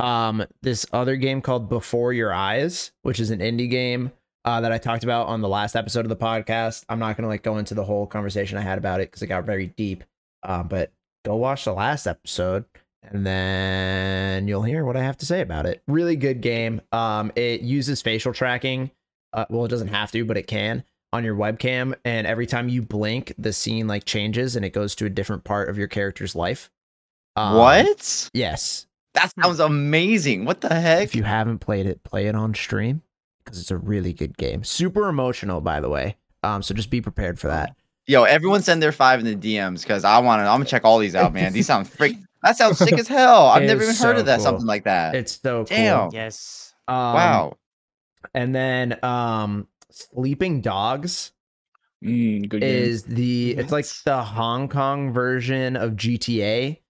um 0.00 0.44
this 0.62 0.86
other 0.92 1.16
game 1.16 1.40
called 1.40 1.68
before 1.68 2.12
your 2.12 2.32
eyes 2.32 2.92
which 3.02 3.20
is 3.20 3.30
an 3.30 3.40
indie 3.40 3.70
game 3.70 4.12
uh, 4.44 4.60
that 4.60 4.72
i 4.72 4.78
talked 4.78 5.04
about 5.04 5.26
on 5.26 5.40
the 5.40 5.48
last 5.48 5.76
episode 5.76 6.04
of 6.04 6.08
the 6.08 6.16
podcast 6.16 6.84
i'm 6.88 6.98
not 6.98 7.16
gonna 7.16 7.28
like 7.28 7.42
go 7.42 7.58
into 7.58 7.74
the 7.74 7.84
whole 7.84 8.06
conversation 8.06 8.56
i 8.56 8.62
had 8.62 8.78
about 8.78 9.00
it 9.00 9.10
because 9.10 9.22
it 9.22 9.26
got 9.26 9.44
very 9.44 9.66
deep 9.68 10.04
uh, 10.44 10.62
but 10.62 10.92
go 11.24 11.36
watch 11.36 11.64
the 11.64 11.72
last 11.72 12.06
episode 12.06 12.64
and 13.02 13.26
then 13.26 14.48
you'll 14.48 14.62
hear 14.62 14.84
what 14.84 14.96
I 14.96 15.02
have 15.02 15.16
to 15.18 15.26
say 15.26 15.40
about 15.40 15.66
it. 15.66 15.82
Really 15.86 16.16
good 16.16 16.40
game. 16.40 16.80
Um, 16.92 17.32
it 17.36 17.60
uses 17.62 18.02
facial 18.02 18.32
tracking. 18.32 18.90
Uh, 19.32 19.46
well, 19.48 19.64
it 19.64 19.68
doesn't 19.68 19.88
have 19.88 20.10
to, 20.12 20.24
but 20.24 20.36
it 20.36 20.46
can 20.46 20.84
on 21.12 21.24
your 21.24 21.34
webcam. 21.34 21.94
And 22.04 22.26
every 22.26 22.46
time 22.46 22.68
you 22.68 22.82
blink, 22.82 23.32
the 23.38 23.52
scene 23.52 23.86
like 23.86 24.04
changes 24.04 24.56
and 24.56 24.64
it 24.64 24.70
goes 24.70 24.94
to 24.96 25.06
a 25.06 25.10
different 25.10 25.44
part 25.44 25.68
of 25.68 25.78
your 25.78 25.88
character's 25.88 26.34
life. 26.34 26.70
Um, 27.36 27.56
what? 27.56 28.30
Yes. 28.34 28.86
That 29.14 29.32
sounds 29.40 29.60
amazing. 29.60 30.44
What 30.44 30.60
the 30.60 30.74
heck? 30.74 31.02
If 31.04 31.14
you 31.14 31.22
haven't 31.22 31.58
played 31.58 31.86
it, 31.86 32.02
play 32.04 32.26
it 32.26 32.34
on 32.34 32.54
stream 32.54 33.02
because 33.44 33.60
it's 33.60 33.70
a 33.70 33.76
really 33.76 34.12
good 34.12 34.36
game. 34.36 34.64
Super 34.64 35.08
emotional, 35.08 35.60
by 35.60 35.80
the 35.80 35.88
way. 35.88 36.16
Um, 36.42 36.62
so 36.62 36.74
just 36.74 36.90
be 36.90 37.00
prepared 37.00 37.38
for 37.38 37.48
that. 37.48 37.74
Yo, 38.06 38.24
everyone 38.24 38.62
send 38.62 38.82
their 38.82 38.92
five 38.92 39.20
in 39.20 39.26
the 39.26 39.34
DMs 39.56 39.82
because 39.82 40.04
I 40.04 40.18
want 40.18 40.40
to. 40.40 40.44
I'm 40.44 40.56
gonna 40.60 40.64
check 40.64 40.84
all 40.84 40.98
these 40.98 41.14
out, 41.14 41.32
man. 41.34 41.52
These 41.52 41.66
sound 41.66 41.88
freak. 41.90 42.16
That 42.42 42.56
sounds 42.56 42.78
sick 42.78 42.92
as 42.98 43.08
hell. 43.08 43.46
I've 43.48 43.64
It 43.64 43.66
never 43.66 43.82
is 43.82 43.90
even 44.00 44.06
heard 44.06 44.18
of 44.18 44.26
that. 44.26 44.36
cool. 44.36 44.44
Something 44.44 44.66
like 44.66 44.84
that. 44.84 45.14
It's 45.14 45.40
so 45.42 45.64
cool. 45.64 45.76
Damn. 45.76 46.10
Yes. 46.12 46.72
Um, 46.86 46.94
wow. 46.96 47.56
And 48.34 48.54
then 48.54 48.98
um, 49.02 49.66
Sleeping 50.12 50.60
Dogs. 50.60 51.32
Mm, 52.04 52.48
good 52.48 52.60
game. 52.60 52.70
is 52.84 53.02
the 53.04 53.56
it's 53.58 53.72
like 53.72 53.86
the 54.04 54.22
Hong 54.22 54.68
Kong 54.68 55.12
version 55.12 55.76
of 55.76 55.96
GTA. 55.96 56.80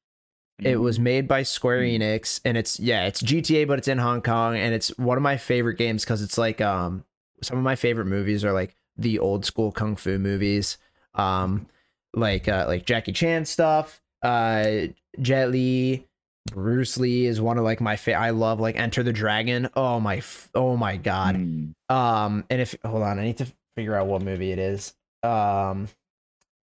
It 0.60 0.74
Mm. 0.76 0.80
was 0.80 0.98
made 0.98 1.28
by 1.28 1.44
Square 1.44 1.82
Mm. 1.82 2.00
Enix 2.00 2.40
and 2.44 2.56
it's 2.58 2.78
yeah, 2.80 3.06
it's 3.06 3.22
GTA 3.22 3.66
but 3.66 3.78
it's 3.78 3.88
in 3.88 3.98
Hong 3.98 4.20
Kong 4.22 4.56
and 4.56 4.74
it's 4.74 4.88
one 4.98 5.16
of 5.16 5.22
my 5.22 5.36
favorite 5.36 5.76
games 5.76 6.04
cuz 6.04 6.20
it's 6.20 6.36
like 6.36 6.60
um 6.60 7.04
some 7.42 7.56
of 7.56 7.62
my 7.64 7.76
favorite 7.76 8.06
movies 8.06 8.44
are 8.44 8.52
like 8.52 8.74
the 8.96 9.18
old 9.20 9.44
school 9.44 9.70
kung 9.72 9.94
fu 9.96 10.18
movies. 10.18 10.76
Um 11.14 11.68
like 12.12 12.48
uh 12.48 12.64
like 12.66 12.84
Jackie 12.84 13.12
Chan 13.12 13.44
stuff, 13.46 14.02
uh 14.22 14.88
Jet 15.20 15.50
Li, 15.50 16.07
Bruce 16.50 16.96
Lee 16.98 17.26
is 17.26 17.40
one 17.40 17.58
of 17.58 17.64
like 17.64 17.80
my 17.80 17.96
fa- 17.96 18.14
I 18.14 18.30
love 18.30 18.60
like 18.60 18.76
Enter 18.76 19.02
the 19.02 19.12
Dragon. 19.12 19.68
Oh 19.74 20.00
my 20.00 20.18
f- 20.18 20.50
oh 20.54 20.76
my 20.76 20.96
god. 20.96 21.36
Mm. 21.36 21.74
Um, 21.88 22.44
and 22.50 22.60
if 22.60 22.74
hold 22.84 23.02
on, 23.02 23.18
I 23.18 23.24
need 23.24 23.38
to 23.38 23.46
figure 23.76 23.94
out 23.94 24.06
what 24.06 24.22
movie 24.22 24.52
it 24.52 24.58
is. 24.58 24.94
Um, 25.22 25.88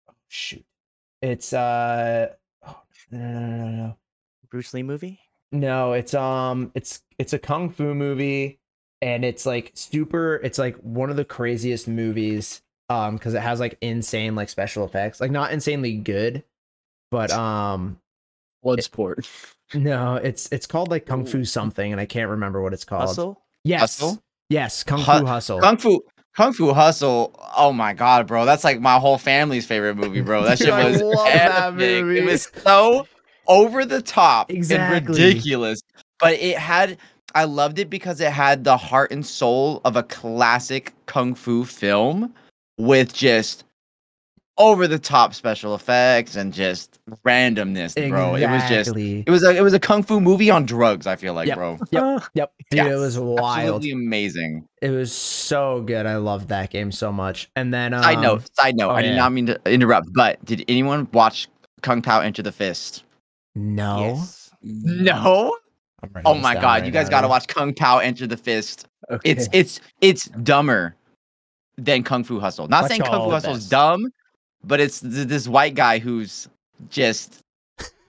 oh, 0.09 0.15
shoot, 0.28 0.65
it's 1.23 1.52
uh, 1.52 2.28
oh, 2.66 2.82
no, 3.11 3.19
no, 3.19 3.40
no, 3.40 3.57
no, 3.57 3.70
no, 3.70 3.97
Bruce 4.51 4.74
Lee 4.74 4.82
movie? 4.82 5.20
no, 5.52 5.93
it's 5.93 6.15
um, 6.15 6.70
it's 6.74 7.02
it's 7.19 7.32
a 7.32 7.39
kung 7.39 7.70
fu 7.70 7.94
movie, 7.94 8.61
and 9.02 9.24
it's 9.24 9.47
like 9.47 9.73
super. 9.74 10.36
It's 10.43 10.59
like 10.59 10.77
one 10.77 11.11
of 11.11 11.16
the 11.16 11.24
craziest 11.24 11.89
movies. 11.89 12.62
Um, 12.89 13.15
because 13.15 13.35
it 13.35 13.40
has 13.40 13.61
like 13.61 13.78
insane 13.81 14.35
like 14.35 14.48
special 14.48 14.85
effects, 14.85 15.20
like 15.20 15.31
not 15.31 15.52
insanely 15.52 15.94
good, 15.97 16.43
but 17.12 17.31
um, 17.31 18.01
Bloodsport. 18.65 19.28
no, 19.74 20.16
it's 20.16 20.48
it's 20.52 20.66
called 20.66 20.90
like 20.90 21.06
kung 21.06 21.24
fu 21.26 21.44
something, 21.44 21.92
and 21.92 22.01
I 22.01 22.06
can't 22.06 22.30
remember 22.30 22.60
what 22.62 22.72
it's 22.72 22.84
called. 22.84 23.02
Hustle? 23.09 23.40
Yes, 23.64 23.80
Hustle? 24.01 24.22
yes, 24.48 24.82
kung 24.84 24.98
Hu- 25.01 25.20
fu 25.20 25.26
hustle. 25.26 25.60
Kung 25.60 25.76
Fu. 25.76 26.01
Kung 26.36 26.52
Fu 26.52 26.72
Hustle. 26.72 27.34
Oh 27.56 27.72
my 27.72 27.92
god, 27.92 28.26
bro. 28.28 28.44
That's 28.44 28.62
like 28.64 28.80
my 28.80 28.98
whole 28.98 29.18
family's 29.18 29.66
favorite 29.66 29.97
movie, 29.97 30.20
bro. 30.20 30.44
That 30.44 30.59
Dude, 30.59 30.66
shit 30.68 30.74
I 30.74 30.88
was 30.88 31.02
love 31.02 31.26
that 31.26 31.62
epic. 31.64 32.05
movie. 32.05 32.18
It 32.20 32.24
was 32.24 32.48
so 32.62 33.06
over 33.48 33.84
the 33.84 34.01
top 34.01 34.51
Exactly. 34.51 34.97
and 34.97 35.09
ridiculous. 35.09 35.80
But 36.20 36.34
it 36.34 36.56
had 36.56 36.98
I 37.34 37.44
loved 37.44 37.78
it 37.80 37.90
because 37.90 38.20
it 38.20 38.30
had 38.32 38.62
the 38.64 38.76
heart 38.76 39.10
and 39.12 39.26
soul 39.26 39.80
of 39.84 39.97
a 39.97 40.02
classic 40.05 40.94
kung 41.06 41.34
fu 41.34 41.64
film 41.64 42.32
with 42.78 43.12
just 43.12 43.64
over 44.60 44.86
the 44.86 44.98
top 44.98 45.32
special 45.34 45.74
effects 45.74 46.36
and 46.36 46.52
just 46.52 47.00
randomness, 47.26 47.94
bro. 48.10 48.34
It 48.34 48.46
was 48.48 48.62
just 48.68 48.94
it 48.96 49.28
was 49.30 49.42
a 49.42 49.56
it 49.56 49.62
was 49.62 49.72
a 49.72 49.80
kung 49.80 50.02
fu 50.02 50.20
movie 50.20 50.50
on 50.50 50.66
drugs, 50.66 51.06
I 51.06 51.16
feel 51.16 51.32
like, 51.34 51.48
Yep. 51.48 51.56
bro. 51.56 51.78
Yep. 51.90 52.22
Yep. 52.34 52.52
Dude, 52.70 52.76
Yeah, 52.76 52.92
it 52.92 52.96
was 52.98 53.18
wild. 53.18 53.40
Absolutely 53.76 53.92
amazing. 53.92 54.68
It 54.82 54.90
was 54.90 55.12
so 55.12 55.80
good. 55.80 56.04
I 56.06 56.16
loved 56.16 56.48
that 56.48 56.70
game 56.70 56.92
so 56.92 57.10
much. 57.10 57.50
And 57.56 57.72
then 57.72 57.94
um, 57.94 58.02
Side 58.02 58.20
note, 58.20 58.54
side 58.54 58.76
note. 58.76 58.90
oh, 58.90 58.94
I 58.94 59.02
did 59.02 59.08
yeah. 59.12 59.16
not 59.16 59.32
mean 59.32 59.46
to 59.46 59.60
interrupt, 59.66 60.08
but 60.12 60.44
did 60.44 60.62
anyone 60.68 61.08
watch 61.12 61.48
Kung 61.82 62.02
Pow 62.02 62.20
Enter 62.20 62.42
the 62.42 62.52
Fist? 62.52 63.04
No. 63.54 63.98
Yes. 64.00 64.50
No. 64.62 65.56
Oh 66.24 66.34
my 66.34 66.54
god, 66.54 66.64
right 66.64 66.84
you 66.84 66.90
guys 66.90 67.08
got 67.08 67.22
to 67.22 67.28
watch 67.28 67.46
Kung 67.48 67.72
Pow 67.74 67.98
Enter 67.98 68.26
the 68.26 68.36
Fist. 68.36 68.86
Okay. 69.10 69.30
It's 69.30 69.48
it's 69.52 69.80
it's 70.02 70.26
dumber 70.42 70.94
than 71.78 72.02
Kung 72.02 72.24
Fu 72.24 72.38
Hustle. 72.38 72.68
Not 72.68 72.82
Watch 72.82 72.90
saying 72.90 73.00
Kung 73.02 73.24
Fu 73.24 73.30
the 73.30 73.30
Hustle 73.36 73.54
is 73.54 73.68
dumb, 73.68 74.10
but 74.64 74.80
it's 74.80 75.00
th- 75.00 75.28
this 75.28 75.48
white 75.48 75.74
guy 75.74 75.98
who's 75.98 76.48
just 76.88 77.40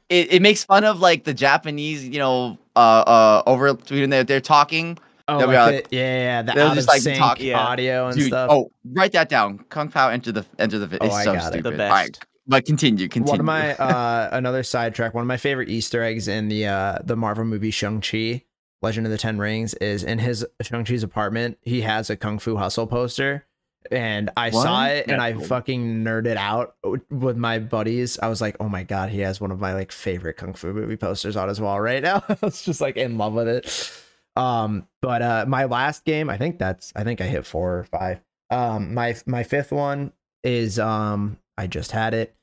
it, 0.09 0.33
it 0.33 0.41
makes 0.41 0.63
fun 0.63 0.83
of 0.83 0.99
like 0.99 1.23
the 1.23 1.33
Japanese, 1.33 2.03
you 2.07 2.19
know, 2.19 2.57
uh 2.75 2.79
uh 2.79 3.43
over 3.45 3.73
when 3.89 4.09
they're 4.09 4.23
they're 4.23 4.41
talking. 4.41 4.97
Oh, 5.27 5.37
like 5.37 5.47
like- 5.47 5.89
the, 5.89 5.95
yeah, 5.95 6.17
yeah, 6.17 6.41
the 6.41 6.51
out 6.61 6.75
just, 6.75 6.87
of 6.87 6.93
like, 6.93 7.01
sync 7.01 7.17
talk- 7.17 7.39
yeah. 7.41 7.57
audio 7.59 8.07
and 8.07 8.17
Dude, 8.17 8.27
stuff. 8.27 8.49
oh, 8.51 8.71
write 8.93 9.13
that 9.13 9.29
down. 9.29 9.59
Kung 9.69 9.87
Pow 9.89 10.09
Enter 10.09 10.31
the 10.33 10.45
Enter 10.59 10.79
the. 10.79 10.97
Oh, 10.99 11.05
It's 11.05 11.15
I 11.15 11.23
so 11.23 11.33
got 11.33 11.43
it. 11.43 11.47
stupid. 11.59 11.77
The 11.77 11.83
All 11.85 11.89
right, 11.89 12.11
best. 12.11 12.25
but 12.47 12.65
continue, 12.65 13.07
continue. 13.07 13.31
One 13.31 13.39
of 13.39 13.45
my 13.45 13.75
uh 13.77 14.29
another 14.33 14.63
sidetrack, 14.63 15.13
one 15.13 15.21
of 15.21 15.27
my 15.27 15.37
favorite 15.37 15.69
Easter 15.69 16.03
eggs 16.03 16.27
in 16.27 16.49
the 16.49 16.67
uh 16.67 16.97
the 17.03 17.15
Marvel 17.15 17.45
movie 17.45 17.71
Shang-Chi, 17.71 18.43
Legend 18.81 19.05
of 19.05 19.11
the 19.11 19.17
Ten 19.17 19.37
Rings, 19.37 19.73
is 19.75 20.03
in 20.03 20.19
his 20.19 20.45
Shang-Chi's 20.61 21.03
apartment, 21.03 21.57
he 21.61 21.81
has 21.81 22.09
a 22.09 22.17
Kung 22.17 22.37
Fu 22.39 22.57
Hustle 22.57 22.87
poster. 22.87 23.45
And 23.89 24.29
I 24.37 24.51
saw 24.51 24.85
it 24.85 25.07
and 25.09 25.21
I 25.21 25.33
fucking 25.33 26.03
nerded 26.03 26.35
out 26.35 26.75
with 27.09 27.35
my 27.35 27.59
buddies. 27.59 28.19
I 28.19 28.27
was 28.27 28.39
like, 28.39 28.55
"Oh 28.59 28.69
my 28.69 28.83
god, 28.83 29.09
he 29.09 29.19
has 29.21 29.41
one 29.41 29.51
of 29.51 29.59
my 29.59 29.73
like 29.73 29.91
favorite 29.91 30.37
kung 30.37 30.53
fu 30.53 30.71
movie 30.71 30.97
posters 30.97 31.35
on 31.35 31.47
his 31.49 31.59
wall 31.59 31.81
right 31.81 32.03
now." 32.03 32.23
I 32.29 32.37
was 32.41 32.61
just 32.61 32.79
like 32.79 32.95
in 32.97 33.17
love 33.17 33.33
with 33.33 33.47
it. 33.47 33.91
Um, 34.35 34.87
but 35.01 35.21
uh 35.21 35.45
my 35.47 35.65
last 35.65 36.05
game, 36.05 36.29
I 36.29 36.37
think 36.37 36.59
that's 36.59 36.93
I 36.95 37.03
think 37.03 37.21
I 37.21 37.25
hit 37.25 37.45
4 37.45 37.79
or 37.79 37.83
5. 37.85 38.21
Um 38.49 38.93
my 38.93 39.15
my 39.25 39.43
fifth 39.43 39.71
one 39.71 40.13
is 40.43 40.77
um 40.79 41.37
I 41.57 41.67
just 41.67 41.91
had 41.91 42.13
it 42.13 42.35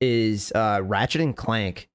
is 0.00 0.52
uh 0.54 0.80
Ratchet 0.82 1.20
and 1.20 1.36
Clank. 1.36 1.88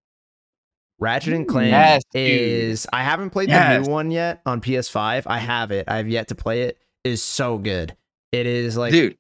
Ratchet 0.99 1.33
and 1.33 1.47
Clank 1.47 1.71
Yes, 1.71 2.03
is 2.13 2.87
I 2.91 3.03
haven't 3.03 3.29
played 3.29 3.49
the 3.49 3.79
new 3.81 3.89
one 3.91 4.11
yet 4.11 4.41
on 4.45 4.61
PS5. 4.61 5.23
I 5.27 5.37
have 5.37 5.71
it. 5.71 5.85
I 5.87 5.97
have 5.97 6.07
yet 6.07 6.27
to 6.29 6.35
play 6.35 6.63
it. 6.63 6.77
Is 7.03 7.23
so 7.23 7.57
good. 7.57 7.95
It 8.31 8.45
is 8.45 8.77
like 8.77 8.91
Dude, 8.91 9.17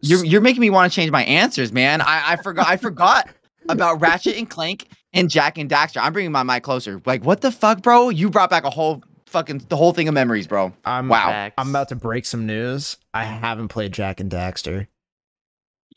you're 0.00 0.24
you're 0.24 0.40
making 0.40 0.60
me 0.60 0.70
want 0.70 0.92
to 0.92 0.94
change 0.94 1.10
my 1.10 1.24
answers, 1.24 1.72
man. 1.72 2.00
I, 2.00 2.32
I 2.32 2.36
forgot 2.36 2.66
I 2.66 2.76
forgot 2.76 3.28
about 3.68 4.00
Ratchet 4.00 4.36
and 4.36 4.48
Clank 4.48 4.88
and 5.12 5.30
Jak 5.30 5.58
and 5.58 5.70
Daxter. 5.70 6.02
I'm 6.02 6.12
bringing 6.12 6.32
my 6.32 6.42
mic 6.42 6.62
closer. 6.62 7.00
Like, 7.06 7.24
what 7.24 7.40
the 7.40 7.52
fuck, 7.52 7.82
bro? 7.82 8.08
You 8.08 8.30
brought 8.30 8.50
back 8.50 8.64
a 8.64 8.70
whole 8.70 9.02
fucking 9.26 9.64
the 9.68 9.76
whole 9.76 9.92
thing 9.92 10.08
of 10.08 10.14
memories, 10.14 10.46
bro. 10.46 10.72
I'm 10.84 11.08
Wow. 11.08 11.28
Facts. 11.28 11.54
I'm 11.58 11.70
about 11.70 11.88
to 11.88 11.96
break 11.96 12.26
some 12.26 12.46
news. 12.46 12.98
I 13.14 13.24
haven't 13.24 13.68
played 13.68 13.92
Jak 13.92 14.20
and 14.20 14.30
Daxter. 14.30 14.86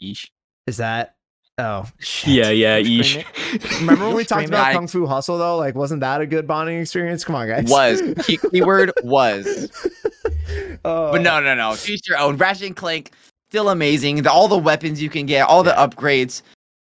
Yeesh. 0.02 0.28
Is 0.68 0.78
that 0.78 1.16
oh 1.58 1.86
shit. 2.00 2.34
Yeah, 2.34 2.50
yeah, 2.50 2.76
Frame 2.76 2.86
yeesh. 2.86 3.26
it. 3.54 3.80
Remember 3.80 4.08
when 4.08 4.16
we 4.16 4.26
talked 4.26 4.48
about 4.48 4.72
it. 4.72 4.74
Kung 4.74 4.88
Fu 4.88 5.06
Hustle 5.06 5.38
though? 5.38 5.58
Like 5.58 5.76
wasn't 5.76 6.02
that 6.02 6.22
a 6.22 6.26
good 6.26 6.48
bonding 6.48 6.80
experience? 6.80 7.24
Come 7.24 7.36
on, 7.36 7.48
guys. 7.48 7.70
Was 7.70 8.02
key, 8.26 8.38
keyword 8.52 8.92
was, 9.04 9.70
Oh, 10.86 11.12
but 11.12 11.22
no, 11.22 11.40
no, 11.40 11.56
no. 11.56 11.76
Teach 11.76 12.08
your 12.08 12.18
own. 12.18 12.38
Ratchet 12.38 12.68
and 12.68 12.76
Clank 12.76 13.12
still 13.50 13.70
amazing. 13.70 14.22
The, 14.24 14.32
all 14.32 14.48
the 14.48 14.58
weapons 14.58 15.02
you 15.02 15.10
can 15.10 15.26
get, 15.26 15.48
all 15.48 15.64
the 15.64 15.72
upgrades. 15.72 16.42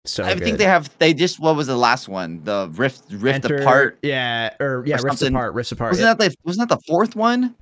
So 0.05 0.23
I 0.23 0.37
think 0.37 0.59
they 0.59 0.65
have. 0.65 0.89
They 0.99 1.13
just 1.13 1.41
what 1.41 1.57
was 1.57 1.67
the 1.67 1.77
last 1.77 2.09
one? 2.09 2.41
The 2.45 2.71
Rift 2.75 3.03
Rift 3.11 3.45
Enter- 3.45 3.57
Apart. 3.63 3.99
Yeah, 4.03 4.55
or 4.61 4.85
yeah, 4.87 4.99
or 4.99 5.03
Rift. 5.03 5.23
Apart, 5.23 5.55
Rift 5.55 5.73
Apart. 5.73 5.91
Wasn't 5.93 6.05
yeah, 6.07 6.15
that 6.15 6.31
the 6.31 6.37
wasn't 6.45 6.69
that 6.69 6.77
the 6.77 6.83
fourth 6.87 7.17
one? 7.17 7.55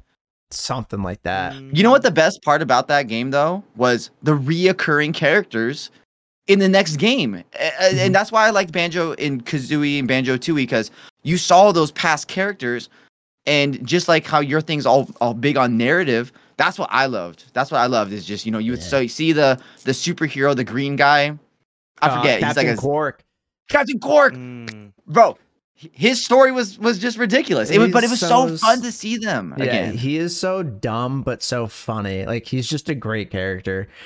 something 0.50 1.02
like 1.02 1.20
that. 1.22 1.54
You 1.74 1.82
know 1.82 1.90
what 1.90 2.02
the 2.02 2.10
best 2.12 2.42
part 2.42 2.62
about 2.62 2.86
that 2.88 3.08
game 3.08 3.30
though 3.30 3.64
was 3.76 4.10
the 4.22 4.36
reoccurring 4.36 5.12
characters 5.12 5.90
in 6.46 6.58
the 6.60 6.68
next 6.68 6.96
game, 6.96 7.42
Mhm. 7.54 7.98
and 7.98 8.14
that's 8.14 8.30
why 8.30 8.46
I 8.46 8.50
liked 8.50 8.70
Banjo 8.70 9.12
in 9.12 9.40
Kazooie 9.40 9.98
and 9.98 10.06
Banjo 10.06 10.36
Tooie 10.36 10.56
because 10.56 10.90
you 11.22 11.38
saw 11.38 11.72
those 11.72 11.90
past 11.92 12.28
characters, 12.28 12.88
and 13.46 13.84
just 13.86 14.08
like 14.08 14.26
how 14.26 14.40
your 14.40 14.60
thing's 14.60 14.86
all 14.86 15.08
all 15.20 15.34
big 15.34 15.56
on 15.56 15.76
narrative, 15.76 16.32
that's 16.56 16.78
what 16.78 16.88
I 16.92 17.06
loved. 17.06 17.44
That's 17.52 17.70
what 17.70 17.78
I 17.78 17.86
loved 17.86 18.12
is 18.12 18.24
just 18.24 18.46
you 18.46 18.52
know 18.52 18.58
you 18.58 18.72
would 18.72 18.80
Yeah. 18.80 18.86
so 18.86 19.00
you 19.00 19.08
see 19.08 19.32
the 19.32 19.60
the 19.84 19.92
superhero, 19.92 20.54
the 20.54 20.64
green 20.64 20.96
guy. 20.96 21.38
I 22.02 22.08
Uh, 22.08 22.16
forget. 22.20 22.38
he's 22.38 22.44
Captain 22.54 22.66
like 22.68 22.78
a 22.78 22.80
Qwark. 22.80 23.12
Captain 23.70 23.98
Qwark, 23.98 24.32
Mm, 24.32 24.92
bro. 25.06 25.38
His 25.93 26.24
story 26.24 26.52
was 26.52 26.78
was 26.78 26.98
just 26.98 27.19
ridiculous. 27.19 27.70
It 27.70 27.78
was, 27.78 27.90
but 27.93 28.05
it 28.05 28.11
was 28.11 28.20
so 28.20 28.48
so 28.48 28.56
fun 28.56 28.82
to 28.82 28.90
see 28.93 29.16
them 29.16 29.55
Yeah, 29.59 29.65
again. 29.65 29.97
he 29.97 30.16
is 30.16 30.39
so 30.39 30.62
dumb 30.62 31.23
but 31.23 31.43
so 31.43 31.66
funny. 31.66 32.24
Like 32.27 32.47
he's 32.47 32.69
just 32.69 32.89
a 32.89 32.94
great 32.94 33.31
character. 33.31 33.89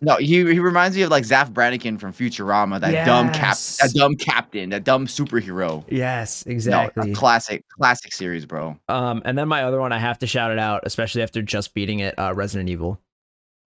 No, 0.00 0.16
he 0.16 0.26
he 0.52 0.58
reminds 0.60 0.96
me 0.96 1.02
of 1.02 1.10
like 1.10 1.24
Zapp 1.24 1.50
Brannigan 1.50 1.98
from 1.98 2.12
Futurama, 2.12 2.80
that 2.80 3.04
dumb 3.04 3.28
cap, 3.30 3.42
Yes. 3.56 3.78
that 3.82 3.92
dumb 3.94 4.14
captain, 4.14 4.70
that 4.70 4.84
dumb 4.84 5.06
superhero. 5.06 5.84
yes, 5.88 6.46
No, 6.46 6.52
exactly. 6.52 7.10
a 7.10 7.14
classic, 7.14 7.64
classic 7.68 8.12
series, 8.12 8.46
bro. 8.46 8.78
Um, 8.88 9.22
and 9.24 9.36
then 9.36 9.48
my 9.48 9.64
other 9.64 9.80
one, 9.80 9.92
I 9.92 9.98
have 9.98 10.18
to 10.20 10.26
shout 10.26 10.52
it 10.52 10.58
out, 10.58 10.82
especially 10.84 11.22
after 11.22 11.42
just 11.42 11.74
beating 11.74 11.98
it, 12.00 12.16
uh, 12.18 12.32
Resident 12.34 12.68
Evil. 12.68 13.00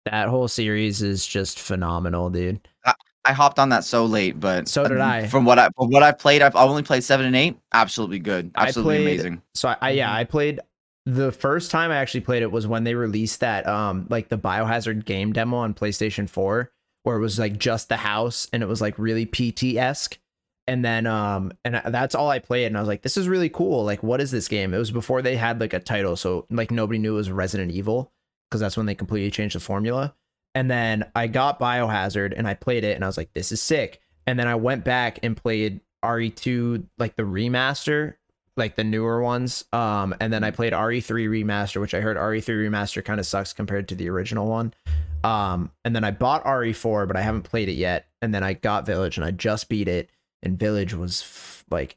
That 0.05 0.29
whole 0.29 0.49
series 0.49 1.01
is 1.01 1.27
just 1.27 1.59
phenomenal, 1.59 2.29
dude. 2.31 2.61
I 3.25 3.33
hopped 3.33 3.59
on 3.59 3.69
that 3.69 3.85
so 3.85 4.07
late, 4.07 4.41
but 4.41 4.67
So 4.69 4.87
did 4.89 4.99
I. 4.99 5.27
From 5.27 5.45
what 5.45 5.59
I 5.59 5.69
from 5.77 5.91
what 5.91 6.03
I 6.03 6.13
played, 6.13 6.41
I've 6.43 6.57
only 6.57 6.83
played 6.83 7.05
seven 7.05 7.27
and 7.27 7.37
eight. 7.37 7.59
Absolutely 7.73 8.19
good, 8.19 8.51
I 8.55 8.69
absolutely 8.69 8.97
played- 8.97 9.07
amazing. 9.21 9.43
So 9.55 9.69
I, 9.69 9.77
I 9.81 9.91
Mm-hmm. 9.91 9.99
yeah, 9.99 10.15
I 10.15 10.25
played 10.25 10.61
the 11.07 11.33
first 11.33 11.71
time 11.71 11.91
I 11.91 11.97
actually 11.97 12.21
played 12.21 12.43
it 12.43 12.53
was 12.53 12.67
when 12.67 12.85
they 12.85 12.95
released 12.95 13.41
that 13.41 13.67
um 13.67 14.07
like 14.11 14.29
the 14.29 14.39
Biohazard 14.39 15.05
game 15.05 15.33
demo 15.33 15.59
on 15.59 15.75
PlayStation 15.75 16.29
4, 16.29 16.71
where 17.03 17.17
it 17.17 17.21
was 17.21 17.39
like 17.39 17.59
just 17.59 17.89
the 17.89 17.97
house 17.97 18.49
and 18.53 18.63
it 18.63 18.67
was 18.67 18.81
like 18.81 18.99
really 18.99 19.27
PT 19.27 19.77
esque. 19.77 20.19
And 20.67 20.85
then 20.85 21.07
um 21.07 21.53
and 21.65 21.81
that's 21.87 22.15
all 22.15 22.31
I 22.31 22.39
played, 22.39 22.67
and 22.67 22.77
I 22.77 22.81
was 22.81 22.89
like, 22.89 23.03
this 23.03 23.17
is 23.17 23.29
really 23.29 23.49
cool. 23.49 23.85
Like, 23.85 24.03
what 24.03 24.21
is 24.21 24.31
this 24.31 24.47
game? 24.49 24.73
It 24.73 24.79
was 24.79 24.91
before 24.93 25.21
they 25.21 25.37
had 25.37 25.61
like 25.61 25.73
a 25.75 25.81
title, 25.81 26.17
so 26.17 26.47
like 26.51 26.71
nobody 26.71 26.99
knew 26.99 27.15
it 27.15 27.17
was 27.17 27.31
Resident 27.31 27.71
Evil 27.73 28.13
because 28.49 28.61
that's 28.61 28.77
when 28.77 28.87
they 28.87 28.95
completely 28.95 29.31
changed 29.31 29.57
the 29.57 29.61
formula. 29.61 30.15
And 30.55 30.71
then 30.71 31.11
I 31.15 31.27
got 31.27 31.61
Biohazard 31.61 32.35
and 32.37 32.49
I 32.49 32.55
played 32.55 32.85
it 32.85 32.95
and 32.95 33.05
I 33.05 33.07
was 33.07 33.17
like, 33.17 33.33
this 33.33 33.53
is 33.53 33.61
sick. 33.61 34.01
And 34.27 34.39
then 34.39 34.49
I 34.49 34.55
went 34.57 34.85
back 34.85 35.19
and 35.23 35.37
played 35.37 35.81
RE2, 36.05 36.87
like 36.99 37.17
the 37.17 37.23
remaster, 37.23 38.15
like 38.57 38.77
the 38.77 38.85
newer 38.85 39.23
ones. 39.23 39.65
Um, 39.73 40.15
and 40.21 40.33
then 40.33 40.45
I 40.45 40.51
played 40.51 40.73
RE3 40.73 41.29
remaster, 41.29 41.81
which 41.81 41.95
I 41.95 42.01
heard 42.01 42.17
RE3 42.17 42.69
remaster 42.69 43.05
kind 43.05 43.21
of 43.21 43.27
sucks 43.27 43.53
compared 43.53 43.89
to 43.89 43.95
the 43.95 44.09
original 44.09 44.47
one. 44.47 44.75
Um, 45.23 45.71
and 45.85 45.95
then 45.95 46.05
I 46.05 46.11
bought 46.11 46.45
RE4, 46.45 47.07
but 47.07 47.17
I 47.17 47.23
haven't 47.23 47.43
played 47.43 47.69
it 47.69 47.75
yet. 47.75 48.07
And 48.23 48.35
then 48.35 48.43
I 48.43 48.55
got 48.55 48.87
Village 48.87 49.17
and 49.17 49.25
I 49.25 49.31
just 49.31 49.69
beat 49.69 49.89
it. 49.89 50.11
And 50.43 50.59
Village 50.59 50.95
was 50.95 51.23
f- 51.23 51.65
like, 51.71 51.97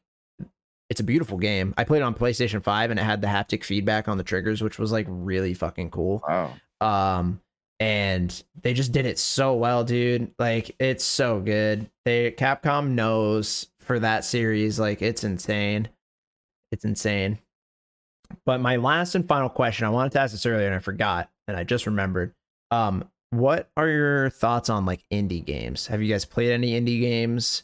it's 0.89 0.99
a 0.99 1.03
beautiful 1.03 1.37
game. 1.37 1.73
I 1.77 1.85
played 1.85 1.99
it 1.99 2.03
on 2.03 2.13
PlayStation 2.13 2.63
5 2.63 2.91
and 2.91 2.99
it 2.99 3.03
had 3.03 3.21
the 3.21 3.27
haptic 3.27 3.63
feedback 3.63 4.07
on 4.07 4.17
the 4.17 4.23
triggers, 4.23 4.61
which 4.61 4.77
was 4.77 4.91
like 4.91 5.07
really 5.09 5.53
fucking 5.53 5.89
cool. 5.89 6.23
Wow. 6.27 6.53
Um, 6.81 7.41
and 7.83 8.43
they 8.61 8.73
just 8.73 8.93
did 8.93 9.05
it 9.05 9.19
so 9.19 9.55
well, 9.55 9.83
dude. 9.83 10.31
Like 10.39 10.73
it's 10.79 11.03
so 11.03 11.41
good. 11.41 11.89
They 12.05 12.31
Capcom 12.31 12.91
knows 12.91 13.67
for 13.79 13.99
that 13.99 14.23
series, 14.23 14.79
like 14.79 15.01
it's 15.01 15.25
insane. 15.25 15.89
It's 16.71 16.85
insane. 16.85 17.39
But 18.45 18.61
my 18.61 18.77
last 18.77 19.15
and 19.15 19.27
final 19.27 19.49
question, 19.49 19.85
I 19.85 19.89
wanted 19.89 20.13
to 20.13 20.21
ask 20.21 20.31
this 20.31 20.45
earlier 20.45 20.65
and 20.65 20.75
I 20.75 20.79
forgot, 20.79 21.29
and 21.49 21.57
I 21.57 21.65
just 21.65 21.85
remembered. 21.85 22.33
Um, 22.71 23.03
what 23.31 23.69
are 23.75 23.89
your 23.89 24.29
thoughts 24.29 24.69
on 24.69 24.85
like 24.85 25.03
indie 25.11 25.43
games? 25.43 25.85
Have 25.87 26.01
you 26.01 26.07
guys 26.07 26.23
played 26.23 26.51
any 26.51 26.79
indie 26.79 27.01
games? 27.01 27.63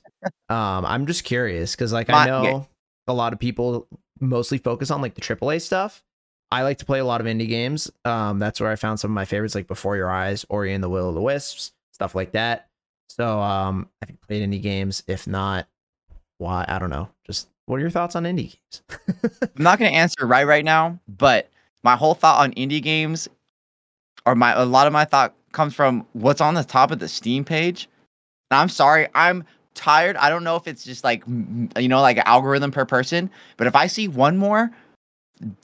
Um, 0.50 0.86
I'm 0.86 1.06
just 1.06 1.24
curious 1.24 1.76
because 1.76 1.94
like 1.94 2.10
I 2.10 2.26
know 2.26 2.68
a 3.08 3.14
lot 3.14 3.32
of 3.32 3.40
people 3.40 3.88
mostly 4.20 4.58
focus 4.58 4.92
on 4.92 5.02
like 5.02 5.16
the 5.16 5.22
AAA 5.22 5.62
stuff. 5.62 6.04
I 6.52 6.64
like 6.64 6.80
to 6.80 6.86
play 6.86 7.00
a 7.00 7.06
lot 7.06 7.22
of 7.22 7.28
indie 7.28 7.48
games. 7.48 7.92
Um, 8.06 8.40
that's 8.40 8.60
where 8.60 8.72
I 8.72 8.76
found 8.76 9.00
some 9.00 9.12
of 9.12 9.16
my 9.16 9.26
favorites, 9.26 9.56
like 9.56 9.68
Before 9.68 9.96
Your 9.96 10.10
Eyes, 10.10 10.46
Ori 10.50 10.74
and 10.74 10.84
the 10.84 10.90
Will 10.90 11.10
of 11.10 11.16
the 11.16 11.22
Wisps, 11.22 11.74
stuff 11.92 12.16
like 12.16 12.32
that. 12.32 12.68
So, 13.08 13.40
um, 13.40 13.90
have 14.02 14.10
you 14.10 14.18
played 14.28 14.48
indie 14.48 14.62
games? 14.62 15.04
If 15.08 15.28
not, 15.28 15.68
why? 16.38 16.66
I 16.68 16.80
don't 16.80 16.90
know. 16.90 17.10
Just 17.26 17.50
what 17.66 17.78
are 17.78 17.82
your 17.82 17.90
thoughts 17.90 18.16
on 18.16 18.24
indie 18.24 18.56
games? 18.56 18.82
I'm 19.42 19.64
not 19.64 19.78
gonna 19.78 19.92
answer 19.92 20.26
right 20.26 20.46
right 20.46 20.66
now, 20.66 21.00
but 21.08 21.50
my 21.84 21.96
whole 21.96 22.16
thought 22.16 22.40
on 22.40 22.52
indie 22.54 22.82
games, 22.82 23.28
or 24.26 24.36
my 24.36 24.54
a 24.54 24.66
lot 24.66 24.88
of 24.88 24.94
my 24.94 25.06
thought 25.06 25.36
comes 25.52 25.76
from 25.76 26.06
what's 26.14 26.42
on 26.42 26.56
the 26.56 26.64
top 26.64 26.92
of 26.92 27.00
the 27.00 27.08
Steam 27.08 27.44
page. 27.44 27.88
I'm 28.52 28.70
sorry, 28.70 29.08
I'm 29.14 29.44
tired. 29.76 30.18
I 30.18 30.30
don't 30.30 30.44
know 30.44 30.56
if 30.56 30.68
it's 30.68 30.84
just 30.84 31.04
like 31.04 31.24
you 31.28 31.88
know 31.88 32.02
like 32.02 32.18
an 32.18 32.24
algorithm 32.26 32.72
per 32.72 32.86
person, 32.86 33.30
but 33.58 33.68
if 33.68 33.76
I 33.76 33.88
see 33.88 34.08
one 34.08 34.38
more 34.38 34.72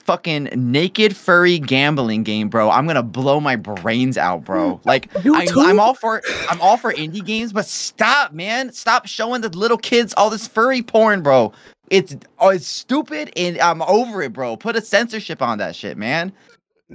fucking 0.04 0.44
naked 0.54 1.16
furry 1.16 1.58
gambling 1.58 2.22
game, 2.22 2.48
bro, 2.48 2.70
I'm 2.70 2.86
gonna 2.86 3.02
blow 3.02 3.40
my 3.40 3.56
brains 3.56 4.16
out, 4.16 4.44
bro. 4.44 4.76
Hmm. 4.76 4.88
Like 4.88 5.08
I, 5.16 5.48
I'm 5.56 5.80
all 5.80 5.94
for 5.94 6.22
I'm 6.48 6.60
all 6.60 6.76
for 6.76 6.92
indie 6.92 7.24
games, 7.24 7.52
but 7.52 7.66
stop, 7.66 8.32
man. 8.32 8.72
Stop 8.72 9.06
showing 9.06 9.42
the 9.42 9.48
little 9.50 9.78
kids 9.78 10.14
all 10.16 10.30
this 10.30 10.48
furry 10.48 10.82
porn, 10.82 11.22
bro. 11.22 11.52
It's 11.90 12.16
oh, 12.38 12.48
it's 12.48 12.66
stupid, 12.66 13.32
and 13.36 13.58
I'm 13.60 13.82
over 13.82 14.22
it, 14.22 14.32
bro. 14.32 14.56
Put 14.56 14.76
a 14.76 14.80
censorship 14.80 15.42
on 15.42 15.58
that 15.58 15.76
shit, 15.76 15.96
man. 15.96 16.32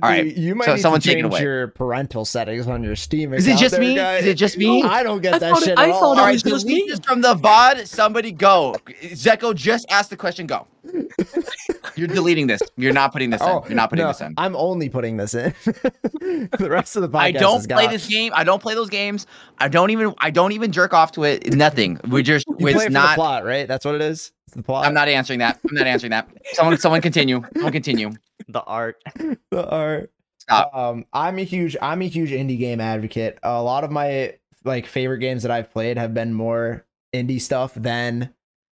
All 0.02 0.10
right, 0.10 0.24
Dude, 0.24 0.38
you 0.38 0.56
might 0.56 0.66
so 0.66 0.76
need 0.76 0.82
someone 0.82 1.02
to 1.02 1.08
change 1.14 1.26
away. 1.26 1.42
your 1.42 1.68
parental 1.68 2.24
settings 2.24 2.66
on 2.66 2.82
your 2.82 2.96
Steam. 2.96 3.34
Is 3.34 3.46
it 3.46 3.58
just 3.58 3.72
there, 3.72 3.82
me? 3.82 3.96
guy. 3.96 4.18
Is 4.20 4.26
it 4.26 4.36
just 4.36 4.58
me? 4.58 4.82
I 4.84 5.04
don't 5.04 5.22
get 5.22 5.34
I 5.34 5.40
that 5.40 5.50
thought 5.52 5.62
it- 5.64 5.66
shit 5.66 5.78
I 5.78 5.84
at 5.84 5.90
all. 5.92 6.00
thought 6.00 6.06
All 6.06 6.14
it 6.20 6.22
right, 6.28 6.32
was 6.32 6.44
just 6.44 6.66
delete 6.66 6.86
me. 6.86 6.92
this 6.92 7.00
from 7.02 7.20
the 7.20 7.36
VOD. 7.36 7.86
Somebody 7.88 8.32
go. 8.32 8.78
Zecho 9.04 9.54
just 9.54 9.86
asked 9.90 10.10
the 10.10 10.16
question. 10.16 10.48
Go. 10.48 10.66
You're 11.98 12.08
deleting 12.08 12.48
this. 12.48 12.62
You're 12.78 12.94
not 12.94 13.12
putting 13.12 13.32
this 13.32 13.42
in. 13.42 13.48
Oh, 13.50 13.66
You're 13.68 13.76
not 13.76 13.90
putting 13.90 14.04
Oh, 14.04 14.08
no, 14.08 14.12
this 14.14 14.22
in. 14.22 14.34
I'm 14.38 14.56
only 14.56 14.88
putting 14.88 15.18
this 15.18 15.34
in. 15.34 15.54
the 15.66 16.68
rest 16.70 16.96
of 16.96 17.02
the 17.02 17.10
podcast 17.10 17.22
I 17.22 17.32
don't 17.34 17.68
play 17.68 17.88
this 17.88 18.08
game. 18.08 18.32
I 18.34 18.44
don't 18.46 18.62
play 18.62 18.76
those 18.76 18.90
games. 18.90 19.28
I 19.60 19.68
don't 19.68 19.90
even. 19.90 20.14
I 20.20 20.32
don't 20.32 20.54
even 20.54 20.72
jerk 20.72 20.94
off 20.94 21.12
to 21.14 21.26
it. 21.26 21.54
Nothing. 21.54 22.00
We 22.08 22.24
just. 22.24 22.46
You 22.48 22.56
play 22.56 22.72
it's 22.72 22.84
for 22.84 22.90
the 22.90 22.94
not. 22.94 23.16
plot, 23.16 23.44
right? 23.44 23.68
That's 23.68 23.84
what 23.84 23.96
it 23.96 24.02
is. 24.02 24.32
It's 24.48 24.56
the 24.56 24.64
plot. 24.64 24.86
I'm 24.86 24.94
not 24.94 25.10
answering 25.10 25.40
that. 25.40 25.60
I'm 25.70 25.76
not 25.76 25.86
answering 25.88 26.12
that. 26.12 26.30
Someone. 26.54 26.78
Someone 26.78 27.02
continue. 27.02 27.44
Someone 27.56 27.74
continue. 27.74 28.12
The 28.52 28.64
art. 28.64 29.04
the 29.52 29.70
art. 29.70 30.12
Stop. 30.40 30.76
Um, 30.76 31.06
I'm 31.14 31.38
a 31.40 31.44
huge, 31.44 31.78
I'm 31.82 32.02
a 32.02 32.08
huge 32.08 32.32
indie 32.32 32.58
game 32.58 32.82
advocate. 32.82 33.38
A 33.44 33.62
lot 33.62 33.84
of 33.84 33.92
my 33.92 34.36
like 34.64 34.86
favorite 34.88 35.20
games 35.20 35.44
that 35.44 35.52
I've 35.52 35.72
played 35.72 35.98
have 35.98 36.14
been 36.14 36.34
more 36.34 36.86
indie 37.14 37.42
stuff 37.42 37.74
than 37.76 38.34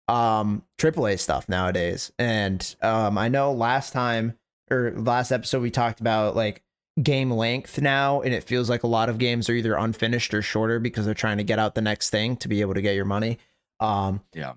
um 0.09 0.65
AAA 0.79 1.19
stuff 1.21 1.49
nowadays. 1.49 2.13
And 2.19 2.75
um, 2.83 3.17
I 3.17 3.29
know 3.29 3.53
last 3.53 3.93
time 3.93 4.37
or 4.71 4.93
last 4.97 5.31
episode 5.31 5.63
we 5.63 5.71
talked 5.71 6.01
about 6.01 6.35
like 6.35 6.63
game 7.03 7.31
length 7.31 7.81
now 7.81 8.21
and 8.21 8.35
it 8.35 8.45
feels 8.45 8.69
like 8.69 8.83
a 8.83 8.87
lot 8.89 9.09
of 9.09 9.19
games 9.19 9.49
are 9.49 9.55
either 9.55 9.75
unfinished 9.75 10.35
or 10.35 10.43
shorter 10.43 10.79
because 10.79 11.05
they're 11.07 11.15
trying 11.15 11.39
to 11.39 11.45
get 11.45 11.59
out 11.59 11.75
the 11.75 11.81
next 11.81 12.11
thing 12.11 12.37
to 12.37 12.49
be 12.49 12.61
able 12.61 12.75
to 12.75 12.83
get 12.83 12.95
your 12.95 13.05
money 13.07 13.39
um 13.81 14.21
Yeah. 14.35 14.53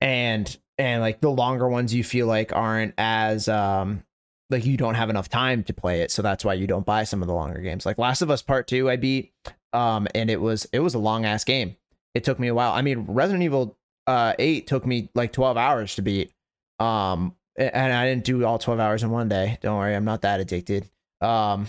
and 0.00 0.56
and 0.78 1.00
like 1.02 1.20
the 1.20 1.30
longer 1.30 1.68
ones 1.68 1.92
you 1.92 2.04
feel 2.04 2.26
like 2.28 2.52
aren't 2.54 2.94
as 2.96 3.48
um 3.48 4.04
like 4.50 4.64
you 4.66 4.76
don't 4.76 4.94
have 4.94 5.10
enough 5.10 5.28
time 5.28 5.62
to 5.64 5.72
play 5.72 6.00
it 6.02 6.10
so 6.10 6.22
that's 6.22 6.44
why 6.44 6.54
you 6.54 6.66
don't 6.66 6.84
buy 6.86 7.04
some 7.04 7.22
of 7.22 7.28
the 7.28 7.34
longer 7.34 7.60
games. 7.60 7.86
Like 7.86 7.98
last 7.98 8.22
of 8.22 8.30
us 8.30 8.42
part 8.42 8.66
2 8.66 8.90
i 8.90 8.96
beat 8.96 9.32
um 9.72 10.08
and 10.14 10.30
it 10.30 10.40
was 10.40 10.66
it 10.72 10.80
was 10.80 10.94
a 10.94 10.98
long 10.98 11.24
ass 11.24 11.44
game. 11.44 11.76
It 12.14 12.24
took 12.24 12.38
me 12.40 12.48
a 12.48 12.54
while. 12.54 12.72
I 12.72 12.82
mean 12.82 13.06
resident 13.08 13.42
evil 13.42 13.78
uh 14.06 14.34
8 14.38 14.66
took 14.66 14.86
me 14.86 15.10
like 15.14 15.32
12 15.32 15.56
hours 15.56 15.94
to 15.96 16.02
beat 16.02 16.32
um 16.78 17.34
and 17.56 17.92
i 17.92 18.08
didn't 18.08 18.24
do 18.24 18.44
all 18.44 18.58
12 18.58 18.80
hours 18.80 19.02
in 19.02 19.10
one 19.10 19.28
day. 19.28 19.58
Don't 19.62 19.78
worry 19.78 19.94
i'm 19.94 20.04
not 20.04 20.22
that 20.22 20.40
addicted 20.40 20.88
um 21.20 21.66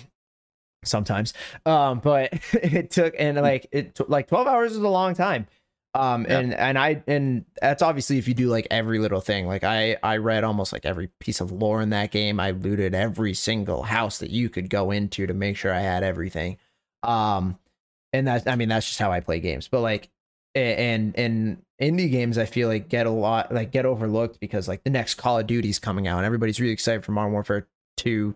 sometimes. 0.83 1.33
Um 1.65 1.99
but 1.99 2.33
it 2.53 2.91
took 2.91 3.13
and 3.19 3.37
like 3.37 3.67
it 3.71 3.95
took 3.95 4.09
like 4.09 4.27
12 4.27 4.47
hours 4.47 4.71
is 4.71 4.77
a 4.79 4.87
long 4.87 5.13
time 5.13 5.47
um 5.93 6.25
Yeah. 6.29 6.39
and 6.39 6.53
and 6.53 6.77
i 6.79 7.03
and 7.07 7.45
that's 7.61 7.81
obviously 7.81 8.17
if 8.17 8.27
you 8.27 8.33
do 8.33 8.47
like 8.47 8.65
every 8.71 8.97
little 8.99 9.19
thing 9.21 9.45
like 9.47 9.63
i 9.63 9.97
i 10.03 10.17
read 10.17 10.43
almost 10.43 10.71
like 10.71 10.85
every 10.85 11.07
piece 11.19 11.41
of 11.41 11.51
lore 11.51 11.81
in 11.81 11.89
that 11.89 12.11
game 12.11 12.39
i 12.39 12.51
looted 12.51 12.95
every 12.95 13.33
single 13.33 13.83
house 13.83 14.19
that 14.19 14.29
you 14.29 14.47
could 14.49 14.69
go 14.69 14.91
into 14.91 15.27
to 15.27 15.33
make 15.33 15.57
sure 15.57 15.73
i 15.73 15.81
had 15.81 16.03
everything 16.03 16.57
um 17.03 17.57
and 18.13 18.27
that 18.27 18.47
i 18.47 18.55
mean 18.55 18.69
that's 18.69 18.87
just 18.87 18.99
how 18.99 19.11
i 19.11 19.19
play 19.19 19.39
games 19.39 19.67
but 19.67 19.81
like 19.81 20.09
and 20.55 21.17
and 21.17 21.61
indie 21.81 22.11
games 22.11 22.37
i 22.37 22.45
feel 22.45 22.67
like 22.67 22.87
get 22.89 23.05
a 23.05 23.09
lot 23.11 23.53
like 23.53 23.71
get 23.71 23.85
overlooked 23.85 24.39
because 24.39 24.67
like 24.67 24.83
the 24.83 24.89
next 24.89 25.15
call 25.15 25.39
of 25.39 25.47
duty's 25.47 25.79
coming 25.79 26.07
out 26.07 26.17
and 26.17 26.25
everybody's 26.25 26.59
really 26.59 26.73
excited 26.73 27.03
for 27.03 27.11
modern 27.11 27.31
warfare 27.33 27.67
2 27.97 28.35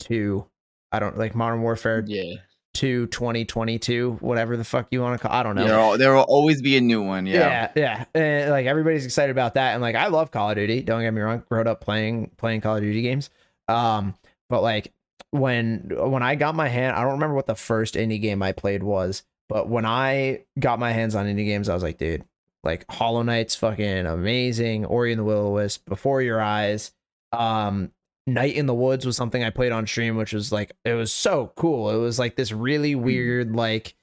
2 0.00 0.44
i 0.92 0.98
don't 0.98 1.18
like 1.18 1.34
modern 1.34 1.62
warfare 1.62 2.02
Yeah. 2.06 2.34
2 2.76 3.06
2022 3.06 4.18
whatever 4.20 4.56
the 4.56 4.64
fuck 4.64 4.86
you 4.90 5.00
want 5.00 5.18
to 5.18 5.26
call 5.26 5.34
i 5.34 5.42
don't 5.42 5.54
know 5.56 5.66
There, 5.66 5.78
will, 5.78 5.98
there 5.98 6.14
will 6.14 6.26
always 6.28 6.60
be 6.60 6.76
a 6.76 6.80
new 6.80 7.02
one. 7.02 7.26
Yeah. 7.26 7.70
yeah, 7.74 8.04
yeah. 8.14 8.20
And 8.20 8.50
like 8.50 8.66
everybody's 8.66 9.04
excited 9.04 9.30
about 9.30 9.54
that. 9.54 9.72
And 9.72 9.82
like 9.82 9.94
I 9.96 10.08
love 10.08 10.30
Call 10.30 10.50
of 10.50 10.56
Duty. 10.56 10.82
Don't 10.82 11.00
get 11.00 11.10
me 11.12 11.20
wrong. 11.22 11.42
Growed 11.48 11.66
up 11.66 11.80
playing 11.80 12.30
playing 12.36 12.60
Call 12.60 12.76
of 12.76 12.82
Duty 12.82 13.02
games. 13.02 13.30
Um, 13.68 14.14
but 14.48 14.62
like 14.62 14.92
when 15.30 15.90
when 15.96 16.22
I 16.22 16.34
got 16.34 16.54
my 16.54 16.68
hand, 16.68 16.96
I 16.96 17.02
don't 17.02 17.12
remember 17.12 17.34
what 17.34 17.46
the 17.46 17.54
first 17.54 17.94
indie 17.94 18.20
game 18.20 18.42
I 18.42 18.52
played 18.52 18.82
was, 18.82 19.22
but 19.48 19.68
when 19.68 19.84
I 19.86 20.44
got 20.58 20.78
my 20.78 20.92
hands 20.92 21.14
on 21.14 21.26
indie 21.26 21.46
games, 21.46 21.68
I 21.68 21.74
was 21.74 21.82
like, 21.82 21.98
dude, 21.98 22.24
like 22.62 22.84
Hollow 22.90 23.22
Knight's 23.22 23.54
fucking 23.54 24.06
amazing. 24.06 24.84
Ori 24.84 25.12
and 25.12 25.20
the 25.20 25.24
Will 25.24 25.46
o 25.46 25.50
Wisp, 25.52 25.88
Before 25.88 26.20
Your 26.22 26.40
Eyes. 26.40 26.92
Um, 27.32 27.90
Night 28.26 28.54
in 28.56 28.66
the 28.66 28.74
Woods 28.74 29.06
was 29.06 29.16
something 29.16 29.44
I 29.44 29.50
played 29.50 29.72
on 29.72 29.86
stream, 29.86 30.16
which 30.16 30.32
was 30.32 30.50
like 30.50 30.72
it 30.84 30.94
was 30.94 31.12
so 31.12 31.52
cool. 31.56 31.90
It 31.90 31.98
was 31.98 32.18
like 32.18 32.36
this 32.36 32.50
really 32.52 32.94
weird, 32.94 33.54
like 33.54 33.94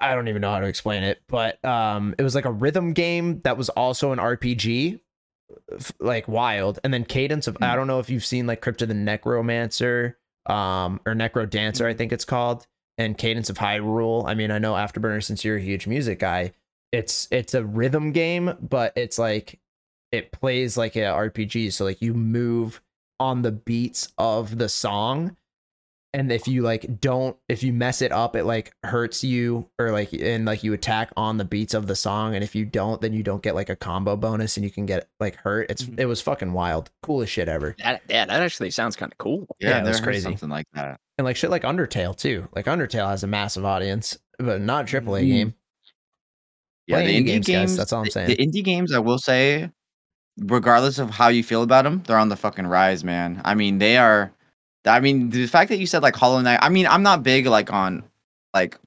I 0.00 0.14
don't 0.14 0.28
even 0.28 0.42
know 0.42 0.50
how 0.50 0.60
to 0.60 0.66
explain 0.66 1.02
it, 1.02 1.22
but 1.28 1.64
um, 1.64 2.14
it 2.18 2.22
was 2.22 2.34
like 2.34 2.44
a 2.44 2.52
rhythm 2.52 2.92
game 2.92 3.40
that 3.44 3.56
was 3.56 3.68
also 3.70 4.12
an 4.12 4.18
RPG, 4.18 5.00
like 6.00 6.26
wild. 6.28 6.78
And 6.84 6.92
then 6.92 7.04
Cadence 7.04 7.46
of 7.46 7.56
I 7.60 7.70
Hmm. 7.70 7.76
don't 7.76 7.86
know 7.86 8.00
if 8.00 8.10
you've 8.10 8.24
seen 8.24 8.46
like 8.46 8.60
Crypt 8.60 8.82
of 8.82 8.88
the 8.88 8.94
Necromancer, 8.94 10.18
um, 10.46 11.00
or 11.06 11.14
Necro 11.14 11.48
Dancer, 11.48 11.86
I 11.86 11.94
think 11.94 12.12
it's 12.12 12.24
called, 12.24 12.66
and 12.98 13.16
Cadence 13.16 13.48
of 13.50 13.58
Hyrule. 13.58 14.24
I 14.26 14.34
mean, 14.34 14.50
I 14.50 14.58
know 14.58 14.74
Afterburner 14.74 15.22
since 15.22 15.44
you're 15.44 15.56
a 15.56 15.60
huge 15.60 15.86
music 15.86 16.18
guy. 16.18 16.52
It's 16.92 17.26
it's 17.30 17.54
a 17.54 17.64
rhythm 17.64 18.12
game, 18.12 18.56
but 18.60 18.92
it's 18.96 19.18
like 19.18 19.58
it 20.14 20.32
plays 20.32 20.76
like 20.76 20.96
a 20.96 21.00
RPG. 21.00 21.72
So 21.72 21.84
like 21.84 22.00
you 22.02 22.14
move 22.14 22.80
on 23.20 23.42
the 23.42 23.52
beats 23.52 24.08
of 24.18 24.58
the 24.58 24.68
song 24.68 25.36
and 26.12 26.30
if 26.32 26.46
you 26.48 26.62
like 26.62 27.00
don't 27.00 27.36
if 27.48 27.62
you 27.62 27.72
mess 27.72 28.02
it 28.02 28.10
up 28.10 28.34
it 28.34 28.44
like 28.44 28.72
hurts 28.84 29.22
you 29.22 29.68
or 29.78 29.92
like 29.92 30.12
and 30.12 30.44
like 30.44 30.64
you 30.64 30.72
attack 30.72 31.12
on 31.16 31.36
the 31.38 31.44
beats 31.44 31.74
of 31.74 31.86
the 31.86 31.94
song 31.94 32.34
and 32.34 32.42
if 32.42 32.56
you 32.56 32.64
don't 32.64 33.00
then 33.00 33.12
you 33.12 33.22
don't 33.22 33.42
get 33.42 33.54
like 33.54 33.68
a 33.68 33.76
combo 33.76 34.16
bonus 34.16 34.56
and 34.56 34.64
you 34.64 34.70
can 34.70 34.84
get 34.84 35.08
like 35.20 35.36
hurt 35.36 35.70
it's 35.70 35.84
Mhm. 35.84 35.98
it 36.00 36.06
was 36.06 36.20
fucking 36.20 36.52
wild 36.52 36.90
coolest 37.04 37.32
shit 37.32 37.48
ever 37.48 37.76
That, 37.78 38.02
yeah, 38.08 38.24
that 38.26 38.42
actually 38.42 38.70
sounds 38.72 38.96
kind 38.96 39.12
of 39.12 39.18
cool. 39.18 39.46
Yeah, 39.60 39.68
Yeah, 39.70 39.78
it 39.78 39.82
there 39.82 39.90
was 39.90 39.96
is 39.98 40.04
crazy. 40.04 40.22
Something 40.22 40.50
like 40.50 40.66
that. 40.74 40.98
and 41.18 41.24
like 41.24 41.36
shit 41.36 41.50
like 41.50 41.62
undertale 41.62 42.16
too 42.16 42.48
like 42.54 42.66
undertale 42.66 43.08
has 43.08 43.22
a 43.22 43.28
massive 43.28 43.64
audience 43.64 44.18
but 44.40 44.60
not 44.60 44.84
a 44.92 44.96
AAA 45.00 45.22
Mhm. 45.22 45.28
game 45.28 45.54
Yeah, 46.88 46.96
Play 46.96 47.06
the 47.06 47.12
indie 47.12 47.20
indie 47.22 47.24
games, 47.26 47.46
games. 47.46 47.70
guys, 47.70 47.76
that's 47.78 47.92
all 47.92 48.02
I'm 48.02 48.10
saying. 48.10 48.28
The 48.28 48.36
indie 48.36 48.62
games, 48.64 48.92
I 48.92 48.98
will 48.98 49.18
say, 49.18 49.70
regardless 50.38 50.98
of 50.98 51.10
how 51.10 51.28
you 51.28 51.42
feel 51.42 51.62
about 51.62 51.84
them, 51.84 52.02
they're 52.06 52.18
on 52.18 52.28
the 52.28 52.36
fucking 52.36 52.66
rise, 52.66 53.04
man. 53.04 53.40
I 53.44 53.54
mean, 53.54 53.78
they 53.78 53.96
are. 53.96 54.32
I 54.86 55.00
mean, 55.00 55.30
the 55.30 55.46
fact 55.46 55.70
that 55.70 55.78
you 55.78 55.86
said 55.86 56.02
like 56.02 56.14
Hollow 56.16 56.40
Knight. 56.40 56.58
I 56.62 56.68
mean, 56.68 56.86
I'm 56.86 57.02
not 57.02 57.22
big 57.22 57.46
like 57.46 57.72
on 57.72 58.04
like 58.52 58.78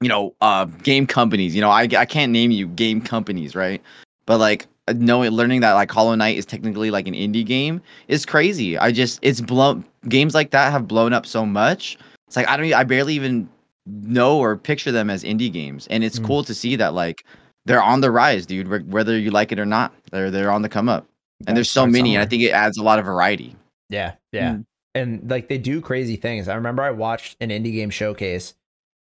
you 0.00 0.08
know 0.08 0.34
uh 0.40 0.66
game 0.66 1.06
companies. 1.06 1.54
You 1.54 1.60
know, 1.60 1.70
I 1.70 1.88
I 1.96 2.04
can't 2.06 2.32
name 2.32 2.50
you 2.50 2.68
game 2.68 3.00
companies, 3.00 3.54
right? 3.54 3.82
But 4.26 4.38
like 4.38 4.66
uh, 4.86 4.94
knowing 4.96 5.30
learning 5.30 5.60
that 5.62 5.72
like 5.72 5.90
Hollow 5.90 6.14
Knight 6.14 6.36
is 6.36 6.46
technically 6.46 6.90
like 6.90 7.08
an 7.08 7.14
indie 7.14 7.44
game 7.44 7.80
is 8.06 8.24
crazy. 8.24 8.78
I 8.78 8.92
just 8.92 9.18
it's 9.22 9.40
blown 9.40 9.84
games 10.08 10.34
like 10.34 10.50
that 10.50 10.70
have 10.70 10.86
blown 10.86 11.12
up 11.12 11.26
so 11.26 11.44
much. 11.44 11.98
It's 12.28 12.36
like 12.36 12.48
I 12.48 12.56
don't 12.56 12.72
I 12.72 12.84
barely 12.84 13.14
even 13.14 13.48
know 13.86 14.38
or 14.38 14.56
picture 14.56 14.92
them 14.92 15.10
as 15.10 15.24
indie 15.24 15.52
games, 15.52 15.86
and 15.88 16.04
it's 16.04 16.20
Mm. 16.20 16.26
cool 16.26 16.44
to 16.44 16.54
see 16.54 16.76
that 16.76 16.94
like 16.94 17.24
they're 17.68 17.82
on 17.82 18.00
the 18.00 18.10
rise, 18.10 18.46
dude. 18.46 18.90
Whether 18.90 19.16
you 19.18 19.30
like 19.30 19.52
it 19.52 19.58
or 19.60 19.66
not, 19.66 19.92
they're 20.10 20.30
they're 20.30 20.50
on 20.50 20.62
the 20.62 20.68
come 20.68 20.88
up, 20.88 21.06
and 21.46 21.56
there's 21.56 21.70
so 21.70 21.82
Start 21.82 21.92
many, 21.92 22.16
and 22.16 22.22
I 22.22 22.26
think 22.26 22.42
it 22.42 22.50
adds 22.50 22.76
a 22.78 22.82
lot 22.82 22.98
of 22.98 23.04
variety. 23.04 23.54
Yeah, 23.90 24.14
yeah. 24.32 24.54
Mm. 24.54 24.64
And 24.94 25.30
like 25.30 25.48
they 25.48 25.58
do 25.58 25.80
crazy 25.80 26.16
things. 26.16 26.48
I 26.48 26.54
remember 26.56 26.82
I 26.82 26.90
watched 26.90 27.36
an 27.40 27.50
indie 27.50 27.72
game 27.72 27.90
showcase 27.90 28.54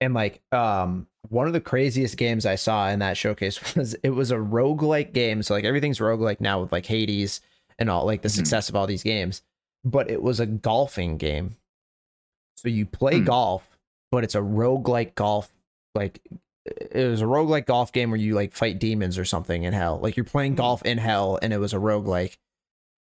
and 0.01 0.15
like 0.15 0.41
um 0.53 1.07
one 1.29 1.47
of 1.47 1.53
the 1.53 1.61
craziest 1.61 2.17
games 2.17 2.47
I 2.47 2.55
saw 2.55 2.89
in 2.89 2.99
that 3.01 3.17
showcase 3.17 3.75
was 3.77 3.95
it 4.03 4.11
was 4.11 4.31
a 4.31 4.37
roguelike 4.37 5.13
game. 5.13 5.43
So 5.43 5.55
like 5.55 5.65
everything's 5.65 5.99
roguelike 5.99 6.41
now 6.41 6.61
with 6.61 6.73
like 6.73 6.87
Hades 6.87 7.41
and 7.79 7.91
all 7.91 8.07
like 8.07 8.23
the 8.23 8.29
Mhm. 8.29 8.37
success 8.37 8.69
of 8.69 8.77
all 8.77 8.87
these 8.87 9.03
games. 9.03 9.43
But 9.85 10.11
it 10.11 10.23
was 10.23 10.41
a 10.41 10.47
golfing 10.47 11.17
game. 11.19 11.57
So 12.57 12.69
you 12.69 12.87
play 12.87 13.19
Hmm. 13.19 13.25
golf, 13.25 13.69
but 14.11 14.25
it's 14.25 14.35
a 14.37 14.41
roguelike 14.41 15.15
golf 15.15 15.53
like 15.95 16.21
it 16.65 17.09
was 17.09 17.21
a 17.21 17.27
roguelike 17.27 17.67
golf 17.67 17.93
game 17.93 18.11
where 18.11 18.21
you 18.21 18.35
like 18.35 18.53
fight 18.53 18.79
demons 18.79 19.19
or 19.19 19.25
something 19.25 19.65
in 19.65 19.73
hell. 19.73 19.99
Like 20.01 20.17
you're 20.17 20.25
playing 20.25 20.53
Hmm. 20.53 20.59
golf 20.59 20.83
in 20.83 20.99
hell 20.99 21.39
and 21.43 21.53
it 21.53 21.59
was 21.59 21.73
a 21.73 21.79
roguelike 21.79 22.37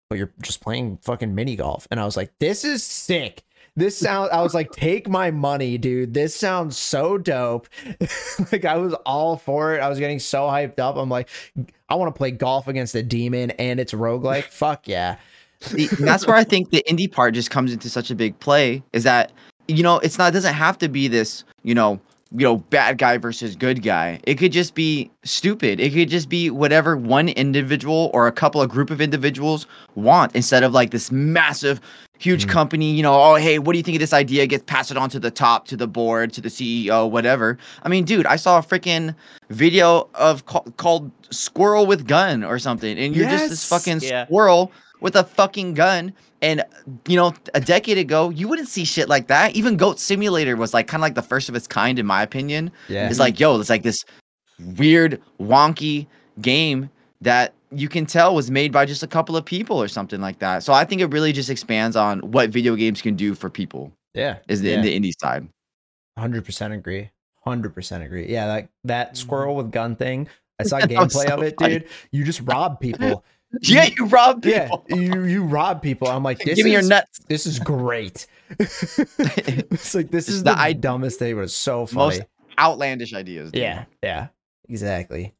but 0.10 0.18
you're 0.18 0.34
just 0.41 0.60
playing 0.60 0.98
fucking 1.03 1.34
mini 1.34 1.56
golf. 1.56 1.88
And 1.90 1.98
I 1.98 2.03
was 2.03 2.18
like, 2.18 2.34
this 2.40 2.65
is 2.65 2.84
sick. 2.84 3.44
This 3.78 3.98
sound 3.98 4.30
I 4.34 4.41
was 4.41 4.53
like, 4.53 4.69
take 4.73 5.07
my 5.07 5.32
money, 5.32 5.78
dude. 5.78 6.14
This 6.14 6.36
sounds 6.36 6.78
so 6.78 7.18
dope. 7.18 7.69
like 8.52 8.65
I 8.65 8.76
was 8.76 8.94
all 9.06 9.38
for 9.38 9.73
it. 9.73 9.80
I 9.80 9.88
was 9.88 9.99
getting 9.99 10.19
so 10.19 10.41
hyped 10.41 10.80
up. 10.80 10.98
I'm 10.98 11.07
like, 11.07 11.30
I 11.88 11.95
want 11.95 12.14
to 12.14 12.18
play 12.18 12.32
golf 12.32 12.68
against 12.68 12.94
a 12.95 13.02
demon 13.03 13.52
and 13.52 13.80
it's 13.80 13.94
roguelike. 13.94 14.44
Fuck 14.52 14.88
yeah. 14.90 15.15
That's 15.99 16.28
where 16.28 16.36
I 16.36 16.44
think 16.44 16.72
the 16.72 16.84
indie 16.90 17.10
part 17.10 17.34
just 17.34 17.49
comes 17.49 17.72
into 17.72 17.90
such 17.90 18.11
a 18.11 18.15
big 18.15 18.38
play. 18.41 18.84
Is 18.91 19.03
that 19.06 19.32
you 19.69 19.82
know 19.82 19.99
it's 19.99 20.18
not 20.18 20.30
it 20.30 20.34
doesn't 20.34 20.56
have 20.56 20.78
to 20.80 20.90
be 20.90 21.07
this 21.07 21.45
you 21.64 21.73
know 21.73 22.02
you 22.34 22.45
know 22.45 22.58
bad 22.58 22.98
guy 22.98 23.18
versus 23.18 23.56
good 23.56 23.84
guy. 23.84 24.20
It 24.24 24.36
could 24.36 24.52
just 24.52 24.74
be 24.74 25.12
stupid. 25.24 25.80
It 25.80 25.94
could 25.94 26.10
just 26.10 26.30
be 26.30 26.49
whatever 26.49 26.95
one 26.95 27.28
individual 27.30 28.10
or 28.14 28.28
a 28.28 28.32
couple 28.32 28.62
of 28.62 28.70
group 28.70 28.90
of 28.90 29.02
individuals 29.02 29.68
want 29.95 30.34
instead 30.36 30.64
of 30.64 30.72
like 30.74 30.91
this 30.91 31.12
massive 31.12 31.82
huge 32.20 32.45
Mm. 32.45 32.49
company 32.49 32.91
you 32.91 33.02
know 33.02 33.20
oh 33.20 33.34
hey 33.34 33.58
what 33.58 33.72
do 33.74 33.80
you 33.80 33.84
think 33.84 33.95
of 33.95 33.99
this 33.99 34.14
idea 34.14 34.45
gets 34.45 34.64
passed 34.68 34.91
it 34.91 34.98
on 34.98 35.10
to 35.10 35.20
the 35.20 35.32
top 35.32 35.66
to 35.68 35.76
the 35.76 35.88
board 35.88 36.32
to 36.34 36.40
the 36.40 36.49
ceo 36.49 37.10
whatever 37.10 37.58
i 37.82 37.90
mean 37.90 38.03
dude 38.06 38.28
i 38.28 38.36
saw 38.36 38.60
a 38.60 38.62
freaking 38.62 39.16
video 39.49 40.08
of 40.14 40.45
ca- 40.45 40.62
called 40.78 41.10
squirrel 41.32 41.88
with 41.88 42.06
gun 42.08 42.44
or 42.44 42.60
something 42.60 42.95
and 42.99 43.16
you're 43.16 43.28
just 43.28 43.49
this 43.49 43.68
fucking 43.68 44.02
Yeah. 44.03 44.26
squirrel 44.28 44.72
with 45.02 45.15
a 45.15 45.23
fucking 45.23 45.73
gun 45.73 46.14
and 46.41 46.64
you 47.07 47.15
know 47.18 47.34
a 47.53 47.60
decade 47.60 47.98
ago 47.98 48.30
you 48.30 48.48
wouldn't 48.48 48.68
see 48.69 48.86
shit 48.86 49.10
like 49.10 49.28
that 49.28 49.56
even 49.56 49.76
goat 49.78 49.99
simulator 49.99 50.56
was 50.56 50.73
like 50.73 50.88
kind 50.88 51.02
of 51.02 51.03
like 51.03 51.15
the 51.15 51.22
first 51.22 51.49
of 51.49 51.56
its 51.56 51.68
kind 51.68 51.99
in 51.99 52.06
my 52.06 52.22
opinion 52.23 52.72
Yeah. 52.88 53.10
it's 53.10 53.19
like 53.19 53.40
yo 53.40 53.60
it's 53.60 53.69
like 53.69 53.84
this 53.84 54.03
weird 54.78 55.22
wonky 55.40 56.07
game 56.40 56.90
that 57.22 57.53
you 57.72 57.88
can 57.90 58.06
tell 58.06 58.34
was 58.36 58.49
made 58.52 58.72
by 58.72 58.86
just 58.86 59.02
a 59.03 59.07
couple 59.07 59.36
of 59.38 59.45
people 59.45 59.82
or 59.82 59.88
something 59.88 60.22
like 60.22 60.40
that 60.40 60.64
so 60.64 60.73
i 60.73 60.86
think 60.86 61.02
it 61.02 61.07
really 61.07 61.32
just 61.34 61.49
expands 61.49 61.95
on 61.95 62.19
what 62.19 62.49
video 62.49 62.76
games 62.76 63.02
can 63.02 63.15
do 63.15 63.34
for 63.36 63.49
people 63.49 63.91
Yeah. 64.14 64.38
is 64.48 64.61
the 64.61 64.69
yeah. 64.69 64.76
in 64.76 64.82
the 64.82 64.99
indie 64.99 65.14
side 65.19 65.48
100% 66.19 66.73
agree. 66.73 67.10
100% 67.48 68.06
agree. 68.06 68.28
Yeah, 68.32 68.45
like 68.48 68.69
that 68.84 69.14
Mhm. 69.14 69.18
squirrel 69.18 69.56
with 69.56 69.72
gun 69.72 69.95
thing. 69.95 70.28
I 70.60 70.64
saw 70.64 70.80
gameplay 70.82 71.11
so 71.28 71.34
of 71.38 71.41
it, 71.44 71.56
funny. 71.57 71.80
dude. 71.80 71.88
You 72.11 72.23
just 72.26 72.41
rob 72.41 72.80
people. 72.80 73.23
yeah 73.61 73.90
you 73.98 74.06
rob 74.06 74.41
people. 74.44 74.86
Yeah, 74.90 74.95
people 74.95 74.98
you 75.02 75.23
you 75.26 75.44
rob 75.44 75.82
people. 75.82 76.07
I'm 76.07 76.23
like, 76.23 76.40
this 76.40 76.56
give 76.56 76.65
me 76.65 76.72
your 76.72 76.80
is 76.82 76.90
nuts 76.90 77.19
this 77.28 77.45
is 77.45 77.60
great. 77.60 78.28
it's 78.60 79.95
like 79.95 80.11
this 80.11 80.28
It's 80.28 80.38
is 80.38 80.44
the 80.44 80.52
the 80.53 80.60
i- 80.60 80.73
dumbest 80.73 81.19
thing, 81.19 81.36
but 81.36 81.41
it's 81.41 81.53
so 81.53 81.86
funny. 81.86 82.18
most 82.19 82.22
outlandish 82.60 83.14
ideas 83.14 83.52
dude. 83.52 83.61
yeah, 83.61 83.86
yeah, 84.03 84.28
exactly. 84.69 85.34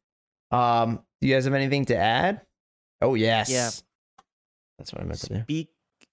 Um, 0.50 1.00
do 1.20 1.28
you 1.28 1.34
guys 1.34 1.44
have 1.44 1.54
anything 1.54 1.84
to 1.86 1.96
add? 1.96 2.40
Oh 3.00 3.14
yes, 3.14 3.50
Yeah. 3.50 3.70
that's 4.78 4.92
what 4.92 5.02
I 5.02 5.04
meant 5.04 5.20
to 5.20 5.28
do. 5.28 5.40
Speak, 5.42 5.70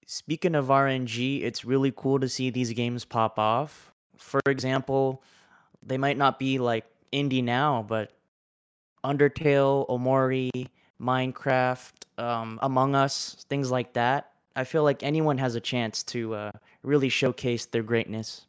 speaking 0.07 0.55
of 0.55 0.67
RNG, 0.67 1.43
it's 1.43 1.65
really 1.65 1.91
cool 1.95 2.19
to 2.19 2.29
see 2.29 2.49
these 2.49 2.71
games 2.73 3.05
pop 3.05 3.37
off. 3.39 3.91
For 4.17 4.41
example, 4.47 5.23
they 5.85 5.97
might 5.97 6.17
not 6.17 6.39
be 6.39 6.59
like 6.59 6.85
indie 7.13 7.43
now, 7.43 7.85
but 7.87 8.11
Undertale, 9.05 9.87
Omori, 9.87 10.49
Minecraft, 11.01 11.91
um, 12.17 12.59
Among 12.61 12.95
Us, 12.95 13.45
things 13.49 13.71
like 13.71 13.93
that. 13.93 14.31
I 14.55 14.63
feel 14.63 14.83
like 14.83 15.03
anyone 15.03 15.37
has 15.37 15.55
a 15.55 15.61
chance 15.61 16.03
to 16.03 16.33
uh, 16.33 16.51
really 16.83 17.09
showcase 17.09 17.65
their 17.65 17.83
greatness. 17.83 18.45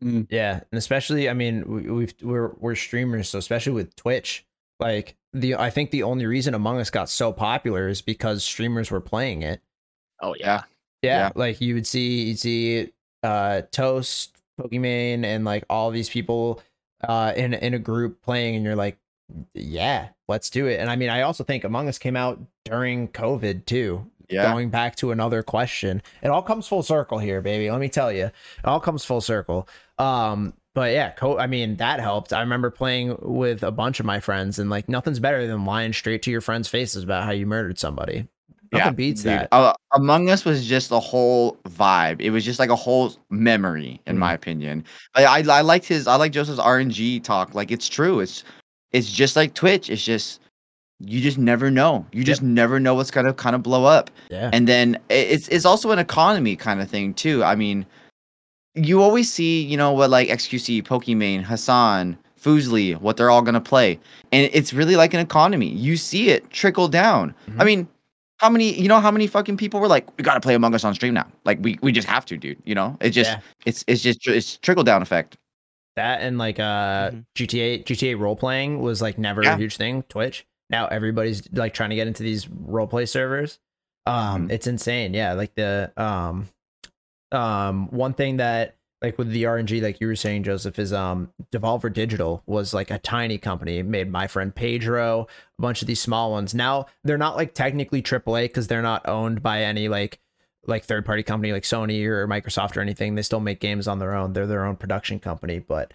Yeah, 0.00 0.60
and 0.72 0.78
especially, 0.78 1.28
I 1.28 1.34
mean, 1.34 1.64
we, 1.68 1.90
we've 1.90 2.14
we're 2.22 2.52
we're 2.58 2.74
streamers, 2.74 3.28
so 3.28 3.38
especially 3.38 3.72
with 3.72 3.94
Twitch, 3.96 4.46
like 4.78 5.14
the 5.34 5.56
I 5.56 5.68
think 5.68 5.90
the 5.90 6.04
only 6.04 6.24
reason 6.24 6.54
Among 6.54 6.78
Us 6.78 6.88
got 6.88 7.10
so 7.10 7.32
popular 7.32 7.86
is 7.88 8.00
because 8.00 8.42
streamers 8.42 8.90
were 8.90 9.00
playing 9.02 9.42
it. 9.42 9.60
Oh 10.22 10.34
yeah. 10.40 10.62
Yeah, 11.02 11.18
Yeah. 11.18 11.30
like 11.34 11.60
you 11.60 11.74
would 11.74 11.86
see 11.86 12.22
you'd 12.28 12.38
see 12.38 12.92
uh 13.22 13.62
Toast, 13.72 14.38
Pokimane, 14.58 15.24
and 15.24 15.44
like 15.44 15.64
all 15.68 15.90
these 15.90 16.08
people 16.08 16.62
uh 17.06 17.34
in 17.36 17.52
in 17.52 17.74
a 17.74 17.78
group 17.78 18.22
playing, 18.22 18.56
and 18.56 18.64
you're 18.64 18.76
like, 18.76 18.96
yeah, 19.54 20.08
let's 20.28 20.50
do 20.50 20.66
it. 20.66 20.80
And 20.80 20.90
I 20.90 20.96
mean, 20.96 21.08
I 21.10 21.22
also 21.22 21.44
think 21.44 21.64
Among 21.64 21.88
Us 21.88 21.98
came 21.98 22.16
out 22.16 22.38
during 22.64 23.08
COVID 23.08 23.66
too. 23.66 24.04
Yeah. 24.28 24.44
Going 24.52 24.70
back 24.70 24.94
to 24.96 25.10
another 25.10 25.42
question, 25.42 26.00
it 26.22 26.28
all 26.28 26.42
comes 26.42 26.68
full 26.68 26.84
circle 26.84 27.18
here, 27.18 27.40
baby. 27.40 27.68
Let 27.68 27.80
me 27.80 27.88
tell 27.88 28.12
you, 28.12 28.26
it 28.26 28.32
all 28.64 28.78
comes 28.78 29.04
full 29.04 29.20
circle. 29.20 29.68
Um, 29.98 30.54
but 30.72 30.92
yeah, 30.92 31.10
co- 31.10 31.38
I 31.38 31.48
mean 31.48 31.74
that 31.78 31.98
helped. 31.98 32.32
I 32.32 32.38
remember 32.40 32.70
playing 32.70 33.16
with 33.22 33.64
a 33.64 33.72
bunch 33.72 33.98
of 33.98 34.06
my 34.06 34.20
friends, 34.20 34.60
and 34.60 34.70
like 34.70 34.88
nothing's 34.88 35.18
better 35.18 35.48
than 35.48 35.64
lying 35.64 35.92
straight 35.92 36.22
to 36.22 36.30
your 36.30 36.40
friends' 36.40 36.68
faces 36.68 37.02
about 37.02 37.24
how 37.24 37.32
you 37.32 37.44
murdered 37.44 37.76
somebody. 37.78 38.28
Nothing 38.72 38.86
Yeah, 38.86 38.90
beats 38.92 39.22
Dude, 39.24 39.32
that. 39.32 39.48
uh, 39.50 39.72
Among 39.94 40.30
Us 40.30 40.44
was 40.44 40.64
just 40.64 40.92
a 40.92 41.00
whole 41.00 41.56
vibe. 41.68 42.20
It 42.20 42.30
was 42.30 42.44
just 42.44 42.60
like 42.60 42.70
a 42.70 42.76
whole 42.76 43.12
memory, 43.30 44.00
in 44.06 44.12
Mm-hmm. 44.14 44.20
my 44.20 44.32
opinion. 44.32 44.84
I, 45.16 45.24
I 45.24 45.38
I 45.58 45.60
liked 45.62 45.86
his. 45.86 46.06
I 46.06 46.14
like 46.14 46.30
Joseph's 46.30 46.60
RNG 46.60 47.24
talk. 47.24 47.52
Like 47.56 47.72
it's 47.72 47.88
true. 47.88 48.20
It's 48.20 48.44
it's 48.92 49.10
just 49.10 49.36
like 49.36 49.54
Twitch. 49.54 49.90
It's 49.90 50.04
just 50.04 50.40
you 51.02 51.20
just 51.20 51.38
never 51.38 51.70
know. 51.70 52.04
You 52.12 52.24
just 52.24 52.42
never 52.42 52.78
know 52.78 52.94
what's 52.94 53.10
gonna 53.10 53.32
kind 53.32 53.56
of 53.56 53.62
blow 53.62 53.84
up. 53.84 54.10
Yeah. 54.30 54.50
And 54.52 54.68
then 54.68 54.98
it's 55.08 55.48
it's 55.48 55.64
also 55.64 55.90
an 55.92 55.98
economy 55.98 56.56
kind 56.56 56.80
of 56.80 56.88
thing 56.90 57.14
too. 57.14 57.42
I 57.42 57.54
mean, 57.54 57.86
you 58.74 59.02
always 59.02 59.32
see, 59.32 59.62
you 59.62 59.76
know, 59.76 59.92
what 59.92 60.10
like 60.10 60.28
XQC, 60.28 60.82
Pokimane, 60.82 61.42
Hassan, 61.42 62.16
Fuslie, 62.40 62.96
what 63.00 63.16
they're 63.16 63.30
all 63.30 63.42
gonna 63.42 63.60
play, 63.60 63.98
and 64.32 64.48
it's 64.52 64.72
really 64.72 64.96
like 64.96 65.14
an 65.14 65.20
economy. 65.20 65.68
You 65.68 65.96
see 65.96 66.30
it 66.30 66.48
trickle 66.50 66.88
down. 66.88 67.34
I 67.58 67.62
Mhm. 67.62 67.66
mean, 67.66 67.88
how 68.38 68.48
many? 68.50 68.72
You 68.80 68.88
know 68.88 69.00
how 69.00 69.10
many 69.10 69.26
fucking 69.26 69.56
people 69.58 69.80
were 69.80 69.88
like, 69.88 70.06
we 70.16 70.24
gotta 70.24 70.40
play 70.40 70.54
Among 70.54 70.74
Us 70.74 70.84
on 70.84 70.94
stream 70.94 71.12
now. 71.14 71.26
Like 71.44 71.58
we 71.62 71.78
we 71.82 71.92
just 71.92 72.08
have 72.08 72.24
to, 72.26 72.36
dude. 72.36 72.58
You 72.64 72.74
know, 72.74 72.96
it 73.00 73.10
just 73.10 73.30
Yeah. 73.30 73.40
it's 73.66 73.84
it's 73.86 74.02
just 74.02 74.26
it's 74.28 74.56
trickle 74.58 74.84
down 74.84 75.02
effect. 75.02 75.36
That 76.00 76.22
and 76.22 76.38
like 76.38 76.58
uh 76.58 77.10
Mhm. 77.10 77.24
GTA 77.36 77.84
GTA 77.84 78.18
role 78.18 78.36
playing 78.36 78.80
was 78.80 79.00
like 79.02 79.18
never 79.18 79.42
Yeah. 79.44 79.54
a 79.54 79.58
huge 79.58 79.76
thing. 79.76 80.02
Twitch. 80.08 80.46
Now 80.70 80.86
everybody's 80.86 81.42
like 81.52 81.74
trying 81.74 81.90
to 81.90 81.96
get 81.96 82.06
into 82.06 82.22
these 82.22 82.48
role 82.48 82.86
play 82.86 83.06
servers. 83.06 83.58
Um 84.06 84.48
Mhm. 84.48 84.52
it's 84.52 84.66
insane. 84.66 85.14
Yeah, 85.14 85.34
like 85.34 85.54
the 85.54 85.92
um 85.96 86.48
um 87.32 87.88
one 87.90 88.12
thing 88.14 88.38
that 88.38 88.76
like 89.02 89.16
with 89.18 89.30
the 89.30 89.44
RNG 89.44 89.80
like 89.80 90.00
you 90.00 90.06
were 90.06 90.16
saying 90.16 90.42
Joseph 90.42 90.78
is 90.78 90.92
um 90.92 91.32
Devolver 91.52 91.92
Digital 91.92 92.42
was 92.46 92.74
like 92.74 92.90
a 92.90 92.98
tiny 92.98 93.38
company 93.38 93.78
It 93.78 93.86
made 93.86 94.10
my 94.10 94.26
friend 94.26 94.54
Pedro, 94.54 95.26
a 95.58 95.62
bunch 95.62 95.80
of 95.82 95.88
these 95.88 96.00
small 96.00 96.30
ones. 96.30 96.54
Now 96.54 96.86
they're 97.04 97.18
not 97.18 97.36
like 97.36 97.54
technically 97.54 98.02
AAA 98.02 98.48
cuz 98.52 98.66
they're 98.66 98.82
not 98.82 99.06
owned 99.08 99.42
by 99.42 99.62
any 99.62 99.88
like 99.88 100.18
like 100.66 100.84
third 100.84 101.06
party 101.06 101.22
company 101.22 101.52
like 101.52 101.62
Sony 101.62 102.04
or 102.04 102.26
Microsoft 102.28 102.76
or 102.76 102.80
anything. 102.80 103.14
They 103.14 103.22
still 103.22 103.40
make 103.40 103.60
games 103.60 103.88
on 103.88 103.98
their 103.98 104.14
own. 104.14 104.32
They're 104.32 104.46
their 104.46 104.64
own 104.64 104.76
production 104.76 105.18
company, 105.18 105.58
but 105.58 105.92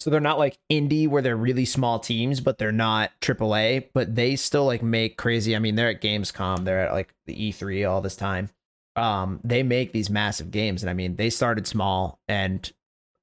so 0.00 0.10
they're 0.10 0.20
not 0.20 0.38
like 0.38 0.58
indie 0.70 1.08
where 1.08 1.22
they're 1.22 1.36
really 1.36 1.64
small 1.64 2.00
teams, 2.00 2.40
but 2.40 2.58
they're 2.58 2.72
not 2.72 3.12
AAA, 3.20 3.90
but 3.94 4.16
they 4.16 4.34
still 4.34 4.64
like 4.64 4.82
make 4.82 5.16
crazy. 5.16 5.54
I 5.54 5.60
mean, 5.60 5.76
they're 5.76 5.90
at 5.90 6.02
Gamescom, 6.02 6.64
they're 6.64 6.86
at 6.86 6.92
like 6.92 7.14
the 7.26 7.34
E3 7.34 7.88
all 7.88 8.00
this 8.00 8.16
time. 8.16 8.50
Um, 8.96 9.40
they 9.44 9.62
make 9.62 9.92
these 9.92 10.10
massive 10.10 10.50
games, 10.50 10.82
and 10.82 10.90
I 10.90 10.92
mean, 10.92 11.16
they 11.16 11.30
started 11.30 11.66
small 11.66 12.18
and 12.28 12.70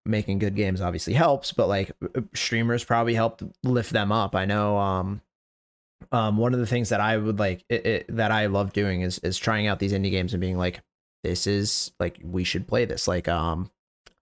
making 0.06 0.40
good 0.40 0.56
games 0.56 0.82
obviously 0.82 1.14
helps, 1.14 1.52
but 1.52 1.68
like 1.68 1.92
uh, 2.16 2.22
streamers 2.34 2.84
probably 2.84 3.14
helped 3.14 3.44
lift 3.64 3.92
them 3.92 4.12
up. 4.12 4.36
I 4.36 4.46
know 4.46 4.78
um 4.78 5.22
um 6.12 6.38
one 6.38 6.54
of 6.54 6.60
the 6.60 6.66
things 6.66 6.90
that 6.90 7.00
I 7.00 7.18
would 7.18 7.40
like 7.40 7.64
it, 7.70 7.86
it, 7.86 8.16
that 8.16 8.32
I 8.32 8.48
love 8.48 8.74
doing 8.74 9.02
is 9.02 9.20
is 9.20 9.38
trying 9.38 9.68
out 9.68 9.80
these 9.80 9.94
indie 9.94 10.12
games 10.12 10.34
and 10.34 10.42
being 10.42 10.58
like 10.58 10.82
this 11.24 11.48
is 11.48 11.92
like 12.00 12.20
we 12.24 12.44
should 12.44 12.68
play 12.68 12.86
this. 12.86 13.08
Like 13.08 13.28
um 13.28 13.70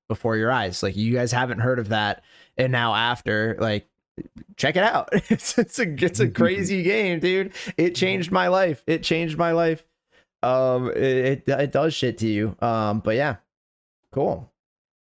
before 0.10 0.38
your 0.38 0.52
eyes 0.52 0.82
like 0.84 0.96
you 0.96 1.14
guys 1.14 1.34
haven't 1.34 1.60
heard 1.60 1.80
of 1.80 1.90
that 1.90 2.24
and 2.58 2.72
now 2.72 2.96
after 2.96 3.58
like 3.60 3.88
check 4.56 4.76
it 4.76 4.84
out. 4.84 5.10
It's, 5.30 5.58
it's 5.58 5.80
a 5.80 6.04
it's 6.04 6.20
a 6.20 6.30
crazy 6.42 6.84
game 6.84 7.20
dude. 7.20 7.54
It 7.78 7.96
changed 7.96 8.32
my 8.32 8.48
life. 8.48 8.84
It 8.88 9.04
changed 9.04 9.38
my 9.38 9.52
life. 9.52 9.86
Um 10.44 10.90
it, 10.92 11.48
it 11.48 11.50
it 11.50 11.72
does 11.72 11.94
shit 11.94 12.18
to 12.20 12.28
you. 12.28 12.56
Um 12.60 13.00
but 13.00 13.16
yeah. 13.16 13.38
Cool. 14.12 14.52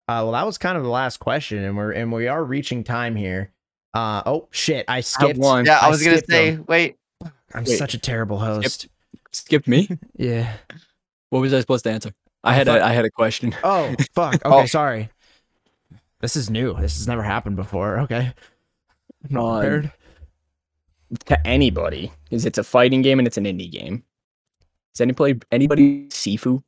Uh 0.07 0.21
well 0.23 0.31
that 0.31 0.45
was 0.45 0.57
kind 0.57 0.77
of 0.77 0.83
the 0.83 0.89
last 0.89 1.17
question 1.17 1.63
and 1.63 1.77
we're 1.77 1.91
and 1.91 2.11
we 2.11 2.27
are 2.27 2.43
reaching 2.43 2.83
time 2.83 3.15
here 3.15 3.51
uh 3.93 4.23
oh 4.25 4.47
shit 4.51 4.85
i 4.87 4.97
I 4.97 5.01
skipped 5.01 5.37
one. 5.39 5.65
Yeah, 5.65 5.77
I 5.79 5.87
I 5.87 5.89
was 5.89 6.03
gonna 6.03 6.21
say, 6.29 6.51
them. 6.51 6.65
wait, 6.67 6.97
i'm 7.53 7.63
Wait. 7.63 7.77
such 7.77 7.93
a 7.93 7.99
terrible 7.99 8.39
host 8.39 8.87
Skip 9.31 9.67
me. 9.67 9.87
yeah 10.15 10.53
What 11.29 11.39
was 11.39 11.53
I 11.53 11.59
supposed 11.59 11.83
to 11.85 11.91
answer? 11.91 12.11
I 12.43 12.51
I 12.51 12.53
had 12.53 12.67
thought- 12.67 12.79
a, 12.81 12.85
I 12.85 12.93
had 12.93 13.05
a 13.05 13.09
question. 13.11 13.55
oh 13.63 13.93
fuck 14.13 14.35
okay 14.45 14.63
Oh. 14.63 14.65
sorry 14.65 15.09
this 16.21 16.35
is 16.35 16.49
new 16.49 16.73
this 16.75 16.95
has 16.97 17.07
never 17.07 17.23
happened 17.23 17.55
before 17.55 17.99
okay 18.01 18.33
I'm 19.25 19.29
not 19.33 19.59
prepared. 19.61 19.91
to 21.27 21.47
anybody 21.47 22.11
because 22.25 22.45
it's 22.45 22.57
a 22.57 22.63
fighting 22.63 23.01
game 23.01 23.19
and 23.19 23.27
it's 23.27 23.37
an 23.37 23.45
indie 23.45 23.71
game. 23.71 24.03
Does 24.93 25.01
anybody 25.01 25.39
anybody 25.51 26.07
Sifu? 26.09 26.63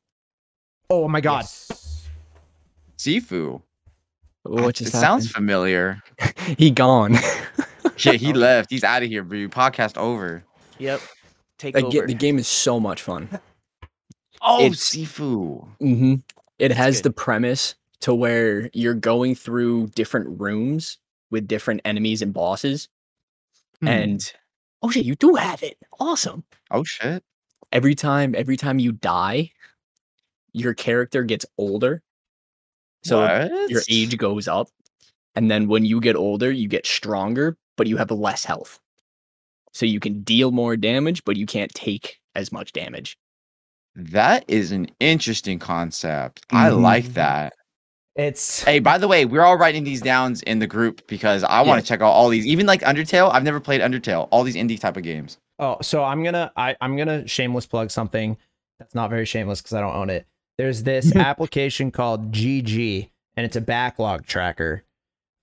oh 0.89 1.07
my 1.07 1.21
god 1.21 1.45
Sifu. 2.97 3.61
What 4.45 4.79
it 4.79 4.83
just 4.85 4.91
sounds 4.93 5.29
familiar. 5.31 6.01
he 6.57 6.71
gone. 6.71 7.15
Yeah, 7.99 8.13
he 8.13 8.33
left. 8.47 8.71
He's 8.71 8.83
out 8.83 9.03
of 9.03 9.09
here, 9.09 9.23
bro. 9.23 9.47
Podcast 9.47 9.95
over. 9.97 10.43
Yep. 10.79 10.99
Take 11.57 11.75
That 11.75 11.83
over. 11.85 11.91
ga- 12.01 12.05
the 12.07 12.13
game 12.13 12.37
is 12.37 12.47
so 12.47 12.77
much 12.79 13.01
fun. 13.01 13.29
Oh, 14.41 14.59
It's- 14.59 14.89
Sifu. 14.93 15.65
hmm 15.79 16.15
It 16.59 16.71
has 16.71 16.97
good. 16.97 17.03
the 17.03 17.13
premise 17.13 17.75
to 18.01 18.13
where 18.13 18.69
you're 18.73 18.95
going 18.95 19.33
through 19.35 19.87
different 19.95 20.41
rooms 20.41 20.97
with 21.31 21.47
different 21.47 21.81
enemies 21.85 22.21
and 22.21 22.33
bosses, 22.33 22.89
Hmm. 23.79 23.87
and 23.87 24.33
oh 24.81 24.89
shit, 24.89 25.05
you 25.05 25.15
do 25.15 25.35
have 25.35 25.63
it. 25.63 25.77
Awesome. 25.99 26.43
oh 26.71 26.83
shit. 26.83 27.23
Every 27.71 27.95
time, 27.95 28.35
every 28.35 28.57
time 28.57 28.79
you 28.79 28.91
die, 28.91 29.51
your 30.53 30.73
character 30.73 31.23
gets 31.23 31.45
older. 31.57 32.01
So 33.05 33.67
your 33.69 33.81
age 33.89 34.17
goes 34.17 34.47
up, 34.47 34.67
and 35.35 35.49
then 35.51 35.67
when 35.67 35.85
you 35.85 35.99
get 35.99 36.15
older, 36.15 36.51
you 36.51 36.67
get 36.67 36.85
stronger, 36.87 37.55
but 37.77 37.87
you 37.87 37.97
have 37.97 38.09
less 38.11 38.43
health. 38.43 38.79
So 39.73 39.85
you 39.85 39.99
can 39.99 40.21
deal 40.23 40.51
more 40.51 40.75
damage, 40.77 41.23
but 41.25 41.35
you 41.37 41.45
can't 41.45 41.73
take 41.73 42.19
as 42.35 42.51
much 42.51 42.71
damage. 42.73 43.17
That 43.95 44.45
is 44.47 44.71
an 44.71 44.89
interesting 44.99 45.59
concept. 45.59 46.45
I 46.49 46.69
Mhm. 46.69 46.81
like 46.81 47.13
that. 47.13 47.53
it's 48.15 48.63
Hey, 48.65 48.79
by 48.79 48.97
the 48.97 49.07
way, 49.09 49.25
we're 49.25 49.41
all 49.41 49.57
writing 49.57 49.83
these 49.83 50.01
downs 50.01 50.41
in 50.43 50.59
the 50.59 50.67
group 50.67 51.05
because 51.07 51.43
I 51.43 51.61
want 51.61 51.77
Yeah. 51.77 51.81
to 51.81 51.87
check 51.87 52.01
out 52.01 52.11
all 52.11 52.29
these. 52.29 52.45
Even 52.45 52.65
like 52.65 52.81
Undertale, 52.81 53.29
I've 53.33 53.43
never 53.43 53.59
played 53.59 53.81
Undertale. 53.81 54.29
All 54.31 54.43
these 54.43 54.55
indie 54.55 54.79
type 54.79 54.95
of 54.95 55.03
games. 55.03 55.37
Oh, 55.59 55.77
so 55.81 56.01
I'm 56.03 56.23
gonna 56.23 56.51
I, 56.55 56.75
I'm 56.81 56.95
gonna 56.97 57.27
shameless 57.27 57.65
plug 57.65 57.91
something 57.91 58.37
that's 58.79 58.95
not 58.95 59.09
very 59.09 59.25
shameless 59.25 59.61
because 59.61 59.73
I 59.73 59.81
don't 59.81 59.95
own 59.95 60.09
it. 60.09 60.25
There's 60.57 60.83
this 60.83 61.15
application 61.15 61.91
called 61.91 62.31
GG, 62.31 63.09
and 63.35 63.45
it's 63.45 63.55
a 63.55 63.61
backlog 63.61 64.25
tracker 64.25 64.83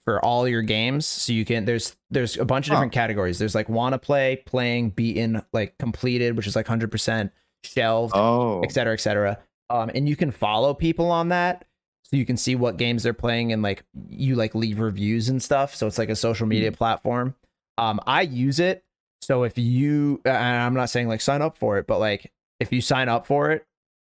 for 0.05 0.25
all 0.25 0.49
your 0.49 0.63
games. 0.63 1.07
So 1.07 1.33
you 1.33 1.45
can 1.45 1.65
there's 1.65 1.97
there's 2.11 2.37
a 2.37 2.45
bunch 2.45 2.67
of 2.69 2.73
different 2.73 2.93
categories. 2.93 3.39
There's 3.39 3.55
like 3.55 3.69
wanna 3.69 3.99
play, 3.99 4.43
playing, 4.47 4.91
beaten, 4.91 5.43
like 5.53 5.77
completed, 5.79 6.37
which 6.37 6.47
is 6.47 6.57
like 6.57 6.67
hundred 6.67 6.91
percent 6.91 7.33
shelved, 7.65 8.13
Oh, 8.17 8.63
et 8.63 8.73
cetera, 8.73 8.95
et 8.95 9.01
cetera. 9.01 9.39
Um, 9.71 9.91
and 9.95 10.09
you 10.09 10.17
can 10.17 10.31
follow 10.31 10.75
people 10.75 11.11
on 11.11 11.29
that. 11.29 11.65
So 12.05 12.17
you 12.17 12.27
can 12.27 12.37
see 12.37 12.55
what 12.57 12.77
games 12.77 13.05
they're 13.05 13.15
playing 13.15 13.53
and 13.53 13.63
like 13.63 13.85
you 14.11 14.35
like 14.35 14.55
leave 14.55 14.81
reviews 14.81 15.29
and 15.31 15.43
stuff. 15.43 15.75
So 15.75 15.87
it's 15.87 15.97
like 15.97 16.11
a 16.11 16.17
social 16.17 16.47
media 16.47 16.71
platform. 16.73 17.35
Um, 17.79 18.01
I 18.07 18.23
use 18.23 18.61
it. 18.61 18.85
So 19.23 19.45
if 19.45 19.57
you, 19.57 20.21
and 20.27 20.37
I'm 20.37 20.75
not 20.75 20.91
saying 20.91 21.09
like 21.09 21.21
sign 21.23 21.41
up 21.41 21.57
for 21.57 21.79
it, 21.79 21.87
but 21.87 22.01
like 22.01 22.31
if 22.61 22.71
you 22.71 22.81
sign 22.83 23.09
up 23.09 23.27
for 23.27 23.51
it, 23.53 23.65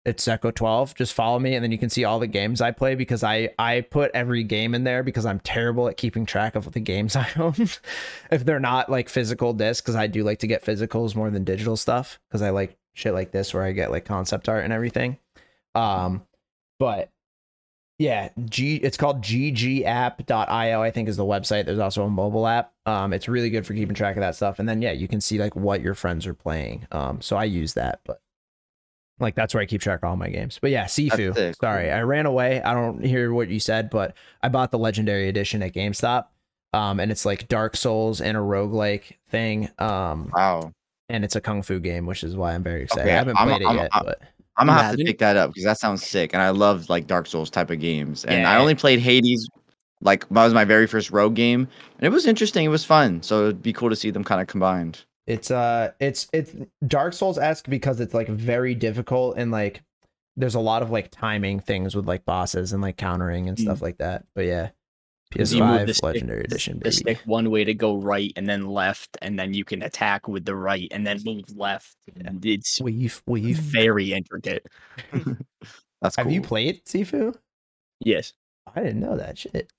it's 0.10 0.28
Echo 0.28 0.52
12. 0.52 0.96
Just 0.96 1.14
follow 1.14 1.40
me 1.40 1.56
and 1.56 1.64
then 1.64 1.72
you 1.72 1.78
can 1.78 1.90
see 1.90 2.04
all 2.04 2.20
the 2.20 2.28
games 2.28 2.60
I 2.60 2.72
play 2.72 2.96
because 2.96 3.24
I 3.24 3.52
I 3.58 3.82
put 3.82 4.12
every 4.14 4.44
game 4.44 4.76
in 4.76 4.84
there 4.84 5.04
because 5.04 5.26
I'm 5.26 5.40
terrible 5.40 5.88
at 5.88 5.98
keeping 5.98 6.26
track 6.26 6.56
of 6.56 6.72
the 6.72 6.80
games 6.80 7.16
I 7.16 7.28
own. 7.38 7.54
if 8.32 8.44
they're 8.44 8.60
not 8.60 8.90
like 8.90 9.08
physical 9.08 9.54
discs, 9.54 9.82
because 9.82 9.96
I 9.96 10.08
do 10.08 10.24
like 10.24 10.40
to 10.40 10.48
get 10.48 10.66
physicals 10.66 11.16
more 11.16 11.30
than 11.30 11.44
digital 11.44 11.78
stuff 11.78 12.20
because 12.28 12.42
I 12.42 12.50
like 12.50 12.78
shit 12.94 13.14
like 13.14 13.32
this 13.32 13.54
where 13.54 13.64
I 13.64 13.72
get 13.72 13.92
like 13.92 14.06
concept 14.06 14.50
art 14.50 14.64
and 14.64 14.74
everything. 14.74 15.18
Um, 15.76 16.24
but 16.80 17.10
yeah, 18.00 18.30
G 18.46 18.78
it's 18.78 18.98
called 18.98 19.22
ggApp.io, 19.22 20.82
I 20.82 20.92
think 20.92 21.10
is 21.10 21.18
the 21.18 21.24
website. 21.24 21.66
There's 21.66 21.80
also 21.80 22.04
a 22.04 22.10
mobile 22.10 22.48
app. 22.48 22.74
Um, 22.86 23.14
it's 23.14 23.28
really 23.28 23.50
good 23.50 23.66
for 23.66 23.74
keeping 23.74 23.96
track 23.96 24.16
of 24.16 24.22
that 24.22 24.36
stuff. 24.36 24.58
And 24.58 24.68
then 24.68 24.82
yeah, 24.82 24.94
you 24.94 25.08
can 25.08 25.22
see 25.22 25.38
like 25.38 25.56
what 25.56 25.82
your 25.82 25.94
friends 25.94 26.26
are 26.26 26.34
playing. 26.34 26.88
Um, 26.92 27.22
so 27.22 27.38
I 27.38 27.44
use 27.44 27.74
that, 27.76 28.00
but 28.06 28.22
like 29.20 29.36
that's 29.36 29.54
where 29.54 29.62
I 29.62 29.66
keep 29.66 29.82
track 29.82 30.00
of 30.04 30.10
all 30.10 30.16
my 30.16 30.30
games. 30.30 30.60
But 30.62 30.72
yeah, 30.72 30.86
Sifu. 30.86 31.56
Sorry, 31.60 31.92
I 31.92 32.02
ran 32.02 32.26
away. 32.26 32.62
I 32.62 32.74
don't 32.74 33.04
hear 33.04 33.34
what 33.34 33.50
you 33.50 33.60
said, 33.60 33.90
but 33.90 34.16
I 34.42 34.50
bought 34.50 34.72
the 34.72 34.80
legendary 34.80 35.28
edition 35.30 35.62
at 35.64 35.74
GameStop. 35.74 36.26
Um, 36.74 37.00
and 37.00 37.12
it's 37.12 37.26
like 37.26 37.48
Dark 37.48 37.76
Souls 37.76 38.22
and 38.22 38.38
a 38.38 38.40
roguelike 38.40 39.14
thing. 39.30 39.70
Um, 39.80 40.32
Wow. 40.36 40.72
and 41.10 41.24
it's 41.26 41.36
a 41.36 41.42
kung 41.42 41.64
fu 41.64 41.80
game, 41.80 42.06
which 42.06 42.24
is 42.24 42.36
why 42.36 42.54
I'm 42.54 42.62
very 42.64 42.84
excited. 42.84 43.04
Okay, 43.04 43.12
I 43.14 43.18
haven't 43.18 43.38
I'm- 43.38 43.48
played 43.48 43.64
I'm- 43.64 43.76
it 43.78 43.82
yet, 43.82 43.90
I'm- 43.92 44.06
but 44.06 44.22
I'm 44.56 44.68
gonna 44.68 44.84
have 44.84 44.96
to 44.98 45.04
pick 45.04 45.18
that 45.20 45.36
up 45.38 45.50
because 45.52 45.64
that 45.64 45.78
sounds 45.80 46.06
sick, 46.06 46.34
and 46.34 46.42
I 46.44 46.50
love 46.50 46.90
like 46.90 47.08
Dark 47.08 47.26
Souls 47.28 47.50
type 47.50 47.72
of 47.72 47.80
games. 47.80 48.24
And 48.26 48.46
I 48.46 48.58
only 48.58 48.76
played 48.76 49.00
Hades, 49.00 49.50
like 50.02 50.28
that 50.30 50.44
was 50.44 50.54
my 50.54 50.64
very 50.66 50.86
first 50.86 51.10
rogue 51.12 51.34
game, 51.34 51.68
and 51.98 52.06
it 52.06 52.10
was 52.12 52.28
interesting. 52.28 52.66
It 52.66 52.70
was 52.70 52.86
fun, 52.86 53.24
so 53.24 53.46
it'd 53.46 53.64
be 53.64 53.74
cool 53.74 53.90
to 53.90 53.96
see 53.96 54.12
them 54.12 54.24
kind 54.24 54.40
of 54.42 54.48
combined. 54.48 55.06
It's 55.30 55.52
uh 55.52 55.92
it's 56.00 56.28
it's 56.34 56.54
Dark 56.88 57.14
Souls 57.14 57.38
esque 57.38 57.70
because 57.70 58.00
it's 58.00 58.14
like 58.14 58.28
very 58.28 58.76
difficult 58.76 59.38
and 59.38 59.52
like 59.52 59.82
there's 60.36 60.56
a 60.56 60.60
lot 60.60 60.82
of 60.82 60.90
like 60.90 61.12
timing 61.12 61.60
things 61.60 61.96
with 61.96 62.08
like 62.08 62.26
bosses 62.26 62.74
and 62.74 62.82
like 62.82 62.98
countering 62.98 63.48
and 63.48 63.58
stuff 63.60 63.82
like 63.82 63.98
that. 64.00 64.26
But 64.36 64.46
yeah. 64.46 64.70
PS5 65.32 65.86
the 65.86 65.94
stick- 65.94 66.04
Legendary 66.04 66.40
the- 66.40 66.46
Edition, 66.46 66.80
The 66.84 66.92
stick 66.92 67.20
one 67.26 67.52
way 67.52 67.64
to 67.64 67.76
go 67.76 67.98
right 67.98 68.34
and 68.36 68.50
then 68.50 68.66
left, 68.66 69.16
and 69.22 69.38
then 69.38 69.54
you 69.54 69.64
can 69.64 69.84
attack 69.84 70.28
with 70.28 70.44
the 70.44 70.56
right 70.56 70.88
and 70.90 71.06
then 71.06 71.20
move 71.24 71.56
left. 71.56 71.96
And 72.26 72.44
it's 72.44 72.82
Weave, 72.82 73.22
weave. 73.28 73.58
very 73.58 74.12
intricate. 74.14 74.66
That's 76.02 76.16
cool. 76.16 76.24
Have 76.24 76.32
you 76.32 76.42
played 76.42 76.84
Sifu? 76.86 77.36
Yes. 78.00 78.34
I 78.76 78.82
didn't 78.82 79.02
know 79.02 79.18
that 79.18 79.38
shit. 79.38 79.72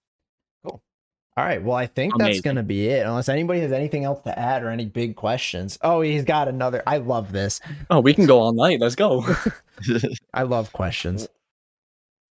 Cool. 1.41 1.43
All 1.43 1.49
right. 1.49 1.63
Well, 1.63 1.77
I 1.77 1.87
think 1.87 2.17
that's 2.19 2.41
gonna 2.41 2.63
be 2.63 2.89
it. 2.89 3.07
Unless 3.07 3.29
anybody 3.29 3.61
has 3.61 3.73
anything 3.73 4.05
else 4.05 4.21
to 4.23 4.39
add 4.39 4.63
or 4.63 4.69
any 4.71 4.85
big 4.85 5.17
questions. 5.17 5.79
Oh, 5.83 6.01
he's 6.01 6.25
got 6.25 6.49
another. 6.49 6.83
I 6.87 6.99
love 6.99 7.33
this. 7.33 7.61
Oh, 7.91 8.01
we 8.01 8.15
can 8.15 8.27
go 8.27 8.41
all 8.41 8.53
night. 8.53 8.81
Let's 8.81 8.95
go. 8.95 9.25
I 10.35 10.43
love 10.43 10.73
questions. 10.73 11.29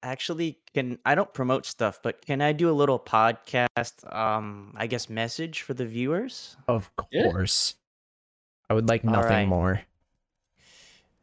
Actually, 0.03 0.59
can 0.75 0.99
I 1.05 1.15
don't 1.15 1.33
promote 1.33 1.67
stuff, 1.67 2.01
but 2.03 2.25
can 2.25 2.41
I 2.41 2.53
do 2.53 2.71
a 2.71 2.73
little 2.73 2.99
podcast? 2.99 4.15
Um, 4.15 4.73
I 4.77 4.87
guess 4.87 5.09
message 5.09 5.63
for 5.63 5.75
the 5.75 5.87
viewers. 5.87 6.57
Of 6.69 6.91
Yeah. 7.11 7.31
course. 7.31 7.75
I 8.71 8.75
would 8.75 8.89
like 8.89 9.03
nothing 9.03 9.31
right. 9.31 9.49
more. 9.49 9.81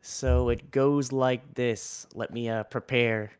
So 0.02 0.49
it 0.49 0.72
goes 0.72 1.12
like 1.12 1.53
this. 1.53 2.07
Let 2.14 2.34
me 2.34 2.49
uh, 2.49 2.64
prepare. 2.64 3.32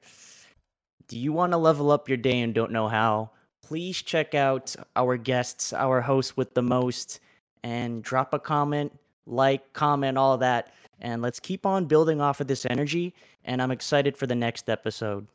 Do 1.08 1.18
you 1.20 1.34
want 1.34 1.52
to 1.52 1.58
level 1.58 1.92
up 1.92 2.08
your 2.08 2.18
day 2.18 2.40
and 2.42 2.54
don't 2.54 2.72
know 2.72 2.88
how? 2.88 3.32
Please 3.68 4.00
check 4.00 4.36
out 4.36 4.76
our 4.96 5.18
guests, 5.18 5.74
our 5.74 6.00
host 6.00 6.38
with 6.38 6.54
the 6.54 6.62
most, 6.62 7.20
and 7.64 8.04
drop 8.04 8.32
a 8.32 8.40
comment, 8.40 8.96
like, 9.26 9.74
comment, 9.74 10.20
all 10.20 10.38
that. 10.38 10.72
And 11.02 11.24
let's 11.24 11.40
keep 11.40 11.66
on 11.66 11.86
building 11.86 12.22
off 12.22 12.40
of 12.40 12.48
this 12.48 12.68
energy. 12.70 13.16
And 13.44 13.64
I'm 13.64 13.72
excited 13.72 14.18
for 14.18 14.28
the 14.28 14.36
next 14.36 14.70
episode. 14.70 15.26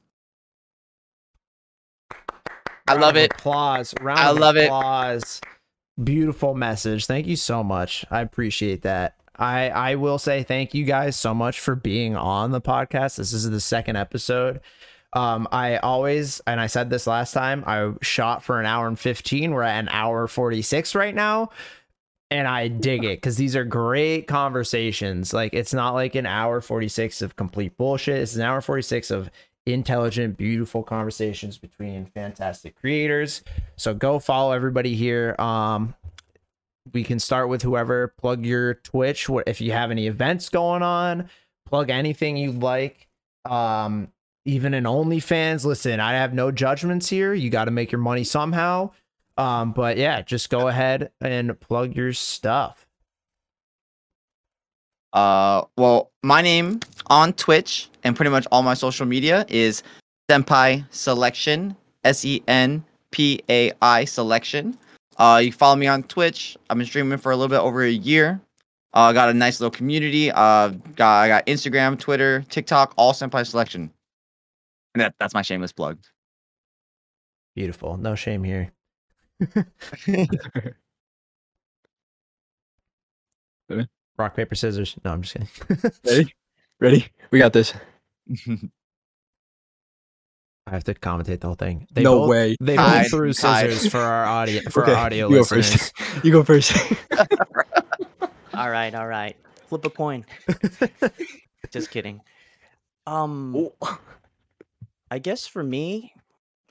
I 2.86 2.94
love 2.94 3.16
of 3.16 3.16
it. 3.16 3.32
Applause. 3.34 3.94
Round 4.00 4.20
I 4.20 4.30
of 4.30 4.38
love 4.38 4.56
it. 4.56 4.66
applause. 4.66 5.40
Beautiful 6.02 6.54
message. 6.54 7.06
Thank 7.06 7.26
you 7.26 7.36
so 7.36 7.64
much. 7.64 8.04
I 8.12 8.20
appreciate 8.20 8.82
that. 8.82 9.16
I 9.36 9.70
I 9.70 9.94
will 9.96 10.18
say 10.18 10.44
thank 10.44 10.72
you 10.72 10.84
guys 10.84 11.16
so 11.16 11.34
much 11.34 11.58
for 11.58 11.74
being 11.74 12.14
on 12.14 12.52
the 12.52 12.60
podcast. 12.60 13.16
This 13.16 13.32
is 13.32 13.50
the 13.50 13.60
second 13.60 13.96
episode. 13.96 14.60
Um, 15.12 15.48
I 15.50 15.78
always 15.78 16.40
and 16.46 16.60
I 16.60 16.66
said 16.68 16.88
this 16.90 17.06
last 17.06 17.32
time. 17.32 17.64
I 17.66 17.92
shot 18.00 18.44
for 18.44 18.60
an 18.60 18.66
hour 18.66 18.86
and 18.86 18.98
fifteen. 18.98 19.50
We're 19.52 19.62
at 19.62 19.80
an 19.80 19.88
hour 19.88 20.26
forty 20.28 20.62
six 20.62 20.94
right 20.94 21.14
now, 21.14 21.50
and 22.30 22.46
I 22.46 22.68
dig 22.68 23.04
it 23.04 23.16
because 23.16 23.36
these 23.36 23.56
are 23.56 23.64
great 23.64 24.28
conversations. 24.28 25.32
Like 25.32 25.52
it's 25.52 25.74
not 25.74 25.94
like 25.94 26.14
an 26.14 26.26
hour 26.26 26.60
forty 26.60 26.88
six 26.88 27.22
of 27.22 27.34
complete 27.34 27.76
bullshit. 27.76 28.20
It's 28.20 28.36
an 28.36 28.42
hour 28.42 28.60
forty 28.60 28.82
six 28.82 29.10
of 29.10 29.30
intelligent, 29.66 30.36
beautiful 30.36 30.82
conversations 30.82 31.58
between 31.58 32.06
fantastic 32.06 32.76
creators. 32.76 33.42
So 33.76 33.94
go 33.94 34.18
follow 34.18 34.52
everybody 34.52 34.94
here. 34.94 35.34
Um, 35.38 35.94
we 36.92 37.04
can 37.04 37.18
start 37.18 37.48
with 37.48 37.62
whoever. 37.62 38.14
Plug 38.18 38.44
your 38.44 38.74
Twitch. 38.74 39.28
If 39.46 39.60
you 39.60 39.72
have 39.72 39.90
any 39.90 40.06
events 40.06 40.48
going 40.48 40.82
on? 40.82 41.28
Plug 41.66 41.90
anything 41.90 42.36
you 42.36 42.52
like. 42.52 43.08
Um, 43.44 44.08
even 44.50 44.74
an 44.74 44.84
OnlyFans. 44.84 45.64
Listen, 45.64 46.00
I 46.00 46.14
have 46.14 46.34
no 46.34 46.50
judgments 46.50 47.08
here. 47.08 47.32
You 47.32 47.50
got 47.50 47.66
to 47.66 47.70
make 47.70 47.92
your 47.92 48.00
money 48.00 48.24
somehow. 48.24 48.90
Um, 49.38 49.72
but 49.72 49.96
yeah, 49.96 50.22
just 50.22 50.50
go 50.50 50.68
ahead 50.68 51.10
and 51.20 51.58
plug 51.60 51.94
your 51.94 52.12
stuff. 52.12 52.86
Uh, 55.12 55.62
well, 55.78 56.10
my 56.22 56.42
name 56.42 56.80
on 57.06 57.32
Twitch 57.32 57.88
and 58.04 58.14
pretty 58.14 58.30
much 58.30 58.46
all 58.50 58.62
my 58.62 58.74
social 58.74 59.06
media 59.06 59.46
is 59.48 59.82
Senpai 60.30 60.84
Selection. 60.90 61.76
S 62.02 62.24
E 62.24 62.42
N 62.48 62.82
P 63.10 63.40
A 63.48 63.72
I 63.82 64.04
Selection. 64.04 64.76
Uh, 65.18 65.40
you 65.44 65.52
follow 65.52 65.76
me 65.76 65.86
on 65.86 66.02
Twitch. 66.04 66.56
I've 66.68 66.78
been 66.78 66.86
streaming 66.86 67.18
for 67.18 67.30
a 67.30 67.36
little 67.36 67.48
bit 67.48 67.60
over 67.60 67.82
a 67.82 67.90
year. 67.90 68.40
Uh, 68.94 69.12
got 69.12 69.28
a 69.28 69.34
nice 69.34 69.60
little 69.60 69.70
community. 69.70 70.30
Uh, 70.30 70.68
got 70.96 71.20
I 71.20 71.28
got 71.28 71.46
Instagram, 71.46 71.98
Twitter, 71.98 72.42
TikTok, 72.48 72.94
all 72.96 73.12
Senpai 73.12 73.46
Selection. 73.46 73.90
And 74.94 75.00
that, 75.02 75.14
that's 75.18 75.34
my 75.34 75.42
shameless 75.42 75.72
plug. 75.72 75.98
Beautiful. 77.54 77.96
No 77.96 78.14
shame 78.14 78.42
here. 78.44 78.72
Rock, 84.18 84.34
paper, 84.36 84.54
scissors. 84.54 84.96
No, 85.04 85.12
I'm 85.12 85.22
just 85.22 85.34
kidding. 85.34 85.90
Ready? 86.04 86.34
Ready? 86.80 87.06
We 87.30 87.38
got 87.38 87.52
this. 87.52 87.72
I 90.66 90.74
have 90.74 90.84
to 90.84 90.94
commentate 90.94 91.40
the 91.40 91.46
whole 91.46 91.56
thing. 91.56 91.86
They 91.92 92.02
no 92.02 92.20
both, 92.20 92.30
way. 92.30 92.56
They 92.60 92.76
Tied, 92.76 93.02
both 93.02 93.10
threw 93.10 93.32
tied. 93.32 93.70
scissors 93.70 93.90
for 93.90 93.98
our 93.98 94.24
audio 94.26 94.60
for 94.70 94.82
Okay, 94.84 94.92
our 94.92 95.06
audio 95.06 95.28
you 95.28 95.34
go 95.36 95.40
listeners. 95.40 95.90
first. 95.92 96.24
You 96.24 96.32
go 96.32 96.42
first. 96.44 96.76
All 98.54 98.70
right, 98.70 98.94
all 98.94 99.06
right. 99.08 99.36
Flip 99.68 99.84
a 99.86 99.90
coin. 99.90 100.24
Just 101.70 101.90
kidding. 101.90 102.20
Um, 103.06 103.68
I 105.10 105.18
guess 105.18 105.46
for 105.46 105.62
me, 105.62 106.14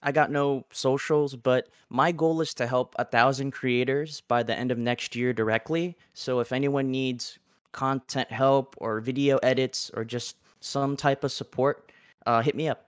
I 0.01 0.11
got 0.11 0.31
no 0.31 0.65
socials, 0.71 1.35
but 1.35 1.67
my 1.89 2.11
goal 2.11 2.39
is 2.41 2.53
to 2.55 2.67
help 2.67 2.95
a 2.97 3.05
thousand 3.05 3.51
creators 3.51 4.21
by 4.21 4.43
the 4.43 4.57
end 4.57 4.71
of 4.71 4.77
next 4.77 5.15
year 5.15 5.33
directly. 5.33 5.97
So 6.13 6.39
if 6.39 6.51
anyone 6.51 6.89
needs 6.89 7.37
content 7.73 8.31
help 8.31 8.75
or 8.77 8.99
video 9.01 9.37
edits 9.43 9.91
or 9.93 10.05
just 10.05 10.37
some 10.61 10.95
type 10.95 11.23
of 11.23 11.31
support, 11.31 11.91
uh, 12.25 12.41
hit 12.41 12.55
me 12.55 12.67
up. 12.69 12.85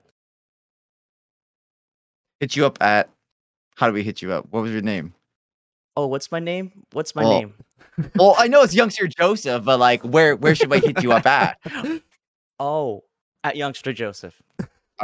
hit 2.40 2.56
you 2.56 2.66
up 2.66 2.82
at. 2.82 3.10
How 3.76 3.88
do 3.88 3.94
we 3.94 4.04
hit 4.04 4.22
you 4.22 4.32
up? 4.32 4.48
What 4.52 4.64
was 4.64 4.72
your 4.72 4.82
name? 4.82 5.14
Oh, 5.98 6.08
what's 6.08 6.32
my 6.32 6.40
name? 6.40 6.72
What's 6.94 7.14
my 7.16 7.24
Well, 7.24 7.40
name? 7.40 7.54
well, 8.16 8.36
I 8.38 8.48
know 8.48 8.62
it's 8.64 8.74
Youngster 8.82 9.08
Joseph, 9.08 9.64
but 9.64 9.80
like, 9.80 10.02
where 10.04 10.36
where 10.36 10.56
should 10.56 10.72
I 10.74 10.80
hit 10.80 11.04
you 11.04 11.12
up 11.12 11.26
at? 11.26 11.58
Oh, 12.60 13.04
at 13.44 13.56
Youngster 13.56 13.92
Joseph. 13.92 14.40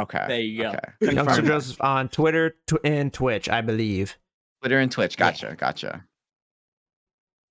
Okay. 0.00 0.24
there 0.28 0.40
you 0.40 0.62
go. 0.62 0.68
Okay. 1.02 1.14
Youngster 1.14 1.42
Joseph 1.42 1.80
on 1.80 2.08
Twitter 2.08 2.56
tw- 2.66 2.84
and 2.84 3.12
Twitch, 3.12 3.48
I 3.48 3.60
believe. 3.60 4.16
Twitter 4.62 4.78
and 4.78 4.90
Twitch. 4.90 5.16
Yeah. 5.18 5.30
Gotcha. 5.30 5.56
Gotcha. 5.58 6.04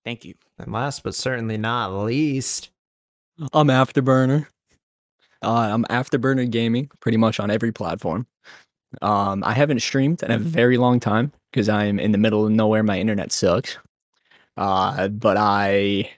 Thank 0.06 0.24
you. 0.26 0.36
And 0.58 0.72
last 0.72 1.04
but 1.04 1.16
certainly 1.16 1.58
not 1.58 1.88
least, 1.94 2.70
I'm 3.54 3.68
Afterburner. 3.68 4.48
Uh, 5.44 5.70
I'm 5.74 5.84
Afterburner 5.86 6.50
Gaming 6.50 6.90
pretty 7.00 7.18
much 7.18 7.40
on 7.40 7.52
every 7.52 7.72
platform. 7.72 8.26
Um, 9.02 9.44
I 9.44 9.54
haven't 9.54 9.82
streamed 9.82 10.24
in 10.24 10.32
a 10.32 10.38
very 10.38 10.78
long 10.78 11.00
time 11.00 11.32
because 11.52 11.68
I'm 11.70 12.00
in 12.00 12.12
the 12.14 12.18
middle 12.18 12.46
of 12.46 12.52
nowhere. 12.52 12.84
My 12.84 13.00
internet 13.00 13.32
sucks. 13.32 13.78
Uh, 14.56 15.10
but 15.10 15.38
I 15.38 16.10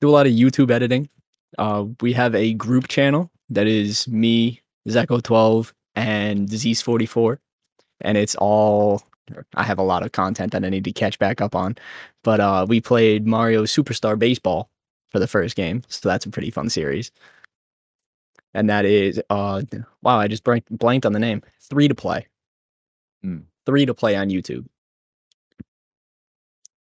do 0.00 0.08
a 0.08 0.12
lot 0.12 0.26
of 0.26 0.32
YouTube 0.32 0.70
editing. 0.70 1.08
Uh, 1.56 1.86
we 2.00 2.12
have 2.12 2.34
a 2.34 2.52
group 2.54 2.88
channel 2.88 3.30
that 3.48 3.66
is 3.66 4.08
me, 4.08 4.60
Zecho12, 4.88 5.72
and 5.94 6.48
Disease44. 6.48 7.38
And 8.00 8.18
it's 8.18 8.34
all, 8.36 9.02
I 9.54 9.62
have 9.62 9.78
a 9.78 9.82
lot 9.82 10.04
of 10.04 10.12
content 10.12 10.52
that 10.52 10.64
I 10.64 10.68
need 10.68 10.84
to 10.84 10.92
catch 10.92 11.18
back 11.18 11.40
up 11.40 11.54
on. 11.54 11.76
But 12.22 12.40
uh, 12.40 12.66
we 12.68 12.80
played 12.80 13.26
Mario 13.26 13.64
Superstar 13.64 14.18
Baseball 14.18 14.68
for 15.08 15.18
the 15.18 15.26
first 15.28 15.54
game. 15.56 15.82
So 15.88 16.08
that's 16.08 16.26
a 16.26 16.30
pretty 16.30 16.50
fun 16.50 16.68
series. 16.68 17.10
And 18.56 18.70
that 18.70 18.84
is 18.84 19.20
uh 19.30 19.62
wow, 20.02 20.18
I 20.18 20.28
just 20.28 20.44
blank, 20.44 20.64
blanked 20.70 21.04
on 21.06 21.12
the 21.12 21.18
name. 21.18 21.42
Three 21.60 21.88
to 21.88 21.94
play. 21.94 22.26
Hmm. 23.22 23.38
Three 23.66 23.84
to 23.86 23.94
play 23.94 24.14
on 24.14 24.28
YouTube. 24.28 24.66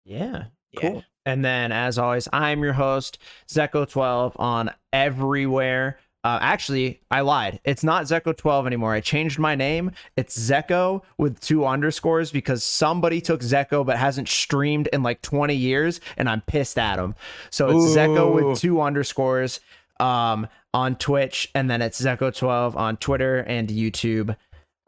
yeah, 0.05 0.45
Yeah. 0.71 0.79
cool. 0.79 1.03
And 1.25 1.43
then, 1.43 1.71
as 1.71 1.97
always, 1.97 2.27
I'm 2.33 2.61
your 2.63 2.73
host, 2.73 3.17
Zecho12 3.47 4.33
on 4.37 4.71
everywhere. 4.91 5.97
Uh, 6.23 6.39
actually, 6.41 7.01
I 7.11 7.19
lied. 7.21 7.59
It's 7.65 7.83
not 7.83 8.05
Zecho12 8.05 8.65
anymore. 8.65 8.93
I 8.93 9.01
changed 9.01 9.39
my 9.39 9.55
name. 9.55 9.91
It's 10.15 10.37
Zecho 10.37 11.01
with 11.17 11.41
two 11.41 11.65
underscores 11.65 12.31
because 12.31 12.63
somebody 12.63 13.19
took 13.19 13.41
Zecho 13.41 13.85
but 13.85 13.97
hasn't 13.97 14.29
streamed 14.29 14.87
in 14.93 15.03
like 15.03 15.21
20 15.21 15.53
years, 15.53 15.99
and 16.15 16.29
I'm 16.29 16.39
pissed 16.41 16.79
at 16.79 16.97
him. 16.97 17.15
So 17.49 17.69
it's 17.69 17.95
Zecho 17.95 18.33
with 18.33 18.59
two 18.59 18.81
underscores 18.81 19.59
um, 19.99 20.47
on 20.73 20.95
Twitch, 20.95 21.51
and 21.53 21.69
then 21.69 21.81
it's 21.81 22.01
Zecho12 22.01 22.77
on 22.77 22.95
Twitter 22.97 23.39
and 23.39 23.67
YouTube. 23.67 24.37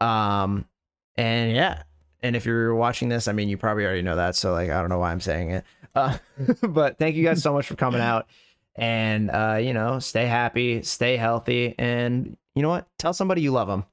Um, 0.00 0.64
and 1.16 1.54
yeah. 1.54 1.82
And 2.22 2.34
if 2.34 2.46
you're 2.46 2.74
watching 2.74 3.10
this, 3.10 3.28
I 3.28 3.32
mean, 3.32 3.50
you 3.50 3.58
probably 3.58 3.84
already 3.84 4.02
know 4.02 4.16
that. 4.16 4.36
So, 4.36 4.52
like, 4.52 4.70
I 4.70 4.80
don't 4.80 4.88
know 4.88 4.98
why 4.98 5.12
I'm 5.12 5.20
saying 5.20 5.50
it. 5.50 5.64
Uh, 5.94 6.16
but 6.62 6.96
thank 6.96 7.14
you 7.14 7.24
guys 7.24 7.42
so 7.42 7.52
much 7.52 7.66
for 7.66 7.76
coming 7.76 8.00
out 8.00 8.26
and 8.76 9.30
uh, 9.30 9.58
you 9.60 9.72
know, 9.72 9.98
stay 9.98 10.26
happy, 10.26 10.82
stay 10.82 11.16
healthy, 11.16 11.74
and 11.78 12.36
you 12.54 12.62
know 12.62 12.68
what? 12.68 12.86
Tell 12.98 13.12
somebody 13.12 13.42
you 13.42 13.52
love 13.52 13.68
them. 13.68 13.84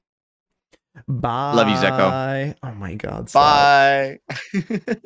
Bye. 1.08 1.54
Love 1.54 1.68
you, 1.68 1.74
Zecho. 1.74 2.56
Oh 2.62 2.72
my 2.72 2.94
God. 2.94 3.28
stop. 3.28 3.42
Bye. 3.42 4.20